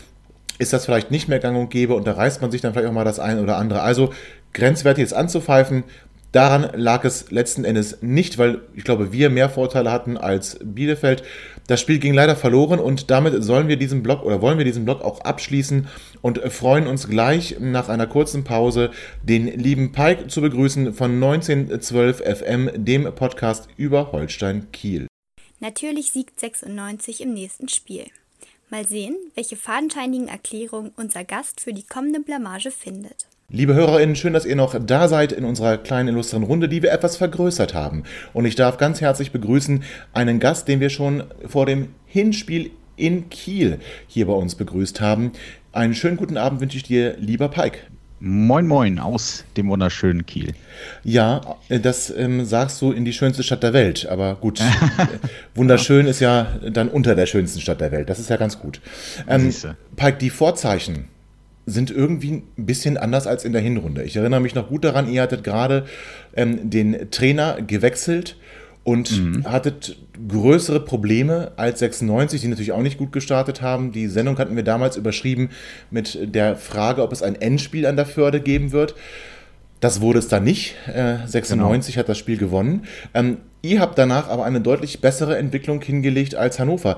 ist 0.59 0.73
das 0.73 0.85
vielleicht 0.85 1.09
nicht 1.09 1.27
mehr 1.27 1.39
gang 1.39 1.57
und 1.57 1.69
gäbe 1.69 1.95
und 1.95 2.05
da 2.05 2.13
reißt 2.13 2.41
man 2.41 2.51
sich 2.51 2.61
dann 2.61 2.71
vielleicht 2.71 2.87
auch 2.87 2.93
mal 2.93 3.03
das 3.03 3.19
eine 3.19 3.41
oder 3.41 3.57
andere. 3.57 3.81
Also 3.81 4.13
grenzwertig 4.55 5.03
jetzt 5.03 5.13
anzupfeifen, 5.13 5.83
Daran 6.35 6.69
lag 6.73 7.05
es 7.05 7.31
letzten 7.31 7.63
Endes 7.63 8.01
nicht, 8.01 8.37
weil 8.37 8.59
ich 8.73 8.83
glaube, 8.83 9.13
wir 9.13 9.29
mehr 9.29 9.47
Vorteile 9.47 9.89
hatten 9.89 10.17
als 10.17 10.59
Bielefeld. 10.61 11.23
Das 11.67 11.79
Spiel 11.79 11.97
ging 11.97 12.13
leider 12.13 12.35
verloren 12.35 12.81
und 12.81 13.09
damit 13.09 13.41
sollen 13.41 13.69
wir 13.69 13.77
diesen 13.77 14.03
Block 14.03 14.21
oder 14.21 14.41
wollen 14.41 14.57
wir 14.57 14.65
diesen 14.65 14.83
Block 14.83 15.01
auch 15.01 15.21
abschließen 15.21 15.87
und 16.21 16.39
freuen 16.51 16.87
uns 16.87 17.07
gleich 17.07 17.55
nach 17.61 17.87
einer 17.87 18.05
kurzen 18.05 18.43
Pause 18.43 18.91
den 19.23 19.47
lieben 19.47 19.93
Pike 19.93 20.27
zu 20.27 20.41
begrüßen 20.41 20.93
von 20.93 21.13
1912 21.23 22.17
FM, 22.17 22.69
dem 22.83 23.15
Podcast 23.15 23.69
über 23.77 24.11
Holstein 24.11 24.73
Kiel. 24.73 25.07
Natürlich 25.61 26.11
siegt 26.11 26.37
96 26.37 27.21
im 27.21 27.33
nächsten 27.33 27.69
Spiel. 27.69 28.07
Mal 28.69 28.85
sehen, 28.85 29.15
welche 29.35 29.55
fadenscheinigen 29.55 30.27
Erklärungen 30.27 30.91
unser 30.97 31.23
Gast 31.23 31.61
für 31.61 31.71
die 31.71 31.83
kommende 31.83 32.19
Blamage 32.19 32.71
findet. 32.71 33.25
Liebe 33.51 33.75
HörerInnen, 33.75 34.15
schön, 34.15 34.33
dass 34.33 34.47
ihr 34.47 34.55
noch 34.55 34.75
da 34.83 35.07
seid 35.07 35.31
in 35.31 35.45
unserer 35.45 35.77
kleinen 35.77 36.09
illustren 36.09 36.41
Runde, 36.41 36.67
die 36.67 36.81
wir 36.81 36.91
etwas 36.91 37.15
vergrößert 37.15 37.75
haben. 37.75 38.01
Und 38.33 38.45
ich 38.45 38.55
darf 38.55 38.77
ganz 38.77 39.01
herzlich 39.01 39.31
begrüßen 39.31 39.83
einen 40.13 40.39
Gast, 40.39 40.67
den 40.67 40.79
wir 40.79 40.89
schon 40.89 41.23
vor 41.45 41.67
dem 41.67 41.89
Hinspiel 42.07 42.71
in 42.95 43.29
Kiel 43.29 43.77
hier 44.07 44.25
bei 44.25 44.33
uns 44.33 44.55
begrüßt 44.55 44.99
haben. 44.99 45.31
Einen 45.73 45.93
schönen 45.93 46.17
guten 46.17 46.37
Abend 46.37 46.59
wünsche 46.59 46.77
ich 46.77 46.83
dir, 46.83 47.17
lieber 47.19 47.49
Pike. 47.49 47.77
Moin, 48.19 48.65
moin 48.65 48.97
aus 48.97 49.45
dem 49.57 49.69
wunderschönen 49.69 50.25
Kiel. 50.25 50.53
Ja, 51.03 51.57
das 51.69 52.09
ähm, 52.09 52.45
sagst 52.45 52.81
du 52.81 52.91
in 52.93 53.05
die 53.05 53.13
schönste 53.13 53.43
Stadt 53.43 53.61
der 53.61 53.73
Welt. 53.73 54.07
Aber 54.07 54.37
gut, 54.37 54.59
wunderschön 55.53 56.07
ist 56.07 56.19
ja 56.19 56.47
dann 56.67 56.89
unter 56.89 57.13
der 57.13 57.27
schönsten 57.27 57.61
Stadt 57.61 57.79
der 57.79 57.91
Welt. 57.91 58.09
Das 58.09 58.17
ist 58.17 58.31
ja 58.31 58.37
ganz 58.37 58.57
gut. 58.57 58.81
Ähm, 59.27 59.53
Pike, 59.95 60.17
die 60.17 60.31
Vorzeichen 60.31 61.09
sind 61.65 61.91
irgendwie 61.91 62.43
ein 62.57 62.65
bisschen 62.65 62.97
anders 62.97 63.27
als 63.27 63.43
in 63.43 63.53
der 63.53 63.61
Hinrunde. 63.61 64.03
Ich 64.03 64.15
erinnere 64.15 64.39
mich 64.39 64.55
noch 64.55 64.69
gut 64.69 64.83
daran, 64.83 65.09
ihr 65.09 65.21
hattet 65.21 65.43
gerade 65.43 65.85
ähm, 66.35 66.69
den 66.69 67.09
Trainer 67.11 67.61
gewechselt 67.61 68.37
und 68.83 69.19
mhm. 69.19 69.51
hattet 69.51 69.97
größere 70.27 70.79
Probleme 70.79 71.51
als 71.57 71.79
96, 71.79 72.39
die 72.39 72.47
natürlich 72.47 72.71
auch 72.71 72.83
nicht 72.83 72.99
gut 72.99 73.11
gestartet 73.11 73.63
haben. 73.63 73.91
Die 73.91 74.07
Sendung 74.07 74.37
hatten 74.37 74.55
wir 74.55 74.63
damals 74.63 74.95
überschrieben 74.95 75.49
mit 75.89 76.35
der 76.35 76.55
Frage, 76.55 77.01
ob 77.01 77.11
es 77.11 77.23
ein 77.23 77.35
Endspiel 77.35 77.87
an 77.87 77.95
der 77.95 78.05
Förde 78.05 78.39
geben 78.39 78.71
wird. 78.71 78.93
Das 79.79 80.01
wurde 80.01 80.19
es 80.19 80.27
dann 80.27 80.43
nicht. 80.43 80.75
Äh, 80.87 81.17
96 81.25 81.95
genau. 81.95 81.99
hat 81.99 82.09
das 82.09 82.17
Spiel 82.19 82.37
gewonnen. 82.37 82.83
Ähm, 83.15 83.37
ihr 83.63 83.79
habt 83.79 83.97
danach 83.97 84.29
aber 84.29 84.45
eine 84.45 84.61
deutlich 84.61 85.01
bessere 85.01 85.37
Entwicklung 85.37 85.81
hingelegt 85.81 86.35
als 86.35 86.59
Hannover. 86.59 86.97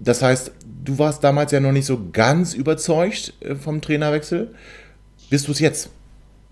Das 0.00 0.22
heißt, 0.22 0.52
du 0.84 0.98
warst 0.98 1.24
damals 1.24 1.52
ja 1.52 1.60
noch 1.60 1.72
nicht 1.72 1.86
so 1.86 2.10
ganz 2.12 2.54
überzeugt 2.54 3.34
äh, 3.40 3.54
vom 3.54 3.80
Trainerwechsel. 3.80 4.54
Bist 5.30 5.48
du 5.48 5.52
es 5.52 5.60
jetzt? 5.60 5.90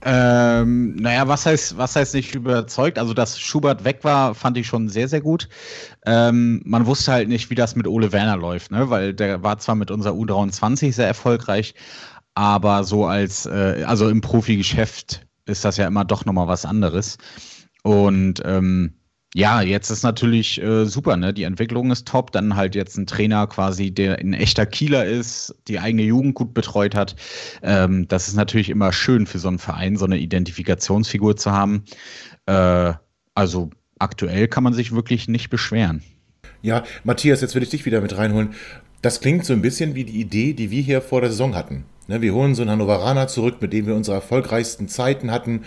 Ähm, 0.02 0.94
naja, 0.96 1.26
was 1.26 1.46
heißt, 1.46 1.78
was 1.78 1.96
heißt 1.96 2.14
nicht 2.14 2.34
überzeugt? 2.34 2.98
Also, 2.98 3.14
dass 3.14 3.40
Schubert 3.40 3.84
weg 3.84 4.00
war, 4.02 4.34
fand 4.34 4.56
ich 4.58 4.66
schon 4.66 4.88
sehr, 4.88 5.08
sehr 5.08 5.20
gut. 5.20 5.48
Ähm, 6.04 6.60
man 6.64 6.86
wusste 6.86 7.12
halt 7.12 7.28
nicht, 7.28 7.50
wie 7.50 7.54
das 7.54 7.74
mit 7.74 7.88
Ole 7.88 8.12
Werner 8.12 8.36
läuft, 8.36 8.70
ne? 8.70 8.90
weil 8.90 9.14
der 9.14 9.42
war 9.42 9.58
zwar 9.58 9.74
mit 9.74 9.90
unserer 9.90 10.12
U23 10.12 10.92
sehr 10.92 11.06
erfolgreich, 11.06 11.74
aber 12.34 12.84
so 12.84 13.06
als, 13.06 13.46
äh, 13.46 13.84
also 13.86 14.08
im 14.08 14.20
Profigeschäft 14.20 15.26
ist 15.46 15.64
das 15.64 15.78
ja 15.78 15.86
immer 15.86 16.04
doch 16.04 16.24
nochmal 16.24 16.48
was 16.48 16.66
anderes. 16.66 17.16
Und 17.82 18.42
ähm, 18.44 18.95
ja, 19.36 19.60
jetzt 19.60 19.90
ist 19.90 20.02
natürlich 20.02 20.62
äh, 20.62 20.86
super, 20.86 21.18
ne? 21.18 21.34
Die 21.34 21.42
Entwicklung 21.42 21.90
ist 21.90 22.08
top. 22.08 22.32
Dann 22.32 22.56
halt 22.56 22.74
jetzt 22.74 22.96
ein 22.96 23.06
Trainer 23.06 23.46
quasi, 23.46 23.90
der 23.90 24.18
ein 24.18 24.32
echter 24.32 24.64
Kieler 24.64 25.04
ist, 25.04 25.54
die 25.68 25.78
eigene 25.78 26.04
Jugend 26.04 26.34
gut 26.34 26.54
betreut 26.54 26.94
hat. 26.94 27.16
Ähm, 27.62 28.08
das 28.08 28.28
ist 28.28 28.34
natürlich 28.34 28.70
immer 28.70 28.94
schön 28.94 29.26
für 29.26 29.38
so 29.38 29.48
einen 29.48 29.58
Verein, 29.58 29.96
so 29.96 30.06
eine 30.06 30.16
Identifikationsfigur 30.16 31.36
zu 31.36 31.52
haben. 31.52 31.84
Äh, 32.46 32.94
also 33.34 33.68
aktuell 33.98 34.48
kann 34.48 34.64
man 34.64 34.72
sich 34.72 34.92
wirklich 34.92 35.28
nicht 35.28 35.50
beschweren. 35.50 36.02
Ja, 36.62 36.84
Matthias, 37.04 37.42
jetzt 37.42 37.54
will 37.54 37.62
ich 37.62 37.68
dich 37.68 37.84
wieder 37.84 38.00
mit 38.00 38.16
reinholen. 38.16 38.54
Das 39.02 39.20
klingt 39.20 39.44
so 39.44 39.52
ein 39.52 39.60
bisschen 39.60 39.94
wie 39.94 40.04
die 40.04 40.18
Idee, 40.18 40.54
die 40.54 40.70
wir 40.70 40.80
hier 40.80 41.02
vor 41.02 41.20
der 41.20 41.28
Saison 41.28 41.54
hatten. 41.54 41.84
Ne, 42.08 42.22
wir 42.22 42.34
holen 42.34 42.54
so 42.54 42.62
einen 42.62 42.70
Hannoveraner 42.70 43.26
zurück, 43.26 43.56
mit 43.60 43.72
dem 43.72 43.86
wir 43.86 43.96
unsere 43.96 44.16
erfolgreichsten 44.16 44.88
Zeiten 44.88 45.32
hatten 45.32 45.64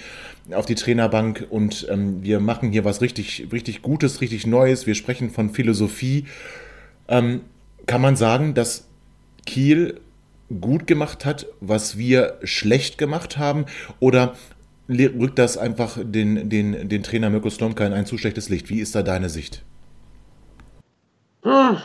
auf 0.54 0.66
die 0.66 0.76
Trainerbank 0.76 1.46
und 1.50 1.86
ähm, 1.90 2.24
wir 2.24 2.40
machen 2.40 2.72
hier 2.72 2.86
was 2.86 3.02
richtig, 3.02 3.48
richtig 3.52 3.82
Gutes, 3.82 4.22
richtig 4.22 4.48
Neues. 4.48 4.88
Wir 4.88 4.96
sprechen 4.96 5.30
von 5.30 5.50
Philosophie. 5.50 6.26
Ähm, 7.10 7.42
kann 7.88 8.02
man 8.02 8.16
sagen, 8.16 8.54
dass 8.54 8.88
Kiel 9.46 10.00
gut 10.62 10.88
gemacht 10.88 11.26
hat, 11.26 11.46
was 11.60 11.98
wir 11.98 12.40
schlecht 12.44 12.98
gemacht 12.98 13.38
haben? 13.38 13.66
Oder 14.00 14.36
rückt 14.90 15.38
das 15.38 15.58
einfach 15.58 15.98
den, 16.02 16.50
den, 16.50 16.88
den 16.90 17.04
Trainer 17.04 17.30
Mirko 17.30 17.50
Slomka 17.50 17.86
in 17.86 17.94
ein 17.94 18.06
zu 18.06 18.18
schlechtes 18.18 18.50
Licht? 18.50 18.70
Wie 18.70 18.80
ist 18.80 18.96
da 18.96 19.04
deine 19.04 19.30
Sicht? 19.30 19.64
Hm, 21.44 21.78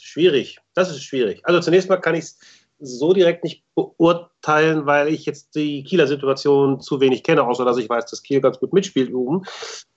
schwierig. 0.00 0.58
Das 0.74 0.90
ist 0.90 1.02
schwierig. 1.02 1.40
Also 1.44 1.60
zunächst 1.60 1.88
mal 1.88 1.96
kann 1.96 2.14
ich 2.14 2.24
es 2.24 2.38
so 2.80 3.12
direkt 3.12 3.44
nicht 3.44 3.64
beurteilen, 3.74 4.86
weil 4.86 5.08
ich 5.08 5.26
jetzt 5.26 5.54
die 5.54 5.84
Kieler 5.84 6.06
Situation 6.06 6.80
zu 6.80 7.00
wenig 7.00 7.22
kenne, 7.22 7.46
außer 7.46 7.64
dass 7.64 7.78
ich 7.78 7.88
weiß, 7.88 8.06
dass 8.06 8.22
Kiel 8.22 8.40
ganz 8.40 8.58
gut 8.58 8.72
mitspielt 8.72 9.12
oben. 9.14 9.44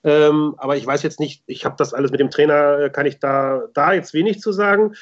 Ähm, 0.04 0.56
aber 0.58 0.76
ich 0.76 0.86
weiß 0.86 1.04
jetzt 1.04 1.20
nicht, 1.20 1.44
ich 1.48 1.66
habe 1.66 1.76
das 1.78 1.94
alles 1.94 2.12
mit 2.12 2.20
dem 2.20 2.30
Trainer, 2.30 2.80
äh, 2.80 2.90
kann 2.90 3.06
ich 3.06 3.20
da, 3.20 3.64
da 3.74 3.94
jetzt 3.94 4.14
wenig 4.14 4.42
zu 4.42 4.52
sagen. 4.52 4.96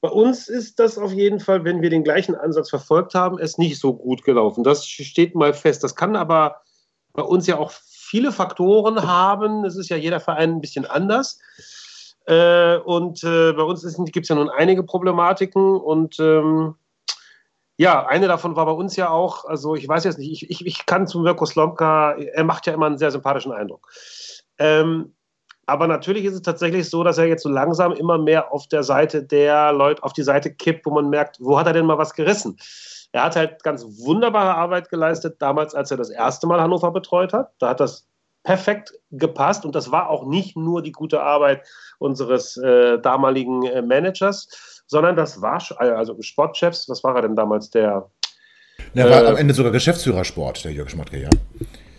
Bei 0.00 0.08
uns 0.08 0.48
ist 0.48 0.78
das 0.78 0.98
auf 0.98 1.12
jeden 1.12 1.40
Fall, 1.40 1.64
wenn 1.64 1.82
wir 1.82 1.90
den 1.90 2.04
gleichen 2.04 2.34
Ansatz 2.34 2.70
verfolgt 2.70 3.14
haben, 3.14 3.38
es 3.38 3.58
nicht 3.58 3.80
so 3.80 3.94
gut 3.94 4.22
gelaufen. 4.22 4.62
Das 4.62 4.86
steht 4.86 5.34
mal 5.34 5.52
fest. 5.52 5.82
Das 5.82 5.96
kann 5.96 6.16
aber 6.16 6.60
bei 7.12 7.22
uns 7.22 7.46
ja 7.46 7.58
auch 7.58 7.72
viele 7.72 8.30
Faktoren 8.30 9.02
haben. 9.02 9.64
Es 9.64 9.76
ist 9.76 9.88
ja 9.88 9.96
jeder 9.96 10.20
Verein 10.20 10.52
ein 10.52 10.60
bisschen 10.60 10.86
anders. 10.86 11.40
Äh, 12.26 12.78
und 12.78 13.22
äh, 13.24 13.52
bei 13.52 13.62
uns 13.62 13.82
gibt 14.06 14.24
es 14.24 14.28
ja 14.28 14.34
nun 14.36 14.50
einige 14.50 14.82
Problematiken 14.82 15.76
und 15.76 16.18
ähm, 16.20 16.74
ja, 17.78 18.06
eine 18.06 18.26
davon 18.26 18.56
war 18.56 18.66
bei 18.66 18.72
uns 18.72 18.96
ja 18.96 19.10
auch, 19.10 19.44
also 19.44 19.74
ich 19.74 19.86
weiß 19.86 20.04
jetzt 20.04 20.18
nicht, 20.18 20.30
ich, 20.30 20.50
ich, 20.50 20.66
ich 20.66 20.86
kann 20.86 21.06
zu 21.06 21.20
Mirko 21.20 21.44
Slomka, 21.44 22.12
er 22.12 22.44
macht 22.44 22.66
ja 22.66 22.72
immer 22.72 22.86
einen 22.86 22.98
sehr 22.98 23.10
sympathischen 23.10 23.52
Eindruck. 23.52 23.88
Ähm, 24.58 25.14
aber 25.66 25.88
natürlich 25.88 26.24
ist 26.24 26.34
es 26.34 26.42
tatsächlich 26.42 26.88
so, 26.88 27.02
dass 27.02 27.18
er 27.18 27.26
jetzt 27.26 27.42
so 27.42 27.48
langsam 27.48 27.92
immer 27.92 28.18
mehr 28.18 28.52
auf 28.52 28.68
der 28.68 28.84
Seite 28.84 29.24
der 29.24 29.72
Leute, 29.72 30.02
auf 30.04 30.12
die 30.12 30.22
Seite 30.22 30.54
kippt, 30.54 30.86
wo 30.86 30.90
man 30.90 31.10
merkt, 31.10 31.38
wo 31.40 31.58
hat 31.58 31.66
er 31.66 31.72
denn 31.72 31.86
mal 31.86 31.98
was 31.98 32.14
gerissen? 32.14 32.56
Er 33.12 33.24
hat 33.24 33.36
halt 33.36 33.62
ganz 33.64 33.84
wunderbare 34.04 34.54
Arbeit 34.54 34.88
geleistet, 34.88 35.36
damals, 35.40 35.74
als 35.74 35.90
er 35.90 35.96
das 35.96 36.10
erste 36.10 36.46
Mal 36.46 36.60
Hannover 36.60 36.92
betreut 36.92 37.32
hat. 37.32 37.50
Da 37.58 37.70
hat 37.70 37.80
das 37.80 38.06
perfekt 38.44 38.92
gepasst 39.10 39.64
und 39.64 39.74
das 39.74 39.90
war 39.90 40.08
auch 40.08 40.24
nicht 40.24 40.56
nur 40.56 40.80
die 40.80 40.92
gute 40.92 41.20
Arbeit 41.20 41.66
unseres 41.98 42.56
äh, 42.56 43.00
damaligen 43.00 43.64
äh, 43.64 43.82
Managers, 43.82 44.75
sondern 44.86 45.16
das 45.16 45.40
war, 45.42 45.62
also 45.78 46.16
Sportchefs, 46.20 46.88
was 46.88 47.02
war 47.04 47.16
er 47.16 47.22
denn 47.22 47.36
damals, 47.36 47.70
der? 47.70 48.10
Er 48.94 49.10
war 49.10 49.24
äh, 49.24 49.26
am 49.28 49.36
Ende 49.36 49.54
sogar 49.54 49.72
Geschäftsführer 49.72 50.24
Sport, 50.24 50.64
der 50.64 50.72
Jörg 50.72 50.90
Schmatke, 50.90 51.20
ja. 51.20 51.30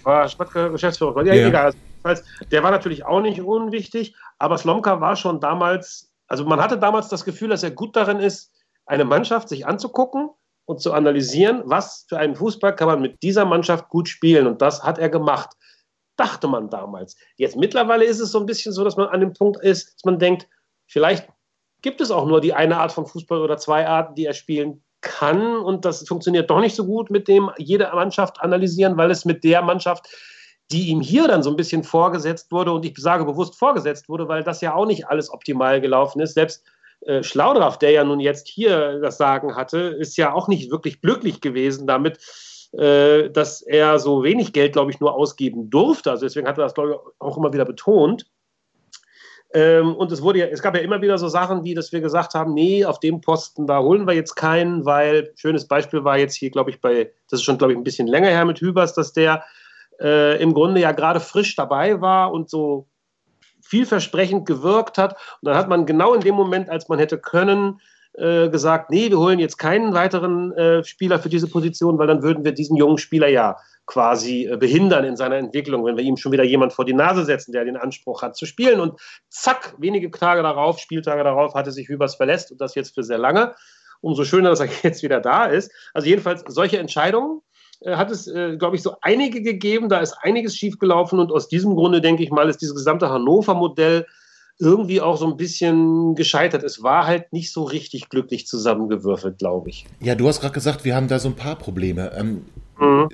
War 0.04 0.28
Schmatke 0.28 0.72
Geschäftsführer, 0.72 1.24
ja, 1.26 1.34
ja. 1.34 1.48
egal. 1.48 1.74
Also, 2.04 2.24
der 2.52 2.64
war 2.64 2.72
natürlich 2.72 3.06
auch 3.06 3.22
nicht 3.22 3.42
unwichtig, 3.42 4.16
aber 4.40 4.58
Slomka 4.58 5.02
war 5.02 5.16
schon 5.16 5.40
damals, 5.40 6.12
also 6.28 6.46
man 6.46 6.62
hatte 6.62 6.78
damals 6.78 7.10
das 7.10 7.26
Gefühl, 7.26 7.50
dass 7.50 7.64
er 7.64 7.72
gut 7.72 7.96
darin 7.96 8.20
ist, 8.20 8.52
eine 8.86 9.06
Mannschaft 9.06 9.50
sich 9.50 9.68
anzugucken 9.68 10.30
und 10.66 10.82
zu 10.82 10.94
analysieren, 10.94 11.64
was 11.66 12.06
für 12.08 12.18
einen 12.18 12.36
Fußball 12.36 12.76
kann 12.76 12.88
man 12.88 13.02
mit 13.02 13.22
dieser 13.24 13.46
Mannschaft 13.46 13.90
gut 13.90 14.08
spielen. 14.10 14.48
Und 14.48 14.62
das 14.62 14.84
hat 14.84 14.98
er 14.98 15.10
gemacht. 15.10 15.50
dachte 16.18 16.48
man 16.48 16.70
damals. 16.70 17.16
Jetzt 17.36 17.56
mittlerweile 17.56 18.04
ist 18.04 18.20
es 18.20 18.32
so 18.32 18.40
ein 18.40 18.46
bisschen 18.46 18.74
so, 18.74 18.84
dass 18.84 18.98
man 18.98 19.08
an 19.08 19.20
dem 19.20 19.34
Punkt 19.34 19.62
ist, 19.62 19.94
dass 19.94 20.04
man 20.04 20.20
denkt, 20.20 20.48
vielleicht 20.88 21.30
gibt 21.88 22.02
es 22.02 22.12
auch 22.12 22.26
nur 22.26 22.42
die 22.42 22.54
eine 22.54 22.80
Art 22.80 22.92
von 22.92 23.06
Fußball 23.06 23.40
oder 23.40 23.56
zwei 23.56 23.88
Arten, 23.88 24.14
die 24.16 24.26
er 24.26 24.34
spielen 24.34 24.84
kann. 25.00 25.56
Und 25.56 25.86
das 25.86 26.06
funktioniert 26.06 26.50
doch 26.50 26.60
nicht 26.60 26.76
so 26.76 26.86
gut 26.86 27.10
mit 27.10 27.30
dem 27.30 27.50
jede 27.58 27.90
Mannschaft 27.94 28.42
analysieren, 28.42 28.98
weil 28.98 29.10
es 29.10 29.24
mit 29.24 29.46
der 29.46 29.62
Mannschaft, 29.62 30.10
die 30.70 30.90
ihm 30.90 31.00
hier 31.00 31.30
dann 31.30 31.44
so 31.44 31.50
ein 31.50 31.56
bisschen 31.56 31.86
vorgesetzt 31.86 32.52
wurde, 32.52 32.74
und 32.74 32.84
ich 32.84 32.98
sage 32.98 33.24
bewusst 33.24 33.58
vorgesetzt 33.58 34.10
wurde, 34.10 34.28
weil 34.28 34.44
das 34.44 34.60
ja 34.60 34.76
auch 34.76 34.86
nicht 34.86 35.08
alles 35.08 35.32
optimal 35.32 35.80
gelaufen 35.80 36.20
ist. 36.20 36.34
Selbst 36.34 36.66
äh, 37.06 37.24
Schlaudraff, 37.24 37.80
der 37.80 37.92
ja 37.92 38.04
nun 38.04 38.20
jetzt 38.20 38.50
hier 38.50 39.00
das 39.00 39.18
Sagen 39.18 39.56
hatte, 39.56 39.80
ist 39.80 40.18
ja 40.18 40.34
auch 40.34 40.50
nicht 40.50 40.70
wirklich 40.70 41.00
glücklich 41.00 41.40
gewesen 41.40 41.88
damit, 41.88 42.20
äh, 42.74 43.30
dass 43.30 43.62
er 43.62 43.98
so 43.98 44.24
wenig 44.24 44.52
Geld, 44.52 44.74
glaube 44.74 44.92
ich, 44.92 45.00
nur 45.00 45.16
ausgeben 45.16 45.70
durfte. 45.70 46.12
Also 46.12 46.26
deswegen 46.26 46.50
hat 46.50 46.58
er 46.58 46.66
das, 46.66 46.74
glaube 46.74 46.92
ich, 46.92 46.98
auch 47.20 47.38
immer 47.38 47.54
wieder 47.54 47.64
betont. 47.64 48.26
Ähm, 49.54 49.96
und 49.96 50.12
es 50.12 50.22
wurde 50.22 50.40
ja, 50.40 50.46
es 50.48 50.62
gab 50.62 50.76
ja 50.76 50.82
immer 50.82 51.02
wieder 51.02 51.18
so 51.18 51.30
Sachen, 51.30 51.64
wie 51.64 51.74
dass 51.74 51.92
wir 51.92 52.02
gesagt 52.02 52.34
haben, 52.34 52.54
nee, 52.54 52.84
auf 52.84 53.00
dem 53.00 53.22
Posten, 53.22 53.66
da 53.66 53.80
holen 53.80 54.06
wir 54.06 54.14
jetzt 54.14 54.36
keinen, 54.36 54.86
weil 54.86 55.32
schönes 55.36 55.68
Beispiel 55.68 56.04
war 56.04 56.18
jetzt 56.18 56.36
hier, 56.36 56.52
glaube 56.52 56.70
ich, 56.70 56.82
bei, 56.82 57.12
das 57.30 57.40
ist 57.40 57.46
schon, 57.46 57.58
glaube 57.58 57.74
ich, 57.74 57.80
ein 57.80 57.84
bisschen 57.84 58.08
länger 58.08 58.30
her 58.30 58.46
mit 58.46 58.60
Hübers, 58.60 58.94
dass 58.94 59.14
der 59.14 59.44
äh, 60.02 60.42
im 60.42 60.54
Grunde 60.54 60.82
ja 60.82 60.92
gerade 60.92 61.20
frisch 61.20 61.56
dabei 61.56 62.02
war 62.02 62.34
und 62.34 62.50
so 62.50 62.88
vielversprechend 63.62 64.46
gewirkt 64.46 64.98
hat. 64.98 65.14
Und 65.42 65.48
dann 65.48 65.58
hat 65.58 65.70
man 65.70 65.86
genau 65.86 66.14
in 66.14 66.22
dem 66.22 66.36
Moment, 66.36 66.70
als 66.70 66.90
man 66.90 67.00
hätte 67.00 67.18
können, 67.18 67.80
äh, 68.18 68.50
gesagt, 68.50 68.90
nee, 68.90 69.10
wir 69.10 69.20
holen 69.20 69.40
jetzt 69.40 69.58
keinen 69.58 69.94
weiteren 69.94 70.52
äh, 70.54 70.84
Spieler 70.84 71.20
für 71.20 71.30
diese 71.30 71.48
Position, 71.48 72.00
weil 72.00 72.08
dann 72.08 72.24
würden 72.24 72.44
wir 72.44 72.52
diesen 72.52 72.76
jungen 72.76 72.98
Spieler 72.98 73.28
ja 73.28 73.58
quasi 73.86 74.46
äh, 74.46 74.58
behindern 74.58 75.06
in 75.06 75.16
seiner 75.16 75.38
Entwicklung, 75.38 75.86
wenn 75.86 75.98
wir 75.98 76.04
ihm 76.04 76.18
schon 76.18 76.32
wieder 76.32 76.44
jemand 76.44 76.74
vor 76.74 76.84
die 76.84 76.94
Nase 76.94 77.26
setzen, 77.26 77.52
der 77.52 77.66
den 77.66 77.78
Anspruch 77.78 78.22
hat 78.22 78.36
zu 78.36 78.46
spielen. 78.46 78.80
Und 78.80 79.00
zack, 79.30 79.76
wenige 79.78 80.10
Tage 80.12 80.42
darauf, 80.42 80.80
Spieltage 80.80 81.24
darauf, 81.24 81.54
hatte 81.54 81.72
sich 81.72 81.88
Hübers 81.88 82.16
verlässt 82.16 82.52
und 82.52 82.60
das 82.60 82.76
jetzt 82.76 82.96
für 82.96 83.04
sehr 83.04 83.18
lange. 83.20 83.54
Umso 84.02 84.24
schöner, 84.26 84.50
dass 84.50 84.60
er 84.60 84.70
jetzt 84.84 85.04
wieder 85.04 85.20
da 85.20 85.46
ist. 85.46 85.72
Also 85.94 86.08
jedenfalls 86.08 86.44
solche 86.48 86.80
Entscheidungen 86.80 87.42
äh, 87.82 87.96
hat 87.96 88.12
es, 88.12 88.28
äh, 88.28 88.58
glaube 88.58 88.76
ich, 88.76 88.82
so 88.82 88.96
einige 89.02 89.42
gegeben. 89.42 89.90
Da 89.90 90.00
ist 90.00 90.18
einiges 90.22 90.56
schiefgelaufen 90.56 91.20
und 91.20 91.32
aus 91.32 91.48
diesem 91.48 91.76
Grunde, 91.76 92.02
denke 92.02 92.24
ich 92.24 92.32
mal, 92.32 92.50
ist 92.50 92.62
dieses 92.62 92.76
gesamte 92.76 93.10
Hannover-Modell 93.10 94.06
irgendwie 94.60 95.02
auch 95.02 95.18
so 95.18 95.28
ein 95.28 95.38
bisschen 95.38 96.16
gescheitert. 96.16 96.64
Es 96.64 96.82
war 96.82 97.06
halt 97.06 97.32
nicht 97.32 97.52
so 97.52 97.64
richtig 97.64 98.10
glücklich 98.10 98.48
zusammengewürfelt, 98.48 99.38
glaube 99.38 99.70
ich. 99.70 99.86
Ja, 100.02 100.16
du 100.16 100.28
hast 100.28 100.42
gerade 100.42 100.54
gesagt, 100.54 100.84
wir 100.84 100.96
haben 100.96 101.08
da 101.08 101.20
so 101.20 101.30
ein 101.30 101.36
paar 101.36 101.58
Probleme. 101.58 102.12
Ähm, 102.18 102.42
mhm. 102.80 103.10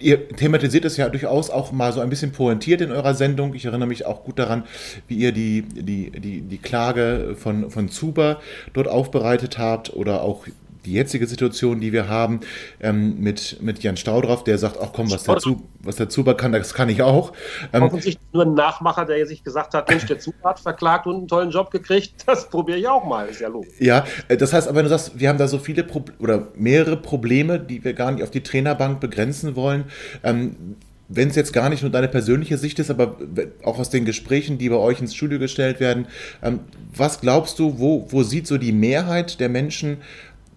Ihr 0.00 0.28
thematisiert 0.28 0.84
es 0.84 0.96
ja 0.96 1.08
durchaus 1.08 1.50
auch 1.50 1.70
mal 1.70 1.92
so 1.92 2.00
ein 2.00 2.10
bisschen 2.10 2.32
pointiert 2.32 2.80
in 2.80 2.90
eurer 2.90 3.14
Sendung. 3.14 3.54
Ich 3.54 3.64
erinnere 3.64 3.88
mich 3.88 4.06
auch 4.06 4.24
gut 4.24 4.40
daran, 4.40 4.64
wie 5.06 5.14
ihr 5.14 5.30
die, 5.30 5.62
die, 5.62 6.10
die, 6.10 6.40
die 6.40 6.58
Klage 6.58 7.36
von, 7.38 7.70
von 7.70 7.88
Zuber 7.88 8.40
dort 8.72 8.88
aufbereitet 8.88 9.56
habt 9.56 9.94
oder 9.94 10.22
auch 10.22 10.46
die 10.84 10.92
jetzige 10.92 11.26
Situation, 11.26 11.80
die 11.80 11.92
wir 11.92 12.08
haben, 12.08 12.40
ähm, 12.80 13.20
mit, 13.20 13.58
mit 13.62 13.82
Jan 13.82 13.96
Staudraff, 13.96 14.44
der 14.44 14.58
sagt, 14.58 14.78
ach 14.80 14.90
komm, 14.92 15.10
was 15.10 15.24
dazu, 15.24 15.62
was 15.80 15.96
der 15.96 16.08
Zuber 16.08 16.36
kann, 16.36 16.52
das 16.52 16.74
kann 16.74 16.88
ich 16.88 17.02
auch. 17.02 17.32
Ähm, 17.72 17.82
Offensichtlich 17.82 18.26
nur 18.32 18.44
ein 18.44 18.54
Nachmacher, 18.54 19.04
der 19.04 19.26
sich 19.26 19.42
gesagt 19.42 19.74
hat, 19.74 19.88
Mensch, 19.88 20.06
der 20.06 20.18
Zuber 20.18 20.50
hat 20.50 20.60
verklagt 20.60 21.06
und 21.06 21.16
einen 21.16 21.28
tollen 21.28 21.50
Job 21.50 21.70
gekriegt, 21.70 22.14
das 22.26 22.48
probiere 22.48 22.78
ich 22.78 22.88
auch 22.88 23.04
mal, 23.04 23.28
ist 23.28 23.40
ja 23.40 23.48
logisch. 23.48 23.74
Ja, 23.78 24.04
äh, 24.28 24.36
das 24.36 24.52
heißt 24.52 24.68
aber, 24.68 24.78
wenn 24.78 24.84
du 24.84 24.90
sagst, 24.90 25.18
wir 25.18 25.28
haben 25.28 25.38
da 25.38 25.48
so 25.48 25.58
viele 25.58 25.84
Pro 25.84 26.04
oder 26.18 26.48
mehrere 26.54 26.96
Probleme, 26.96 27.58
die 27.58 27.84
wir 27.84 27.94
gar 27.94 28.10
nicht 28.12 28.22
auf 28.22 28.30
die 28.30 28.42
Trainerbank 28.42 29.00
begrenzen 29.00 29.56
wollen, 29.56 29.84
ähm, 30.22 30.76
wenn 31.08 31.28
es 31.28 31.36
jetzt 31.36 31.52
gar 31.52 31.68
nicht 31.68 31.82
nur 31.82 31.90
deine 31.90 32.08
persönliche 32.08 32.58
Sicht 32.58 32.78
ist, 32.78 32.90
aber 32.90 33.16
auch 33.62 33.78
aus 33.78 33.90
den 33.90 34.04
Gesprächen, 34.04 34.58
die 34.58 34.68
bei 34.68 34.76
euch 34.76 35.00
ins 35.00 35.14
Studio 35.14 35.38
gestellt 35.38 35.80
werden, 35.80 36.06
ähm, 36.42 36.60
was 36.94 37.20
glaubst 37.20 37.58
du, 37.58 37.78
wo, 37.78 38.06
wo 38.10 38.22
sieht 38.22 38.46
so 38.46 38.58
die 38.58 38.72
Mehrheit 38.72 39.40
der 39.40 39.48
Menschen 39.48 39.98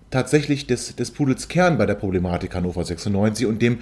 tatsächlich 0.09 0.67
des, 0.67 0.95
des 0.95 1.11
Pudels 1.11 1.47
Kern 1.47 1.77
bei 1.77 1.85
der 1.85 1.95
Problematik 1.95 2.55
Hannover 2.55 2.83
96 2.83 3.45
und 3.45 3.61
dem, 3.61 3.79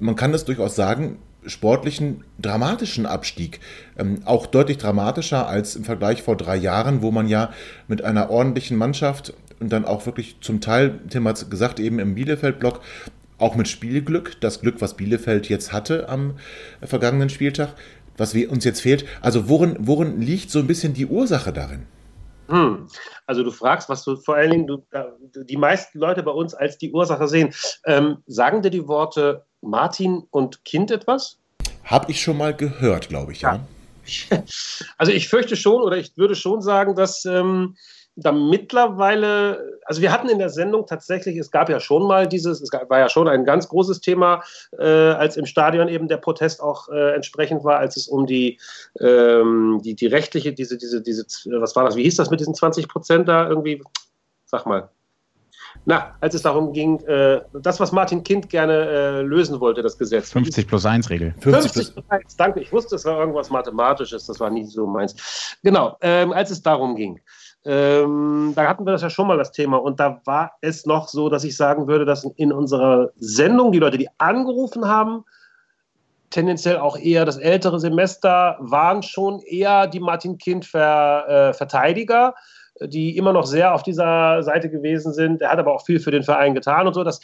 man 0.00 0.16
kann 0.16 0.32
das 0.32 0.44
durchaus 0.44 0.76
sagen, 0.76 1.18
sportlichen 1.46 2.24
dramatischen 2.38 3.06
Abstieg. 3.06 3.60
Ähm, 3.98 4.20
auch 4.24 4.46
deutlich 4.46 4.78
dramatischer 4.78 5.46
als 5.46 5.76
im 5.76 5.84
Vergleich 5.84 6.22
vor 6.22 6.36
drei 6.36 6.56
Jahren, 6.56 7.02
wo 7.02 7.10
man 7.10 7.28
ja 7.28 7.50
mit 7.88 8.02
einer 8.02 8.30
ordentlichen 8.30 8.76
Mannschaft 8.76 9.34
und 9.60 9.70
dann 9.72 9.84
auch 9.84 10.06
wirklich 10.06 10.36
zum 10.40 10.60
Teil, 10.60 10.98
Tim 11.08 11.28
hat 11.28 11.36
es 11.36 11.50
gesagt, 11.50 11.80
eben 11.80 11.98
im 11.98 12.14
Bielefeld-Block, 12.14 12.80
auch 13.38 13.56
mit 13.56 13.68
Spielglück, 13.68 14.40
das 14.40 14.60
Glück, 14.60 14.80
was 14.80 14.94
Bielefeld 14.94 15.48
jetzt 15.48 15.72
hatte 15.72 16.08
am 16.08 16.34
vergangenen 16.82 17.28
Spieltag, 17.28 17.74
was 18.16 18.34
uns 18.34 18.64
jetzt 18.64 18.80
fehlt. 18.80 19.04
Also 19.20 19.48
worin, 19.48 19.76
worin 19.80 20.20
liegt 20.20 20.50
so 20.50 20.60
ein 20.60 20.66
bisschen 20.66 20.94
die 20.94 21.06
Ursache 21.06 21.52
darin? 21.52 21.82
Hm. 22.48 22.88
Also 23.26 23.42
du 23.42 23.50
fragst, 23.50 23.88
was 23.88 24.04
du 24.04 24.16
vor 24.16 24.36
allen 24.36 24.50
Dingen 24.50 24.66
du, 24.66 24.84
die 25.44 25.56
meisten 25.56 25.98
Leute 25.98 26.22
bei 26.22 26.30
uns 26.30 26.54
als 26.54 26.78
die 26.78 26.92
Ursache 26.92 27.28
sehen. 27.28 27.54
Ähm, 27.86 28.18
sagen 28.26 28.62
dir 28.62 28.70
die 28.70 28.86
Worte 28.86 29.46
Martin 29.60 30.24
und 30.30 30.64
Kind 30.64 30.90
etwas? 30.90 31.38
Habe 31.84 32.10
ich 32.10 32.20
schon 32.20 32.36
mal 32.36 32.54
gehört, 32.54 33.08
glaube 33.08 33.32
ich, 33.32 33.42
ja. 33.42 33.60
ja. 34.30 34.42
Also 34.98 35.12
ich 35.12 35.28
fürchte 35.28 35.56
schon 35.56 35.82
oder 35.82 35.96
ich 35.96 36.16
würde 36.16 36.34
schon 36.34 36.60
sagen, 36.60 36.94
dass 36.94 37.24
ähm, 37.24 37.76
da 38.16 38.30
mittlerweile, 38.30 39.78
also 39.84 40.00
wir 40.00 40.12
hatten 40.12 40.28
in 40.28 40.38
der 40.38 40.50
Sendung 40.50 40.86
tatsächlich, 40.86 41.36
es 41.36 41.50
gab 41.50 41.68
ja 41.68 41.80
schon 41.80 42.06
mal 42.06 42.28
dieses, 42.28 42.60
es 42.60 42.70
war 42.72 42.98
ja 42.98 43.08
schon 43.08 43.26
ein 43.26 43.44
ganz 43.44 43.68
großes 43.68 44.00
Thema, 44.00 44.42
äh, 44.78 44.84
als 44.84 45.36
im 45.36 45.46
Stadion 45.46 45.88
eben 45.88 46.06
der 46.06 46.18
Protest 46.18 46.62
auch 46.62 46.88
äh, 46.88 47.14
entsprechend 47.14 47.64
war, 47.64 47.78
als 47.78 47.96
es 47.96 48.06
um 48.06 48.26
die, 48.26 48.60
ähm, 49.00 49.80
die, 49.84 49.96
die 49.96 50.06
rechtliche, 50.06 50.52
diese, 50.52 50.78
diese, 50.78 51.02
diese, 51.02 51.24
was 51.60 51.74
war 51.74 51.84
das, 51.84 51.96
wie 51.96 52.04
hieß 52.04 52.16
das 52.16 52.30
mit 52.30 52.40
diesen 52.40 52.54
20 52.54 52.88
Prozent 52.88 53.28
da 53.28 53.48
irgendwie, 53.48 53.82
sag 54.44 54.66
mal. 54.66 54.88
Na, 55.86 56.14
als 56.20 56.34
es 56.34 56.42
darum 56.42 56.72
ging, 56.72 57.00
äh, 57.00 57.40
das, 57.52 57.80
was 57.80 57.92
Martin 57.92 58.22
Kind 58.22 58.48
gerne 58.48 58.72
äh, 58.72 59.22
lösen 59.22 59.60
wollte, 59.60 59.82
das 59.82 59.98
Gesetz. 59.98 60.30
50 60.30 60.66
plus 60.66 60.86
1 60.86 61.10
Regel. 61.10 61.34
50, 61.40 61.72
50 61.72 61.94
plus 61.94 62.04
1, 62.08 62.36
danke. 62.36 62.60
Ich 62.60 62.72
wusste, 62.72 62.94
es 62.94 63.04
war 63.04 63.18
irgendwas 63.18 63.50
Mathematisches, 63.50 64.26
das 64.26 64.38
war 64.40 64.50
nie 64.50 64.64
so 64.64 64.86
meins. 64.86 65.56
Genau, 65.62 65.96
ähm, 66.00 66.32
als 66.32 66.50
es 66.50 66.62
darum 66.62 66.94
ging. 66.94 67.20
Ähm, 67.66 68.52
da 68.54 68.68
hatten 68.68 68.84
wir 68.84 68.92
das 68.92 69.02
ja 69.02 69.08
schon 69.08 69.26
mal 69.26 69.38
das 69.38 69.52
Thema 69.52 69.78
und 69.78 69.98
da 69.98 70.20
war 70.26 70.52
es 70.60 70.84
noch 70.84 71.08
so, 71.08 71.30
dass 71.30 71.44
ich 71.44 71.56
sagen 71.56 71.86
würde, 71.86 72.04
dass 72.04 72.24
in 72.36 72.52
unserer 72.52 73.10
Sendung 73.16 73.72
die 73.72 73.78
Leute, 73.78 73.96
die 73.96 74.08
angerufen 74.18 74.86
haben, 74.86 75.24
tendenziell 76.28 76.78
auch 76.78 76.98
eher 76.98 77.24
das 77.24 77.38
ältere 77.38 77.80
Semester, 77.80 78.58
waren 78.60 79.02
schon 79.02 79.40
eher 79.40 79.86
die 79.86 80.00
Martin 80.00 80.36
Kind 80.36 80.66
äh, 80.74 81.52
Verteidiger, 81.54 82.34
die 82.80 83.16
immer 83.16 83.32
noch 83.32 83.46
sehr 83.46 83.74
auf 83.74 83.82
dieser 83.82 84.42
Seite 84.42 84.68
gewesen 84.68 85.12
sind. 85.14 85.40
Er 85.40 85.50
hat 85.50 85.58
aber 85.58 85.72
auch 85.72 85.86
viel 85.86 86.00
für 86.00 86.10
den 86.10 86.24
Verein 86.24 86.54
getan 86.54 86.86
und 86.86 86.94
so. 86.94 87.04
Das 87.04 87.20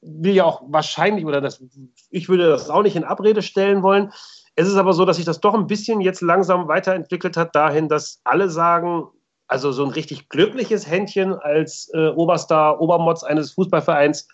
will 0.00 0.34
ja 0.34 0.44
auch 0.44 0.62
wahrscheinlich, 0.66 1.24
oder 1.24 1.40
das, 1.40 1.62
ich 2.10 2.28
würde 2.28 2.48
das 2.48 2.70
auch 2.70 2.82
nicht 2.82 2.96
in 2.96 3.04
Abrede 3.04 3.42
stellen 3.42 3.82
wollen. 3.82 4.12
Es 4.56 4.66
ist 4.66 4.76
aber 4.76 4.92
so, 4.92 5.04
dass 5.04 5.16
sich 5.16 5.24
das 5.24 5.40
doch 5.40 5.54
ein 5.54 5.66
bisschen 5.66 6.00
jetzt 6.00 6.20
langsam 6.20 6.66
weiterentwickelt 6.66 7.36
hat, 7.36 7.54
dahin, 7.54 7.88
dass 7.88 8.20
alle 8.24 8.48
sagen, 8.48 9.08
also 9.46 9.72
so 9.72 9.84
ein 9.84 9.90
richtig 9.90 10.28
glückliches 10.28 10.88
Händchen 10.88 11.34
als 11.34 11.90
äh, 11.94 12.08
Oberstar, 12.08 12.80
Obermotz 12.80 13.22
eines 13.22 13.52
Fußballvereins 13.52 14.28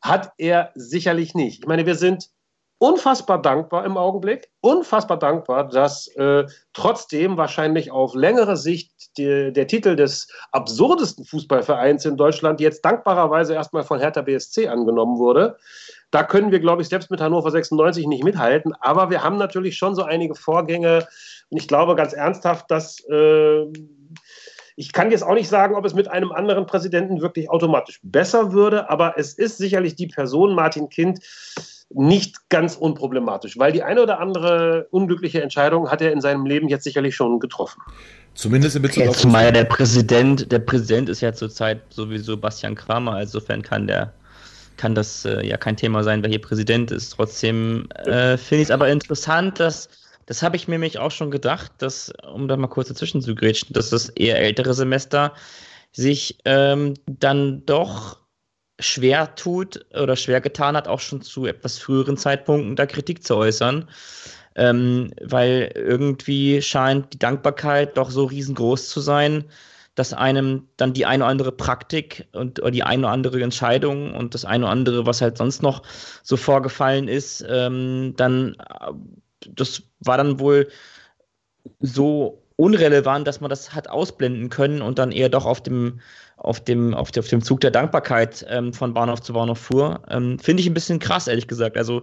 hat 0.00 0.32
er 0.38 0.70
sicherlich 0.74 1.34
nicht. 1.34 1.60
Ich 1.60 1.66
meine, 1.66 1.86
wir 1.86 1.94
sind 1.94 2.28
unfassbar 2.82 3.40
dankbar 3.40 3.84
im 3.84 3.96
Augenblick, 3.96 4.50
unfassbar 4.60 5.16
dankbar, 5.16 5.68
dass 5.68 6.08
äh, 6.16 6.44
trotzdem 6.72 7.36
wahrscheinlich 7.36 7.92
auf 7.92 8.16
längere 8.16 8.56
Sicht 8.56 9.16
die, 9.16 9.52
der 9.52 9.68
Titel 9.68 9.94
des 9.94 10.26
absurdesten 10.50 11.24
Fußballvereins 11.24 12.04
in 12.06 12.16
Deutschland 12.16 12.60
jetzt 12.60 12.84
dankbarerweise 12.84 13.54
erstmal 13.54 13.84
von 13.84 14.00
Hertha 14.00 14.22
BSC 14.22 14.66
angenommen 14.66 15.18
wurde. 15.18 15.56
Da 16.10 16.24
können 16.24 16.50
wir, 16.50 16.58
glaube 16.58 16.82
ich, 16.82 16.88
selbst 16.88 17.08
mit 17.08 17.20
Hannover 17.20 17.52
96 17.52 18.08
nicht 18.08 18.24
mithalten. 18.24 18.74
Aber 18.80 19.10
wir 19.10 19.22
haben 19.22 19.38
natürlich 19.38 19.76
schon 19.76 19.94
so 19.94 20.02
einige 20.02 20.34
Vorgänge. 20.34 21.06
Und 21.50 21.58
ich 21.58 21.68
glaube 21.68 21.94
ganz 21.94 22.14
ernsthaft, 22.14 22.68
dass 22.68 22.98
äh, 23.08 23.64
ich 24.76 24.92
kann 24.92 25.10
jetzt 25.10 25.22
auch 25.22 25.34
nicht 25.34 25.48
sagen, 25.48 25.74
ob 25.74 25.84
es 25.84 25.94
mit 25.94 26.08
einem 26.08 26.32
anderen 26.32 26.66
Präsidenten 26.66 27.20
wirklich 27.20 27.50
automatisch 27.50 28.00
besser 28.02 28.52
würde, 28.52 28.90
aber 28.90 29.14
es 29.16 29.34
ist 29.34 29.58
sicherlich 29.58 29.96
die 29.96 30.06
Person 30.06 30.54
Martin 30.54 30.88
Kind 30.88 31.20
nicht 31.94 32.48
ganz 32.48 32.76
unproblematisch, 32.76 33.58
weil 33.58 33.72
die 33.72 33.82
eine 33.82 34.02
oder 34.02 34.18
andere 34.18 34.86
unglückliche 34.90 35.42
Entscheidung 35.42 35.90
hat 35.90 36.00
er 36.00 36.12
in 36.12 36.20
seinem 36.20 36.46
Leben 36.46 36.68
jetzt 36.68 36.84
sicherlich 36.84 37.14
schon 37.14 37.38
getroffen. 37.38 37.82
Zumindest 38.34 38.76
in 38.76 38.82
Bezug 38.82 39.08
auf. 39.08 39.16
Zumal 39.18 39.44
ja 39.44 39.50
der 39.50 39.64
Präsident, 39.64 40.50
der 40.50 40.60
Präsident 40.60 41.10
ist 41.10 41.20
ja 41.20 41.34
zurzeit 41.34 41.82
sowieso 41.90 42.36
Bastian 42.36 42.74
Kramer, 42.74 43.20
insofern 43.20 43.62
kann 43.62 43.86
der 43.86 44.12
kann 44.78 44.94
das 44.94 45.26
äh, 45.26 45.46
ja 45.46 45.58
kein 45.58 45.76
Thema 45.76 46.02
sein, 46.02 46.22
wer 46.22 46.30
hier 46.30 46.40
Präsident 46.40 46.90
ist. 46.90 47.10
Trotzdem 47.10 47.88
äh, 48.04 48.38
finde 48.38 48.62
ich 48.62 48.68
es 48.68 48.70
aber 48.70 48.88
interessant, 48.88 49.60
dass 49.60 49.88
das 50.26 50.42
habe 50.42 50.56
ich 50.56 50.68
mir 50.68 50.74
nämlich 50.74 50.98
auch 50.98 51.10
schon 51.10 51.30
gedacht, 51.30 51.72
dass, 51.78 52.12
um 52.32 52.48
da 52.48 52.56
mal 52.56 52.68
kurz 52.68 52.88
dazwischen 52.88 53.20
zu 53.20 53.34
grätschen, 53.34 53.72
dass 53.72 53.90
das 53.90 54.08
eher 54.10 54.38
ältere 54.38 54.74
Semester 54.74 55.34
sich 55.92 56.38
ähm, 56.44 56.94
dann 57.06 57.64
doch 57.66 58.18
schwer 58.80 59.34
tut 59.34 59.84
oder 59.94 60.16
schwer 60.16 60.40
getan 60.40 60.76
hat, 60.76 60.88
auch 60.88 61.00
schon 61.00 61.22
zu 61.22 61.46
etwas 61.46 61.78
früheren 61.78 62.16
Zeitpunkten 62.16 62.76
da 62.76 62.86
Kritik 62.86 63.24
zu 63.24 63.36
äußern. 63.36 63.88
Ähm, 64.54 65.12
weil 65.22 65.72
irgendwie 65.74 66.60
scheint 66.60 67.14
die 67.14 67.18
Dankbarkeit 67.18 67.96
doch 67.96 68.10
so 68.10 68.24
riesengroß 68.24 68.90
zu 68.90 69.00
sein, 69.00 69.44
dass 69.94 70.12
einem 70.12 70.68
dann 70.76 70.92
die 70.92 71.06
eine 71.06 71.24
oder 71.24 71.30
andere 71.30 71.52
Praktik 71.52 72.26
und 72.32 72.60
oder 72.60 72.70
die 72.70 72.82
eine 72.82 73.02
oder 73.02 73.12
andere 73.12 73.42
Entscheidung 73.42 74.14
und 74.14 74.34
das 74.34 74.44
eine 74.44 74.64
oder 74.64 74.72
andere, 74.72 75.06
was 75.06 75.20
halt 75.22 75.38
sonst 75.38 75.62
noch 75.62 75.82
so 76.22 76.36
vorgefallen 76.36 77.08
ist, 77.08 77.44
ähm, 77.48 78.14
dann 78.16 78.56
das 79.50 79.82
war 80.00 80.16
dann 80.16 80.38
wohl 80.38 80.68
so 81.80 82.42
unrelevant, 82.56 83.26
dass 83.26 83.40
man 83.40 83.50
das 83.50 83.74
hat 83.74 83.88
ausblenden 83.88 84.48
können 84.48 84.82
und 84.82 84.98
dann 84.98 85.12
eher 85.12 85.28
doch 85.28 85.46
auf 85.46 85.62
dem 85.62 86.00
auf 86.36 86.62
dem, 86.62 86.92
auf, 86.92 87.16
auf 87.16 87.28
dem 87.28 87.42
Zug 87.42 87.60
der 87.60 87.70
Dankbarkeit 87.70 88.44
ähm, 88.48 88.72
von 88.72 88.94
Bahnhof 88.94 89.22
zu 89.22 89.32
Bahnhof 89.32 89.58
fuhr. 89.58 90.02
Ähm, 90.08 90.40
Finde 90.40 90.60
ich 90.60 90.66
ein 90.66 90.74
bisschen 90.74 90.98
krass, 90.98 91.28
ehrlich 91.28 91.46
gesagt. 91.46 91.76
Also 91.76 92.02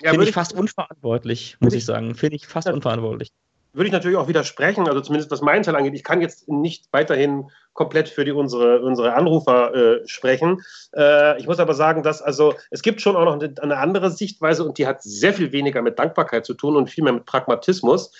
ja, 0.00 0.10
finde 0.10 0.26
ich 0.26 0.32
fast 0.32 0.52
unverantwortlich, 0.52 1.56
muss 1.58 1.74
ich 1.74 1.84
sagen. 1.84 2.14
Finde 2.14 2.36
ich 2.36 2.46
fast 2.46 2.68
unverantwortlich. 2.68 3.32
Würde 3.72 3.86
ich 3.86 3.92
natürlich 3.92 4.16
auch 4.16 4.28
widersprechen, 4.28 4.88
also 4.88 5.00
zumindest 5.00 5.30
was 5.30 5.42
meinen 5.42 5.62
Teil 5.62 5.76
angeht. 5.76 5.94
Ich 5.94 6.04
kann 6.04 6.20
jetzt 6.20 6.48
nicht 6.48 6.86
weiterhin 6.92 7.50
komplett 7.72 8.08
für 8.08 8.24
die, 8.24 8.32
unsere, 8.32 8.82
unsere 8.82 9.14
Anrufer 9.14 9.74
äh, 9.74 10.08
sprechen. 10.08 10.60
Äh, 10.94 11.38
ich 11.38 11.46
muss 11.46 11.60
aber 11.60 11.74
sagen, 11.74 12.02
dass 12.02 12.20
also 12.20 12.54
es 12.70 12.82
gibt 12.82 13.00
schon 13.00 13.16
auch 13.16 13.24
noch 13.24 13.34
eine, 13.34 13.54
eine 13.60 13.76
andere 13.78 14.10
Sichtweise 14.10 14.64
und 14.64 14.78
die 14.78 14.86
hat 14.86 15.02
sehr 15.02 15.32
viel 15.32 15.52
weniger 15.52 15.82
mit 15.82 15.98
Dankbarkeit 15.98 16.44
zu 16.44 16.54
tun 16.54 16.76
und 16.76 16.90
viel 16.90 17.04
mehr 17.04 17.12
mit 17.12 17.26
Pragmatismus. 17.26 18.12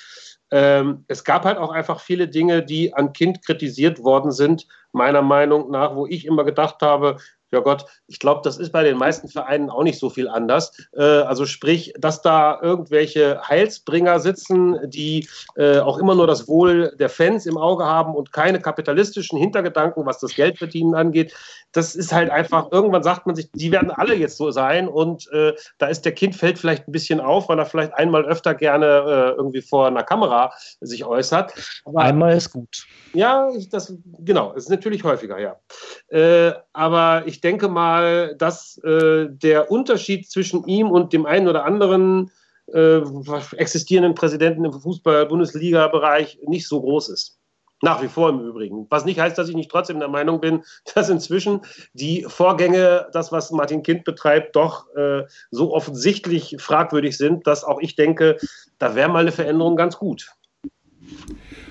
Ähm, 0.52 1.04
es 1.08 1.24
gab 1.24 1.44
halt 1.44 1.58
auch 1.58 1.70
einfach 1.70 2.00
viele 2.00 2.28
Dinge, 2.28 2.62
die 2.64 2.94
an 2.94 3.12
Kind 3.12 3.44
kritisiert 3.44 4.02
worden 4.02 4.32
sind, 4.32 4.66
meiner 4.92 5.22
Meinung 5.22 5.70
nach, 5.70 5.94
wo 5.94 6.06
ich 6.06 6.26
immer 6.26 6.44
gedacht 6.44 6.76
habe, 6.80 7.18
ja 7.52 7.60
Gott, 7.60 7.84
ich 8.06 8.18
glaube, 8.18 8.40
das 8.44 8.58
ist 8.58 8.72
bei 8.72 8.84
den 8.84 8.96
meisten 8.96 9.28
Vereinen 9.28 9.70
auch 9.70 9.82
nicht 9.82 9.98
so 9.98 10.10
viel 10.10 10.28
anders. 10.28 10.72
Äh, 10.92 11.02
also 11.02 11.46
sprich, 11.46 11.92
dass 11.98 12.22
da 12.22 12.58
irgendwelche 12.60 13.40
Heilsbringer 13.46 14.20
sitzen, 14.20 14.78
die 14.84 15.28
äh, 15.56 15.78
auch 15.78 15.98
immer 15.98 16.14
nur 16.14 16.26
das 16.26 16.48
Wohl 16.48 16.94
der 16.98 17.08
Fans 17.08 17.46
im 17.46 17.56
Auge 17.56 17.84
haben 17.84 18.14
und 18.14 18.32
keine 18.32 18.60
kapitalistischen 18.60 19.38
Hintergedanken, 19.38 20.06
was 20.06 20.18
das 20.18 20.34
Geldverdienen 20.34 20.94
angeht. 20.94 21.34
Das 21.72 21.94
ist 21.94 22.12
halt 22.12 22.30
einfach, 22.30 22.70
irgendwann 22.72 23.02
sagt 23.02 23.26
man 23.26 23.36
sich, 23.36 23.50
die 23.52 23.72
werden 23.72 23.90
alle 23.90 24.14
jetzt 24.14 24.36
so 24.36 24.50
sein 24.50 24.88
und 24.88 25.30
äh, 25.32 25.54
da 25.78 25.86
ist 25.86 26.04
der 26.04 26.12
Kind 26.12 26.34
fällt 26.34 26.58
vielleicht 26.58 26.88
ein 26.88 26.92
bisschen 26.92 27.20
auf, 27.20 27.48
weil 27.48 27.58
er 27.58 27.66
vielleicht 27.66 27.94
einmal 27.94 28.24
öfter 28.24 28.54
gerne 28.54 28.86
äh, 28.86 29.36
irgendwie 29.36 29.62
vor 29.62 29.86
einer 29.86 30.02
Kamera 30.02 30.52
sich 30.80 31.04
äußert. 31.04 31.52
Aber, 31.84 32.00
einmal 32.00 32.36
ist 32.36 32.52
gut. 32.52 32.86
Ja, 33.12 33.48
das, 33.70 33.94
genau, 34.18 34.52
ist 34.52 34.70
natürlich 34.70 35.04
häufiger, 35.04 35.38
ja. 35.38 35.56
Äh, 36.08 36.54
aber 36.72 37.22
ich 37.26 37.39
denke 37.40 37.68
mal, 37.68 38.34
dass 38.36 38.78
äh, 38.78 39.26
der 39.28 39.70
Unterschied 39.70 40.30
zwischen 40.30 40.66
ihm 40.66 40.90
und 40.90 41.12
dem 41.12 41.26
einen 41.26 41.48
oder 41.48 41.64
anderen 41.64 42.30
äh, 42.72 43.00
existierenden 43.56 44.14
Präsidenten 44.14 44.64
im 44.64 44.72
Fußball-Bundesliga-Bereich 44.72 46.40
nicht 46.46 46.68
so 46.68 46.80
groß 46.80 47.08
ist. 47.10 47.38
Nach 47.82 48.02
wie 48.02 48.08
vor 48.08 48.28
im 48.28 48.40
Übrigen. 48.40 48.86
Was 48.90 49.06
nicht 49.06 49.18
heißt, 49.18 49.38
dass 49.38 49.48
ich 49.48 49.54
nicht 49.54 49.70
trotzdem 49.70 50.00
der 50.00 50.08
Meinung 50.08 50.40
bin, 50.40 50.62
dass 50.94 51.08
inzwischen 51.08 51.62
die 51.94 52.24
Vorgänge, 52.28 53.08
das, 53.12 53.32
was 53.32 53.50
Martin 53.50 53.82
Kind 53.82 54.04
betreibt, 54.04 54.54
doch 54.54 54.94
äh, 54.94 55.24
so 55.50 55.74
offensichtlich 55.74 56.56
fragwürdig 56.58 57.16
sind, 57.16 57.46
dass 57.46 57.64
auch 57.64 57.80
ich 57.80 57.96
denke, 57.96 58.36
da 58.78 58.94
wäre 58.94 59.08
mal 59.08 59.20
eine 59.20 59.32
Veränderung 59.32 59.76
ganz 59.76 59.96
gut. 59.96 60.30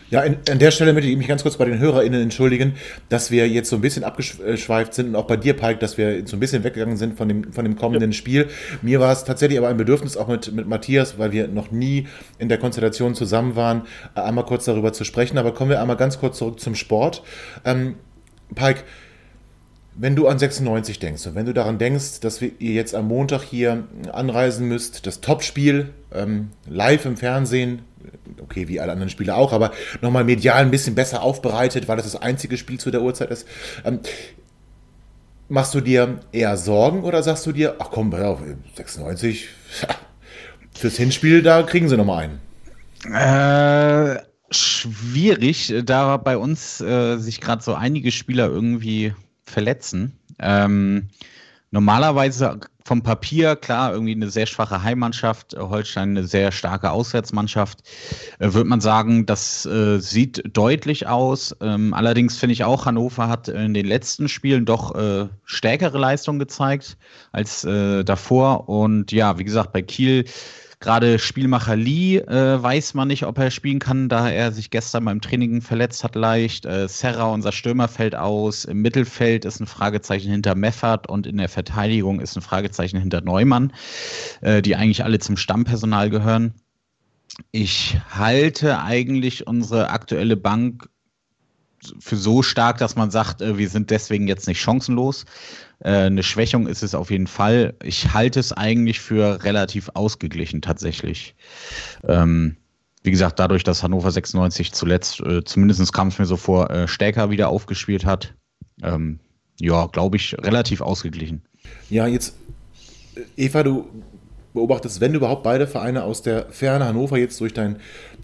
Ja, 0.10 0.22
in, 0.22 0.38
an 0.50 0.60
der 0.60 0.72
Stelle 0.72 0.94
möchte 0.94 1.10
ich 1.10 1.18
mich 1.18 1.28
ganz 1.28 1.44
kurz 1.44 1.58
bei 1.58 1.66
den 1.66 1.80
HörerInnen 1.80 2.22
entschuldigen, 2.22 2.74
dass 3.10 3.30
wir 3.30 3.48
jetzt 3.48 3.70
so 3.70 3.76
ein 3.76 3.82
bisschen 3.82 4.04
abgeschweift 4.04 4.94
sind 4.94 5.10
und 5.10 5.16
auch 5.16 5.28
bei 5.28 5.38
dir, 5.38 5.54
Pike, 5.54 5.78
dass 5.80 5.98
wir 5.98 6.28
so 6.28 6.36
ein 6.36 6.40
bisschen 6.40 6.64
weggegangen 6.64 6.98
sind 6.98 7.18
von 7.18 7.28
dem, 7.28 7.54
von 7.54 7.64
dem 7.64 7.76
kommenden 7.76 8.12
ja. 8.12 8.18
Spiel. 8.18 8.48
Mir 8.82 9.00
war 9.00 9.12
es 9.12 9.24
tatsächlich 9.24 9.60
aber 9.60 9.68
ein 9.68 9.78
Bedürfnis, 9.78 10.18
auch 10.18 10.28
mit, 10.28 10.52
mit 10.52 10.68
Matthias, 10.68 11.20
weil 11.20 11.32
wir 11.32 11.48
noch 11.48 11.72
nie 11.72 12.08
in 12.40 12.50
der 12.50 12.58
Konstellation 12.58 13.14
zusammen 13.14 13.56
waren, 13.56 13.84
einmal 14.16 14.46
kurz 14.46 14.66
darüber 14.66 14.94
zu 14.94 15.04
sprechen. 15.04 15.38
Aber 15.38 15.54
kommen 15.54 15.70
wir 15.70 15.82
einmal 15.82 15.98
ganz 15.98 16.20
kurz 16.20 16.38
zurück 16.38 16.60
zum 16.60 16.76
Sport. 16.76 17.24
Ähm, 17.64 17.96
Pike, 18.56 18.84
wenn 19.96 20.16
du 20.16 20.28
an 20.28 20.40
96 20.40 21.00
denkst 21.00 21.28
und 21.28 21.36
wenn 21.36 21.46
du 21.46 21.54
daran 21.54 21.78
denkst, 21.78 22.22
dass 22.22 22.42
wir, 22.42 22.52
ihr 22.60 22.72
jetzt 22.72 22.96
am 22.96 23.08
Montag 23.08 23.44
hier 23.44 23.84
anreisen 24.12 24.68
müsst, 24.68 25.06
das 25.06 25.22
Topspiel 25.22 25.90
ähm, 26.14 26.50
live 26.68 27.06
im 27.06 27.18
Fernsehen 27.18 27.82
okay, 28.42 28.68
wie 28.68 28.80
alle 28.80 28.92
anderen 28.92 29.10
Spiele 29.10 29.36
auch, 29.36 29.54
aber 29.54 29.72
nochmal 30.02 30.24
medial 30.24 30.62
ein 30.62 30.72
bisschen 30.72 30.96
besser 30.96 31.22
aufbereitet, 31.22 31.88
weil 31.88 31.98
das 31.98 32.12
das 32.12 32.22
einzige 32.22 32.58
Spiel 32.58 32.80
zu 32.80 32.92
der 32.92 33.02
Uhrzeit 33.02 33.32
ist. 33.32 33.48
Ähm, 33.86 34.00
machst 35.48 35.74
du 35.74 35.82
dir 35.82 36.20
eher 36.32 36.58
Sorgen 36.58 37.04
oder 37.04 37.24
sagst 37.24 37.46
du 37.46 37.52
dir, 37.52 37.76
ach 37.80 37.90
komm, 37.92 38.12
ja, 38.12 38.38
96, 38.76 39.50
fürs 40.74 40.96
Hinspiel, 40.96 41.42
da 41.42 41.64
kriegen 41.64 41.90
sie 41.90 41.98
nochmal 41.98 42.30
einen? 42.30 42.40
Äh, 43.14 44.22
schwierig, 44.52 45.74
da 45.86 46.18
bei 46.18 46.38
uns 46.38 46.82
äh, 46.82 47.18
sich 47.18 47.42
gerade 47.42 47.64
so 47.64 47.74
einige 47.74 48.12
Spieler 48.12 48.48
irgendwie 48.48 49.14
verletzen. 49.44 50.18
Ähm, 50.40 51.10
normalerweise 51.72 52.60
vom 52.90 53.04
Papier, 53.04 53.56
klar, 53.56 53.94
irgendwie 53.94 54.16
eine 54.16 54.32
sehr 54.32 54.48
schwache 54.48 54.82
Heimmannschaft, 54.82 55.54
äh, 55.54 55.60
Holstein 55.60 56.18
eine 56.18 56.26
sehr 56.26 56.52
starke 56.52 56.90
Auswärtsmannschaft, 56.90 57.84
äh, 58.40 58.52
würde 58.54 58.68
man 58.68 58.82
sagen, 58.82 59.28
das 59.28 59.66
äh, 59.68 60.00
sieht 60.00 60.42
deutlich 60.58 61.06
aus. 61.06 61.56
Ähm, 61.62 61.94
allerdings 61.94 62.38
finde 62.38 62.54
ich 62.54 62.64
auch, 62.64 62.88
Hannover 62.88 63.28
hat 63.28 63.48
in 63.48 63.76
den 63.76 63.86
letzten 63.86 64.28
Spielen 64.28 64.66
doch 64.66 64.96
äh, 64.96 65.28
stärkere 65.46 66.00
Leistung 66.00 66.40
gezeigt 66.40 66.98
als 67.32 67.64
äh, 67.64 68.04
davor. 68.04 68.68
Und 68.70 69.12
ja, 69.12 69.38
wie 69.38 69.44
gesagt, 69.44 69.72
bei 69.72 69.84
Kiel 69.84 70.26
Gerade 70.82 71.20
Spielmacher 71.20 71.76
Lee 71.76 72.20
äh, 72.20 72.64
weiß 72.64 72.94
man 72.94 73.10
nicht, 73.10 73.26
ob 73.26 73.38
er 73.38 73.52
spielen 73.52 73.80
kann, 73.80 74.08
da 74.08 74.30
er 74.30 74.54
sich 74.54 74.70
gestern 74.70 75.04
beim 75.04 75.20
Training 75.20 75.62
verletzt 75.62 76.06
hat 76.06 76.16
leicht. 76.16 76.66
Äh, 76.66 76.88
Serra, 76.88 77.26
unser 77.34 77.52
Stürmer, 77.52 77.90
fällt 77.90 78.16
aus. 78.16 78.64
Im 78.64 78.82
Mittelfeld 78.82 79.44
ist 79.44 79.60
ein 79.60 79.68
Fragezeichen 79.68 80.32
hinter 80.32 80.56
Meffert 80.56 81.10
und 81.10 81.28
in 81.28 81.36
der 81.36 81.50
Verteidigung 81.50 82.22
ist 82.22 82.38
ein 82.38 82.42
Fragezeichen 82.42 82.98
hinter 82.98 83.20
Neumann, 83.20 83.74
äh, 84.40 84.62
die 84.62 84.78
eigentlich 84.78 85.04
alle 85.04 85.20
zum 85.20 85.36
Stammpersonal 85.36 86.10
gehören. 86.10 86.54
Ich 87.52 87.98
halte 88.10 88.82
eigentlich 88.82 89.48
unsere 89.48 89.90
aktuelle 89.90 90.38
Bank 90.38 90.88
für 92.00 92.16
so 92.16 92.42
stark, 92.42 92.78
dass 92.78 92.96
man 92.96 93.12
sagt, 93.12 93.42
äh, 93.42 93.58
wir 93.58 93.68
sind 93.68 93.90
deswegen 93.90 94.30
jetzt 94.30 94.48
nicht 94.48 94.62
chancenlos. 94.62 95.26
Äh, 95.80 95.92
eine 95.92 96.24
Schwächung 96.24 96.68
ist 96.68 96.84
es 96.84 96.96
auf 96.96 97.12
jeden 97.12 97.28
Fall. 97.28 97.74
Ich 97.84 98.14
halte 98.14 98.40
es 98.40 98.54
eigentlich 98.54 99.00
für 99.00 99.44
relativ 99.44 99.90
ausgeglichen 99.94 100.62
tatsächlich. 100.62 101.36
Ähm, 102.08 102.58
wie 103.04 103.12
gesagt, 103.12 103.40
dadurch, 103.40 103.64
dass 103.64 103.82
Hannover 103.82 104.12
96 104.12 104.74
zuletzt, 104.74 105.22
äh, 105.22 105.44
zumindest 105.44 105.94
kam 105.94 106.10
es 106.10 106.20
mir 106.20 106.26
so 106.26 106.36
vor, 106.36 106.70
äh, 106.70 106.88
stärker 106.88 107.30
wieder 107.30 107.50
aufgespielt 107.50 108.06
hat, 108.06 108.34
ähm, 108.84 109.20
ja, 109.60 109.88
glaube 109.88 110.18
ich, 110.18 110.36
relativ 110.40 110.82
ausgeglichen. 110.82 111.44
Ja, 111.90 112.08
jetzt, 112.08 112.36
äh, 113.16 113.46
Eva, 113.46 113.64
du 113.64 113.88
beobachtest, 114.54 115.00
wenn 115.00 115.14
überhaupt 115.14 115.44
beide 115.44 115.68
Vereine 115.68 116.04
aus 116.04 116.22
der 116.22 116.48
Ferne 116.52 116.86
Hannover 116.86 117.18
jetzt 117.18 117.40
durch 117.40 117.54
dein 117.54 117.78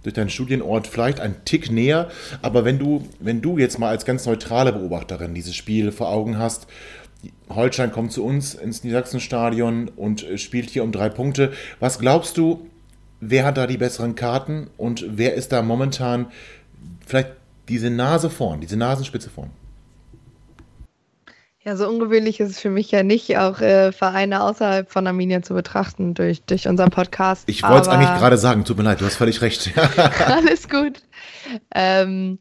durch 0.03 0.13
deinen 0.13 0.29
Studienort 0.29 0.85
vielleicht 0.85 1.19
ein 1.19 1.33
Tick 1.45 1.71
näher, 1.71 2.09
aber 2.43 2.63
wenn 2.63 2.77
du, 2.77 3.07
wenn 3.19 3.41
du 3.41 3.57
jetzt 3.57 3.79
mal 3.79 3.89
als 3.89 4.05
ganz 4.05 4.27
neutrale 4.27 4.71
Beobachterin 4.71 5.33
dieses 5.33 5.55
Spiel 5.55 5.91
vor 5.91 6.09
Augen 6.09 6.37
hast 6.37 6.67
Holstein 7.49 7.91
kommt 7.91 8.11
zu 8.11 8.23
uns 8.23 8.55
ins 8.55 8.83
Niedersachsenstadion 8.83 9.89
und 9.95 10.23
äh, 10.23 10.37
spielt 10.37 10.69
hier 10.69 10.83
um 10.83 10.91
drei 10.91 11.09
Punkte. 11.09 11.53
Was 11.79 11.99
glaubst 11.99 12.37
du, 12.37 12.69
wer 13.19 13.45
hat 13.45 13.57
da 13.57 13.67
die 13.67 13.77
besseren 13.77 14.15
Karten 14.15 14.69
und 14.77 15.05
wer 15.07 15.33
ist 15.33 15.51
da 15.51 15.61
momentan 15.61 16.27
vielleicht 17.05 17.31
diese 17.67 17.89
Nase 17.89 18.29
vorn, 18.29 18.61
diese 18.61 18.77
Nasenspitze 18.77 19.29
vorn? 19.29 19.49
Ja, 21.65 21.75
so 21.75 21.87
ungewöhnlich 21.89 22.39
ist 22.39 22.51
es 22.51 22.59
für 22.59 22.69
mich 22.69 22.91
ja 22.91 23.01
nicht, 23.01 23.39
auch 23.39 23.59
äh, 23.59 23.91
Vereine 23.91 24.43
außerhalb 24.43 24.91
von 24.91 25.07
Armenien 25.07 25.41
zu 25.41 25.55
betrachten 25.55 26.13
durch, 26.13 26.43
durch 26.43 26.67
unseren 26.67 26.91
Podcast. 26.91 27.45
Ich 27.47 27.63
wollte 27.63 27.81
es 27.81 27.87
eigentlich 27.87 28.19
gerade 28.19 28.37
sagen, 28.37 28.65
tut 28.65 28.77
mir 28.77 28.83
leid, 28.83 29.01
du 29.01 29.05
hast 29.05 29.15
völlig 29.15 29.41
recht. 29.41 29.71
alles 30.27 30.69
gut. 30.69 31.01
Ähm, 31.73 32.37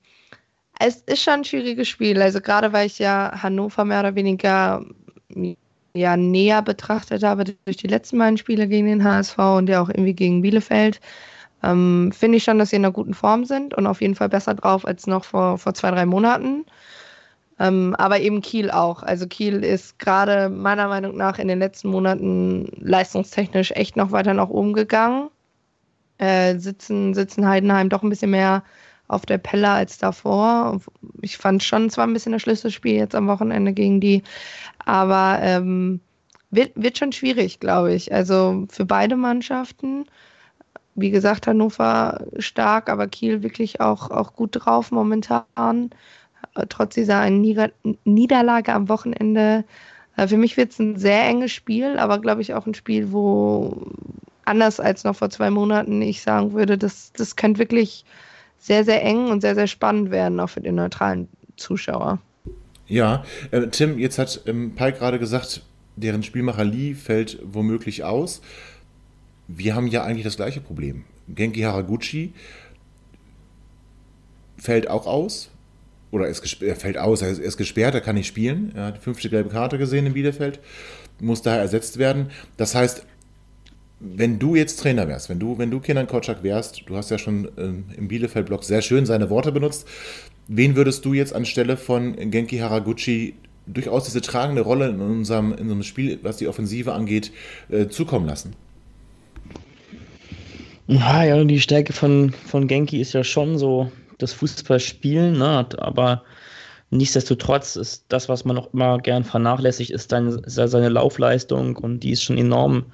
es 0.78 0.96
ist 1.06 1.22
schon 1.22 1.34
ein 1.34 1.44
schwieriges 1.44 1.88
Spiel. 1.88 2.20
Also 2.20 2.40
gerade 2.40 2.72
weil 2.72 2.86
ich 2.86 2.98
ja 2.98 3.42
Hannover 3.42 3.84
mehr 3.84 4.00
oder 4.00 4.14
weniger 4.14 4.84
ja, 5.94 6.16
näher 6.16 6.62
betrachtet 6.62 7.22
habe 7.22 7.44
durch 7.64 7.76
die 7.76 7.86
letzten 7.86 8.18
beiden 8.18 8.36
Spiele 8.36 8.66
gegen 8.68 8.86
den 8.86 9.04
HSV 9.04 9.38
und 9.38 9.68
ja 9.68 9.80
auch 9.80 9.88
irgendwie 9.88 10.14
gegen 10.14 10.42
Bielefeld, 10.42 11.00
ähm, 11.62 12.12
finde 12.12 12.38
ich 12.38 12.44
schon, 12.44 12.58
dass 12.58 12.70
sie 12.70 12.76
in 12.76 12.84
einer 12.84 12.92
guten 12.92 13.14
Form 13.14 13.44
sind 13.44 13.74
und 13.74 13.86
auf 13.86 14.00
jeden 14.00 14.14
Fall 14.16 14.28
besser 14.28 14.54
drauf 14.54 14.86
als 14.86 15.06
noch 15.06 15.24
vor, 15.24 15.58
vor 15.58 15.74
zwei, 15.74 15.90
drei 15.90 16.04
Monaten. 16.06 16.66
Ähm, 17.60 17.94
aber 17.96 18.20
eben 18.20 18.42
Kiel 18.42 18.70
auch. 18.70 19.04
Also 19.04 19.28
Kiel 19.28 19.62
ist 19.62 19.98
gerade 20.00 20.48
meiner 20.48 20.88
Meinung 20.88 21.16
nach 21.16 21.38
in 21.38 21.46
den 21.46 21.60
letzten 21.60 21.88
Monaten 21.88 22.68
leistungstechnisch 22.80 23.70
echt 23.72 23.96
noch 23.96 24.10
weiter 24.10 24.34
nach 24.34 24.48
oben 24.48 24.72
gegangen. 24.72 25.30
Äh, 26.18 26.58
sitzen, 26.58 27.14
sitzen 27.14 27.46
Heidenheim 27.46 27.88
doch 27.88 28.02
ein 28.02 28.10
bisschen 28.10 28.32
mehr 28.32 28.64
auf 29.08 29.26
der 29.26 29.38
Pelle 29.38 29.68
als 29.68 29.98
davor. 29.98 30.80
Ich 31.20 31.36
fand 31.36 31.62
schon 31.62 31.90
zwar 31.90 32.06
ein 32.06 32.12
bisschen 32.12 32.32
das 32.32 32.42
Schlüsselspiel 32.42 32.94
jetzt 32.94 33.14
am 33.14 33.28
Wochenende 33.28 33.72
gegen 33.72 34.00
die, 34.00 34.22
aber 34.84 35.38
ähm, 35.42 36.00
wird, 36.50 36.72
wird 36.74 36.98
schon 36.98 37.12
schwierig, 37.12 37.60
glaube 37.60 37.94
ich. 37.94 38.12
Also 38.12 38.66
für 38.70 38.84
beide 38.84 39.16
Mannschaften. 39.16 40.06
Wie 40.94 41.10
gesagt, 41.10 41.46
Hannover 41.46 42.24
stark, 42.38 42.88
aber 42.88 43.08
Kiel 43.08 43.42
wirklich 43.42 43.80
auch, 43.80 44.10
auch 44.10 44.34
gut 44.34 44.50
drauf 44.52 44.92
momentan. 44.92 45.90
Trotz 46.68 46.94
dieser 46.94 47.18
einen 47.18 47.40
Nieder 47.40 47.70
Niederlage 48.04 48.72
am 48.72 48.88
Wochenende. 48.88 49.64
Äh, 50.16 50.28
für 50.28 50.36
mich 50.36 50.56
wird 50.56 50.70
es 50.72 50.78
ein 50.78 50.96
sehr 50.96 51.24
enges 51.24 51.52
Spiel, 51.52 51.98
aber 51.98 52.20
glaube 52.20 52.42
ich 52.42 52.54
auch 52.54 52.66
ein 52.66 52.74
Spiel, 52.74 53.12
wo 53.12 53.90
anders 54.44 54.78
als 54.78 55.04
noch 55.04 55.16
vor 55.16 55.30
zwei 55.30 55.50
Monaten 55.50 56.00
ich 56.02 56.22
sagen 56.22 56.52
würde, 56.52 56.78
das, 56.78 57.12
das 57.12 57.34
könnte 57.34 57.58
wirklich 57.58 58.04
sehr, 58.64 58.82
sehr 58.82 59.02
eng 59.02 59.30
und 59.30 59.42
sehr, 59.42 59.54
sehr 59.54 59.66
spannend 59.66 60.10
werden, 60.10 60.40
auch 60.40 60.48
für 60.48 60.62
den 60.62 60.76
neutralen 60.76 61.28
Zuschauer. 61.56 62.18
Ja, 62.86 63.22
äh, 63.50 63.66
Tim, 63.66 63.98
jetzt 63.98 64.18
hat 64.18 64.40
ähm, 64.46 64.74
Pai 64.74 64.92
gerade 64.92 65.18
gesagt, 65.18 65.62
deren 65.96 66.22
Spielmacher 66.22 66.64
Lee 66.64 66.94
fällt 66.94 67.38
womöglich 67.44 68.04
aus. 68.04 68.40
Wir 69.48 69.74
haben 69.74 69.86
ja 69.86 70.02
eigentlich 70.02 70.24
das 70.24 70.36
gleiche 70.36 70.62
Problem. 70.62 71.04
Genki 71.28 71.60
Haraguchi 71.60 72.32
fällt 74.56 74.88
auch 74.88 75.06
aus. 75.06 75.50
Oder 76.10 76.28
er 76.28 76.76
fällt 76.76 76.96
aus, 76.96 77.20
er 77.20 77.30
ist 77.30 77.56
gesperrt, 77.58 77.94
er 77.94 78.00
kann 78.00 78.14
nicht 78.14 78.28
spielen. 78.28 78.72
Er 78.74 78.86
hat 78.86 78.96
die 78.96 79.00
fünfte 79.00 79.28
gelbe 79.28 79.50
Karte 79.50 79.76
gesehen 79.76 80.06
in 80.06 80.14
Bielefeld, 80.14 80.60
muss 81.20 81.42
daher 81.42 81.60
ersetzt 81.60 81.98
werden. 81.98 82.30
Das 82.56 82.74
heißt, 82.74 83.04
wenn 84.00 84.38
du 84.38 84.54
jetzt 84.54 84.80
Trainer 84.80 85.08
wärst, 85.08 85.28
wenn 85.28 85.38
du, 85.38 85.58
wenn 85.58 85.70
du 85.70 85.80
Kenan 85.80 86.06
Kotschak 86.06 86.42
wärst, 86.42 86.82
du 86.86 86.96
hast 86.96 87.10
ja 87.10 87.18
schon 87.18 87.48
ähm, 87.56 87.84
im 87.96 88.08
Bielefeld-Blog 88.08 88.64
sehr 88.64 88.82
schön 88.82 89.06
seine 89.06 89.30
Worte 89.30 89.52
benutzt, 89.52 89.86
wen 90.48 90.76
würdest 90.76 91.04
du 91.04 91.14
jetzt 91.14 91.34
anstelle 91.34 91.76
von 91.76 92.30
Genki 92.30 92.58
Haraguchi 92.58 93.34
durchaus 93.66 94.04
diese 94.04 94.20
tragende 94.20 94.62
Rolle 94.62 94.88
in 94.88 95.00
unserem, 95.00 95.52
in 95.52 95.60
unserem 95.60 95.82
Spiel, 95.82 96.18
was 96.22 96.36
die 96.36 96.48
Offensive 96.48 96.92
angeht, 96.92 97.32
äh, 97.70 97.88
zukommen 97.88 98.26
lassen? 98.26 98.54
Ja, 100.86 101.24
ja, 101.24 101.42
die 101.44 101.60
Stärke 101.60 101.94
von, 101.94 102.32
von 102.46 102.68
Genki 102.68 103.00
ist 103.00 103.14
ja 103.14 103.24
schon 103.24 103.58
so 103.58 103.90
das 104.18 104.34
Fußballspielen, 104.34 105.38
ne? 105.38 105.66
aber 105.78 106.22
nichtsdestotrotz 106.90 107.76
ist 107.76 108.04
das, 108.08 108.28
was 108.28 108.44
man 108.44 108.58
auch 108.58 108.72
immer 108.74 108.98
gern 108.98 109.24
vernachlässigt, 109.24 109.90
ist 109.90 110.10
seine, 110.10 110.42
seine 110.46 110.90
Laufleistung 110.90 111.76
und 111.76 112.00
die 112.00 112.10
ist 112.10 112.22
schon 112.22 112.36
enorm. 112.36 112.84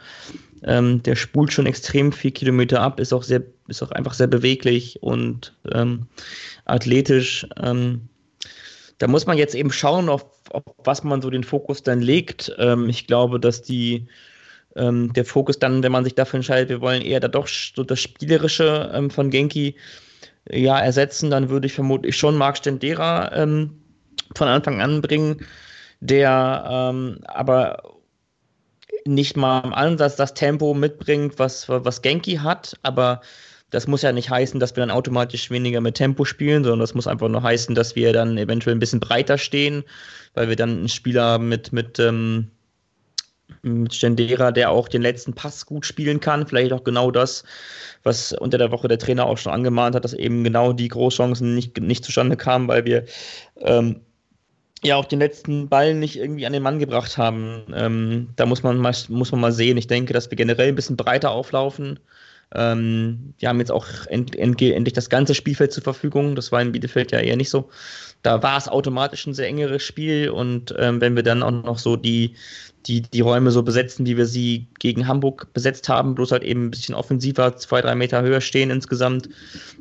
Ähm, 0.62 1.02
der 1.02 1.16
spult 1.16 1.52
schon 1.52 1.66
extrem 1.66 2.12
viel 2.12 2.32
Kilometer 2.32 2.82
ab, 2.82 3.00
ist 3.00 3.12
auch 3.12 3.22
sehr, 3.22 3.42
ist 3.68 3.82
auch 3.82 3.92
einfach 3.92 4.12
sehr 4.12 4.26
beweglich 4.26 5.02
und 5.02 5.54
ähm, 5.72 6.06
athletisch. 6.66 7.46
Ähm, 7.62 8.08
da 8.98 9.08
muss 9.08 9.26
man 9.26 9.38
jetzt 9.38 9.54
eben 9.54 9.72
schauen, 9.72 10.10
auf, 10.10 10.26
auf 10.50 10.62
was 10.84 11.02
man 11.02 11.22
so 11.22 11.30
den 11.30 11.44
Fokus 11.44 11.82
dann 11.82 12.02
legt. 12.02 12.54
Ähm, 12.58 12.88
ich 12.90 13.06
glaube, 13.06 13.40
dass 13.40 13.62
die 13.62 14.06
ähm, 14.76 15.12
der 15.14 15.24
Fokus 15.24 15.58
dann, 15.58 15.82
wenn 15.82 15.92
man 15.92 16.04
sich 16.04 16.14
dafür 16.14 16.36
entscheidet, 16.36 16.68
wir 16.68 16.82
wollen 16.82 17.02
eher 17.02 17.20
da 17.20 17.28
doch 17.28 17.48
so 17.48 17.82
das 17.82 18.00
Spielerische 18.00 18.90
ähm, 18.94 19.10
von 19.10 19.30
Genki 19.30 19.76
ja, 20.50 20.78
ersetzen, 20.78 21.30
dann 21.30 21.48
würde 21.48 21.66
ich 21.66 21.72
vermutlich 21.72 22.16
schon 22.16 22.36
Marc 22.36 22.58
Stendera 22.58 23.46
von 24.34 24.48
Anfang 24.48 24.80
an 24.80 25.02
bringen, 25.02 25.44
der 26.00 26.32
aber 27.26 27.99
nicht 29.06 29.36
mal 29.36 29.60
im 29.64 29.72
Ansatz 29.72 30.16
das 30.16 30.34
Tempo 30.34 30.74
mitbringt, 30.74 31.38
was, 31.38 31.68
was 31.68 32.02
Genki 32.02 32.36
hat, 32.36 32.74
aber 32.82 33.20
das 33.70 33.86
muss 33.86 34.02
ja 34.02 34.12
nicht 34.12 34.30
heißen, 34.30 34.60
dass 34.60 34.74
wir 34.76 34.80
dann 34.80 34.90
automatisch 34.90 35.50
weniger 35.50 35.80
mit 35.80 35.94
Tempo 35.94 36.24
spielen, 36.24 36.64
sondern 36.64 36.80
das 36.80 36.94
muss 36.94 37.06
einfach 37.06 37.28
nur 37.28 37.42
heißen, 37.42 37.74
dass 37.74 37.96
wir 37.96 38.12
dann 38.12 38.36
eventuell 38.36 38.74
ein 38.74 38.80
bisschen 38.80 39.00
breiter 39.00 39.38
stehen, 39.38 39.84
weil 40.34 40.48
wir 40.48 40.56
dann 40.56 40.70
einen 40.70 40.88
Spieler 40.88 41.38
mit, 41.38 41.72
mit, 41.72 41.98
ähm, 41.98 42.50
mit 43.62 43.94
Stendera, 43.94 44.50
der 44.50 44.70
auch 44.70 44.88
den 44.88 45.02
letzten 45.02 45.34
Pass 45.34 45.66
gut 45.66 45.86
spielen 45.86 46.20
kann. 46.20 46.46
Vielleicht 46.46 46.72
auch 46.72 46.84
genau 46.84 47.10
das, 47.10 47.44
was 48.02 48.32
unter 48.32 48.58
der 48.58 48.72
Woche 48.72 48.88
der 48.88 48.98
Trainer 48.98 49.26
auch 49.26 49.38
schon 49.38 49.52
angemahnt 49.52 49.94
hat, 49.94 50.04
dass 50.04 50.14
eben 50.14 50.42
genau 50.42 50.72
die 50.72 50.88
Großchancen 50.88 51.54
nicht, 51.54 51.80
nicht 51.80 52.04
zustande 52.04 52.36
kamen, 52.36 52.68
weil 52.68 52.84
wir 52.84 53.04
ähm, 53.58 54.00
ja 54.82 54.96
auch 54.96 55.04
den 55.04 55.18
letzten 55.18 55.68
Ball 55.68 55.94
nicht 55.94 56.16
irgendwie 56.16 56.46
an 56.46 56.52
den 56.52 56.62
Mann 56.62 56.78
gebracht 56.78 57.18
haben. 57.18 57.64
Ähm, 57.74 58.28
da 58.36 58.46
muss 58.46 58.62
man, 58.62 58.78
mal, 58.78 58.94
muss 59.08 59.32
man 59.32 59.40
mal 59.40 59.52
sehen. 59.52 59.76
Ich 59.76 59.86
denke, 59.86 60.12
dass 60.12 60.30
wir 60.30 60.36
generell 60.36 60.68
ein 60.68 60.74
bisschen 60.74 60.96
breiter 60.96 61.30
auflaufen. 61.30 61.98
Ähm, 62.54 63.34
wir 63.38 63.48
haben 63.48 63.60
jetzt 63.60 63.70
auch 63.70 63.86
end, 64.08 64.34
end, 64.36 64.60
endlich 64.60 64.94
das 64.94 65.08
ganze 65.08 65.34
Spielfeld 65.34 65.72
zur 65.72 65.84
Verfügung. 65.84 66.34
Das 66.34 66.50
war 66.50 66.60
in 66.60 66.72
Bielefeld 66.72 67.12
ja 67.12 67.20
eher 67.20 67.36
nicht 67.36 67.50
so. 67.50 67.68
Da 68.22 68.42
war 68.42 68.58
es 68.58 68.68
automatisch 68.68 69.26
ein 69.26 69.34
sehr 69.34 69.46
engeres 69.46 69.82
Spiel 69.82 70.28
und 70.30 70.74
ähm, 70.78 71.00
wenn 71.00 71.16
wir 71.16 71.22
dann 71.22 71.42
auch 71.42 71.50
noch 71.50 71.78
so 71.78 71.96
die, 71.96 72.34
die, 72.86 73.02
die 73.02 73.20
Räume 73.20 73.50
so 73.50 73.62
besetzen, 73.62 74.04
wie 74.04 74.16
wir 74.16 74.26
sie 74.26 74.66
gegen 74.78 75.06
Hamburg 75.06 75.52
besetzt 75.54 75.88
haben, 75.88 76.14
bloß 76.14 76.32
halt 76.32 76.42
eben 76.42 76.66
ein 76.66 76.70
bisschen 76.70 76.94
offensiver, 76.94 77.56
zwei, 77.56 77.80
drei 77.80 77.94
Meter 77.94 78.20
höher 78.20 78.40
stehen 78.40 78.70
insgesamt, 78.70 79.28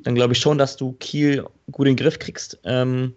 dann 0.03 0.15
glaube 0.15 0.33
ich 0.33 0.39
schon, 0.39 0.57
dass 0.57 0.77
du 0.77 0.93
Kiel 0.99 1.43
gut 1.71 1.87
in 1.87 1.95
den 1.95 2.03
Griff 2.03 2.19
kriegst. 2.19 2.59
Ähm, 2.63 3.13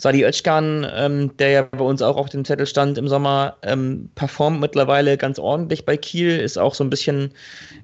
Sadi 0.00 0.24
Özcan, 0.24 0.86
ähm, 0.94 1.36
der 1.38 1.50
ja 1.50 1.62
bei 1.62 1.84
uns 1.84 2.02
auch 2.02 2.16
auf 2.16 2.28
dem 2.28 2.44
Zettel 2.44 2.66
stand 2.66 2.96
im 2.98 3.08
Sommer, 3.08 3.56
ähm, 3.62 4.08
performt 4.14 4.60
mittlerweile 4.60 5.18
ganz 5.18 5.40
ordentlich 5.40 5.84
bei 5.84 5.96
Kiel, 5.96 6.38
ist 6.38 6.56
auch 6.56 6.74
so 6.74 6.84
ein 6.84 6.90
bisschen, 6.90 7.32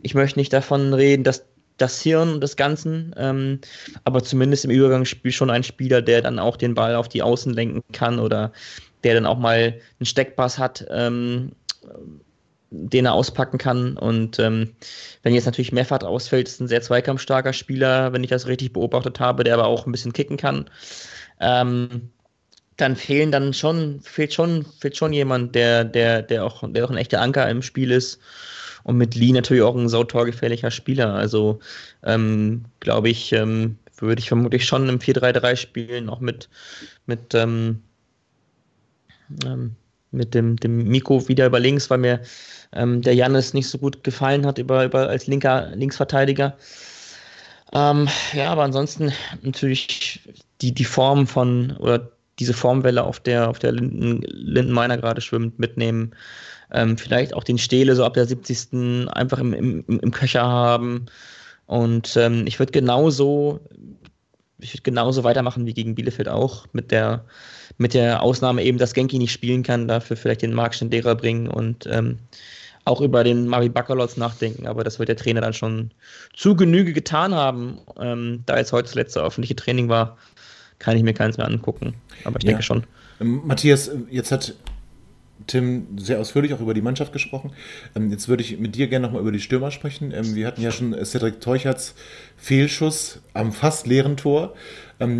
ich 0.02 0.14
möchte 0.14 0.38
nicht 0.38 0.52
davon 0.52 0.94
reden, 0.94 1.24
dass 1.24 1.44
das 1.76 2.00
Hirn 2.00 2.40
des 2.40 2.54
Ganzen, 2.54 3.12
ähm, 3.18 3.60
aber 4.04 4.22
zumindest 4.22 4.64
im 4.64 4.70
Übergangsspiel 4.70 5.32
schon 5.32 5.50
ein 5.50 5.64
Spieler, 5.64 6.02
der 6.02 6.22
dann 6.22 6.38
auch 6.38 6.56
den 6.56 6.74
Ball 6.74 6.94
auf 6.94 7.08
die 7.08 7.22
Außen 7.22 7.52
lenken 7.52 7.82
kann 7.92 8.20
oder 8.20 8.52
der 9.02 9.14
dann 9.14 9.26
auch 9.26 9.38
mal 9.38 9.80
einen 9.98 10.06
Steckpass 10.06 10.56
hat, 10.56 10.86
ähm, 10.90 11.50
den 12.70 13.06
er 13.06 13.14
auspacken 13.14 13.58
kann. 13.58 13.96
Und 13.96 14.38
ähm, 14.38 14.70
wenn 15.24 15.34
jetzt 15.34 15.46
natürlich 15.46 15.72
Meffert 15.72 16.04
ausfällt, 16.04 16.46
ist 16.46 16.60
ein 16.60 16.68
sehr 16.68 16.80
zweikampfstarker 16.80 17.52
Spieler, 17.52 18.12
wenn 18.12 18.22
ich 18.22 18.30
das 18.30 18.46
richtig 18.46 18.72
beobachtet 18.72 19.18
habe, 19.18 19.42
der 19.42 19.54
aber 19.54 19.66
auch 19.66 19.84
ein 19.84 19.92
bisschen 19.92 20.12
kicken 20.12 20.36
kann 20.36 20.70
ähm, 21.44 22.10
dann 22.76 22.96
fehlen 22.96 23.30
dann 23.30 23.52
schon, 23.52 24.00
fehlt 24.00 24.34
schon, 24.34 24.64
fehlt 24.80 24.96
schon 24.96 25.12
jemand, 25.12 25.54
der, 25.54 25.84
der, 25.84 26.22
der 26.22 26.44
auch, 26.44 26.64
der 26.66 26.84
auch 26.84 26.90
ein 26.90 26.96
echter 26.96 27.20
Anker 27.20 27.48
im 27.48 27.62
Spiel 27.62 27.90
ist. 27.90 28.18
Und 28.82 28.96
mit 28.96 29.14
Lee 29.14 29.32
natürlich 29.32 29.62
auch 29.62 29.76
ein 29.76 29.88
sautorgefährlicher 29.88 30.70
Spieler. 30.70 31.14
Also 31.14 31.60
ähm, 32.02 32.64
glaube 32.80 33.08
ich, 33.08 33.32
ähm, 33.32 33.78
würde 33.98 34.20
ich 34.20 34.28
vermutlich 34.28 34.66
schon 34.66 34.88
im 34.88 34.98
4-3-3 34.98 35.56
spielen, 35.56 36.08
auch 36.08 36.20
mit, 36.20 36.48
mit, 37.06 37.34
ähm, 37.34 37.80
ähm, 39.46 39.76
mit 40.10 40.34
dem, 40.34 40.56
dem 40.56 40.88
Miko 40.88 41.28
wieder 41.28 41.46
über 41.46 41.60
links, 41.60 41.88
weil 41.90 41.98
mir 41.98 42.20
ähm, 42.72 43.00
der 43.02 43.14
Jannis 43.14 43.54
nicht 43.54 43.68
so 43.68 43.78
gut 43.78 44.04
gefallen 44.04 44.44
hat 44.44 44.58
über, 44.58 44.84
über 44.84 45.08
als 45.08 45.26
linker 45.26 45.70
Linksverteidiger. 45.74 46.56
Ähm, 47.72 48.08
ja, 48.32 48.50
aber 48.50 48.64
ansonsten 48.64 49.12
natürlich 49.42 50.20
die, 50.60 50.72
die 50.72 50.84
Form 50.84 51.26
von 51.26 51.76
oder 51.78 52.10
diese 52.38 52.54
Formwelle, 52.54 53.04
auf 53.04 53.20
der, 53.20 53.48
auf 53.48 53.58
der 53.58 53.72
Linden, 53.72 54.22
Lindenmeiner 54.22 54.98
gerade 54.98 55.20
schwimmt, 55.20 55.58
mitnehmen. 55.58 56.14
Ähm, 56.72 56.98
vielleicht 56.98 57.34
auch 57.34 57.44
den 57.44 57.58
Stele 57.58 57.94
so 57.94 58.04
ab 58.04 58.14
der 58.14 58.26
70. 58.26 59.08
einfach 59.08 59.38
im, 59.38 59.52
im, 59.52 59.84
im 59.86 60.10
Köcher 60.10 60.42
haben. 60.42 61.06
Und 61.66 62.16
ähm, 62.16 62.46
ich 62.46 62.58
würde 62.58 62.72
genauso, 62.72 63.60
ich 64.58 64.74
würde 64.74 64.82
genauso 64.82 65.24
weitermachen 65.24 65.66
wie 65.66 65.74
gegen 65.74 65.94
Bielefeld 65.94 66.28
auch, 66.28 66.66
mit 66.72 66.90
der, 66.90 67.24
mit 67.78 67.94
der 67.94 68.22
Ausnahme 68.22 68.62
eben, 68.64 68.78
dass 68.78 68.94
Genki 68.94 69.18
nicht 69.18 69.32
spielen 69.32 69.62
kann, 69.62 69.88
dafür 69.88 70.16
vielleicht 70.16 70.42
den 70.42 70.54
Marc 70.54 70.74
Stendera 70.74 71.14
bringen 71.14 71.46
und 71.46 71.86
ähm, 71.86 72.18
auch 72.84 73.00
über 73.00 73.24
den 73.24 73.46
Mari 73.46 73.70
Bakalotz 73.70 74.16
nachdenken, 74.16 74.66
aber 74.66 74.84
das 74.84 74.98
wird 74.98 75.08
der 75.08 75.16
Trainer 75.16 75.40
dann 75.40 75.54
schon 75.54 75.90
zu 76.34 76.54
Genüge 76.54 76.92
getan 76.92 77.34
haben. 77.34 77.78
Ähm, 77.98 78.42
da 78.44 78.58
jetzt 78.58 78.72
heute 78.72 78.84
das 78.84 78.94
letzte 78.94 79.22
öffentliche 79.22 79.56
Training 79.56 79.88
war, 79.88 80.18
kann 80.84 80.96
ich 80.96 81.02
mir 81.02 81.14
keins 81.14 81.38
mehr 81.38 81.46
angucken. 81.46 81.94
Aber 82.24 82.36
ich 82.36 82.44
ja. 82.44 82.50
denke 82.50 82.62
schon. 82.62 82.84
Ähm, 83.20 83.40
Matthias, 83.44 83.90
jetzt 84.10 84.30
hat 84.30 84.54
Tim 85.46 85.98
sehr 85.98 86.20
ausführlich 86.20 86.52
auch 86.52 86.60
über 86.60 86.74
die 86.74 86.82
Mannschaft 86.82 87.12
gesprochen. 87.12 87.52
Ähm, 87.96 88.10
jetzt 88.10 88.28
würde 88.28 88.42
ich 88.42 88.58
mit 88.58 88.74
dir 88.74 88.86
gerne 88.88 89.06
nochmal 89.06 89.22
über 89.22 89.32
die 89.32 89.40
Stürmer 89.40 89.70
sprechen. 89.70 90.12
Ähm, 90.12 90.34
wir 90.34 90.46
hatten 90.46 90.60
ja 90.60 90.70
schon 90.70 90.94
Cedric 91.04 91.40
Teucherts 91.40 91.94
Fehlschuss 92.36 93.20
am 93.32 93.52
fast 93.52 93.86
leeren 93.86 94.16
Tor. 94.16 94.54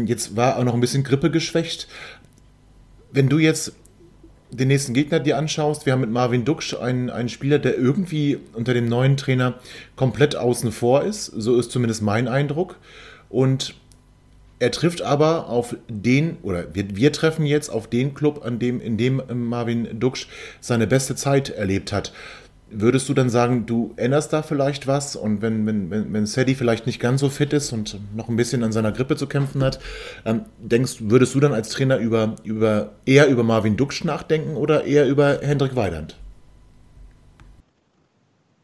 Jetzt 0.06 0.36
war 0.36 0.58
auch 0.58 0.64
noch 0.64 0.74
ein 0.74 0.80
bisschen 0.80 1.02
Grippe 1.02 1.30
geschwächt. 1.30 1.88
Wenn 3.10 3.28
du 3.28 3.38
jetzt 3.38 3.72
den 4.50 4.68
nächsten 4.68 4.94
Gegner 4.94 5.18
dir 5.18 5.36
anschaust, 5.36 5.84
wir 5.84 5.92
haben 5.92 6.00
mit 6.00 6.10
Marvin 6.10 6.44
Duksch 6.44 6.74
einen, 6.74 7.10
einen 7.10 7.28
Spieler, 7.28 7.58
der 7.58 7.76
irgendwie 7.76 8.38
unter 8.52 8.72
dem 8.72 8.88
neuen 8.88 9.16
Trainer 9.16 9.54
komplett 9.96 10.36
außen 10.36 10.70
vor 10.70 11.02
ist. 11.02 11.26
So 11.26 11.58
ist 11.58 11.72
zumindest 11.72 12.02
mein 12.02 12.28
Eindruck. 12.28 12.76
Und 13.28 13.74
er 14.58 14.70
trifft 14.70 15.02
aber 15.02 15.48
auf 15.48 15.76
den, 15.88 16.38
oder 16.42 16.74
wir, 16.74 16.96
wir 16.96 17.12
treffen 17.12 17.46
jetzt 17.46 17.68
auf 17.68 17.88
den 17.88 18.14
Club, 18.14 18.44
an 18.44 18.58
dem, 18.58 18.80
in 18.80 18.96
dem 18.96 19.22
Marvin 19.32 19.98
Duksch 19.98 20.28
seine 20.60 20.86
beste 20.86 21.16
Zeit 21.16 21.50
erlebt 21.50 21.92
hat. 21.92 22.12
würdest 22.80 23.08
du 23.08 23.14
dann 23.14 23.30
sagen, 23.30 23.66
du 23.66 23.92
änderst 23.96 24.32
da 24.32 24.42
vielleicht 24.42 24.86
was 24.86 25.16
und 25.16 25.42
wenn, 25.42 25.66
wenn, 25.66 25.90
wenn, 25.90 26.12
wenn 26.12 26.26
Sadie 26.26 26.54
vielleicht 26.54 26.86
nicht 26.86 27.00
ganz 27.00 27.20
so 27.20 27.28
fit 27.28 27.52
ist 27.52 27.72
und 27.72 27.98
noch 28.14 28.28
ein 28.28 28.36
bisschen 28.36 28.62
an 28.62 28.72
seiner 28.72 28.92
Grippe 28.92 29.16
zu 29.16 29.26
kämpfen 29.26 29.62
hat, 29.62 29.78
ähm, 30.24 30.46
denkst, 30.58 30.96
würdest 31.00 31.34
du 31.34 31.40
dann 31.40 31.52
als 31.52 31.70
Trainer 31.70 31.98
über, 31.98 32.36
über, 32.42 32.92
eher 33.06 33.28
über 33.28 33.42
Marvin 33.42 33.76
Duksch 33.76 34.04
nachdenken 34.04 34.56
oder 34.56 34.84
eher 34.84 35.06
über 35.08 35.38
Hendrik 35.40 35.76
Weidand? 35.76 36.16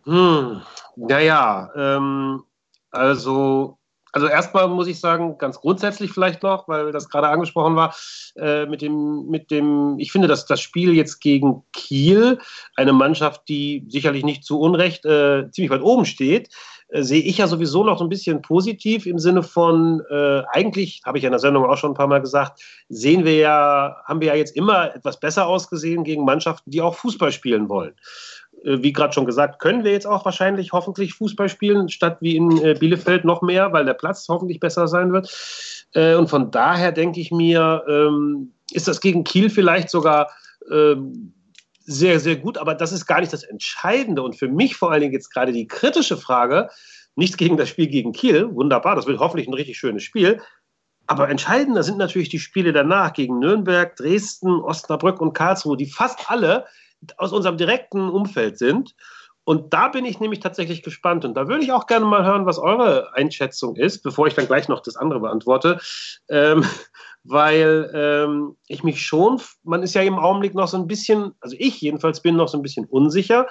Hm, 0.04 0.62
naja, 0.96 1.70
ähm, 1.76 2.42
also 2.90 3.78
also 4.12 4.26
erstmal 4.26 4.68
muss 4.68 4.88
ich 4.88 4.98
sagen, 4.98 5.38
ganz 5.38 5.60
grundsätzlich 5.60 6.12
vielleicht 6.12 6.42
noch, 6.42 6.68
weil 6.68 6.92
das 6.92 7.08
gerade 7.08 7.28
angesprochen 7.28 7.76
war, 7.76 7.94
äh, 8.36 8.66
mit 8.66 8.82
dem, 8.82 9.26
mit 9.28 9.50
dem, 9.50 9.98
ich 9.98 10.12
finde, 10.12 10.28
dass 10.28 10.46
das 10.46 10.60
Spiel 10.60 10.94
jetzt 10.94 11.20
gegen 11.20 11.62
Kiel, 11.72 12.38
eine 12.76 12.92
Mannschaft, 12.92 13.48
die 13.48 13.84
sicherlich 13.88 14.24
nicht 14.24 14.44
zu 14.44 14.58
Unrecht 14.60 15.04
äh, 15.04 15.50
ziemlich 15.50 15.70
weit 15.70 15.82
oben 15.82 16.04
steht, 16.04 16.50
äh, 16.88 17.02
sehe 17.02 17.22
ich 17.22 17.38
ja 17.38 17.46
sowieso 17.46 17.84
noch 17.84 17.98
so 17.98 18.04
ein 18.04 18.10
bisschen 18.10 18.42
positiv 18.42 19.06
im 19.06 19.18
Sinne 19.18 19.42
von, 19.42 20.02
äh, 20.10 20.42
eigentlich, 20.52 21.02
habe 21.04 21.18
ich 21.18 21.22
ja 21.22 21.28
in 21.28 21.32
der 21.32 21.38
Sendung 21.38 21.64
auch 21.64 21.76
schon 21.76 21.92
ein 21.92 21.96
paar 21.96 22.08
Mal 22.08 22.20
gesagt, 22.20 22.60
sehen 22.88 23.24
wir 23.24 23.36
ja, 23.36 23.96
haben 24.04 24.20
wir 24.20 24.28
ja 24.28 24.34
jetzt 24.34 24.56
immer 24.56 24.94
etwas 24.94 25.20
besser 25.20 25.46
ausgesehen 25.46 26.04
gegen 26.04 26.24
Mannschaften, 26.24 26.70
die 26.70 26.80
auch 26.80 26.96
Fußball 26.96 27.32
spielen 27.32 27.68
wollen. 27.68 27.94
Äh, 28.64 28.82
wie 28.82 28.92
gerade 28.92 29.12
schon 29.12 29.26
gesagt, 29.26 29.58
können 29.60 29.84
wir 29.84 29.92
jetzt 29.92 30.06
auch 30.06 30.24
wahrscheinlich 30.24 30.72
hoffentlich 30.72 31.14
Fußball 31.14 31.48
spielen, 31.48 31.88
statt 31.88 32.18
wie 32.20 32.36
in 32.36 32.62
äh, 32.62 32.74
Bielefeld 32.74 33.24
noch 33.24 33.42
mehr, 33.42 33.72
weil 33.72 33.84
der 33.84 33.94
Platz 33.94 34.26
hoffentlich 34.28 34.60
besser 34.60 34.88
sein 34.88 35.12
wird. 35.12 35.30
Äh, 35.94 36.14
und 36.14 36.28
von 36.28 36.50
daher 36.50 36.92
denke 36.92 37.20
ich 37.20 37.30
mir, 37.30 37.84
ähm, 37.88 38.52
ist 38.72 38.88
das 38.88 39.00
gegen 39.00 39.24
Kiel 39.24 39.50
vielleicht 39.50 39.90
sogar 39.90 40.30
ähm, 40.70 41.32
sehr, 41.80 42.20
sehr 42.20 42.36
gut, 42.36 42.56
aber 42.58 42.74
das 42.74 42.92
ist 42.92 43.06
gar 43.06 43.20
nicht 43.20 43.32
das 43.32 43.42
Entscheidende. 43.42 44.22
Und 44.22 44.36
für 44.36 44.48
mich 44.48 44.76
vor 44.76 44.92
allen 44.92 45.00
Dingen 45.00 45.12
jetzt 45.12 45.32
gerade 45.32 45.52
die 45.52 45.66
kritische 45.66 46.16
Frage, 46.16 46.68
nichts 47.16 47.36
gegen 47.36 47.56
das 47.56 47.68
Spiel 47.68 47.88
gegen 47.88 48.12
Kiel, 48.12 48.54
wunderbar, 48.54 48.94
das 48.94 49.06
wird 49.06 49.18
hoffentlich 49.18 49.48
ein 49.48 49.54
richtig 49.54 49.78
schönes 49.78 50.02
Spiel. 50.02 50.40
Aber 51.08 51.28
entscheidender 51.28 51.82
sind 51.82 51.98
natürlich 51.98 52.28
die 52.28 52.38
Spiele 52.38 52.72
danach 52.72 53.12
gegen 53.12 53.40
Nürnberg, 53.40 53.96
Dresden, 53.96 54.60
Osnabrück 54.60 55.20
und 55.20 55.32
Karlsruhe, 55.32 55.76
die 55.76 55.86
fast 55.86 56.30
alle 56.30 56.66
aus 57.16 57.32
unserem 57.32 57.56
direkten 57.56 58.08
Umfeld 58.08 58.58
sind. 58.58 58.94
Und 59.44 59.72
da 59.72 59.88
bin 59.88 60.04
ich 60.04 60.20
nämlich 60.20 60.40
tatsächlich 60.40 60.82
gespannt. 60.82 61.24
Und 61.24 61.34
da 61.34 61.48
würde 61.48 61.64
ich 61.64 61.72
auch 61.72 61.86
gerne 61.86 62.04
mal 62.04 62.24
hören, 62.24 62.46
was 62.46 62.58
eure 62.58 63.14
Einschätzung 63.14 63.74
ist, 63.76 64.02
bevor 64.02 64.26
ich 64.26 64.34
dann 64.34 64.46
gleich 64.46 64.68
noch 64.68 64.80
das 64.80 64.96
andere 64.96 65.20
beantworte. 65.20 65.80
Ähm, 66.28 66.64
weil 67.24 67.90
ähm, 67.92 68.56
ich 68.66 68.82
mich 68.82 69.02
schon, 69.02 69.40
man 69.62 69.82
ist 69.82 69.94
ja 69.94 70.02
im 70.02 70.18
Augenblick 70.18 70.54
noch 70.54 70.68
so 70.68 70.78
ein 70.78 70.86
bisschen, 70.86 71.32
also 71.40 71.54
ich 71.58 71.80
jedenfalls 71.80 72.22
bin 72.22 72.36
noch 72.36 72.48
so 72.48 72.56
ein 72.56 72.62
bisschen 72.62 72.86
unsicher, 72.86 73.46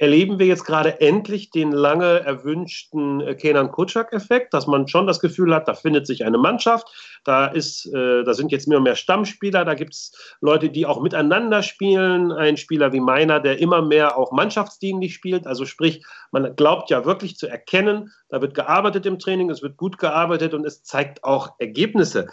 erleben 0.00 0.38
wir 0.38 0.46
jetzt 0.46 0.64
gerade 0.64 0.98
endlich 1.02 1.50
den 1.50 1.72
lange 1.72 2.20
erwünschten 2.20 3.20
äh, 3.20 3.34
Kenan 3.34 3.70
Kutschak-Effekt, 3.70 4.54
dass 4.54 4.66
man 4.66 4.88
schon 4.88 5.06
das 5.06 5.20
Gefühl 5.20 5.54
hat, 5.54 5.68
da 5.68 5.74
findet 5.74 6.06
sich 6.06 6.24
eine 6.24 6.38
Mannschaft, 6.38 6.88
da, 7.22 7.46
ist, 7.46 7.84
äh, 7.92 8.24
da 8.24 8.32
sind 8.32 8.50
jetzt 8.50 8.66
mehr 8.66 8.78
und 8.78 8.84
mehr 8.84 8.96
Stammspieler, 8.96 9.66
da 9.66 9.74
gibt 9.74 9.92
es 9.92 10.36
Leute, 10.40 10.70
die 10.70 10.86
auch 10.86 11.02
miteinander 11.02 11.62
spielen, 11.62 12.32
ein 12.32 12.56
Spieler 12.56 12.94
wie 12.94 13.00
meiner, 13.00 13.40
der 13.40 13.58
immer 13.58 13.82
mehr 13.82 14.16
auch 14.16 14.32
mannschaftsdienlich 14.32 15.12
spielt, 15.12 15.46
also 15.46 15.66
sprich, 15.66 16.02
man 16.32 16.56
glaubt 16.56 16.88
ja 16.88 17.04
wirklich 17.04 17.36
zu 17.36 17.46
erkennen, 17.46 18.10
da 18.30 18.40
wird 18.40 18.54
gearbeitet 18.54 19.04
im 19.04 19.18
Training, 19.18 19.50
es 19.50 19.60
wird 19.60 19.76
gut 19.76 19.98
gearbeitet 19.98 20.54
und 20.54 20.64
es 20.64 20.82
zeigt 20.82 21.24
auch 21.24 21.56
Ergebnisse. 21.58 22.28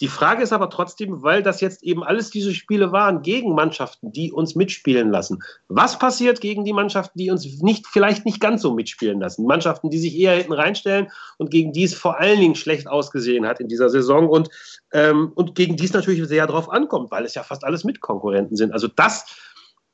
Die 0.00 0.08
Frage 0.08 0.42
ist 0.42 0.52
aber 0.52 0.70
trotzdem, 0.70 1.22
weil 1.22 1.42
das 1.42 1.60
jetzt 1.60 1.82
eben 1.82 2.02
alles 2.02 2.30
diese 2.30 2.54
Spiele 2.54 2.90
waren 2.90 3.22
gegen 3.22 3.54
Mannschaften, 3.54 4.12
die 4.12 4.32
uns 4.32 4.54
mitspielen 4.54 5.10
lassen. 5.10 5.42
Was 5.68 5.98
passiert 5.98 6.40
gegen 6.40 6.64
die 6.64 6.72
Mannschaften, 6.72 7.18
die 7.18 7.30
uns 7.30 7.44
nicht, 7.60 7.86
vielleicht 7.86 8.24
nicht 8.24 8.40
ganz 8.40 8.62
so 8.62 8.72
mitspielen 8.72 9.20
lassen? 9.20 9.46
Mannschaften, 9.46 9.90
die 9.90 9.98
sich 9.98 10.16
eher 10.16 10.36
hinten 10.36 10.54
reinstellen 10.54 11.10
und 11.36 11.50
gegen 11.50 11.72
die 11.72 11.84
es 11.84 11.94
vor 11.94 12.18
allen 12.18 12.40
Dingen 12.40 12.54
schlecht 12.54 12.88
ausgesehen 12.88 13.46
hat 13.46 13.60
in 13.60 13.68
dieser 13.68 13.90
Saison 13.90 14.28
und, 14.28 14.48
ähm, 14.92 15.32
und 15.34 15.54
gegen 15.54 15.76
die 15.76 15.84
es 15.84 15.92
natürlich 15.92 16.26
sehr 16.26 16.46
darauf 16.46 16.70
ankommt, 16.70 17.10
weil 17.10 17.24
es 17.24 17.34
ja 17.34 17.42
fast 17.42 17.64
alles 17.64 17.84
Mitkonkurrenten 17.84 18.56
sind. 18.56 18.72
Also 18.72 18.88
das 18.88 19.26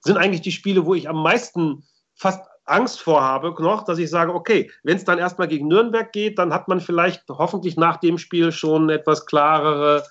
sind 0.01 0.17
eigentlich 0.17 0.43
die 0.43 0.53
Spiele, 0.53 0.87
wo 0.87 0.95
ich 0.95 1.09
am 1.09 1.23
meisten 1.23 1.83
fast 2.15 2.41
Angst 2.67 3.01
vorhabe 3.01 3.55
noch, 3.62 3.85
dass 3.85 3.99
ich 3.99 4.11
sage, 4.11 4.35
okay, 4.35 4.71
wenn 4.83 4.97
es 4.97 5.05
dann 5.05 5.19
erstmal 5.19 5.49
gegen 5.49 5.69
Nürnberg 5.69 6.12
geht, 6.12 6.39
dann 6.39 6.53
hat 6.53 6.69
man 6.69 6.81
vielleicht 6.81 7.25
hoffentlich 7.29 7.77
nach 7.77 7.97
dem 7.99 8.19
Spiel 8.19 8.53
schon 8.53 8.91
etwas 8.91 9.27
klarere 9.27 10.05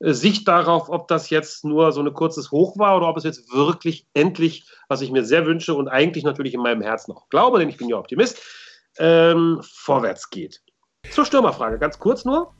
äh, 0.00 0.12
Sicht 0.12 0.48
darauf, 0.48 0.88
ob 0.88 1.08
das 1.08 1.30
jetzt 1.30 1.64
nur 1.64 1.92
so 1.92 2.02
ein 2.02 2.12
kurzes 2.12 2.50
Hoch 2.50 2.78
war 2.78 2.96
oder 2.96 3.08
ob 3.08 3.16
es 3.16 3.24
jetzt 3.24 3.52
wirklich 3.52 4.06
endlich, 4.14 4.66
was 4.88 5.00
ich 5.00 5.10
mir 5.10 5.24
sehr 5.24 5.46
wünsche 5.46 5.74
und 5.74 5.88
eigentlich 5.88 6.24
natürlich 6.24 6.54
in 6.54 6.62
meinem 6.62 6.82
Herzen 6.82 7.12
auch 7.12 7.28
glaube, 7.28 7.58
denn 7.58 7.68
ich 7.68 7.76
bin 7.76 7.88
ja 7.88 7.96
Optimist, 7.96 8.42
ähm, 8.98 9.60
vorwärts 9.62 10.30
geht. 10.30 10.60
Zur 11.10 11.24
Stürmerfrage, 11.24 11.78
ganz 11.78 11.98
kurz 11.98 12.24
nur. 12.24 12.52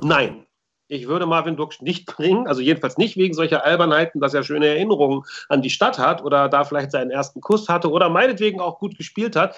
Nein, 0.00 0.46
ich 0.92 1.08
würde 1.08 1.26
Marvin 1.26 1.56
Duksch 1.56 1.80
nicht 1.80 2.06
bringen, 2.06 2.46
also 2.46 2.60
jedenfalls 2.60 2.98
nicht 2.98 3.16
wegen 3.16 3.32
solcher 3.32 3.64
Albernheiten, 3.64 4.20
dass 4.20 4.34
er 4.34 4.42
schöne 4.42 4.66
Erinnerungen 4.66 5.22
an 5.48 5.62
die 5.62 5.70
Stadt 5.70 5.98
hat 5.98 6.22
oder 6.22 6.48
da 6.50 6.64
vielleicht 6.64 6.90
seinen 6.90 7.10
ersten 7.10 7.40
Kuss 7.40 7.68
hatte 7.68 7.90
oder 7.90 8.10
meinetwegen 8.10 8.60
auch 8.60 8.78
gut 8.78 8.98
gespielt 8.98 9.34
hat. 9.34 9.56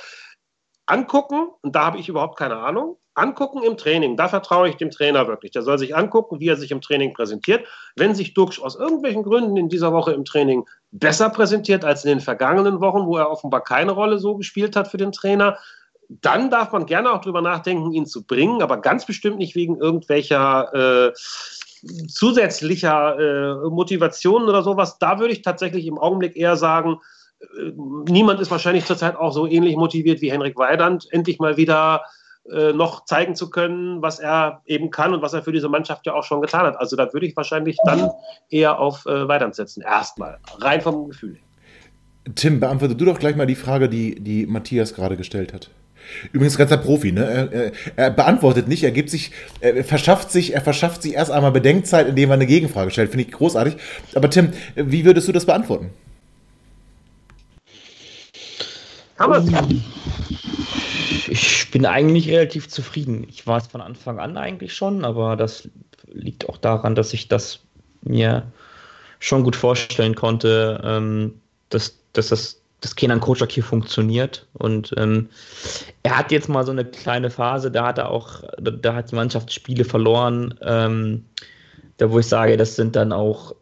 Angucken, 0.87 1.49
und 1.62 1.74
da 1.74 1.87
habe 1.87 1.99
ich 1.99 2.09
überhaupt 2.09 2.39
keine 2.39 2.59
Ahnung, 2.59 2.99
angucken 3.14 3.62
im 3.64 3.76
Training, 3.76 4.16
da 4.16 4.28
vertraue 4.28 4.68
ich 4.68 4.76
dem 4.76 4.91
Trainer 4.91 5.26
wirklich. 5.26 5.51
Der 5.51 5.62
soll 5.62 5.78
sich 5.78 5.97
angucken, 5.97 6.39
wie 6.41 6.49
er 6.49 6.57
sich 6.57 6.70
im 6.70 6.80
Training 6.80 7.14
präsentiert. 7.14 7.66
Wenn 7.97 8.14
sich 8.14 8.35
Duksch 8.35 8.61
aus 8.61 8.76
irgendwelchen 8.76 9.22
Gründen 9.22 9.57
in 9.57 9.68
dieser 9.68 9.93
Woche 9.93 10.12
im 10.12 10.24
Training 10.24 10.64
besser 10.93 11.30
präsentiert 11.30 11.85
als 11.85 12.05
in 12.05 12.11
den 12.11 12.20
vergangenen 12.20 12.80
Wochen, 12.80 13.07
wo 13.07 13.16
er 13.16 13.30
offenbar 13.30 13.62
keine 13.62 13.93
Rolle 13.93 14.18
so 14.18 14.37
gespielt 14.37 14.76
hat 14.76 14.89
für 14.89 14.99
den 14.99 15.12
Trainer, 15.12 15.59
dann 16.09 16.51
darf 16.51 16.73
man 16.73 16.87
gerne 16.87 17.13
auch 17.13 17.21
drüber 17.21 17.41
nachdenken, 17.41 17.93
ihn 17.93 18.07
zu 18.07 18.25
bringen, 18.25 18.63
aber 18.63 18.81
ganz 18.81 19.07
bestimmt 19.07 19.39
nicht 19.39 19.55
wegen 19.55 19.77
irgendwelcher 19.77 21.11
äh, 21.11 21.13
zusätzlicher 22.09 23.19
äh, 23.19 23.71
Motivationen 23.71 24.49
oder 24.49 24.63
sowas. 24.63 24.99
Da 24.99 25.19
würde 25.19 25.33
ich 25.33 25.43
tatsächlich 25.43 25.87
im 25.87 25.99
Augenblick 25.99 26.37
eher 26.37 26.57
sagen, 26.57 26.99
äh, 27.41 27.73
niemand 28.09 28.41
ist 28.41 28.51
wahrscheinlich 28.51 28.85
zurzeit 28.85 29.17
auch 29.17 29.33
so 29.33 29.47
ähnlich 29.47 29.77
motiviert 29.77 30.21
wie 30.21 30.31
Henrik 30.31 30.57
Weidand, 30.57 31.07
endlich 31.11 31.39
mal 31.39 31.57
wieder 31.57 32.03
äh, 32.51 32.73
noch 32.73 33.05
zeigen 33.05 33.35
zu 33.35 33.51
können, 33.51 34.03
was 34.03 34.19
er 34.19 34.63
eben 34.67 34.91
kann 34.91 35.15
und 35.15 35.23
was 35.23 35.33
er 35.33 35.43
für 35.43 35.53
diese 35.53 35.69
Mannschaft 35.69 36.07
ja 36.07 36.15
auch 36.15 36.25
schon 36.25 36.43
getan 36.43 36.67
hat. 36.67 36.77
Also 36.77 36.97
da 36.97 37.13
würde 37.13 37.27
ich 37.27 37.37
wahrscheinlich 37.37 37.79
dann 37.85 38.11
eher 38.51 38.79
auf 38.79 39.07
äh, 39.07 39.27
Weidand 39.29 39.55
setzen. 39.55 39.83
Erstmal, 39.83 40.39
rein 40.59 40.81
vom 40.81 41.09
Gefühl. 41.09 41.39
Tim, 42.35 42.61
beantworte 42.61 42.97
du 42.97 43.05
doch 43.05 43.19
gleich 43.19 43.37
mal 43.37 43.47
die 43.47 43.55
Frage, 43.55 43.89
die, 43.89 44.19
die 44.21 44.47
Matthias 44.47 44.95
gerade 44.95 45.17
gestellt 45.17 45.53
hat. 45.53 45.71
Übrigens 46.33 46.57
ganzer 46.57 46.77
Profi, 46.77 47.13
ne? 47.13 47.25
Er, 47.25 47.53
er, 47.53 47.73
er, 47.97 48.11
beantwortet 48.11 48.69
nicht, 48.69 48.83
er 48.85 48.91
gibt 48.91 49.11
sich, 49.11 49.31
er 49.61 49.85
verschafft 49.85 50.31
sich, 50.31 50.55
er 50.55 50.61
verschafft 50.61 51.03
sich 51.03 51.15
erst 51.15 51.31
einmal 51.31 51.53
Bedenkzeit, 51.53 52.09
indem 52.09 52.31
er 52.31 52.35
eine 52.35 52.47
Gegenfrage 52.47 52.91
stellt. 52.91 53.11
Finde 53.11 53.25
ich 53.25 53.33
großartig. 53.33 53.77
Aber 54.15 54.31
Tim, 54.31 54.53
wie 54.75 55.05
würdest 55.05 55.29
du 55.29 55.33
das 55.33 55.47
beantworten? 55.47 55.91
Ich 61.29 61.71
bin 61.71 61.87
eigentlich 61.87 62.29
relativ 62.29 62.69
zufrieden. 62.69 63.27
Ich 63.29 63.47
war 63.47 63.59
es 63.59 63.67
von 63.67 63.81
Anfang 63.81 64.19
an 64.19 64.37
eigentlich 64.37 64.75
schon, 64.75 65.05
aber 65.05 65.37
das 65.37 65.69
liegt 66.13 66.49
auch 66.49 66.59
daran, 66.59 66.95
dass 66.95 67.13
ich 67.13 67.29
das 67.29 67.61
mir 68.03 68.47
schon 69.19 69.43
gut 69.43 69.57
vorstellen 69.57 70.15
konnte, 70.15 70.81
ähm, 70.85 71.41
dass, 71.71 71.97
dass 72.13 72.29
das 72.29 72.61
dass 72.85 72.97
Kenan 72.97 73.20
Kocak 73.20 73.51
hier 73.51 73.64
funktioniert. 73.64 74.47
Und 74.53 74.93
ähm, 74.99 75.30
er 76.03 76.18
hat 76.18 76.30
jetzt 76.30 76.51
mal 76.51 76.66
so 76.66 76.72
eine 76.72 76.85
kleine 76.85 77.30
Phase, 77.30 77.70
da 77.70 77.87
hat 77.87 77.99
er 77.99 78.11
auch, 78.11 78.43
da, 78.59 78.70
da 78.70 78.95
hat 78.95 79.11
die 79.11 79.14
Mannschaft 79.14 79.53
Spiele 79.53 79.87
verloren, 79.87 80.55
ähm, 80.61 81.24
da 81.97 82.11
wo 82.11 82.18
ich 82.18 82.26
sage, 82.26 82.59
das 82.59 82.76
sind 82.76 82.95
dann 82.95 83.12
auch 83.12 83.55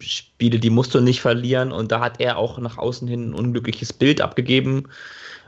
Spiele, 0.00 0.58
die 0.58 0.68
musst 0.68 0.94
du 0.94 1.00
nicht 1.00 1.22
verlieren. 1.22 1.72
Und 1.72 1.90
da 1.90 2.00
hat 2.00 2.20
er 2.20 2.36
auch 2.36 2.58
nach 2.58 2.76
außen 2.76 3.08
hin 3.08 3.30
ein 3.30 3.34
unglückliches 3.34 3.94
Bild 3.94 4.20
abgegeben. 4.20 4.88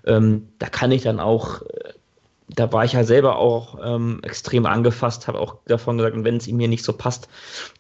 Ähm, 0.07 0.49
da 0.59 0.67
kann 0.67 0.91
ich 0.91 1.03
dann 1.03 1.21
auch, 1.21 1.61
da 2.49 2.73
war 2.73 2.87
ich 2.87 2.95
ja 2.95 3.05
selber 3.05 3.37
auch 3.37 3.79
ähm, 3.85 4.21
extrem 4.23 4.65
angefasst, 4.65 5.29
habe 5.29 5.39
auch 5.39 5.57
davon 5.67 5.99
gesagt, 5.99 6.17
wenn 6.25 6.39
es 6.39 6.49
ihm 6.49 6.59
hier 6.59 6.69
nicht 6.69 6.85
so 6.85 6.95
passt, 6.95 7.29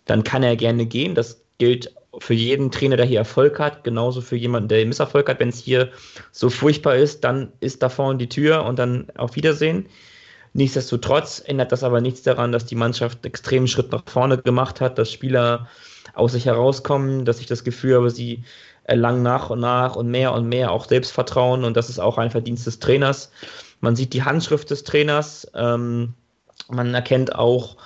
dann 0.04 0.24
kann 0.24 0.42
er 0.42 0.56
gerne 0.56 0.84
gehen. 0.84 1.14
Das 1.14 1.40
gilt 1.56 1.94
für 2.18 2.34
jeden 2.34 2.70
Trainer, 2.70 2.96
der 2.96 3.06
hier 3.06 3.18
Erfolg 3.18 3.58
hat, 3.58 3.84
genauso 3.84 4.20
für 4.20 4.36
jemanden, 4.36 4.68
der 4.68 4.84
Misserfolg 4.84 5.28
hat. 5.28 5.40
Wenn 5.40 5.50
es 5.50 5.58
hier 5.58 5.90
so 6.32 6.50
furchtbar 6.50 6.96
ist, 6.96 7.24
dann 7.24 7.52
ist 7.60 7.82
da 7.82 7.88
vorne 7.88 8.18
die 8.18 8.28
Tür 8.28 8.64
und 8.64 8.78
dann 8.78 9.08
auf 9.16 9.36
Wiedersehen. 9.36 9.86
Nichtsdestotrotz 10.52 11.42
ändert 11.44 11.70
das 11.70 11.84
aber 11.84 12.00
nichts 12.00 12.22
daran, 12.22 12.50
dass 12.50 12.66
die 12.66 12.74
Mannschaft 12.74 13.18
einen 13.18 13.30
extremen 13.30 13.68
Schritt 13.68 13.92
nach 13.92 14.02
vorne 14.06 14.38
gemacht 14.38 14.80
hat, 14.80 14.98
dass 14.98 15.12
Spieler 15.12 15.68
aus 16.14 16.32
sich 16.32 16.46
herauskommen, 16.46 17.24
dass 17.24 17.40
ich 17.40 17.46
das 17.46 17.62
Gefühl 17.62 17.94
habe, 17.94 18.10
sie 18.10 18.42
erlangen 18.82 19.22
nach 19.22 19.50
und 19.50 19.60
nach 19.60 19.94
und 19.94 20.08
mehr 20.08 20.32
und 20.32 20.48
mehr 20.48 20.72
auch 20.72 20.88
Selbstvertrauen 20.88 21.62
und 21.64 21.76
das 21.76 21.88
ist 21.88 22.00
auch 22.00 22.18
ein 22.18 22.32
Verdienst 22.32 22.66
des 22.66 22.80
Trainers. 22.80 23.30
Man 23.80 23.94
sieht 23.94 24.12
die 24.12 24.24
Handschrift 24.24 24.70
des 24.70 24.82
Trainers, 24.82 25.48
ähm, 25.54 26.14
man 26.68 26.92
erkennt 26.94 27.34
auch, 27.34 27.76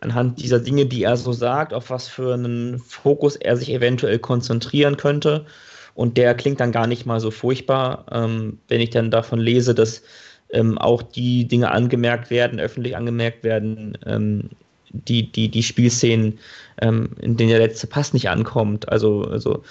anhand 0.00 0.42
dieser 0.42 0.58
Dinge, 0.58 0.86
die 0.86 1.04
er 1.04 1.16
so 1.16 1.32
sagt, 1.32 1.72
auf 1.72 1.90
was 1.90 2.08
für 2.08 2.34
einen 2.34 2.78
Fokus 2.78 3.36
er 3.36 3.56
sich 3.56 3.70
eventuell 3.72 4.18
konzentrieren 4.18 4.96
könnte. 4.96 5.46
Und 5.94 6.16
der 6.16 6.34
klingt 6.34 6.60
dann 6.60 6.72
gar 6.72 6.86
nicht 6.86 7.06
mal 7.06 7.20
so 7.20 7.30
furchtbar, 7.30 8.06
ähm, 8.10 8.58
wenn 8.68 8.80
ich 8.80 8.90
dann 8.90 9.10
davon 9.10 9.38
lese, 9.38 9.74
dass 9.74 10.02
ähm, 10.50 10.78
auch 10.78 11.02
die 11.02 11.46
Dinge 11.46 11.70
angemerkt 11.70 12.30
werden, 12.30 12.58
öffentlich 12.58 12.96
angemerkt 12.96 13.44
werden, 13.44 13.98
ähm, 14.06 14.50
die, 14.92 15.30
die, 15.30 15.48
die 15.48 15.62
Spielszenen, 15.62 16.38
ähm, 16.80 17.10
in 17.20 17.36
denen 17.36 17.50
der 17.50 17.60
letzte 17.60 17.86
Pass 17.86 18.12
nicht 18.12 18.28
ankommt, 18.28 18.88
also, 18.88 19.22
also 19.22 19.62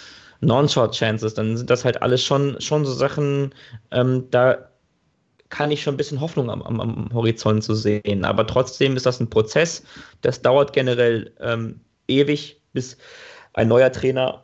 Non-Short-Chances, 0.42 1.34
dann 1.34 1.58
sind 1.58 1.70
das 1.70 1.84
halt 1.84 2.02
alles 2.02 2.24
schon, 2.24 2.60
schon 2.62 2.86
so 2.86 2.94
Sachen, 2.94 3.54
ähm, 3.92 4.26
da 4.32 4.69
kann 5.50 5.72
ich 5.72 5.82
schon 5.82 5.96
ein 5.96 5.98
bisschen 5.98 6.22
Hoffnung 6.22 6.50
am, 6.50 6.62
am, 6.62 6.80
am, 6.80 7.10
Horizont 7.14 7.64
zu 7.64 7.74
sehen. 7.74 8.24
Aber 8.24 8.46
trotzdem 8.46 8.96
ist 8.96 9.06
das 9.06 9.20
ein 9.20 9.30
Prozess, 9.30 9.84
das 10.22 10.42
dauert 10.42 10.74
generell 10.74 11.32
ähm, 11.40 11.80
ewig, 12.08 12.62
bis 12.74 12.98
ein 13.54 13.68
neuer 13.68 13.92
Trainer 13.92 14.44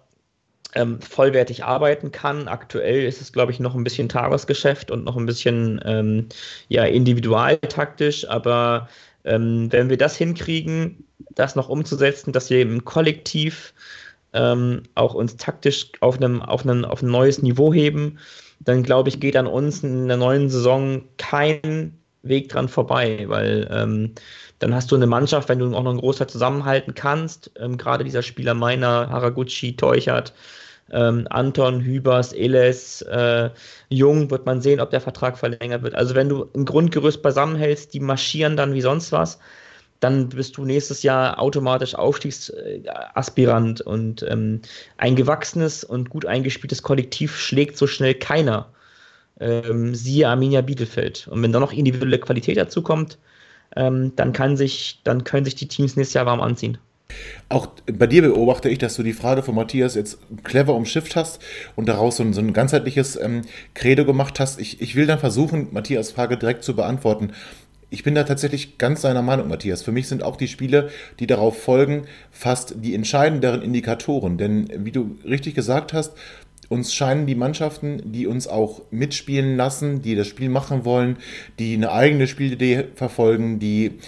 ähm, 0.74 1.00
vollwertig 1.02 1.64
arbeiten 1.64 2.12
kann. 2.12 2.48
Aktuell 2.48 3.06
ist 3.06 3.22
es, 3.22 3.32
glaube 3.32 3.52
ich, 3.52 3.60
noch 3.60 3.76
ein 3.76 3.84
bisschen 3.84 4.10
Tagesgeschäft 4.10 4.92
und 4.92 5.06
noch 5.06 5.16
ein 5.16 5.26
bisschen 5.26 5.80
ähm, 5.86 6.28
ja, 6.68 6.84
individualtaktisch, 6.84 8.28
aber 8.28 8.90
ähm, 9.24 9.72
wenn 9.72 9.90
wir 9.90 9.98
das 9.98 10.18
hinkriegen, 10.18 11.06
das 11.34 11.56
noch 11.56 11.70
umzusetzen, 11.70 12.34
dass 12.34 12.50
wir 12.50 12.62
im 12.62 12.84
Kollektiv 12.84 13.74
ähm, 14.34 14.84
auch 14.96 15.14
uns 15.14 15.38
taktisch 15.38 15.92
auf, 16.02 16.18
einem, 16.18 16.42
auf, 16.42 16.64
einem, 16.64 16.84
auf 16.84 17.02
ein 17.02 17.10
neues 17.10 17.42
Niveau 17.42 17.74
heben, 17.74 18.20
dann 18.60 18.84
glaube 18.84 19.10
ich, 19.10 19.20
geht 19.20 19.36
an 19.36 19.48
uns 19.48 19.84
in 19.84 20.08
der 20.08 20.18
neuen 20.18 20.50
Saison 20.50 21.04
kein 21.18 21.98
Weg 22.24 22.50
dran 22.50 22.70
vorbei, 22.70 23.26
weil 23.28 23.68
ähm, 23.72 24.14
dann 24.60 24.74
hast 24.74 24.92
du 24.92 24.96
eine 24.96 25.08
Mannschaft, 25.08 25.50
wenn 25.50 25.60
du 25.60 25.76
auch 25.76 25.84
noch 25.84 25.92
einen 25.92 26.00
Großteil 26.00 26.28
zusammenhalten 26.28 26.96
kannst, 26.96 27.52
ähm, 27.60 27.78
gerade 27.78 28.04
dieser 28.04 28.24
Spieler 28.24 28.54
meiner, 28.54 29.10
Haraguchi, 29.10 29.76
Teuchert, 29.76 30.34
ähm, 30.92 31.28
Anton, 31.30 31.82
Hübers, 31.82 32.34
Eles, 32.34 33.02
äh, 33.04 33.50
Jung, 33.90 34.30
wird 34.32 34.46
man 34.46 34.62
sehen, 34.62 34.80
ob 34.80 34.92
der 34.92 35.02
Vertrag 35.02 35.38
verlängert 35.38 35.84
wird. 35.84 35.96
Also 35.96 36.16
wenn 36.16 36.30
du 36.30 36.50
ein 36.56 36.66
Grundgerüst 36.66 37.22
beisammenhältst, 37.22 37.94
die 37.94 38.00
marschieren 38.00 38.58
dann 38.58 38.74
wie 38.74 38.82
sonst 38.82 39.12
was, 39.12 39.40
dann 40.00 40.30
bist 40.30 40.58
du 40.58 40.66
nächstes 40.66 41.04
Jahr 41.04 41.40
automatisch 41.40 41.96
Aufstiegsaspirant 41.96 43.82
und 43.82 44.24
ähm, 44.30 44.62
ein 44.98 45.16
gewachsenes 45.16 45.84
und 45.84 46.10
gut 46.10 46.26
eingespieltes 46.26 46.84
Kollektiv 46.84 47.38
schlägt 47.38 47.78
so 47.78 47.88
schnell 47.88 48.14
keiner. 48.14 48.68
Ähm, 49.40 49.96
siehe 49.96 50.28
Arminia 50.28 50.62
Bielefeld. 50.62 51.28
Und 51.30 51.42
wenn 51.44 51.52
da 51.52 51.60
noch 51.60 51.74
individuelle 51.74 52.20
Qualität 52.20 52.58
dazu 52.58 52.82
kommt, 52.82 53.18
ähm, 53.76 54.14
dann, 54.16 54.32
kann 54.34 54.58
sich, 54.58 55.02
dann 55.04 55.24
können 55.24 55.46
sich 55.46 55.56
die 55.56 55.68
Teams 55.68 55.96
nächstes 55.96 56.14
Jahr 56.14 56.26
warm 56.26 56.42
anziehen. 56.42 56.78
Auch 57.50 57.68
bei 57.92 58.08
dir 58.08 58.24
beobachte 58.24 58.70
ich, 58.70 58.80
dass 58.80 58.96
du 58.96 59.04
die 59.04 59.14
Frage 59.14 59.44
von 59.44 59.56
Matthias 59.56 59.96
jetzt 59.96 60.18
clever 60.44 60.74
umschifft 60.74 61.16
hast 61.16 61.40
und 61.76 61.88
daraus 61.88 62.18
so 62.18 62.24
ein, 62.24 62.34
so 62.34 62.42
ein 62.42 62.54
ganzheitliches 62.54 63.16
ähm, 63.16 63.44
Credo 63.74 64.06
gemacht 64.06 64.40
hast. 64.40 64.60
Ich, 64.60 64.82
ich 64.82 64.96
will 64.96 65.06
dann 65.06 65.20
versuchen, 65.20 65.68
Matthias 65.72 66.12
Frage 66.12 66.38
direkt 66.38 66.64
zu 66.64 66.76
beantworten. 66.76 67.34
Ich 67.90 68.04
bin 68.04 68.16
da 68.16 68.24
tatsächlich 68.24 68.78
ganz 68.78 69.02
seiner 69.02 69.22
Meinung, 69.22 69.48
Matthias. 69.48 69.84
Für 69.84 69.92
mich 69.92 70.08
sind 70.08 70.24
auch 70.24 70.38
die 70.38 70.48
Spiele, 70.48 70.90
die 71.20 71.28
darauf 71.28 71.62
folgen, 71.62 72.06
fast 72.32 72.76
die 72.84 72.96
entscheidenderen 72.96 73.62
Indikatoren. 73.62 74.38
Denn 74.38 74.70
wie 74.86 74.92
du 74.92 75.18
richtig 75.24 75.56
gesagt 75.56 75.94
hast, 75.94 76.14
uns 76.68 76.94
scheinen 76.94 77.28
die 77.28 77.36
Mannschaften, 77.36 78.02
die 78.12 78.28
uns 78.28 78.48
auch 78.48 78.82
mitspielen 78.90 79.56
lassen, 79.56 80.02
die 80.02 80.16
das 80.16 80.28
Spiel 80.28 80.50
machen 80.50 80.84
wollen, 80.84 81.18
die 81.60 81.76
eine 81.76 81.92
eigene 81.92 82.28
Spielidee 82.28 82.86
verfolgen, 82.96 83.60
die 83.60 84.00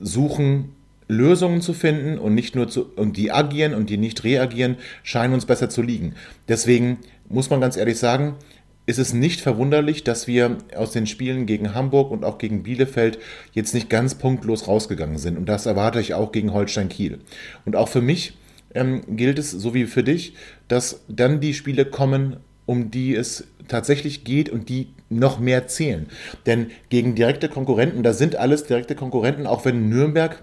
suchen 0.00 0.74
Lösungen 1.08 1.60
zu 1.60 1.74
finden 1.74 2.18
und 2.18 2.34
nicht 2.34 2.54
nur 2.54 2.68
zu, 2.68 2.86
und 2.96 3.16
die 3.16 3.30
agieren 3.30 3.74
und 3.74 3.90
die 3.90 3.98
nicht 3.98 4.24
reagieren, 4.24 4.76
scheinen 5.02 5.34
uns 5.34 5.44
besser 5.44 5.68
zu 5.68 5.82
liegen. 5.82 6.14
Deswegen 6.48 6.98
muss 7.28 7.50
man 7.50 7.60
ganz 7.60 7.76
ehrlich 7.76 7.98
sagen, 7.98 8.36
ist 8.86 8.98
es 8.98 9.12
nicht 9.12 9.40
verwunderlich, 9.40 10.02
dass 10.04 10.26
wir 10.26 10.58
aus 10.74 10.90
den 10.90 11.06
Spielen 11.06 11.46
gegen 11.46 11.74
Hamburg 11.74 12.10
und 12.10 12.24
auch 12.24 12.38
gegen 12.38 12.62
Bielefeld 12.62 13.18
jetzt 13.52 13.74
nicht 13.74 13.88
ganz 13.88 14.16
punktlos 14.16 14.66
rausgegangen 14.66 15.18
sind. 15.18 15.36
Und 15.38 15.46
das 15.46 15.66
erwarte 15.66 16.00
ich 16.00 16.14
auch 16.14 16.32
gegen 16.32 16.52
Holstein 16.52 16.88
Kiel. 16.88 17.20
Und 17.64 17.76
auch 17.76 17.88
für 17.88 18.00
mich 18.00 18.36
ähm, 18.74 19.16
gilt 19.16 19.38
es, 19.38 19.50
so 19.50 19.74
wie 19.74 19.86
für 19.86 20.02
dich, 20.02 20.34
dass 20.68 21.04
dann 21.08 21.40
die 21.40 21.54
Spiele 21.54 21.84
kommen, 21.84 22.38
um 22.66 22.90
die 22.90 23.14
es 23.14 23.46
tatsächlich 23.68 24.24
geht 24.24 24.48
und 24.48 24.68
die 24.68 24.88
noch 25.08 25.38
mehr 25.38 25.68
zählen. 25.68 26.06
Denn 26.46 26.70
gegen 26.88 27.14
direkte 27.14 27.48
Konkurrenten, 27.48 28.02
da 28.02 28.12
sind 28.12 28.36
alles 28.36 28.64
direkte 28.64 28.94
Konkurrenten, 28.94 29.46
auch 29.46 29.64
wenn 29.64 29.88
Nürnberg 29.88 30.42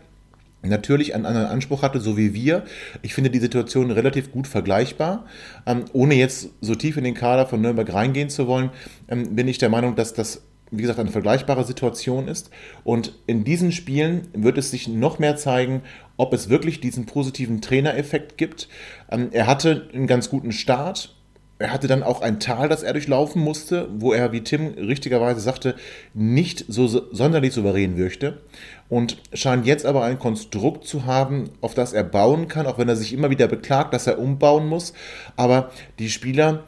natürlich 0.62 1.16
einen 1.16 1.26
anderen 1.26 1.48
Anspruch 1.48 1.82
hatte, 1.82 2.00
so 2.00 2.18
wie 2.18 2.34
wir. 2.34 2.64
Ich 3.02 3.14
finde 3.14 3.30
die 3.30 3.40
Situation 3.40 3.92
relativ 3.92 4.32
gut 4.32 4.48
vergleichbar. 4.48 5.26
Ähm, 5.66 5.86
ohne 5.94 6.16
jetzt 6.16 6.50
so 6.62 6.76
tief 6.76 6.98
in 6.98 7.04
den 7.04 7.14
Kader 7.14 7.46
von 7.46 7.62
Nürnberg 7.62 7.92
reingehen 7.94 8.30
zu 8.30 8.48
wollen, 8.48 8.72
ähm, 9.08 9.36
bin 9.36 9.48
ich 9.48 9.58
der 9.58 9.70
Meinung, 9.70 9.96
dass 9.96 10.14
das, 10.14 10.44
wie 10.72 10.82
gesagt, 10.82 11.00
eine 11.00 11.12
vergleichbare 11.12 11.64
Situation 11.64 12.28
ist. 12.28 12.50
Und 12.84 13.14
in 13.26 13.44
diesen 13.44 13.72
Spielen 13.72 14.28
wird 14.34 14.58
es 14.58 14.72
sich 14.72 14.88
noch 14.88 15.20
mehr 15.20 15.38
zeigen, 15.38 15.82
ob 16.18 16.34
es 16.34 16.50
wirklich 16.50 16.82
diesen 16.82 17.06
positiven 17.06 17.62
Trainereffekt 17.62 18.38
gibt. 18.38 18.68
Ähm, 19.10 19.30
er 19.32 19.48
hatte 19.48 19.90
einen 19.94 20.08
ganz 20.08 20.30
guten 20.30 20.52
Start 20.52 21.16
er 21.60 21.74
hatte 21.74 21.88
dann 21.88 22.04
auch 22.04 22.22
ein 22.22 22.40
Tal, 22.40 22.70
das 22.70 22.84
er 22.84 22.94
durchlaufen 22.94 23.42
musste, 23.42 23.90
wo 23.94 24.14
er, 24.14 24.32
wie 24.32 24.42
Tim 24.42 24.68
richtigerweise 24.76 25.42
sagte, 25.42 25.76
nicht 26.14 26.66
so 26.70 26.88
sonderlich 26.88 27.54
souverän 27.54 27.98
wirkte 27.98 28.42
und 28.88 29.18
scheint 29.34 29.66
jetzt 29.66 29.86
aber 29.86 30.04
ein 30.04 30.20
Konstrukt 30.20 30.86
zu 30.86 31.06
haben, 31.06 31.50
auf 31.60 31.74
das 31.74 31.92
er 31.92 32.06
bauen 32.06 32.48
kann, 32.48 32.66
auch 32.66 32.78
wenn 32.78 32.88
er 32.88 32.96
sich 32.96 33.12
immer 33.12 33.30
wieder 33.30 33.50
beklagt, 33.50 33.94
dass 33.94 34.08
er 34.08 34.20
umbauen 34.20 34.68
muss. 34.68 34.94
Aber 35.36 35.72
die 36.00 36.10
Spieler 36.10 36.64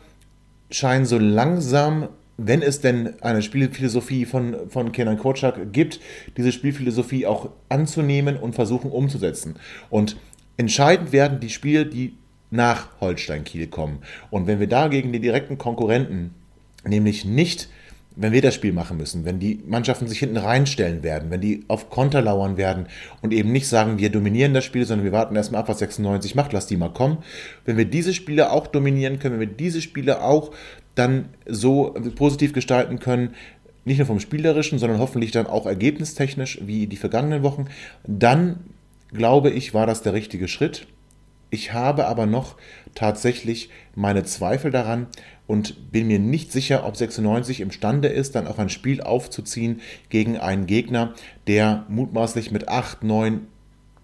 scheinen 0.70 1.06
so 1.06 1.18
langsam, 1.18 2.10
wenn 2.36 2.62
es 2.62 2.82
denn 2.82 3.14
eine 3.22 3.42
Spielphilosophie 3.42 4.26
von, 4.26 4.70
von 4.70 4.92
Kenan 4.92 5.18
Kocak 5.18 5.72
gibt, 5.72 6.02
diese 6.36 6.52
Spielphilosophie 6.52 7.26
auch 7.26 7.50
anzunehmen 7.70 8.36
und 8.36 8.56
versuchen 8.56 8.92
umzusetzen. 8.92 9.56
Und 9.90 10.18
entscheidend 10.58 11.14
werden 11.14 11.40
die 11.40 11.50
Spiele, 11.50 11.86
die 11.86 12.18
nach 12.52 12.88
Holstein 13.00 13.44
Kiel 13.44 13.68
kommen. 13.68 14.00
Und 14.30 14.46
wenn 14.46 14.60
wir 14.60 14.68
da 14.68 14.88
gegen 14.88 15.12
die 15.12 15.20
direkten 15.20 15.58
Konkurrenten 15.58 16.36
nämlich 16.86 17.26
nicht 17.26 17.70
wenn 18.16 18.34
wir 18.34 18.42
das 18.42 18.56
Spiel 18.56 18.74
machen 18.74 18.98
müssen, 18.98 19.24
wenn 19.24 19.40
die 19.40 19.62
Mannschaften 19.66 20.08
sich 20.08 20.20
hinten 20.20 20.38
reinstellen 20.38 21.02
werden, 21.02 21.32
wenn 21.32 21.42
die 21.42 21.64
auf 21.68 21.90
Konter 21.90 22.22
lauern 22.22 22.58
werden 22.58 22.88
und 23.22 23.32
eben 23.32 23.52
nicht 23.52 23.68
sagen, 23.68 24.00
wir 24.00 24.10
dominieren 24.10 24.54
das 24.54 24.66
Spiel, 24.66 24.86
sondern 24.86 25.06
wir 25.06 25.14
warten 25.14 25.36
erstmal 25.36 25.62
ab, 25.62 25.70
was 25.70 25.80
96 25.80 26.36
macht, 26.36 26.52
lass 26.52 26.68
die 26.68 26.78
mal 26.78 26.90
kommen. 26.90 27.20
Wenn 27.66 27.78
wir 27.78 27.86
diese 27.86 28.14
Spiele 28.14 28.52
auch 28.52 28.68
dominieren 28.68 29.20
können, 29.20 29.40
wenn 29.40 29.50
wir 29.50 29.56
diese 29.56 29.82
Spiele 29.82 30.24
auch 30.24 30.52
dann 30.96 31.30
so 31.48 31.96
positiv 32.16 32.52
gestalten 32.52 33.00
können, 33.00 33.34
nicht 33.86 33.98
nur 33.98 34.08
vom 34.08 34.20
Spielerischen, 34.20 34.78
sondern 34.78 35.00
hoffentlich 35.00 35.32
dann 35.32 35.48
auch 35.48 35.66
ergebnistechnisch 35.66 36.60
wie 36.66 36.88
die 36.88 36.98
vergangenen 36.98 37.44
Wochen, 37.44 37.66
dann 38.06 38.60
glaube 39.14 39.50
ich, 39.50 39.74
war 39.74 39.88
das 39.88 40.02
der 40.02 40.14
richtige 40.14 40.48
Schritt. 40.48 40.86
Ich 41.52 41.74
habe 41.74 42.08
aber 42.08 42.26
noch 42.26 42.56
tatsächlich 42.96 43.70
meine 43.94 44.24
Zweifel 44.24 44.72
daran 44.72 45.08
und 45.48 45.92
bin 45.92 46.08
mir 46.08 46.18
nicht 46.18 46.52
sicher, 46.52 46.86
ob 46.86 46.96
96 46.96 47.60
imstande 47.60 48.08
ist, 48.08 48.36
dann 48.36 48.48
auch 48.48 48.58
ein 48.58 48.70
Spiel 48.70 49.02
aufzuziehen 49.02 49.82
gegen 50.10 50.38
einen 50.38 50.66
Gegner, 50.66 51.14
der 51.48 51.86
mutmaßlich 51.90 52.52
mit 52.52 52.70
8, 52.70 53.04
9 53.04 53.42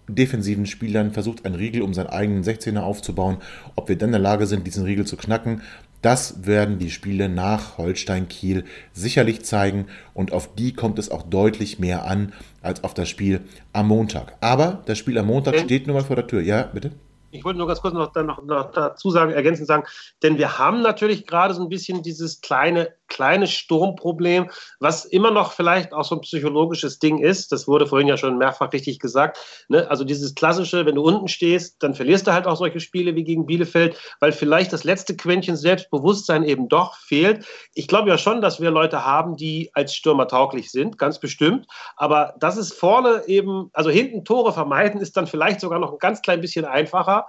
defensiven 0.08 0.66
Spielern 0.66 1.12
versucht, 1.12 1.46
einen 1.46 1.54
Riegel 1.54 1.82
um 1.82 1.94
seinen 1.94 2.08
eigenen 2.08 2.44
16er 2.44 2.80
aufzubauen. 2.80 3.38
Ob 3.76 3.88
wir 3.88 3.96
dann 3.96 4.08
in 4.08 4.12
der 4.12 4.20
Lage 4.20 4.46
sind, 4.46 4.66
diesen 4.66 4.84
Riegel 4.84 5.06
zu 5.06 5.16
knacken, 5.16 5.62
das 6.02 6.46
werden 6.46 6.78
die 6.78 6.90
Spiele 6.90 7.30
nach 7.30 7.78
Holstein 7.78 8.28
Kiel 8.28 8.64
sicherlich 8.92 9.42
zeigen 9.42 9.86
und 10.12 10.32
auf 10.32 10.54
die 10.54 10.74
kommt 10.74 10.98
es 10.98 11.10
auch 11.10 11.22
deutlich 11.22 11.78
mehr 11.78 12.04
an 12.04 12.32
als 12.60 12.84
auf 12.84 12.92
das 12.92 13.08
Spiel 13.08 13.40
am 13.72 13.88
Montag. 13.88 14.34
Aber 14.40 14.82
das 14.86 14.98
Spiel 14.98 15.18
am 15.18 15.26
Montag 15.26 15.58
steht 15.58 15.86
nun 15.86 15.96
mal 15.96 16.04
vor 16.04 16.16
der 16.16 16.26
Tür. 16.26 16.42
Ja, 16.42 16.64
bitte? 16.64 16.92
Ich 17.30 17.44
wollte 17.44 17.58
nur 17.58 17.66
ganz 17.66 17.80
kurz 17.80 17.94
noch, 17.94 18.14
noch, 18.14 18.42
noch 18.42 18.72
dazu 18.72 19.10
sagen, 19.10 19.32
ergänzend 19.32 19.66
sagen, 19.66 19.84
denn 20.22 20.38
wir 20.38 20.58
haben 20.58 20.82
natürlich 20.82 21.26
gerade 21.26 21.54
so 21.54 21.62
ein 21.62 21.68
bisschen 21.68 22.02
dieses 22.02 22.40
kleine, 22.40 22.94
kleine 23.08 23.46
Sturmproblem, 23.46 24.50
was 24.80 25.04
immer 25.04 25.30
noch 25.30 25.52
vielleicht 25.52 25.92
auch 25.92 26.04
so 26.04 26.16
ein 26.16 26.20
psychologisches 26.20 26.98
Ding 26.98 27.18
ist. 27.18 27.52
Das 27.52 27.66
wurde 27.66 27.86
vorhin 27.86 28.08
ja 28.08 28.16
schon 28.16 28.38
mehrfach 28.38 28.72
richtig 28.72 28.98
gesagt. 28.98 29.38
Ne? 29.68 29.90
Also 29.90 30.04
dieses 30.04 30.34
klassische, 30.34 30.86
wenn 30.86 30.94
du 30.94 31.02
unten 31.02 31.28
stehst, 31.28 31.82
dann 31.82 31.94
verlierst 31.94 32.26
du 32.26 32.32
halt 32.32 32.46
auch 32.46 32.56
solche 32.56 32.80
Spiele 32.80 33.14
wie 33.14 33.24
gegen 33.24 33.46
Bielefeld, 33.46 33.96
weil 34.20 34.32
vielleicht 34.32 34.72
das 34.72 34.84
letzte 34.84 35.16
Quäntchen 35.16 35.56
Selbstbewusstsein 35.56 36.44
eben 36.44 36.68
doch 36.68 36.96
fehlt. 36.96 37.44
Ich 37.74 37.88
glaube 37.88 38.08
ja 38.08 38.18
schon, 38.18 38.40
dass 38.40 38.60
wir 38.60 38.70
Leute 38.70 39.04
haben, 39.04 39.36
die 39.36 39.70
als 39.74 39.94
Stürmer 39.94 40.28
tauglich 40.28 40.70
sind, 40.70 40.98
ganz 40.98 41.18
bestimmt. 41.18 41.66
Aber 41.96 42.34
das 42.38 42.56
ist 42.56 42.74
vorne 42.74 43.22
eben, 43.26 43.70
also 43.72 43.90
hinten 43.90 44.24
Tore 44.24 44.52
vermeiden, 44.52 45.00
ist 45.00 45.16
dann 45.16 45.26
vielleicht 45.26 45.60
sogar 45.60 45.78
noch 45.78 45.92
ein 45.92 45.98
ganz 45.98 46.22
klein 46.22 46.40
bisschen 46.40 46.64
einfacher 46.64 47.26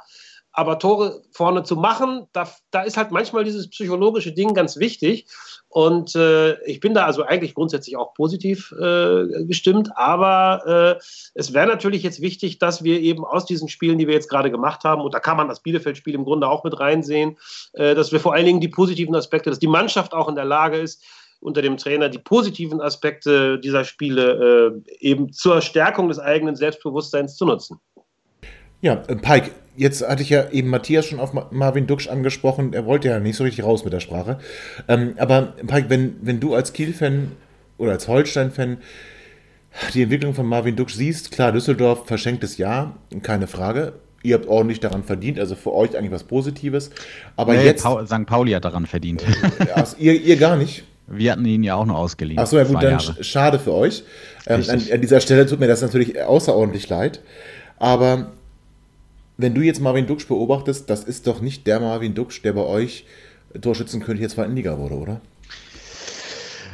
Aber 0.52 0.80
Tore 0.80 1.22
vorne 1.32 1.64
zu 1.64 1.76
machen, 1.76 2.28
da, 2.34 2.50
da 2.72 2.82
ist 2.82 2.98
halt 2.98 3.12
manchmal 3.12 3.44
dieses 3.44 3.70
psychologische 3.70 4.32
Ding 4.32 4.54
ganz 4.54 4.78
wichtig. 4.78 5.28
Und 5.68 6.16
äh, 6.16 6.60
ich 6.64 6.80
bin 6.80 6.96
da 6.96 7.06
also 7.06 7.24
eigentlich 7.24 7.54
grundsätzlich 7.54 7.96
auch 7.98 8.14
positiv 8.16 8.72
äh, 8.72 9.46
gestimmt. 9.46 9.92
Aber 9.96 10.98
äh, 10.98 11.04
es 11.36 11.54
wäre 11.54 11.68
natürlich 11.68 12.02
jetzt 12.02 12.22
wichtig, 12.22 12.58
dass 12.58 12.84
wir 12.84 13.00
eben 13.00 13.24
aus 13.24 13.46
diesen 13.46 13.70
Spielen, 13.70 14.00
die 14.00 14.08
wir 14.08 14.16
jetzt 14.16 14.30
gerade 14.30 14.50
gemacht 14.50 14.84
haben, 14.84 15.02
und 15.02 15.14
da 15.14 15.20
kann 15.20 15.38
man 15.38 15.48
das 15.48 15.62
Bielefeld-Spiel 15.62 16.16
im 16.16 16.26
Grunde 16.26 16.50
auch 16.50 16.64
mit 16.64 16.80
reinsehen, 16.80 17.38
äh, 17.74 17.94
dass 17.94 18.12
wir 18.12 18.20
vor 18.20 18.34
allen 18.34 18.46
Dingen 18.46 18.62
die 18.62 18.70
positiven 18.70 19.16
Aspekte, 19.16 19.52
dass 19.52 19.60
die 19.60 19.68
Mannschaft 19.68 20.14
auch 20.14 20.28
in 20.28 20.36
der 20.36 20.46
Lage 20.46 20.78
ist, 20.78 21.04
unter 21.42 21.62
dem 21.62 21.78
Trainer 21.78 22.10
die 22.10 22.20
positiven 22.20 22.82
Aspekte 22.82 23.60
dieser 23.60 23.86
Spiele 23.86 24.82
äh, 24.88 24.96
eben 25.00 25.32
zur 25.32 25.62
Stärkung 25.62 26.10
des 26.10 26.20
eigenen 26.20 26.56
Selbstbewusstseins 26.56 27.36
zu 27.36 27.46
nutzen. 27.46 27.80
Ja, 28.82 29.04
äh, 29.08 29.16
Pike, 29.16 29.52
jetzt 29.76 30.08
hatte 30.08 30.22
ich 30.22 30.30
ja 30.30 30.50
eben 30.52 30.70
Matthias 30.70 31.06
schon 31.06 31.20
auf 31.20 31.34
Marvin 31.52 31.88
Duksch 31.88 32.08
angesprochen. 32.08 32.74
Er 32.74 32.86
wollte 32.86 33.08
ja 33.10 33.20
nicht 33.20 33.36
so 33.36 33.44
richtig 33.44 33.66
raus 33.66 33.84
mit 33.84 33.94
der 33.94 34.00
Sprache. 34.00 34.40
Ähm, 34.88 35.14
aber 35.18 35.54
Pike, 35.66 35.90
wenn, 35.90 36.16
wenn 36.22 36.40
du 36.40 36.54
als 36.54 36.74
Kiel-Fan 36.74 37.32
oder 37.78 37.92
als 37.92 38.08
Holstein-Fan 38.08 38.78
die 39.94 40.04
Entwicklung 40.04 40.34
von 40.34 40.46
Marvin 40.46 40.76
Duksch 40.76 40.96
siehst, 40.96 41.32
klar, 41.32 41.52
Düsseldorf 41.52 42.08
verschenktes 42.08 42.58
Jahr, 42.58 42.98
keine 43.22 43.48
Frage. 43.48 43.94
Ihr 44.22 44.36
habt 44.36 44.48
ordentlich 44.48 44.82
daran 44.82 45.04
verdient, 45.04 45.40
also 45.40 45.56
für 45.56 45.74
euch 45.74 45.98
eigentlich 45.98 46.12
was 46.12 46.26
Positives. 46.26 46.90
Aber 47.38 47.54
nee, 47.54 47.64
jetzt. 47.64 47.84
Paul, 47.84 48.06
St. 48.06 48.26
Pauli 48.26 48.52
hat 48.52 48.66
daran 48.66 48.86
verdient. 48.86 49.24
Also 49.74 49.96
ihr, 49.98 50.20
ihr 50.20 50.36
gar 50.36 50.58
nicht. 50.58 50.84
Wir 51.08 51.32
hatten 51.32 51.46
ihn 51.46 51.64
ja 51.64 51.76
auch 51.76 51.86
nur 51.86 51.98
ausgeliehen. 51.98 52.38
Ach 52.40 52.46
so, 52.46 52.58
ja 52.58 52.66
gut, 52.66 52.84
dann 52.84 53.00
schade 53.00 53.60
für 53.60 53.74
euch. 53.74 54.04
Ähm, 54.46 54.64
an, 54.68 54.82
an, 54.92 55.02
dieser 55.02 55.22
Stelle 55.22 55.46
tut 55.46 55.60
mir 55.60 55.68
das 55.68 55.82
natürlich 55.82 56.22
außerordentlich 56.22 56.90
leid. 56.90 57.22
Aber 57.78 58.32
wenn 59.40 59.56
du 59.56 59.62
jetzt 59.62 59.80
Marvin 59.80 60.06
Duksch 60.06 60.28
beobachtest, 60.28 60.90
das 60.90 61.06
ist 61.06 61.26
doch 61.26 61.40
nicht 61.40 61.66
der 61.66 61.80
Marvin 61.80 62.14
Duksch, 62.14 62.42
der 62.44 62.52
bei 62.54 62.66
euch 62.66 63.06
Torschützenkönig 63.60 64.20
der 64.20 64.30
zweiten 64.30 64.54
Liga 64.54 64.78
wurde, 64.78 64.96
oder? 64.96 65.22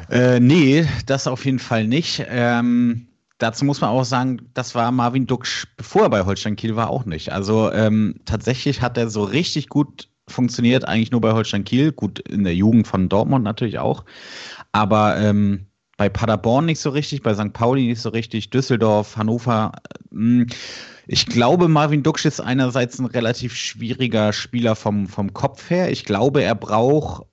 Äh, 0.09 0.39
nee, 0.39 0.85
das 1.05 1.27
auf 1.27 1.45
jeden 1.45 1.59
Fall 1.59 1.85
nicht. 1.85 2.25
Ähm, 2.27 3.05
dazu 3.37 3.65
muss 3.65 3.81
man 3.81 3.91
auch 3.91 4.03
sagen, 4.03 4.49
das 4.55 4.73
war 4.73 4.91
Marvin 4.91 5.27
Duksch, 5.27 5.67
bevor 5.77 6.03
er 6.03 6.09
bei 6.09 6.25
Holstein 6.25 6.55
Kiel 6.55 6.75
war, 6.75 6.89
auch 6.89 7.05
nicht. 7.05 7.31
Also 7.31 7.71
ähm, 7.71 8.15
tatsächlich 8.25 8.81
hat 8.81 8.97
er 8.97 9.09
so 9.09 9.23
richtig 9.23 9.69
gut 9.69 10.09
funktioniert, 10.27 10.87
eigentlich 10.87 11.11
nur 11.11 11.21
bei 11.21 11.33
Holstein 11.33 11.65
Kiel, 11.65 11.91
gut 11.91 12.17
in 12.27 12.43
der 12.43 12.55
Jugend 12.55 12.87
von 12.87 13.09
Dortmund 13.09 13.43
natürlich 13.43 13.77
auch, 13.77 14.05
aber 14.71 15.17
ähm, 15.17 15.67
bei 15.97 16.09
Paderborn 16.09 16.65
nicht 16.65 16.79
so 16.79 16.89
richtig, 16.89 17.21
bei 17.21 17.35
St. 17.35 17.53
Pauli 17.53 17.85
nicht 17.85 18.01
so 18.01 18.09
richtig, 18.09 18.49
Düsseldorf, 18.49 19.15
Hannover. 19.17 19.71
Mh, 20.09 20.41
hm, 20.41 20.47
ich 21.07 21.25
glaube, 21.25 21.67
Marvin 21.67 22.03
Duksch 22.03 22.25
ist 22.25 22.39
einerseits 22.39 22.99
ein 22.99 23.05
relativ 23.05 23.55
schwieriger 23.55 24.33
Spieler 24.33 24.75
vom, 24.75 25.07
vom 25.07 25.33
Kopf 25.33 25.69
her. 25.69 25.91
Ich 25.91 26.05
glaube, 26.05 26.43
er 26.43 26.55
braucht 26.55 27.25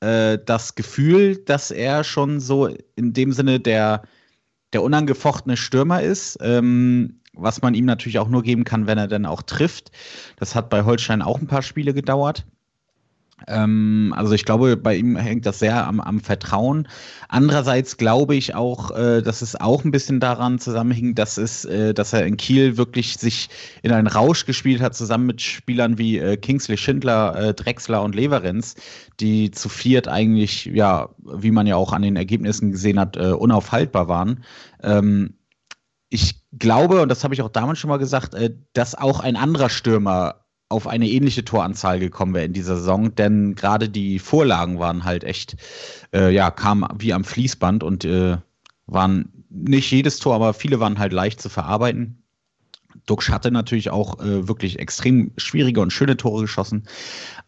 äh, 0.00 0.38
das 0.44 0.74
Gefühl, 0.74 1.36
dass 1.36 1.70
er 1.70 2.04
schon 2.04 2.40
so 2.40 2.66
in 2.96 3.12
dem 3.12 3.32
Sinne 3.32 3.60
der, 3.60 4.02
der 4.72 4.82
unangefochtene 4.82 5.56
Stürmer 5.56 6.02
ist. 6.02 6.38
Ähm, 6.40 7.20
was 7.32 7.62
man 7.62 7.74
ihm 7.74 7.84
natürlich 7.84 8.18
auch 8.18 8.28
nur 8.28 8.42
geben 8.42 8.64
kann, 8.64 8.86
wenn 8.86 8.98
er 8.98 9.08
dann 9.08 9.26
auch 9.26 9.42
trifft. 9.42 9.90
Das 10.36 10.54
hat 10.54 10.68
bei 10.68 10.84
Holstein 10.84 11.22
auch 11.22 11.38
ein 11.38 11.46
paar 11.46 11.62
Spiele 11.62 11.94
gedauert. 11.94 12.44
Ähm, 13.48 14.14
also 14.16 14.32
ich 14.32 14.44
glaube, 14.44 14.76
bei 14.76 14.96
ihm 14.96 15.16
hängt 15.16 15.46
das 15.46 15.58
sehr 15.58 15.86
am, 15.86 16.00
am 16.00 16.20
Vertrauen. 16.20 16.88
Andererseits 17.28 17.96
glaube 17.96 18.34
ich 18.34 18.54
auch, 18.54 18.90
äh, 18.90 19.22
dass 19.22 19.42
es 19.42 19.60
auch 19.60 19.84
ein 19.84 19.90
bisschen 19.90 20.20
daran 20.20 20.58
zusammenhing, 20.58 21.14
dass 21.14 21.36
es, 21.36 21.64
äh, 21.64 21.94
dass 21.94 22.12
er 22.12 22.26
in 22.26 22.36
Kiel 22.36 22.76
wirklich 22.76 23.16
sich 23.16 23.48
in 23.82 23.92
einen 23.92 24.06
Rausch 24.06 24.46
gespielt 24.46 24.80
hat, 24.80 24.94
zusammen 24.94 25.26
mit 25.26 25.40
Spielern 25.40 25.98
wie 25.98 26.18
äh, 26.18 26.36
Kingsley 26.36 26.76
Schindler, 26.76 27.52
Drexler 27.54 28.02
und 28.02 28.14
Leverenz, 28.14 28.74
die 29.20 29.50
zu 29.50 29.68
viert 29.68 30.08
eigentlich, 30.08 30.66
ja, 30.66 31.10
wie 31.18 31.50
man 31.50 31.66
ja 31.66 31.76
auch 31.76 31.92
an 31.92 32.02
den 32.02 32.16
Ergebnissen 32.16 32.72
gesehen 32.72 32.98
hat, 32.98 33.16
unaufhaltbar 33.16 34.08
waren. 34.08 34.44
Ähm, 34.82 35.34
ich 36.08 36.42
glaube, 36.58 37.02
und 37.02 37.08
das 37.08 37.22
habe 37.22 37.34
ich 37.34 37.42
auch 37.42 37.48
damals 37.48 37.78
schon 37.78 37.88
mal 37.88 37.98
gesagt, 37.98 38.34
dass 38.72 38.94
auch 38.94 39.20
ein 39.20 39.36
anderer 39.36 39.70
Stürmer 39.70 40.40
auf 40.70 40.86
eine 40.86 41.08
ähnliche 41.08 41.44
Toranzahl 41.44 41.98
gekommen 41.98 42.32
wäre 42.32 42.46
in 42.46 42.52
dieser 42.52 42.76
Saison, 42.76 43.14
denn 43.14 43.54
gerade 43.56 43.88
die 43.88 44.18
Vorlagen 44.18 44.78
waren 44.78 45.04
halt 45.04 45.24
echt, 45.24 45.56
äh, 46.14 46.32
ja, 46.32 46.50
kamen 46.50 46.86
wie 46.98 47.12
am 47.12 47.24
Fließband 47.24 47.82
und 47.82 48.04
äh, 48.04 48.38
waren 48.86 49.44
nicht 49.50 49.90
jedes 49.90 50.18
Tor, 50.20 50.34
aber 50.34 50.54
viele 50.54 50.78
waren 50.80 50.98
halt 50.98 51.12
leicht 51.12 51.42
zu 51.42 51.48
verarbeiten. 51.48 52.22
Duxch 53.06 53.30
hatte 53.30 53.50
natürlich 53.50 53.90
auch 53.90 54.20
äh, 54.20 54.46
wirklich 54.46 54.78
extrem 54.78 55.32
schwierige 55.36 55.80
und 55.80 55.92
schöne 55.92 56.16
Tore 56.16 56.42
geschossen. 56.42 56.84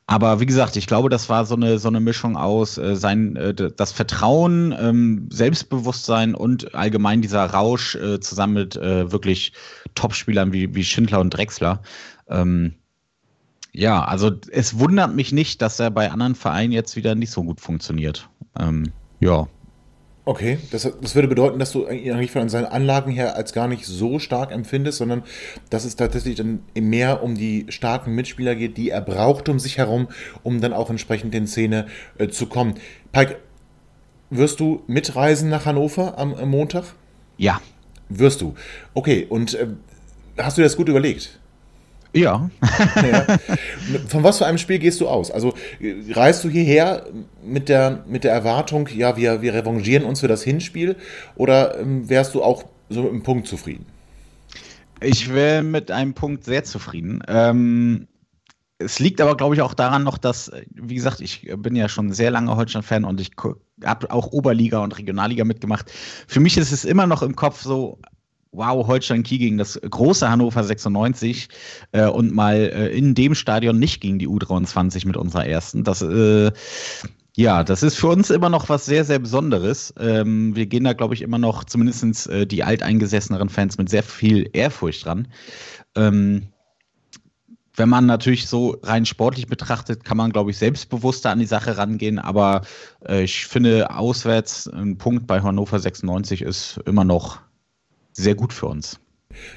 Aber 0.07 0.41
wie 0.41 0.47
gesagt, 0.47 0.77
ich 0.77 0.89
glaube, 0.89 1.09
das 1.09 1.29
war 1.29 1.47
so 1.47 1.55
eine, 1.55 1.79
so 1.79 1.89
eine 1.89 2.01
Mischung 2.01 2.37
aus 2.37 2.77
äh, 2.77 2.97
sein, 2.97 3.37
äh, 3.37 3.55
das 3.55 3.93
Vertrauen, 3.93 4.75
ähm, 4.77 5.29
Selbstbewusstsein 5.31 6.35
und 6.35 6.75
allgemein 6.75 7.23
dieser 7.23 7.45
Rausch 7.47 7.95
äh, 7.95 8.19
zusammen 8.19 8.55
mit 8.55 8.77
äh, 8.77 9.13
wirklich 9.13 9.53
Topspielern 9.95 10.53
wie, 10.53 10.75
wie 10.75 10.85
Schindler 10.85 11.21
und 11.21 11.31
Drexler. 11.31 11.83
Ähm, 12.29 12.75
ja, 13.73 14.05
also 14.05 14.31
es 14.51 14.79
wundert 14.79 15.15
mich 15.15 15.33
nicht, 15.33 15.63
dass 15.63 15.81
er 15.81 15.91
bei 15.91 16.11
anderen 16.11 16.35
Vereinen 16.35 16.73
jetzt 16.73 16.95
wieder 16.95 17.15
nicht 17.15 17.31
so 17.31 17.43
gut 17.43 17.61
funktioniert. 17.61 18.29
Ähm, 18.59 18.93
ja. 19.21 19.49
Okay, 20.25 20.59
das, 20.71 20.89
das 21.01 21.15
würde 21.17 21.27
bedeuten, 21.27 21.59
dass 21.59 21.73
du 21.73 21.87
eigentlich 21.87 22.31
von 22.31 22.49
seinen 22.49 22.67
Anlagen 22.67 23.11
her 23.11 23.35
als 23.35 23.53
gar 23.53 23.67
nicht 23.67 23.87
so 23.87 24.21
stark 24.21 24.53
empfindest, 24.53 24.99
sondern 24.99 25.25
dass 25.71 25.85
es 25.85 25.97
tatsächlich 25.97 26.37
dann 26.37 26.61
mehr 26.79 27.25
um 27.25 27.35
die 27.35 27.67
starken 27.71 28.15
Mitspieler 28.15 28.55
geht, 28.55 28.77
die 28.77 28.91
er 28.91 29.01
braucht 29.01 29.49
um 29.49 29.59
sich 29.59 29.79
herum, 29.79 30.09
um 30.45 30.61
dann 30.61 30.75
auch 30.75 30.91
entsprechend 30.91 31.35
in 31.35 31.49
Szene 31.49 31.87
äh, 32.19 32.29
zu 32.29 32.47
kommen. 32.47 32.75
Pike, 33.11 33.39
wirst 34.31 34.61
du 34.61 34.83
mitreisen 34.87 35.49
nach 35.49 35.65
Hannover 35.65 36.19
am, 36.19 36.35
am 36.35 36.51
Montag? 36.51 36.85
Ja. 37.37 37.61
Wirst 38.09 38.43
du. 38.43 38.55
Okay, 38.95 39.27
und 39.29 39.55
äh, 39.55 39.69
hast 40.39 40.57
du 40.57 40.63
das 40.63 40.77
gut 40.77 40.89
überlegt? 40.89 41.41
Ja. 42.15 42.51
ja. 42.97 43.39
Von 44.09 44.23
was 44.23 44.39
für 44.39 44.47
einem 44.47 44.59
Spiel 44.59 44.79
gehst 44.79 45.01
du 45.01 45.09
aus? 45.09 45.31
Also 45.31 45.55
reist 46.11 46.45
du 46.45 46.51
hierher 46.51 47.07
mit 47.43 47.69
der, 47.69 48.05
mit 48.07 48.25
der 48.25 48.33
Erwartung, 48.33 48.89
ja, 48.95 49.17
wir, 49.17 49.41
wir 49.41 49.55
revanchieren 49.55 50.05
uns 50.05 50.21
für 50.21 50.29
das 50.29 50.43
Hinspiel 50.43 50.97
oder 51.37 51.79
ähm, 51.79 52.09
wärst 52.09 52.35
du 52.35 52.43
auch 52.43 52.65
so 52.91 53.03
mit 53.03 53.13
einem 53.13 53.23
Punkt 53.23 53.49
zufrieden? 53.49 53.87
Ich 55.01 55.33
wäre 55.33 55.63
mit 55.63 55.91
einem 55.91 56.15
Punkt 56.15 56.45
sehr 56.45 56.65
zufrieden. 56.65 57.23
Ähm, 57.27 58.07
es 58.79 58.99
liegt 58.99 59.21
aber, 59.21 59.37
glaube 59.37 59.55
ich, 59.55 59.63
auch 59.63 59.75
daran 59.75 60.03
noch, 60.05 60.19
dass, 60.19 60.51
wie 60.71 60.95
gesagt, 60.95 61.21
ich 61.21 61.51
bin 61.57 61.77
ja 61.77 61.89
schon 61.89 62.13
sehr 62.13 62.31
lange 62.31 62.55
Holstein-Fan 62.55 63.05
und 63.05 63.21
ich 63.21 63.31
habe 63.85 64.11
auch 64.11 64.33
Oberliga 64.33 64.81
und 64.81 64.99
Regionalliga 64.99 65.45
mitgemacht. 65.45 65.91
Für 66.27 66.41
mich 66.41 66.57
ist 66.57 66.73
es 66.73 66.85
immer 66.85 67.07
noch 67.07 67.23
im 67.23 67.37
Kopf 67.37 67.63
so, 67.63 67.99
wow, 68.53 68.87
Holstein 68.87 69.23
Kiel 69.23 69.39
gegen 69.39 69.59
das 69.59 69.81
große 69.81 70.29
Hannover 70.29 70.63
96 70.63 71.49
äh, 71.93 72.07
und 72.07 72.33
mal 72.33 72.57
äh, 72.57 72.89
in 72.97 73.15
dem 73.15 73.35
Stadion 73.35 73.79
nicht 73.79 74.01
gegen 74.01 74.19
die 74.19 74.29
U23 74.29 75.07
mit 75.07 75.17
unserer 75.17 75.47
ersten. 75.47 75.85
Das 75.85 76.03
äh, 76.03 76.53
ja, 77.35 77.65
das 77.65 77.83
ist 77.83 77.97
für 77.97 78.09
uns 78.09 78.29
immer 78.29 78.51
noch 78.51 78.69
was 78.69 78.85
sehr, 78.85 79.07
sehr 79.07 79.19
Besonderes. 79.19 79.95
Ähm, 79.99 80.55
wir 80.55 80.67
gehen 80.67 80.85
da, 80.85 80.93
glaube 80.93 81.15
ich, 81.15 81.23
immer 81.23 81.39
noch, 81.39 81.65
zumindest 81.65 82.29
äh, 82.29 82.47
die 82.47 82.63
alteingesesseneren 82.63 83.49
Fans, 83.49 83.79
mit 83.79 83.89
sehr 83.89 84.03
viel 84.03 84.51
Ehrfurcht 84.53 85.07
dran. 85.07 85.29
Ähm, 85.97 86.49
wenn 87.75 87.89
man 87.89 88.05
natürlich 88.05 88.49
so 88.49 88.77
rein 88.83 89.07
sportlich 89.07 89.47
betrachtet, 89.47 90.05
kann 90.05 90.19
man, 90.19 90.31
glaube 90.31 90.51
ich, 90.51 90.59
selbstbewusster 90.59 91.31
an 91.31 91.39
die 91.39 91.47
Sache 91.47 91.79
rangehen. 91.79 92.19
Aber 92.19 92.63
äh, 93.09 93.23
ich 93.23 93.47
finde, 93.47 93.97
auswärts 93.97 94.69
ein 94.69 94.99
Punkt 94.99 95.27
bei 95.27 95.41
Hannover 95.41 95.79
96 95.79 96.43
ist 96.43 96.81
immer 96.85 97.05
noch 97.05 97.41
sehr 98.13 98.35
gut 98.35 98.53
für 98.53 98.67
uns. 98.67 98.99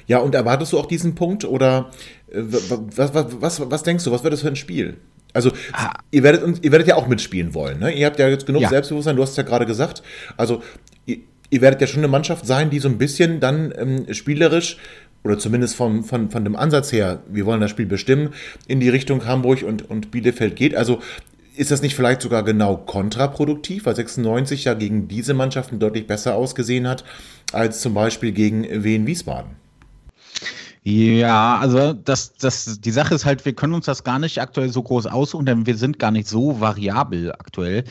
Ja, 0.06 0.18
und 0.18 0.34
erwartest 0.34 0.72
du 0.72 0.78
auch 0.78 0.86
diesen 0.86 1.14
Punkt 1.14 1.44
oder 1.44 1.90
äh, 2.30 2.40
was, 2.42 3.14
was, 3.14 3.40
was, 3.40 3.70
was 3.70 3.82
denkst 3.82 4.04
du, 4.04 4.12
was 4.12 4.22
wird 4.22 4.32
das 4.32 4.40
für 4.40 4.48
ein 4.48 4.56
Spiel? 4.56 4.96
Also, 5.32 5.52
ah. 5.72 5.92
ihr, 6.10 6.22
werdet, 6.22 6.64
ihr 6.64 6.72
werdet 6.72 6.88
ja 6.88 6.96
auch 6.96 7.08
mitspielen 7.08 7.52
wollen. 7.52 7.78
Ne? 7.78 7.92
Ihr 7.92 8.06
habt 8.06 8.18
ja 8.18 8.26
jetzt 8.28 8.46
genug 8.46 8.62
ja. 8.62 8.70
Selbstbewusstsein, 8.70 9.16
du 9.16 9.22
hast 9.22 9.32
es 9.32 9.36
ja 9.36 9.42
gerade 9.42 9.66
gesagt. 9.66 10.02
Also, 10.38 10.62
ihr, 11.04 11.18
ihr, 11.50 11.60
werdet 11.60 11.80
ja 11.82 11.86
schon 11.86 12.00
eine 12.00 12.08
Mannschaft 12.08 12.46
sein, 12.46 12.70
die 12.70 12.78
so 12.78 12.88
ein 12.88 12.96
bisschen 12.96 13.38
dann 13.38 13.72
ähm, 13.76 14.14
spielerisch 14.14 14.78
oder 15.24 15.38
zumindest 15.38 15.76
von, 15.76 16.04
von, 16.04 16.30
von 16.30 16.44
dem 16.44 16.56
Ansatz 16.56 16.90
her, 16.90 17.22
wir 17.28 17.44
wollen 17.44 17.60
das 17.60 17.70
Spiel 17.70 17.86
bestimmen, 17.86 18.32
in 18.66 18.80
die 18.80 18.88
Richtung 18.88 19.26
Hamburg 19.26 19.62
und, 19.62 19.90
und 19.90 20.10
Bielefeld 20.10 20.56
geht. 20.56 20.74
Also, 20.74 21.00
ist 21.56 21.70
das 21.70 21.82
nicht 21.82 21.94
vielleicht 21.94 22.22
sogar 22.22 22.42
genau 22.42 22.76
kontraproduktiv, 22.76 23.86
weil 23.86 23.96
96 23.96 24.64
ja 24.64 24.74
gegen 24.74 25.08
diese 25.08 25.34
Mannschaften 25.34 25.78
deutlich 25.78 26.06
besser 26.06 26.34
ausgesehen 26.34 26.86
hat 26.86 27.04
als 27.52 27.80
zum 27.80 27.94
Beispiel 27.94 28.32
gegen 28.32 28.84
Wien 28.84 29.06
Wiesbaden? 29.06 29.56
Ja, 30.82 31.58
also 31.58 31.94
das, 31.94 32.34
das, 32.34 32.80
die 32.80 32.92
Sache 32.92 33.14
ist 33.14 33.24
halt, 33.24 33.44
wir 33.44 33.54
können 33.54 33.74
uns 33.74 33.86
das 33.86 34.04
gar 34.04 34.20
nicht 34.20 34.40
aktuell 34.40 34.68
so 34.68 34.84
groß 34.84 35.06
aussuchen, 35.06 35.44
denn 35.44 35.66
wir 35.66 35.76
sind 35.76 35.98
gar 35.98 36.12
nicht 36.12 36.28
so 36.28 36.60
variabel 36.60 37.32
aktuell. 37.32 37.82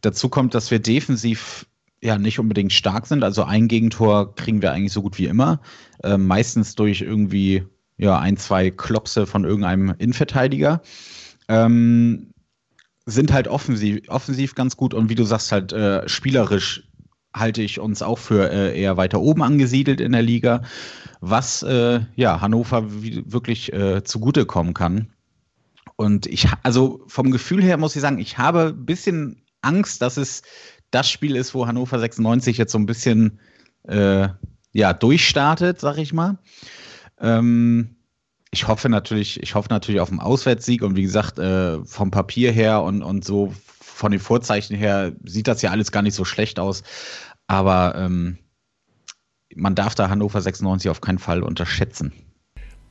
Dazu 0.00 0.28
kommt, 0.28 0.54
dass 0.54 0.72
wir 0.72 0.80
defensiv 0.80 1.66
ja 2.02 2.18
nicht 2.18 2.40
unbedingt 2.40 2.72
stark 2.72 3.06
sind. 3.06 3.22
Also 3.22 3.44
ein 3.44 3.68
Gegentor 3.68 4.34
kriegen 4.34 4.62
wir 4.62 4.72
eigentlich 4.72 4.92
so 4.92 5.02
gut 5.02 5.16
wie 5.18 5.26
immer. 5.26 5.60
Äh, 6.02 6.18
meistens 6.18 6.74
durch 6.74 7.02
irgendwie 7.02 7.62
ja, 7.98 8.18
ein, 8.18 8.36
zwei 8.36 8.70
Klopse 8.70 9.26
von 9.26 9.44
irgendeinem 9.44 9.94
Innenverteidiger. 9.98 10.82
Ähm, 11.48 12.32
sind 13.10 13.32
halt 13.32 13.48
offensiv, 13.48 14.00
offensiv 14.08 14.54
ganz 14.54 14.76
gut 14.76 14.94
und 14.94 15.08
wie 15.08 15.14
du 15.14 15.24
sagst, 15.24 15.52
halt 15.52 15.72
äh, 15.72 16.08
spielerisch 16.08 16.84
halte 17.32 17.62
ich 17.62 17.78
uns 17.78 18.02
auch 18.02 18.18
für 18.18 18.50
äh, 18.50 18.80
eher 18.80 18.96
weiter 18.96 19.20
oben 19.20 19.42
angesiedelt 19.42 20.00
in 20.00 20.12
der 20.12 20.22
Liga, 20.22 20.62
was 21.20 21.62
äh, 21.62 22.00
ja 22.16 22.40
Hannover 22.40 22.84
wirklich 22.90 23.72
äh, 23.72 24.02
zugutekommen 24.02 24.74
kann. 24.74 25.12
Und 25.96 26.26
ich, 26.26 26.48
also 26.62 27.04
vom 27.06 27.30
Gefühl 27.30 27.62
her 27.62 27.76
muss 27.76 27.94
ich 27.94 28.02
sagen, 28.02 28.18
ich 28.18 28.38
habe 28.38 28.74
ein 28.74 28.86
bisschen 28.86 29.42
Angst, 29.60 30.02
dass 30.02 30.16
es 30.16 30.42
das 30.90 31.10
Spiel 31.10 31.36
ist, 31.36 31.54
wo 31.54 31.66
Hannover 31.66 31.98
96 31.98 32.56
jetzt 32.56 32.72
so 32.72 32.78
ein 32.78 32.86
bisschen 32.86 33.38
äh, 33.86 34.28
ja, 34.72 34.92
durchstartet, 34.92 35.80
sag 35.80 35.98
ich 35.98 36.12
mal. 36.12 36.38
Ähm, 37.20 37.96
ich 38.50 38.66
hoffe 38.66 38.88
natürlich, 38.88 39.42
ich 39.42 39.54
hoffe 39.54 39.68
natürlich 39.70 40.00
auf 40.00 40.10
einen 40.10 40.20
Auswärtssieg 40.20 40.82
und 40.82 40.96
wie 40.96 41.02
gesagt, 41.02 41.38
äh, 41.38 41.84
vom 41.84 42.10
Papier 42.10 42.50
her 42.50 42.82
und, 42.82 43.02
und 43.02 43.24
so 43.24 43.52
von 43.80 44.10
den 44.10 44.20
Vorzeichen 44.20 44.76
her 44.76 45.12
sieht 45.24 45.46
das 45.46 45.62
ja 45.62 45.70
alles 45.70 45.92
gar 45.92 46.02
nicht 46.02 46.14
so 46.14 46.24
schlecht 46.24 46.58
aus. 46.58 46.82
Aber 47.46 47.94
ähm, 47.96 48.38
man 49.54 49.74
darf 49.74 49.94
da 49.94 50.08
Hannover 50.08 50.40
96 50.40 50.90
auf 50.90 51.00
keinen 51.00 51.18
Fall 51.18 51.42
unterschätzen. 51.42 52.12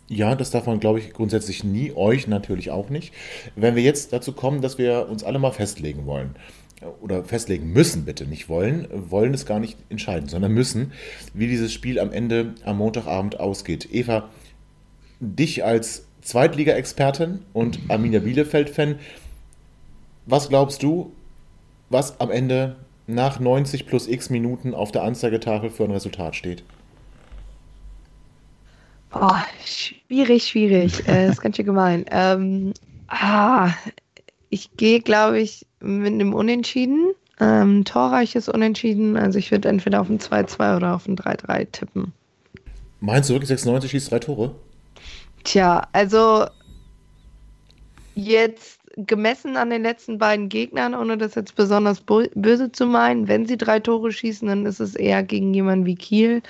Ja, 0.07 0.35
das 0.35 0.49
darf 0.49 0.65
man, 0.65 0.79
glaube 0.79 0.99
ich, 0.99 1.13
grundsätzlich 1.13 1.63
nie, 1.63 1.91
euch 1.93 2.27
natürlich 2.27 2.71
auch 2.71 2.89
nicht. 2.89 3.13
Wenn 3.55 3.75
wir 3.75 3.83
jetzt 3.83 4.11
dazu 4.11 4.33
kommen, 4.33 4.61
dass 4.61 4.77
wir 4.77 5.07
uns 5.07 5.23
alle 5.23 5.39
mal 5.39 5.51
festlegen 5.51 6.05
wollen, 6.05 6.35
oder 7.01 7.23
festlegen 7.23 7.73
müssen, 7.73 8.05
bitte, 8.05 8.25
nicht 8.25 8.47
wollen, 8.47 8.87
wollen 8.91 9.33
es 9.33 9.45
gar 9.45 9.59
nicht 9.59 9.77
entscheiden, 9.89 10.29
sondern 10.29 10.53
müssen, 10.53 10.93
wie 11.33 11.47
dieses 11.47 11.73
Spiel 11.73 11.99
am 11.99 12.11
Ende 12.11 12.55
am 12.63 12.77
Montagabend 12.77 13.39
ausgeht. 13.39 13.89
Eva, 13.91 14.29
dich 15.19 15.63
als 15.63 16.05
Zweitliga-Expertin 16.21 17.39
und 17.53 17.79
Arminia 17.87 18.19
Bielefeld-Fan, 18.19 18.99
was 20.25 20.49
glaubst 20.49 20.83
du, 20.83 21.11
was 21.89 22.19
am 22.19 22.29
Ende 22.29 22.75
nach 23.07 23.39
90 23.39 23.87
plus 23.87 24.07
x 24.07 24.29
Minuten 24.29 24.73
auf 24.73 24.91
der 24.91 25.03
Anzeigetafel 25.03 25.69
für 25.69 25.85
ein 25.85 25.91
Resultat 25.91 26.35
steht? 26.35 26.63
Oh, 29.13 29.31
schwierig, 29.65 30.47
schwierig. 30.47 30.99
äh, 31.07 31.25
das 31.25 31.35
ist 31.35 31.41
ganz 31.41 31.55
schön 31.55 31.65
gemein. 31.65 32.05
Ähm, 32.11 32.73
ah, 33.07 33.71
ich 34.49 34.75
gehe, 34.77 35.01
glaube 35.01 35.39
ich, 35.39 35.65
mit 35.79 36.13
einem 36.13 36.33
Unentschieden. 36.33 37.13
Ähm, 37.39 37.85
torreiches 37.85 38.49
Unentschieden. 38.49 39.17
Also 39.17 39.39
ich 39.39 39.49
würde 39.49 39.69
entweder 39.69 40.01
auf 40.01 40.09
ein 40.09 40.19
2-2 40.19 40.75
oder 40.75 40.95
auf 40.95 41.07
ein 41.07 41.15
3-3 41.15 41.71
tippen. 41.71 42.13
Meinst 42.99 43.29
du 43.29 43.33
wirklich 43.33 43.47
96 43.47 43.91
schießt 43.91 44.11
drei 44.11 44.19
Tore? 44.19 44.55
Tja, 45.43 45.87
also 45.93 46.45
jetzt 48.15 48.79
gemessen 48.97 49.55
an 49.55 49.69
den 49.69 49.83
letzten 49.83 50.17
beiden 50.17 50.49
Gegnern, 50.49 50.93
ohne 50.93 51.17
das 51.17 51.35
jetzt 51.35 51.55
besonders 51.55 52.01
böse 52.01 52.71
zu 52.71 52.85
meinen, 52.85 53.27
wenn 53.27 53.45
sie 53.45 53.57
drei 53.57 53.79
Tore 53.79 54.11
schießen, 54.11 54.47
dann 54.47 54.65
ist 54.65 54.79
es 54.79 54.95
eher 54.95 55.23
gegen 55.23 55.53
jemanden 55.53 55.85
wie 55.85 55.95
Kiel 55.95 56.41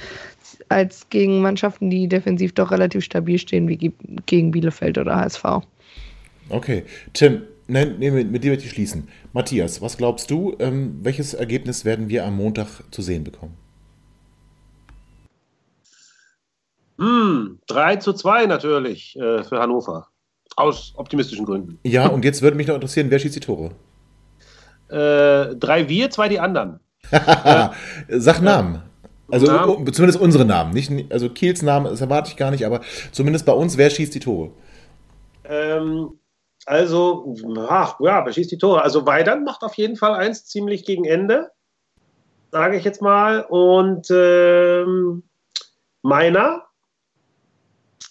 als 0.70 1.08
gegen 1.10 1.42
Mannschaften, 1.42 1.90
die 1.90 2.08
defensiv 2.08 2.54
doch 2.54 2.72
relativ 2.72 3.04
stabil 3.04 3.38
stehen, 3.38 3.68
wie 3.68 3.92
gegen 4.26 4.52
Bielefeld 4.52 4.98
oder 4.98 5.16
HSV. 5.16 5.44
Okay. 6.50 6.84
Tim, 7.14 7.44
nein, 7.68 7.96
nee, 8.00 8.12
mit, 8.12 8.32
mit 8.32 8.44
dir 8.44 8.52
möchte 8.52 8.66
ich 8.66 8.72
schließen. 8.72 9.08
Matthias, 9.34 9.82
was 9.82 9.98
glaubst 9.98 10.32
du, 10.32 10.56
ähm, 10.60 11.00
welches 11.04 11.34
Ergebnis 11.34 11.86
werden 11.86 12.10
wir 12.10 12.26
am 12.26 12.38
Montag 12.38 12.84
zu 12.92 13.02
sehen 13.02 13.24
bekommen? 13.24 13.56
Mm, 17.00 17.60
3 17.68 17.96
zu 17.98 18.14
2 18.14 18.46
natürlich 18.46 19.16
äh, 19.18 19.44
für 19.44 19.60
Hannover. 19.60 20.08
Aus 20.56 20.94
optimistischen 20.98 21.46
Gründen. 21.46 21.80
Ja, 21.84 22.08
und 22.08 22.26
jetzt 22.26 22.42
würde 22.42 22.58
mich 22.58 22.68
noch 22.68 22.76
interessieren, 22.76 23.10
wer 23.10 23.20
schießt 23.20 23.36
die 23.36 23.40
Tore? 23.40 23.72
Äh, 24.90 25.56
drei 25.56 25.88
wir, 25.88 26.10
zwei 26.10 26.28
die 26.28 26.40
anderen. 26.40 26.80
Sag 28.10 28.42
Namen. 28.42 28.82
Also 29.32 29.46
Namen. 29.46 29.94
zumindest 29.94 30.20
unsere 30.20 30.44
Namen. 30.44 30.74
Nicht, 30.74 30.92
also 31.12 31.30
Kiels 31.30 31.62
Namen, 31.62 31.86
das 31.86 32.02
erwarte 32.02 32.32
ich 32.32 32.36
gar 32.36 32.52
nicht, 32.52 32.66
aber 32.66 32.82
zumindest 33.12 33.46
bei 33.46 33.54
uns, 33.54 33.78
wer 33.78 33.90
schießt 33.90 34.14
die 34.16 34.20
Tore? 34.20 34.52
Ähm, 35.46 36.20
also, 36.66 37.36
ach, 37.70 38.00
ja, 38.02 38.26
wer 38.26 38.34
schießt 38.34 38.52
die 38.52 38.58
Tore? 38.58 38.82
Also 38.82 39.06
Weidern 39.06 39.44
macht 39.44 39.62
auf 39.62 39.76
jeden 39.76 39.96
Fall 39.96 40.16
eins 40.16 40.46
ziemlich 40.46 40.84
gegen 40.84 41.06
Ende, 41.06 41.52
sage 42.52 42.76
ich 42.76 42.84
jetzt 42.84 43.02
mal. 43.02 43.42
Und 43.42 44.08
ähm, 44.10 45.24
Meiner 46.02 46.64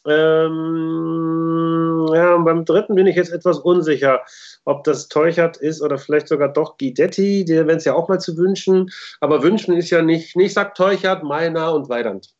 ähm, 0.06 2.06
ja, 2.14 2.36
beim 2.38 2.64
dritten 2.64 2.94
bin 2.94 3.06
ich 3.06 3.16
jetzt 3.16 3.32
etwas 3.32 3.58
unsicher, 3.58 4.20
ob 4.64 4.84
das 4.84 5.08
Teuchert 5.08 5.56
ist 5.56 5.82
oder 5.82 5.98
vielleicht 5.98 6.28
sogar 6.28 6.48
doch 6.48 6.78
Guidetti, 6.78 7.44
der 7.44 7.66
wäre 7.66 7.76
es 7.76 7.84
ja 7.84 7.94
auch 7.94 8.08
mal 8.08 8.20
zu 8.20 8.36
wünschen. 8.36 8.90
Aber 9.20 9.42
wünschen 9.42 9.76
ist 9.76 9.90
ja 9.90 10.02
nicht, 10.02 10.36
nicht 10.36 10.54
sagt 10.54 10.76
Teuchert, 10.76 11.24
Meiner 11.24 11.74
und 11.74 11.88
Weidand. 11.88 12.34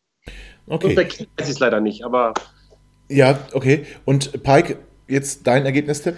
Okay. 0.66 0.88
Und 0.88 0.96
der 0.96 1.04
Kiel 1.06 1.26
weiß 1.36 1.48
es 1.48 1.59
leider 1.59 1.80
nicht, 1.80 2.04
aber. 2.04 2.34
Ja, 3.09 3.38
okay. 3.52 3.86
Und 4.04 4.42
Pike, 4.42 4.78
jetzt 5.09 5.46
dein 5.46 5.64
Ergebnistipp? 5.64 6.16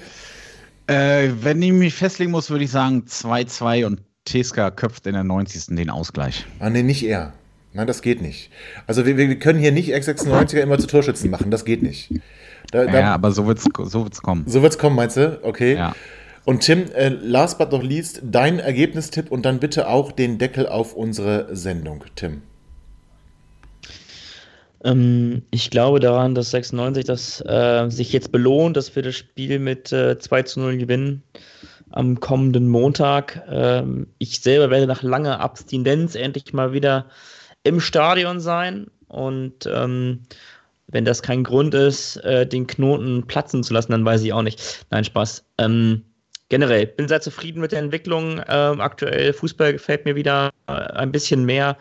Äh, 0.88 1.30
wenn 1.40 1.62
ich 1.62 1.72
mich 1.72 1.94
festlegen 1.94 2.32
muss, 2.32 2.50
würde 2.50 2.64
ich 2.64 2.70
sagen 2.70 3.04
2-2 3.06 3.86
und 3.86 4.00
Teska 4.24 4.70
köpft 4.70 5.06
in 5.06 5.14
der 5.14 5.24
90. 5.24 5.76
den 5.76 5.90
Ausgleich. 5.90 6.44
Ah, 6.58 6.68
nee, 6.68 6.82
nicht 6.82 7.04
er. 7.04 7.32
Nein, 7.72 7.86
das 7.86 8.02
geht 8.02 8.20
nicht. 8.20 8.50
Also 8.86 9.06
wir, 9.06 9.16
wir 9.16 9.38
können 9.38 9.60
hier 9.60 9.72
nicht 9.72 9.94
X96er 9.94 10.60
immer 10.60 10.78
zu 10.78 10.86
Torschützen 10.86 11.30
machen, 11.30 11.50
das 11.50 11.64
geht 11.64 11.82
nicht. 11.82 12.10
Da, 12.72 12.84
da, 12.84 13.00
ja, 13.00 13.14
aber 13.14 13.32
so 13.32 13.46
wird 13.46 13.58
es 13.58 13.64
so 13.90 14.04
wird's 14.04 14.22
kommen. 14.22 14.44
So 14.46 14.62
wird 14.62 14.72
es 14.72 14.78
kommen, 14.78 14.96
meinst 14.96 15.16
du? 15.16 15.38
Okay. 15.42 15.74
Ja. 15.74 15.94
Und 16.44 16.60
Tim, 16.60 16.90
äh, 16.92 17.08
last 17.08 17.58
but 17.58 17.70
not 17.70 17.84
least, 17.84 18.22
dein 18.24 18.58
Ergebnistipp 18.58 19.30
und 19.30 19.44
dann 19.44 19.60
bitte 19.60 19.88
auch 19.88 20.10
den 20.10 20.38
Deckel 20.38 20.66
auf 20.66 20.94
unsere 20.94 21.54
Sendung, 21.54 22.04
Tim. 22.16 22.42
Ähm, 24.82 25.42
ich 25.50 25.70
glaube 25.70 26.00
daran, 26.00 26.34
dass 26.34 26.50
96 26.50 27.04
das 27.04 27.40
äh, 27.46 27.88
sich 27.90 28.12
jetzt 28.12 28.32
belohnt, 28.32 28.76
dass 28.76 28.96
wir 28.96 29.02
das 29.02 29.16
Spiel 29.16 29.58
mit 29.58 29.92
äh, 29.92 30.18
2 30.18 30.42
zu 30.42 30.60
0 30.60 30.78
gewinnen 30.78 31.22
am 31.90 32.20
kommenden 32.20 32.68
Montag. 32.68 33.42
Ähm, 33.50 34.06
ich 34.18 34.40
selber 34.40 34.70
werde 34.70 34.86
nach 34.86 35.02
langer 35.02 35.40
Abstinenz 35.40 36.14
endlich 36.14 36.52
mal 36.52 36.72
wieder 36.72 37.06
im 37.62 37.80
Stadion 37.80 38.40
sein 38.40 38.86
und 39.08 39.66
ähm, 39.66 40.20
wenn 40.92 41.04
das 41.04 41.22
kein 41.22 41.44
Grund 41.44 41.74
ist, 41.74 42.16
äh, 42.18 42.46
den 42.46 42.66
Knoten 42.66 43.26
platzen 43.26 43.62
zu 43.62 43.74
lassen, 43.74 43.92
dann 43.92 44.04
weiß 44.04 44.22
ich 44.22 44.32
auch 44.32 44.42
nicht. 44.42 44.86
Nein, 44.90 45.04
Spaß. 45.04 45.44
Ähm, 45.58 46.02
generell 46.48 46.86
bin 46.86 47.08
sehr 47.08 47.20
zufrieden 47.20 47.60
mit 47.60 47.72
der 47.72 47.78
Entwicklung. 47.80 48.40
Ähm, 48.48 48.80
aktuell 48.80 49.32
Fußball 49.32 49.72
gefällt 49.74 50.04
mir 50.04 50.16
wieder 50.16 50.50
äh, 50.66 50.72
ein 50.72 51.12
bisschen 51.12 51.44
mehr. 51.44 51.76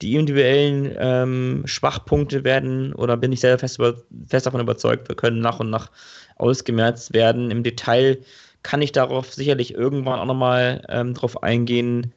Die 0.00 0.14
individuellen 0.14 0.94
ähm, 0.98 1.62
Schwachpunkte 1.64 2.44
werden, 2.44 2.92
oder 2.94 3.16
bin 3.16 3.32
ich 3.32 3.40
sehr 3.40 3.58
fest, 3.58 3.78
über, 3.78 3.94
fest 4.28 4.46
davon 4.46 4.60
überzeugt, 4.60 5.08
wir 5.08 5.16
können 5.16 5.40
nach 5.40 5.60
und 5.60 5.70
nach 5.70 5.90
ausgemerzt 6.36 7.12
werden. 7.12 7.50
Im 7.50 7.62
Detail 7.62 8.18
kann 8.62 8.82
ich 8.82 8.92
darauf 8.92 9.32
sicherlich 9.32 9.74
irgendwann 9.74 10.20
auch 10.20 10.26
nochmal 10.26 10.84
ähm, 10.88 11.14
drauf 11.14 11.42
eingehen, 11.42 12.12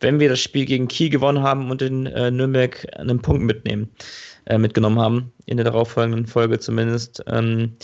wenn 0.00 0.20
wir 0.20 0.28
das 0.28 0.40
Spiel 0.40 0.64
gegen 0.64 0.88
Kiel 0.88 1.10
gewonnen 1.10 1.42
haben 1.42 1.70
und 1.70 1.82
in 1.82 2.06
äh, 2.06 2.30
Nürnberg 2.30 2.86
einen 2.96 3.20
Punkt 3.20 3.42
mitnehmen, 3.42 3.90
äh, 4.46 4.58
mitgenommen 4.58 4.98
haben, 4.98 5.32
in 5.46 5.56
der 5.56 5.64
darauffolgenden 5.64 6.26
Folge 6.26 6.58
zumindest. 6.58 7.24
Ähm, 7.26 7.76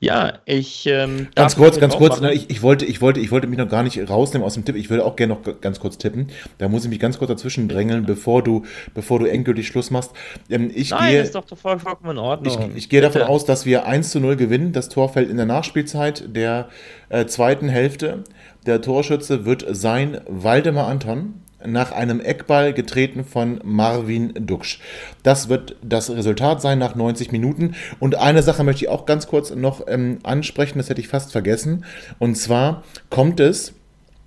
ja, 0.00 0.34
ich. 0.44 0.86
Ähm, 0.86 1.26
ganz 1.34 1.56
kurz, 1.56 1.80
ganz 1.80 1.96
kurz. 1.96 2.20
Ne, 2.20 2.32
ich, 2.32 2.50
ich, 2.50 2.62
wollte, 2.62 2.84
ich, 2.84 3.00
wollte, 3.00 3.18
ich 3.18 3.32
wollte 3.32 3.48
mich 3.48 3.58
noch 3.58 3.68
gar 3.68 3.82
nicht 3.82 3.98
rausnehmen 4.08 4.46
aus 4.46 4.54
dem 4.54 4.64
Tipp. 4.64 4.76
Ich 4.76 4.90
würde 4.90 5.04
auch 5.04 5.16
gerne 5.16 5.34
noch 5.34 5.60
ganz 5.60 5.80
kurz 5.80 5.98
tippen. 5.98 6.28
Da 6.58 6.68
muss 6.68 6.84
ich 6.84 6.90
mich 6.90 7.00
ganz 7.00 7.18
kurz 7.18 7.30
dazwischen 7.30 7.66
drängeln, 7.66 8.06
bevor 8.06 8.44
du, 8.44 8.64
bevor 8.94 9.18
du 9.18 9.26
endgültig 9.26 9.66
Schluss 9.66 9.90
machst. 9.90 10.12
Ähm, 10.48 10.70
ich 10.72 10.90
Nein, 10.90 11.10
gehe, 11.10 11.22
ist 11.22 11.34
doch 11.34 11.44
vollkommen 11.56 12.12
in 12.12 12.18
Ordnung. 12.18 12.70
Ich, 12.70 12.76
ich 12.84 12.88
gehe 12.88 13.00
davon 13.00 13.22
aus, 13.22 13.44
dass 13.44 13.66
wir 13.66 13.86
1 13.86 14.10
zu 14.10 14.20
0 14.20 14.36
gewinnen. 14.36 14.72
Das 14.72 14.88
Tor 14.88 15.08
fällt 15.08 15.30
in 15.30 15.36
der 15.36 15.46
Nachspielzeit 15.46 16.24
der 16.28 16.68
äh, 17.08 17.26
zweiten 17.26 17.68
Hälfte. 17.68 18.22
Der 18.66 18.80
Torschütze 18.80 19.46
wird 19.46 19.66
sein 19.68 20.20
Waldemar 20.28 20.86
Anton 20.86 21.42
nach 21.64 21.92
einem 21.92 22.20
Eckball 22.20 22.72
getreten 22.72 23.24
von 23.24 23.60
Marvin 23.64 24.32
Duksch. 24.34 24.80
Das 25.22 25.48
wird 25.48 25.76
das 25.82 26.10
Resultat 26.10 26.60
sein 26.60 26.78
nach 26.78 26.94
90 26.94 27.32
Minuten. 27.32 27.74
Und 27.98 28.16
eine 28.16 28.42
Sache 28.42 28.64
möchte 28.64 28.84
ich 28.84 28.90
auch 28.90 29.06
ganz 29.06 29.26
kurz 29.26 29.54
noch 29.54 29.86
ähm, 29.88 30.18
ansprechen, 30.22 30.78
das 30.78 30.88
hätte 30.88 31.00
ich 31.00 31.08
fast 31.08 31.32
vergessen. 31.32 31.84
Und 32.18 32.36
zwar 32.36 32.82
kommt 33.10 33.40
es 33.40 33.74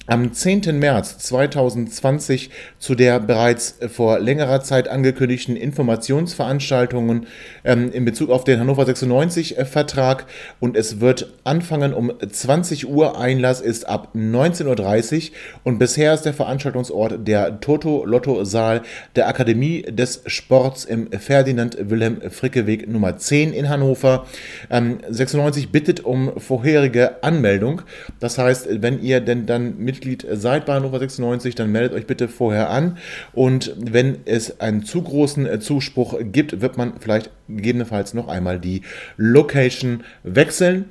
am 0.08 0.34
10. 0.34 0.80
März 0.80 1.20
2020 1.20 2.50
zu 2.80 2.96
der 2.96 3.20
bereits 3.20 3.78
vor 3.88 4.20
längerer 4.20 4.62
Zeit 4.62 4.88
angekündigten 4.88 5.56
Informationsveranstaltungen 5.56 7.28
ähm, 7.64 7.92
in 7.92 8.04
Bezug 8.04 8.32
auf 8.32 8.44
den 8.44 8.60
Hannover 8.60 8.86
96 8.86 9.58
äh, 9.58 9.66
Vertrag 9.66 10.26
und 10.60 10.76
es 10.76 11.00
wird 11.00 11.32
anfangen 11.44 11.94
um 11.94 12.12
20 12.20 12.90
Uhr. 12.90 13.20
Einlass 13.20 13.62
ist 13.62 13.88
ab 13.88 14.10
19.30 14.16 15.30
Uhr 15.30 15.38
und 15.64 15.78
bisher 15.78 16.14
ist 16.14 16.24
der 16.24 16.34
Veranstaltungsort 16.34 17.28
der 17.28 17.60
Toto 17.60 18.04
Lotto 18.06 18.44
Saal 18.44 18.82
der 19.16 19.28
Akademie 19.28 19.84
des 19.84 20.24
Sports 20.26 20.84
im 20.84 21.12
Ferdinand 21.12 21.78
Wilhelm 21.80 22.22
Fricke 22.32 22.66
Weg 22.66 22.90
Nummer 22.90 23.18
10 23.18 23.54
in 23.54 23.70
Hannover. 23.70 24.26
Ähm, 24.70 24.98
96 25.08 25.72
bittet 25.72 26.04
um 26.04 26.34
vorherige 26.38 27.24
Anmeldung. 27.24 27.84
Das 28.20 28.40
heißt, 28.40 28.82
wenn 28.82 29.02
ihr 29.02 29.22
denn 29.22 29.46
dann 29.46 29.78
mit 29.78 30.01
Mitglied 30.02 30.26
seid 30.32 30.66
bei 30.66 30.74
Hannover 30.74 31.00
96, 31.00 31.54
dann 31.54 31.72
meldet 31.72 31.94
euch 31.94 32.08
bitte 32.08 32.28
vorher 32.28 32.72
an. 32.72 32.98
Und 33.34 33.76
wenn 33.78 34.18
es 34.26 34.60
einen 34.60 34.84
zu 34.84 35.02
großen 35.04 35.46
äh, 35.46 35.60
Zuspruch 35.60 36.18
gibt, 36.22 36.62
wird 36.62 36.78
man 36.78 36.94
vielleicht 37.00 37.30
gegebenenfalls 37.48 38.14
noch 38.14 38.28
einmal 38.28 38.60
die 38.60 38.82
Location 39.18 40.04
wechseln. 40.24 40.86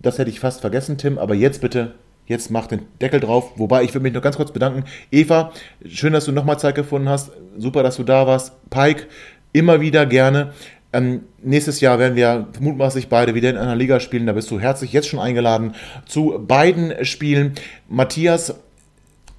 Das 0.00 0.18
hätte 0.18 0.30
ich 0.30 0.40
fast 0.40 0.62
vergessen, 0.62 0.96
Tim, 0.98 1.18
aber 1.18 1.34
jetzt 1.34 1.60
bitte 1.60 1.94
Jetzt 2.26 2.50
mach 2.50 2.66
den 2.66 2.80
Deckel 3.02 3.20
drauf. 3.20 3.52
Wobei, 3.56 3.82
ich 3.82 3.92
würde 3.92 4.04
mich 4.04 4.14
noch 4.14 4.22
ganz 4.22 4.36
kurz 4.36 4.50
bedanken. 4.50 4.84
Eva, 5.12 5.52
schön, 5.86 6.14
dass 6.14 6.24
du 6.24 6.32
nochmal 6.32 6.58
Zeit 6.58 6.74
gefunden 6.74 7.06
hast. 7.06 7.32
Super, 7.58 7.82
dass 7.82 7.96
du 7.96 8.02
da 8.02 8.26
warst. 8.26 8.54
Pike, 8.70 9.08
immer 9.52 9.82
wieder 9.82 10.06
gerne. 10.06 10.54
Ähm, 10.94 11.24
nächstes 11.42 11.80
Jahr 11.80 11.98
werden 11.98 12.14
wir 12.14 12.46
mutmaßlich 12.60 13.08
beide 13.08 13.34
wieder 13.34 13.50
in 13.50 13.56
einer 13.56 13.74
Liga 13.74 13.98
spielen. 13.98 14.26
Da 14.26 14.32
bist 14.32 14.48
du 14.52 14.60
herzlich 14.60 14.92
jetzt 14.92 15.08
schon 15.08 15.18
eingeladen 15.18 15.74
zu 16.06 16.38
beiden 16.38 17.04
Spielen. 17.04 17.54
Matthias, 17.88 18.54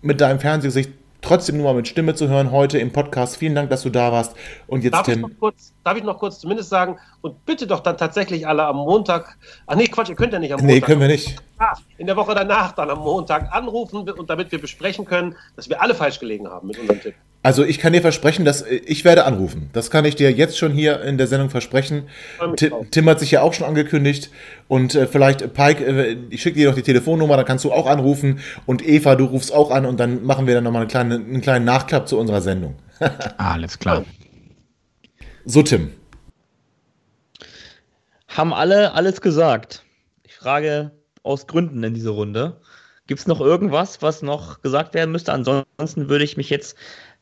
mit 0.01 0.19
deinem 0.19 0.41
Fernsehgesicht 0.41 0.91
trotzdem 1.21 1.55
nur 1.55 1.65
mal 1.65 1.73
mit 1.73 1.87
Stimme 1.87 2.13
zu 2.13 2.27
hören 2.27 2.51
heute 2.51 2.77
im 2.77 2.91
Podcast. 2.91 3.37
Vielen 3.37 3.55
Dank, 3.55 3.69
dass 3.69 3.83
du 3.83 3.89
da 3.89 4.11
warst. 4.11 4.35
Und 4.67 4.83
jetzt 4.83 4.93
darf 4.93 5.05
Tim. 5.05 5.21
Ich 5.21 5.21
noch 5.21 5.39
kurz, 5.39 5.73
darf 5.83 5.97
ich 5.97 6.03
noch 6.03 6.19
kurz 6.19 6.39
zumindest 6.39 6.69
sagen, 6.69 6.97
und 7.21 7.45
bitte 7.45 7.67
doch 7.67 7.79
dann 7.79 7.97
tatsächlich 7.97 8.45
alle 8.45 8.65
am 8.65 8.75
Montag, 8.75 9.37
ach 9.65 9.75
nee, 9.75 9.87
Quatsch, 9.87 10.09
ihr 10.09 10.15
könnt 10.15 10.33
ja 10.33 10.39
nicht 10.39 10.53
am 10.53 10.59
Montag. 10.59 10.75
Nee, 10.75 10.81
können 10.81 10.99
wir 10.99 11.07
nicht. 11.07 11.41
In 11.97 12.05
der 12.05 12.17
Woche 12.17 12.35
danach 12.35 12.73
dann 12.73 12.89
am 12.89 12.99
Montag 12.99 13.51
anrufen 13.53 14.07
und 14.09 14.29
damit 14.29 14.51
wir 14.51 14.59
besprechen 14.59 15.05
können, 15.05 15.35
dass 15.55 15.69
wir 15.69 15.81
alle 15.81 15.95
falsch 15.95 16.19
gelegen 16.19 16.47
haben 16.47 16.67
mit 16.67 16.77
unserem 16.77 17.01
Tipp. 17.01 17.15
Also 17.45 17.63
ich 17.63 17.77
kann 17.77 17.93
dir 17.93 18.01
versprechen, 18.01 18.43
dass 18.43 18.63
äh, 18.63 18.77
ich 18.87 19.05
werde 19.05 19.25
anrufen. 19.25 19.69
Das 19.71 19.91
kann 19.91 20.03
ich 20.03 20.15
dir 20.15 20.31
jetzt 20.31 20.57
schon 20.57 20.71
hier 20.71 21.01
in 21.01 21.19
der 21.19 21.27
Sendung 21.27 21.51
versprechen. 21.51 22.09
Tim, 22.55 22.73
Tim, 22.89 23.07
hat 23.07 23.19
sich 23.19 23.29
ja 23.29 23.43
auch 23.43 23.53
schon 23.53 23.67
angekündigt 23.67 24.31
und 24.67 24.95
äh, 24.95 25.05
vielleicht 25.05 25.53
Pike, 25.53 25.85
äh, 25.85 26.17
ich 26.31 26.41
schicke 26.41 26.57
dir 26.57 26.69
doch 26.69 26.75
die 26.75 26.81
Telefonnummer, 26.81 27.37
dann 27.37 27.45
kannst 27.45 27.63
du 27.63 27.71
auch 27.71 27.85
anrufen 27.85 28.39
und 28.65 28.83
Eva, 28.83 29.13
du 29.13 29.25
rufst 29.25 29.53
auch 29.53 29.69
an 29.69 29.85
und 29.85 29.99
dann 29.99 30.25
machen 30.25 30.47
wir 30.47 30.55
dann 30.55 30.63
nochmal 30.63 30.81
eine 30.81 30.89
kleine, 30.89 31.15
einen 31.17 31.41
kleinen 31.41 31.65
Nachklapp 31.65 32.07
zu 32.07 32.17
unserer 32.17 32.41
Sendung. 32.41 32.77
Alles 33.37 33.77
klar. 33.77 34.05
So 35.45 35.61
Tim. 35.61 35.91
Haben 38.27 38.55
alle 38.55 38.93
alles 38.93 39.21
gesagt? 39.21 39.83
Ich 40.23 40.33
frage 40.33 40.93
aus 41.21 41.45
Gründen 41.45 41.83
in 41.83 41.93
dieser 41.93 42.09
Runde. 42.09 42.59
Gibt 43.07 43.19
es 43.19 43.27
noch 43.27 43.39
irgendwas, 43.39 44.01
was 44.01 44.23
noch 44.23 44.61
gesagt 44.63 44.95
werden 44.95 45.11
müsste? 45.11 45.31
Ansonsten 45.31 46.09
würde 46.09 46.23
ich 46.23 46.37
mich 46.37 46.49
jetzt 46.49 46.75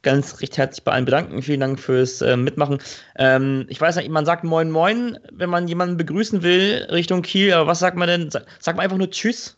ganz 0.04 0.42
recht 0.42 0.58
herzlich 0.58 0.84
bei 0.84 0.92
allen 0.92 1.06
bedanken. 1.06 1.42
Vielen 1.42 1.62
Dank 1.62 1.80
fürs 1.80 2.22
äh, 2.22 2.38
Mitmachen. 2.38 2.80
Ähm, 3.18 3.66
ich 3.70 3.82
weiß 3.82 3.96
nicht, 3.96 4.10
man 4.10 4.26
sagt 4.26 4.44
Moin 4.44 4.70
Moin, 4.70 5.18
wenn 5.32 5.50
man 5.50 5.68
jemanden 5.68 5.98
begrüßen 5.98 6.44
will 6.44 6.88
Richtung 6.92 7.22
Kiel, 7.22 7.54
aber 7.54 7.68
was 7.68 7.80
sagt 7.80 7.98
man 7.98 8.08
denn? 8.08 8.30
Sagt 8.30 8.78
man 8.78 8.80
einfach 8.80 8.98
nur 8.98 9.10
Tschüss? 9.10 9.58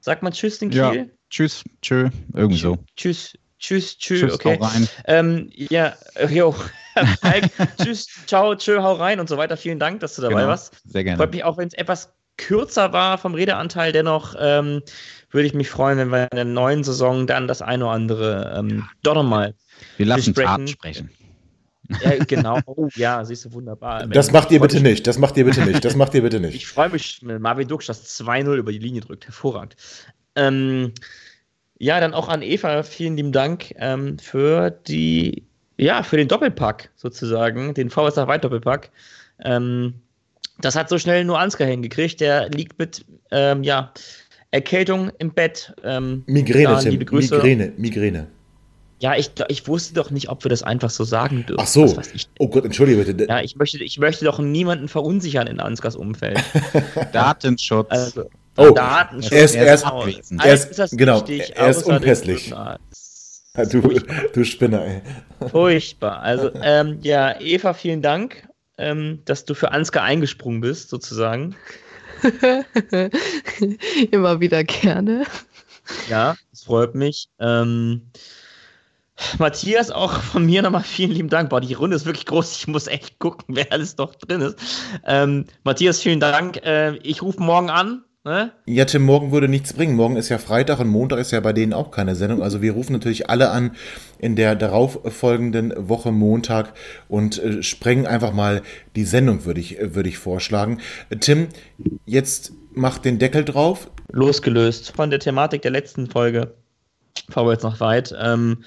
Sagt 0.00 0.22
man 0.22 0.32
Tschüss 0.32 0.60
in 0.60 0.70
Kiel? 0.70 0.78
Ja, 0.80 1.04
tschüss, 1.30 1.64
tschö, 1.80 2.10
irgendwie 2.34 2.58
so. 2.58 2.78
Tschüss, 2.96 3.32
tschüss, 3.58 3.96
tschüss, 3.96 4.20
tschüss 4.20 4.34
okay. 4.34 4.58
Hau 4.60 4.66
rein. 4.66 4.88
Ähm, 5.06 5.50
ja, 5.54 5.94
äh, 6.14 6.26
jo. 6.26 6.54
tschüss, 7.82 8.08
ciao, 8.26 8.54
tschö, 8.54 8.82
hau 8.82 8.94
rein 8.94 9.18
und 9.18 9.28
so 9.28 9.36
weiter. 9.36 9.56
Vielen 9.56 9.78
Dank, 9.78 10.00
dass 10.00 10.16
du 10.16 10.22
dabei 10.22 10.34
genau, 10.34 10.48
warst. 10.48 10.74
Sehr 10.84 11.04
gerne. 11.04 11.16
Freut 11.16 11.32
mich 11.32 11.42
auch, 11.44 11.56
wenn 11.56 11.68
es 11.68 11.74
etwas 11.74 12.12
kürzer 12.36 12.92
war 12.92 13.18
vom 13.18 13.34
Redeanteil, 13.34 13.92
dennoch 13.92 14.34
ähm, 14.38 14.82
würde 15.30 15.46
ich 15.46 15.54
mich 15.54 15.70
freuen, 15.70 15.98
wenn 15.98 16.08
wir 16.10 16.30
in 16.30 16.36
der 16.36 16.44
neuen 16.44 16.84
Saison 16.84 17.26
dann 17.26 17.48
das 17.48 17.62
eine 17.62 17.84
oder 17.84 17.94
andere 17.94 18.54
ähm, 18.56 18.88
doch 19.02 19.14
nochmal 19.14 19.54
wir 19.96 20.06
lassen 20.06 20.34
Taten 20.34 20.66
sprechen. 20.68 21.10
Ja, 22.02 22.24
genau. 22.24 22.60
Oh, 22.66 22.88
ja, 22.94 23.24
siehst 23.24 23.44
du, 23.44 23.52
wunderbar. 23.52 24.06
Das 24.06 24.32
macht 24.32 24.50
ihr 24.50 24.60
bitte 24.60 24.80
nicht. 24.80 25.06
Das 25.06 25.18
macht 25.18 25.36
ihr 25.36 25.44
bitte 25.44 25.64
nicht. 25.64 25.84
Das 25.84 25.96
macht 25.96 26.14
ihr 26.14 26.22
bitte 26.22 26.40
nicht. 26.40 26.54
Ich 26.54 26.66
freue 26.66 26.88
mich, 26.88 27.20
wenn 27.22 27.42
Marvin 27.42 27.68
das 27.68 28.20
2-0 28.20 28.54
über 28.54 28.72
die 28.72 28.78
Linie 28.78 29.02
drückt. 29.02 29.26
Hervorragend. 29.26 29.76
Ähm, 30.34 30.92
ja, 31.78 32.00
dann 32.00 32.14
auch 32.14 32.28
an 32.28 32.42
Eva 32.42 32.82
vielen 32.82 33.16
lieben 33.16 33.32
Dank 33.32 33.74
ähm, 33.76 34.18
für 34.18 34.70
die, 34.70 35.42
ja, 35.76 36.02
für 36.02 36.16
den 36.16 36.28
Doppelpack 36.28 36.90
sozusagen, 36.96 37.74
den 37.74 37.90
VSA 37.90 38.26
Weit 38.28 38.44
Doppelpack. 38.44 38.90
Ähm, 39.44 39.94
das 40.60 40.76
hat 40.76 40.88
so 40.88 40.98
schnell 40.98 41.24
nur 41.24 41.38
Ansgar 41.38 41.68
hingekriegt. 41.68 42.20
Der 42.20 42.48
liegt 42.48 42.78
mit, 42.78 43.04
ähm, 43.30 43.62
ja, 43.62 43.92
Erkältung 44.52 45.10
im 45.18 45.32
Bett. 45.32 45.74
Ähm, 45.82 46.22
Migräne, 46.26 46.78
Tim. 46.80 46.98
Migräne, 46.98 47.72
Migräne. 47.76 48.28
Ja, 49.00 49.16
ich, 49.16 49.30
ich 49.48 49.66
wusste 49.66 49.94
doch 49.94 50.10
nicht, 50.10 50.28
ob 50.28 50.44
wir 50.44 50.48
das 50.48 50.62
einfach 50.62 50.90
so 50.90 51.04
sagen 51.04 51.44
dürfen. 51.46 51.60
Ach 51.60 51.66
so. 51.66 51.94
oh 52.38 52.48
Gott, 52.48 52.64
entschuldige 52.64 53.04
bitte. 53.04 53.26
Ja, 53.28 53.40
ich 53.40 53.56
möchte, 53.56 53.82
ich 53.82 53.98
möchte 53.98 54.24
doch 54.24 54.38
niemanden 54.38 54.88
verunsichern 54.88 55.46
in 55.46 55.60
Ansgars 55.60 55.96
Umfeld. 55.96 56.42
Datenschutz. 57.12 57.88
Also, 57.90 58.30
oh, 58.56 58.70
Datenschutz. 58.70 59.32
Er 59.32 59.44
ist, 59.44 59.54
er 59.54 59.74
ist, 59.74 59.84
er 60.38 60.54
ist, 60.54 60.78
ist 60.78 60.96
genau, 60.96 61.26
wichtig, 61.26 61.52
er 61.56 61.68
ist 61.68 61.82
unpässlich. 61.82 62.54
Du, 63.70 64.00
du 64.32 64.44
Spinner, 64.44 64.84
ey. 64.84 65.02
Furchtbar. 65.48 66.20
Also, 66.20 66.50
ähm, 66.62 66.98
ja, 67.02 67.40
Eva, 67.40 67.72
vielen 67.72 68.02
Dank, 68.02 68.48
ähm, 68.78 69.20
dass 69.26 69.44
du 69.44 69.54
für 69.54 69.70
Ansgar 69.70 70.02
eingesprungen 70.02 70.60
bist, 70.60 70.88
sozusagen. 70.88 71.54
Immer 74.10 74.40
wieder 74.40 74.64
gerne. 74.64 75.24
Ja, 76.08 76.36
es 76.52 76.64
freut 76.64 76.94
mich. 76.94 77.28
Ähm, 77.38 78.02
Matthias, 79.38 79.90
auch 79.90 80.12
von 80.12 80.44
mir 80.44 80.62
nochmal 80.62 80.82
vielen 80.82 81.12
lieben 81.12 81.28
Dank. 81.28 81.50
Boah, 81.50 81.60
die 81.60 81.74
Runde 81.74 81.96
ist 81.96 82.06
wirklich 82.06 82.26
groß. 82.26 82.56
Ich 82.56 82.66
muss 82.66 82.86
echt 82.86 83.18
gucken, 83.18 83.44
wer 83.48 83.70
alles 83.72 83.96
noch 83.96 84.14
drin 84.14 84.40
ist. 84.40 84.58
Ähm, 85.06 85.46
Matthias, 85.62 86.00
vielen 86.00 86.20
Dank. 86.20 86.64
Äh, 86.64 86.96
ich 86.98 87.22
rufe 87.22 87.40
morgen 87.42 87.70
an. 87.70 88.04
Ne? 88.26 88.52
Ja, 88.64 88.86
Tim, 88.86 89.02
morgen 89.02 89.32
würde 89.32 89.48
nichts 89.48 89.74
bringen. 89.74 89.96
Morgen 89.96 90.16
ist 90.16 90.30
ja 90.30 90.38
Freitag 90.38 90.80
und 90.80 90.88
Montag 90.88 91.18
ist 91.18 91.30
ja 91.30 91.40
bei 91.40 91.52
denen 91.52 91.74
auch 91.74 91.90
keine 91.90 92.16
Sendung. 92.16 92.42
Also 92.42 92.62
wir 92.62 92.72
rufen 92.72 92.94
natürlich 92.94 93.28
alle 93.28 93.50
an 93.50 93.72
in 94.18 94.34
der 94.34 94.54
darauffolgenden 94.56 95.74
Woche 95.88 96.10
Montag 96.10 96.72
und 97.06 97.38
äh, 97.38 97.62
sprengen 97.62 98.06
einfach 98.06 98.32
mal 98.32 98.62
die 98.96 99.04
Sendung, 99.04 99.44
würde 99.44 99.60
ich, 99.60 99.76
würde 99.78 100.08
ich 100.08 100.16
vorschlagen. 100.16 100.80
Tim, 101.20 101.48
jetzt 102.06 102.54
mach 102.72 102.96
den 102.96 103.18
Deckel 103.18 103.44
drauf. 103.44 103.90
Losgelöst 104.10 104.92
von 104.96 105.10
der 105.10 105.20
Thematik 105.20 105.60
der 105.60 105.72
letzten 105.72 106.08
Folge. 106.08 106.54
Fahren 107.28 107.46
wir 107.46 107.52
jetzt 107.52 107.62
noch 107.62 107.80
weit. 107.80 108.14
Ähm, 108.18 108.64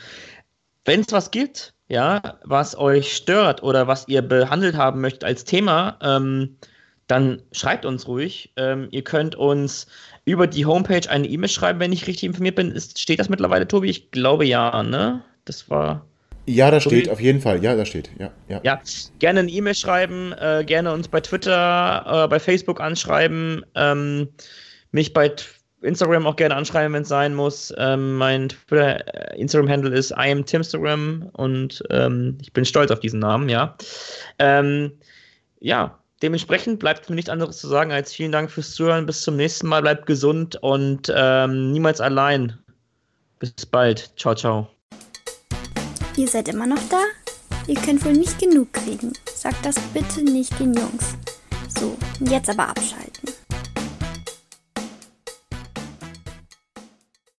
wenn 0.87 1.01
es 1.01 1.11
was 1.11 1.31
gibt, 1.31 1.73
ja, 1.89 2.39
was 2.43 2.77
euch 2.77 3.15
stört 3.15 3.61
oder 3.61 3.87
was 3.87 4.07
ihr 4.07 4.21
behandelt 4.21 4.75
haben 4.75 5.01
möchtet 5.01 5.25
als 5.25 5.43
Thema, 5.43 5.97
ähm, 6.01 6.57
dann 7.07 7.41
schreibt 7.51 7.85
uns 7.85 8.07
ruhig. 8.07 8.51
Ähm, 8.57 8.87
ihr 8.91 9.03
könnt 9.03 9.35
uns 9.35 9.87
über 10.25 10.47
die 10.47 10.65
Homepage 10.65 11.09
eine 11.09 11.27
E-Mail 11.27 11.49
schreiben, 11.49 11.79
wenn 11.79 11.93
ich 11.93 12.07
richtig 12.07 12.23
informiert 12.25 12.55
bin. 12.55 12.71
Ist, 12.71 12.99
steht 12.99 13.19
das 13.19 13.29
mittlerweile, 13.29 13.67
Tobi? 13.67 13.89
Ich 13.89 14.11
glaube 14.11 14.45
ja, 14.45 14.83
ne? 14.83 15.23
Das 15.45 15.69
war. 15.69 16.05
Ja, 16.45 16.71
da 16.71 16.79
steht 16.79 17.09
auf 17.09 17.19
jeden 17.19 17.41
Fall. 17.41 17.61
Ja, 17.61 17.75
da 17.75 17.85
steht. 17.85 18.09
Ja, 18.17 18.31
ja. 18.47 18.61
ja 18.63 18.81
gerne 19.19 19.41
eine 19.41 19.51
E-Mail 19.51 19.75
schreiben, 19.75 20.33
äh, 20.33 20.63
gerne 20.65 20.93
uns 20.93 21.09
bei 21.09 21.19
Twitter, 21.19 22.23
äh, 22.25 22.27
bei 22.27 22.39
Facebook 22.39 22.79
anschreiben, 22.79 23.65
ähm, 23.75 24.29
mich 24.91 25.13
bei 25.13 25.33
Instagram 25.81 26.25
auch 26.25 26.35
gerne 26.35 26.55
anschreiben, 26.55 26.93
wenn 26.93 27.03
es 27.03 27.09
sein 27.09 27.35
muss. 27.35 27.73
Ähm, 27.77 28.17
mein 28.17 28.49
äh, 28.71 29.39
Instagram-Handle 29.39 29.95
ist 29.95 30.11
IamTimstagram 30.11 31.29
und 31.33 31.83
ähm, 31.89 32.37
ich 32.41 32.51
bin 32.53 32.65
stolz 32.65 32.91
auf 32.91 32.99
diesen 32.99 33.19
Namen, 33.19 33.49
ja. 33.49 33.75
Ähm, 34.39 34.91
ja, 35.59 35.97
dementsprechend 36.21 36.79
bleibt 36.79 37.09
mir 37.09 37.15
nichts 37.15 37.29
anderes 37.29 37.57
zu 37.57 37.67
sagen 37.67 37.91
als 37.91 38.13
vielen 38.13 38.31
Dank 38.31 38.51
fürs 38.51 38.73
Zuhören. 38.73 39.05
Bis 39.05 39.21
zum 39.21 39.35
nächsten 39.35 39.67
Mal. 39.67 39.81
Bleibt 39.81 40.05
gesund 40.05 40.55
und 40.61 41.11
ähm, 41.15 41.71
niemals 41.71 42.01
allein. 42.01 42.57
Bis 43.39 43.53
bald. 43.65 44.11
Ciao, 44.17 44.33
ciao. 44.33 44.67
Ihr 46.15 46.27
seid 46.27 46.47
immer 46.47 46.65
noch 46.65 46.81
da? 46.89 47.01
Ihr 47.67 47.75
könnt 47.75 48.03
wohl 48.05 48.13
nicht 48.13 48.39
genug 48.39 48.73
kriegen. 48.73 49.13
Sagt 49.35 49.65
das 49.65 49.77
bitte 49.93 50.23
nicht 50.23 50.57
den 50.59 50.73
Jungs. 50.73 51.15
So, 51.79 51.95
jetzt 52.21 52.49
aber 52.49 52.69
abschalten. 52.69 53.29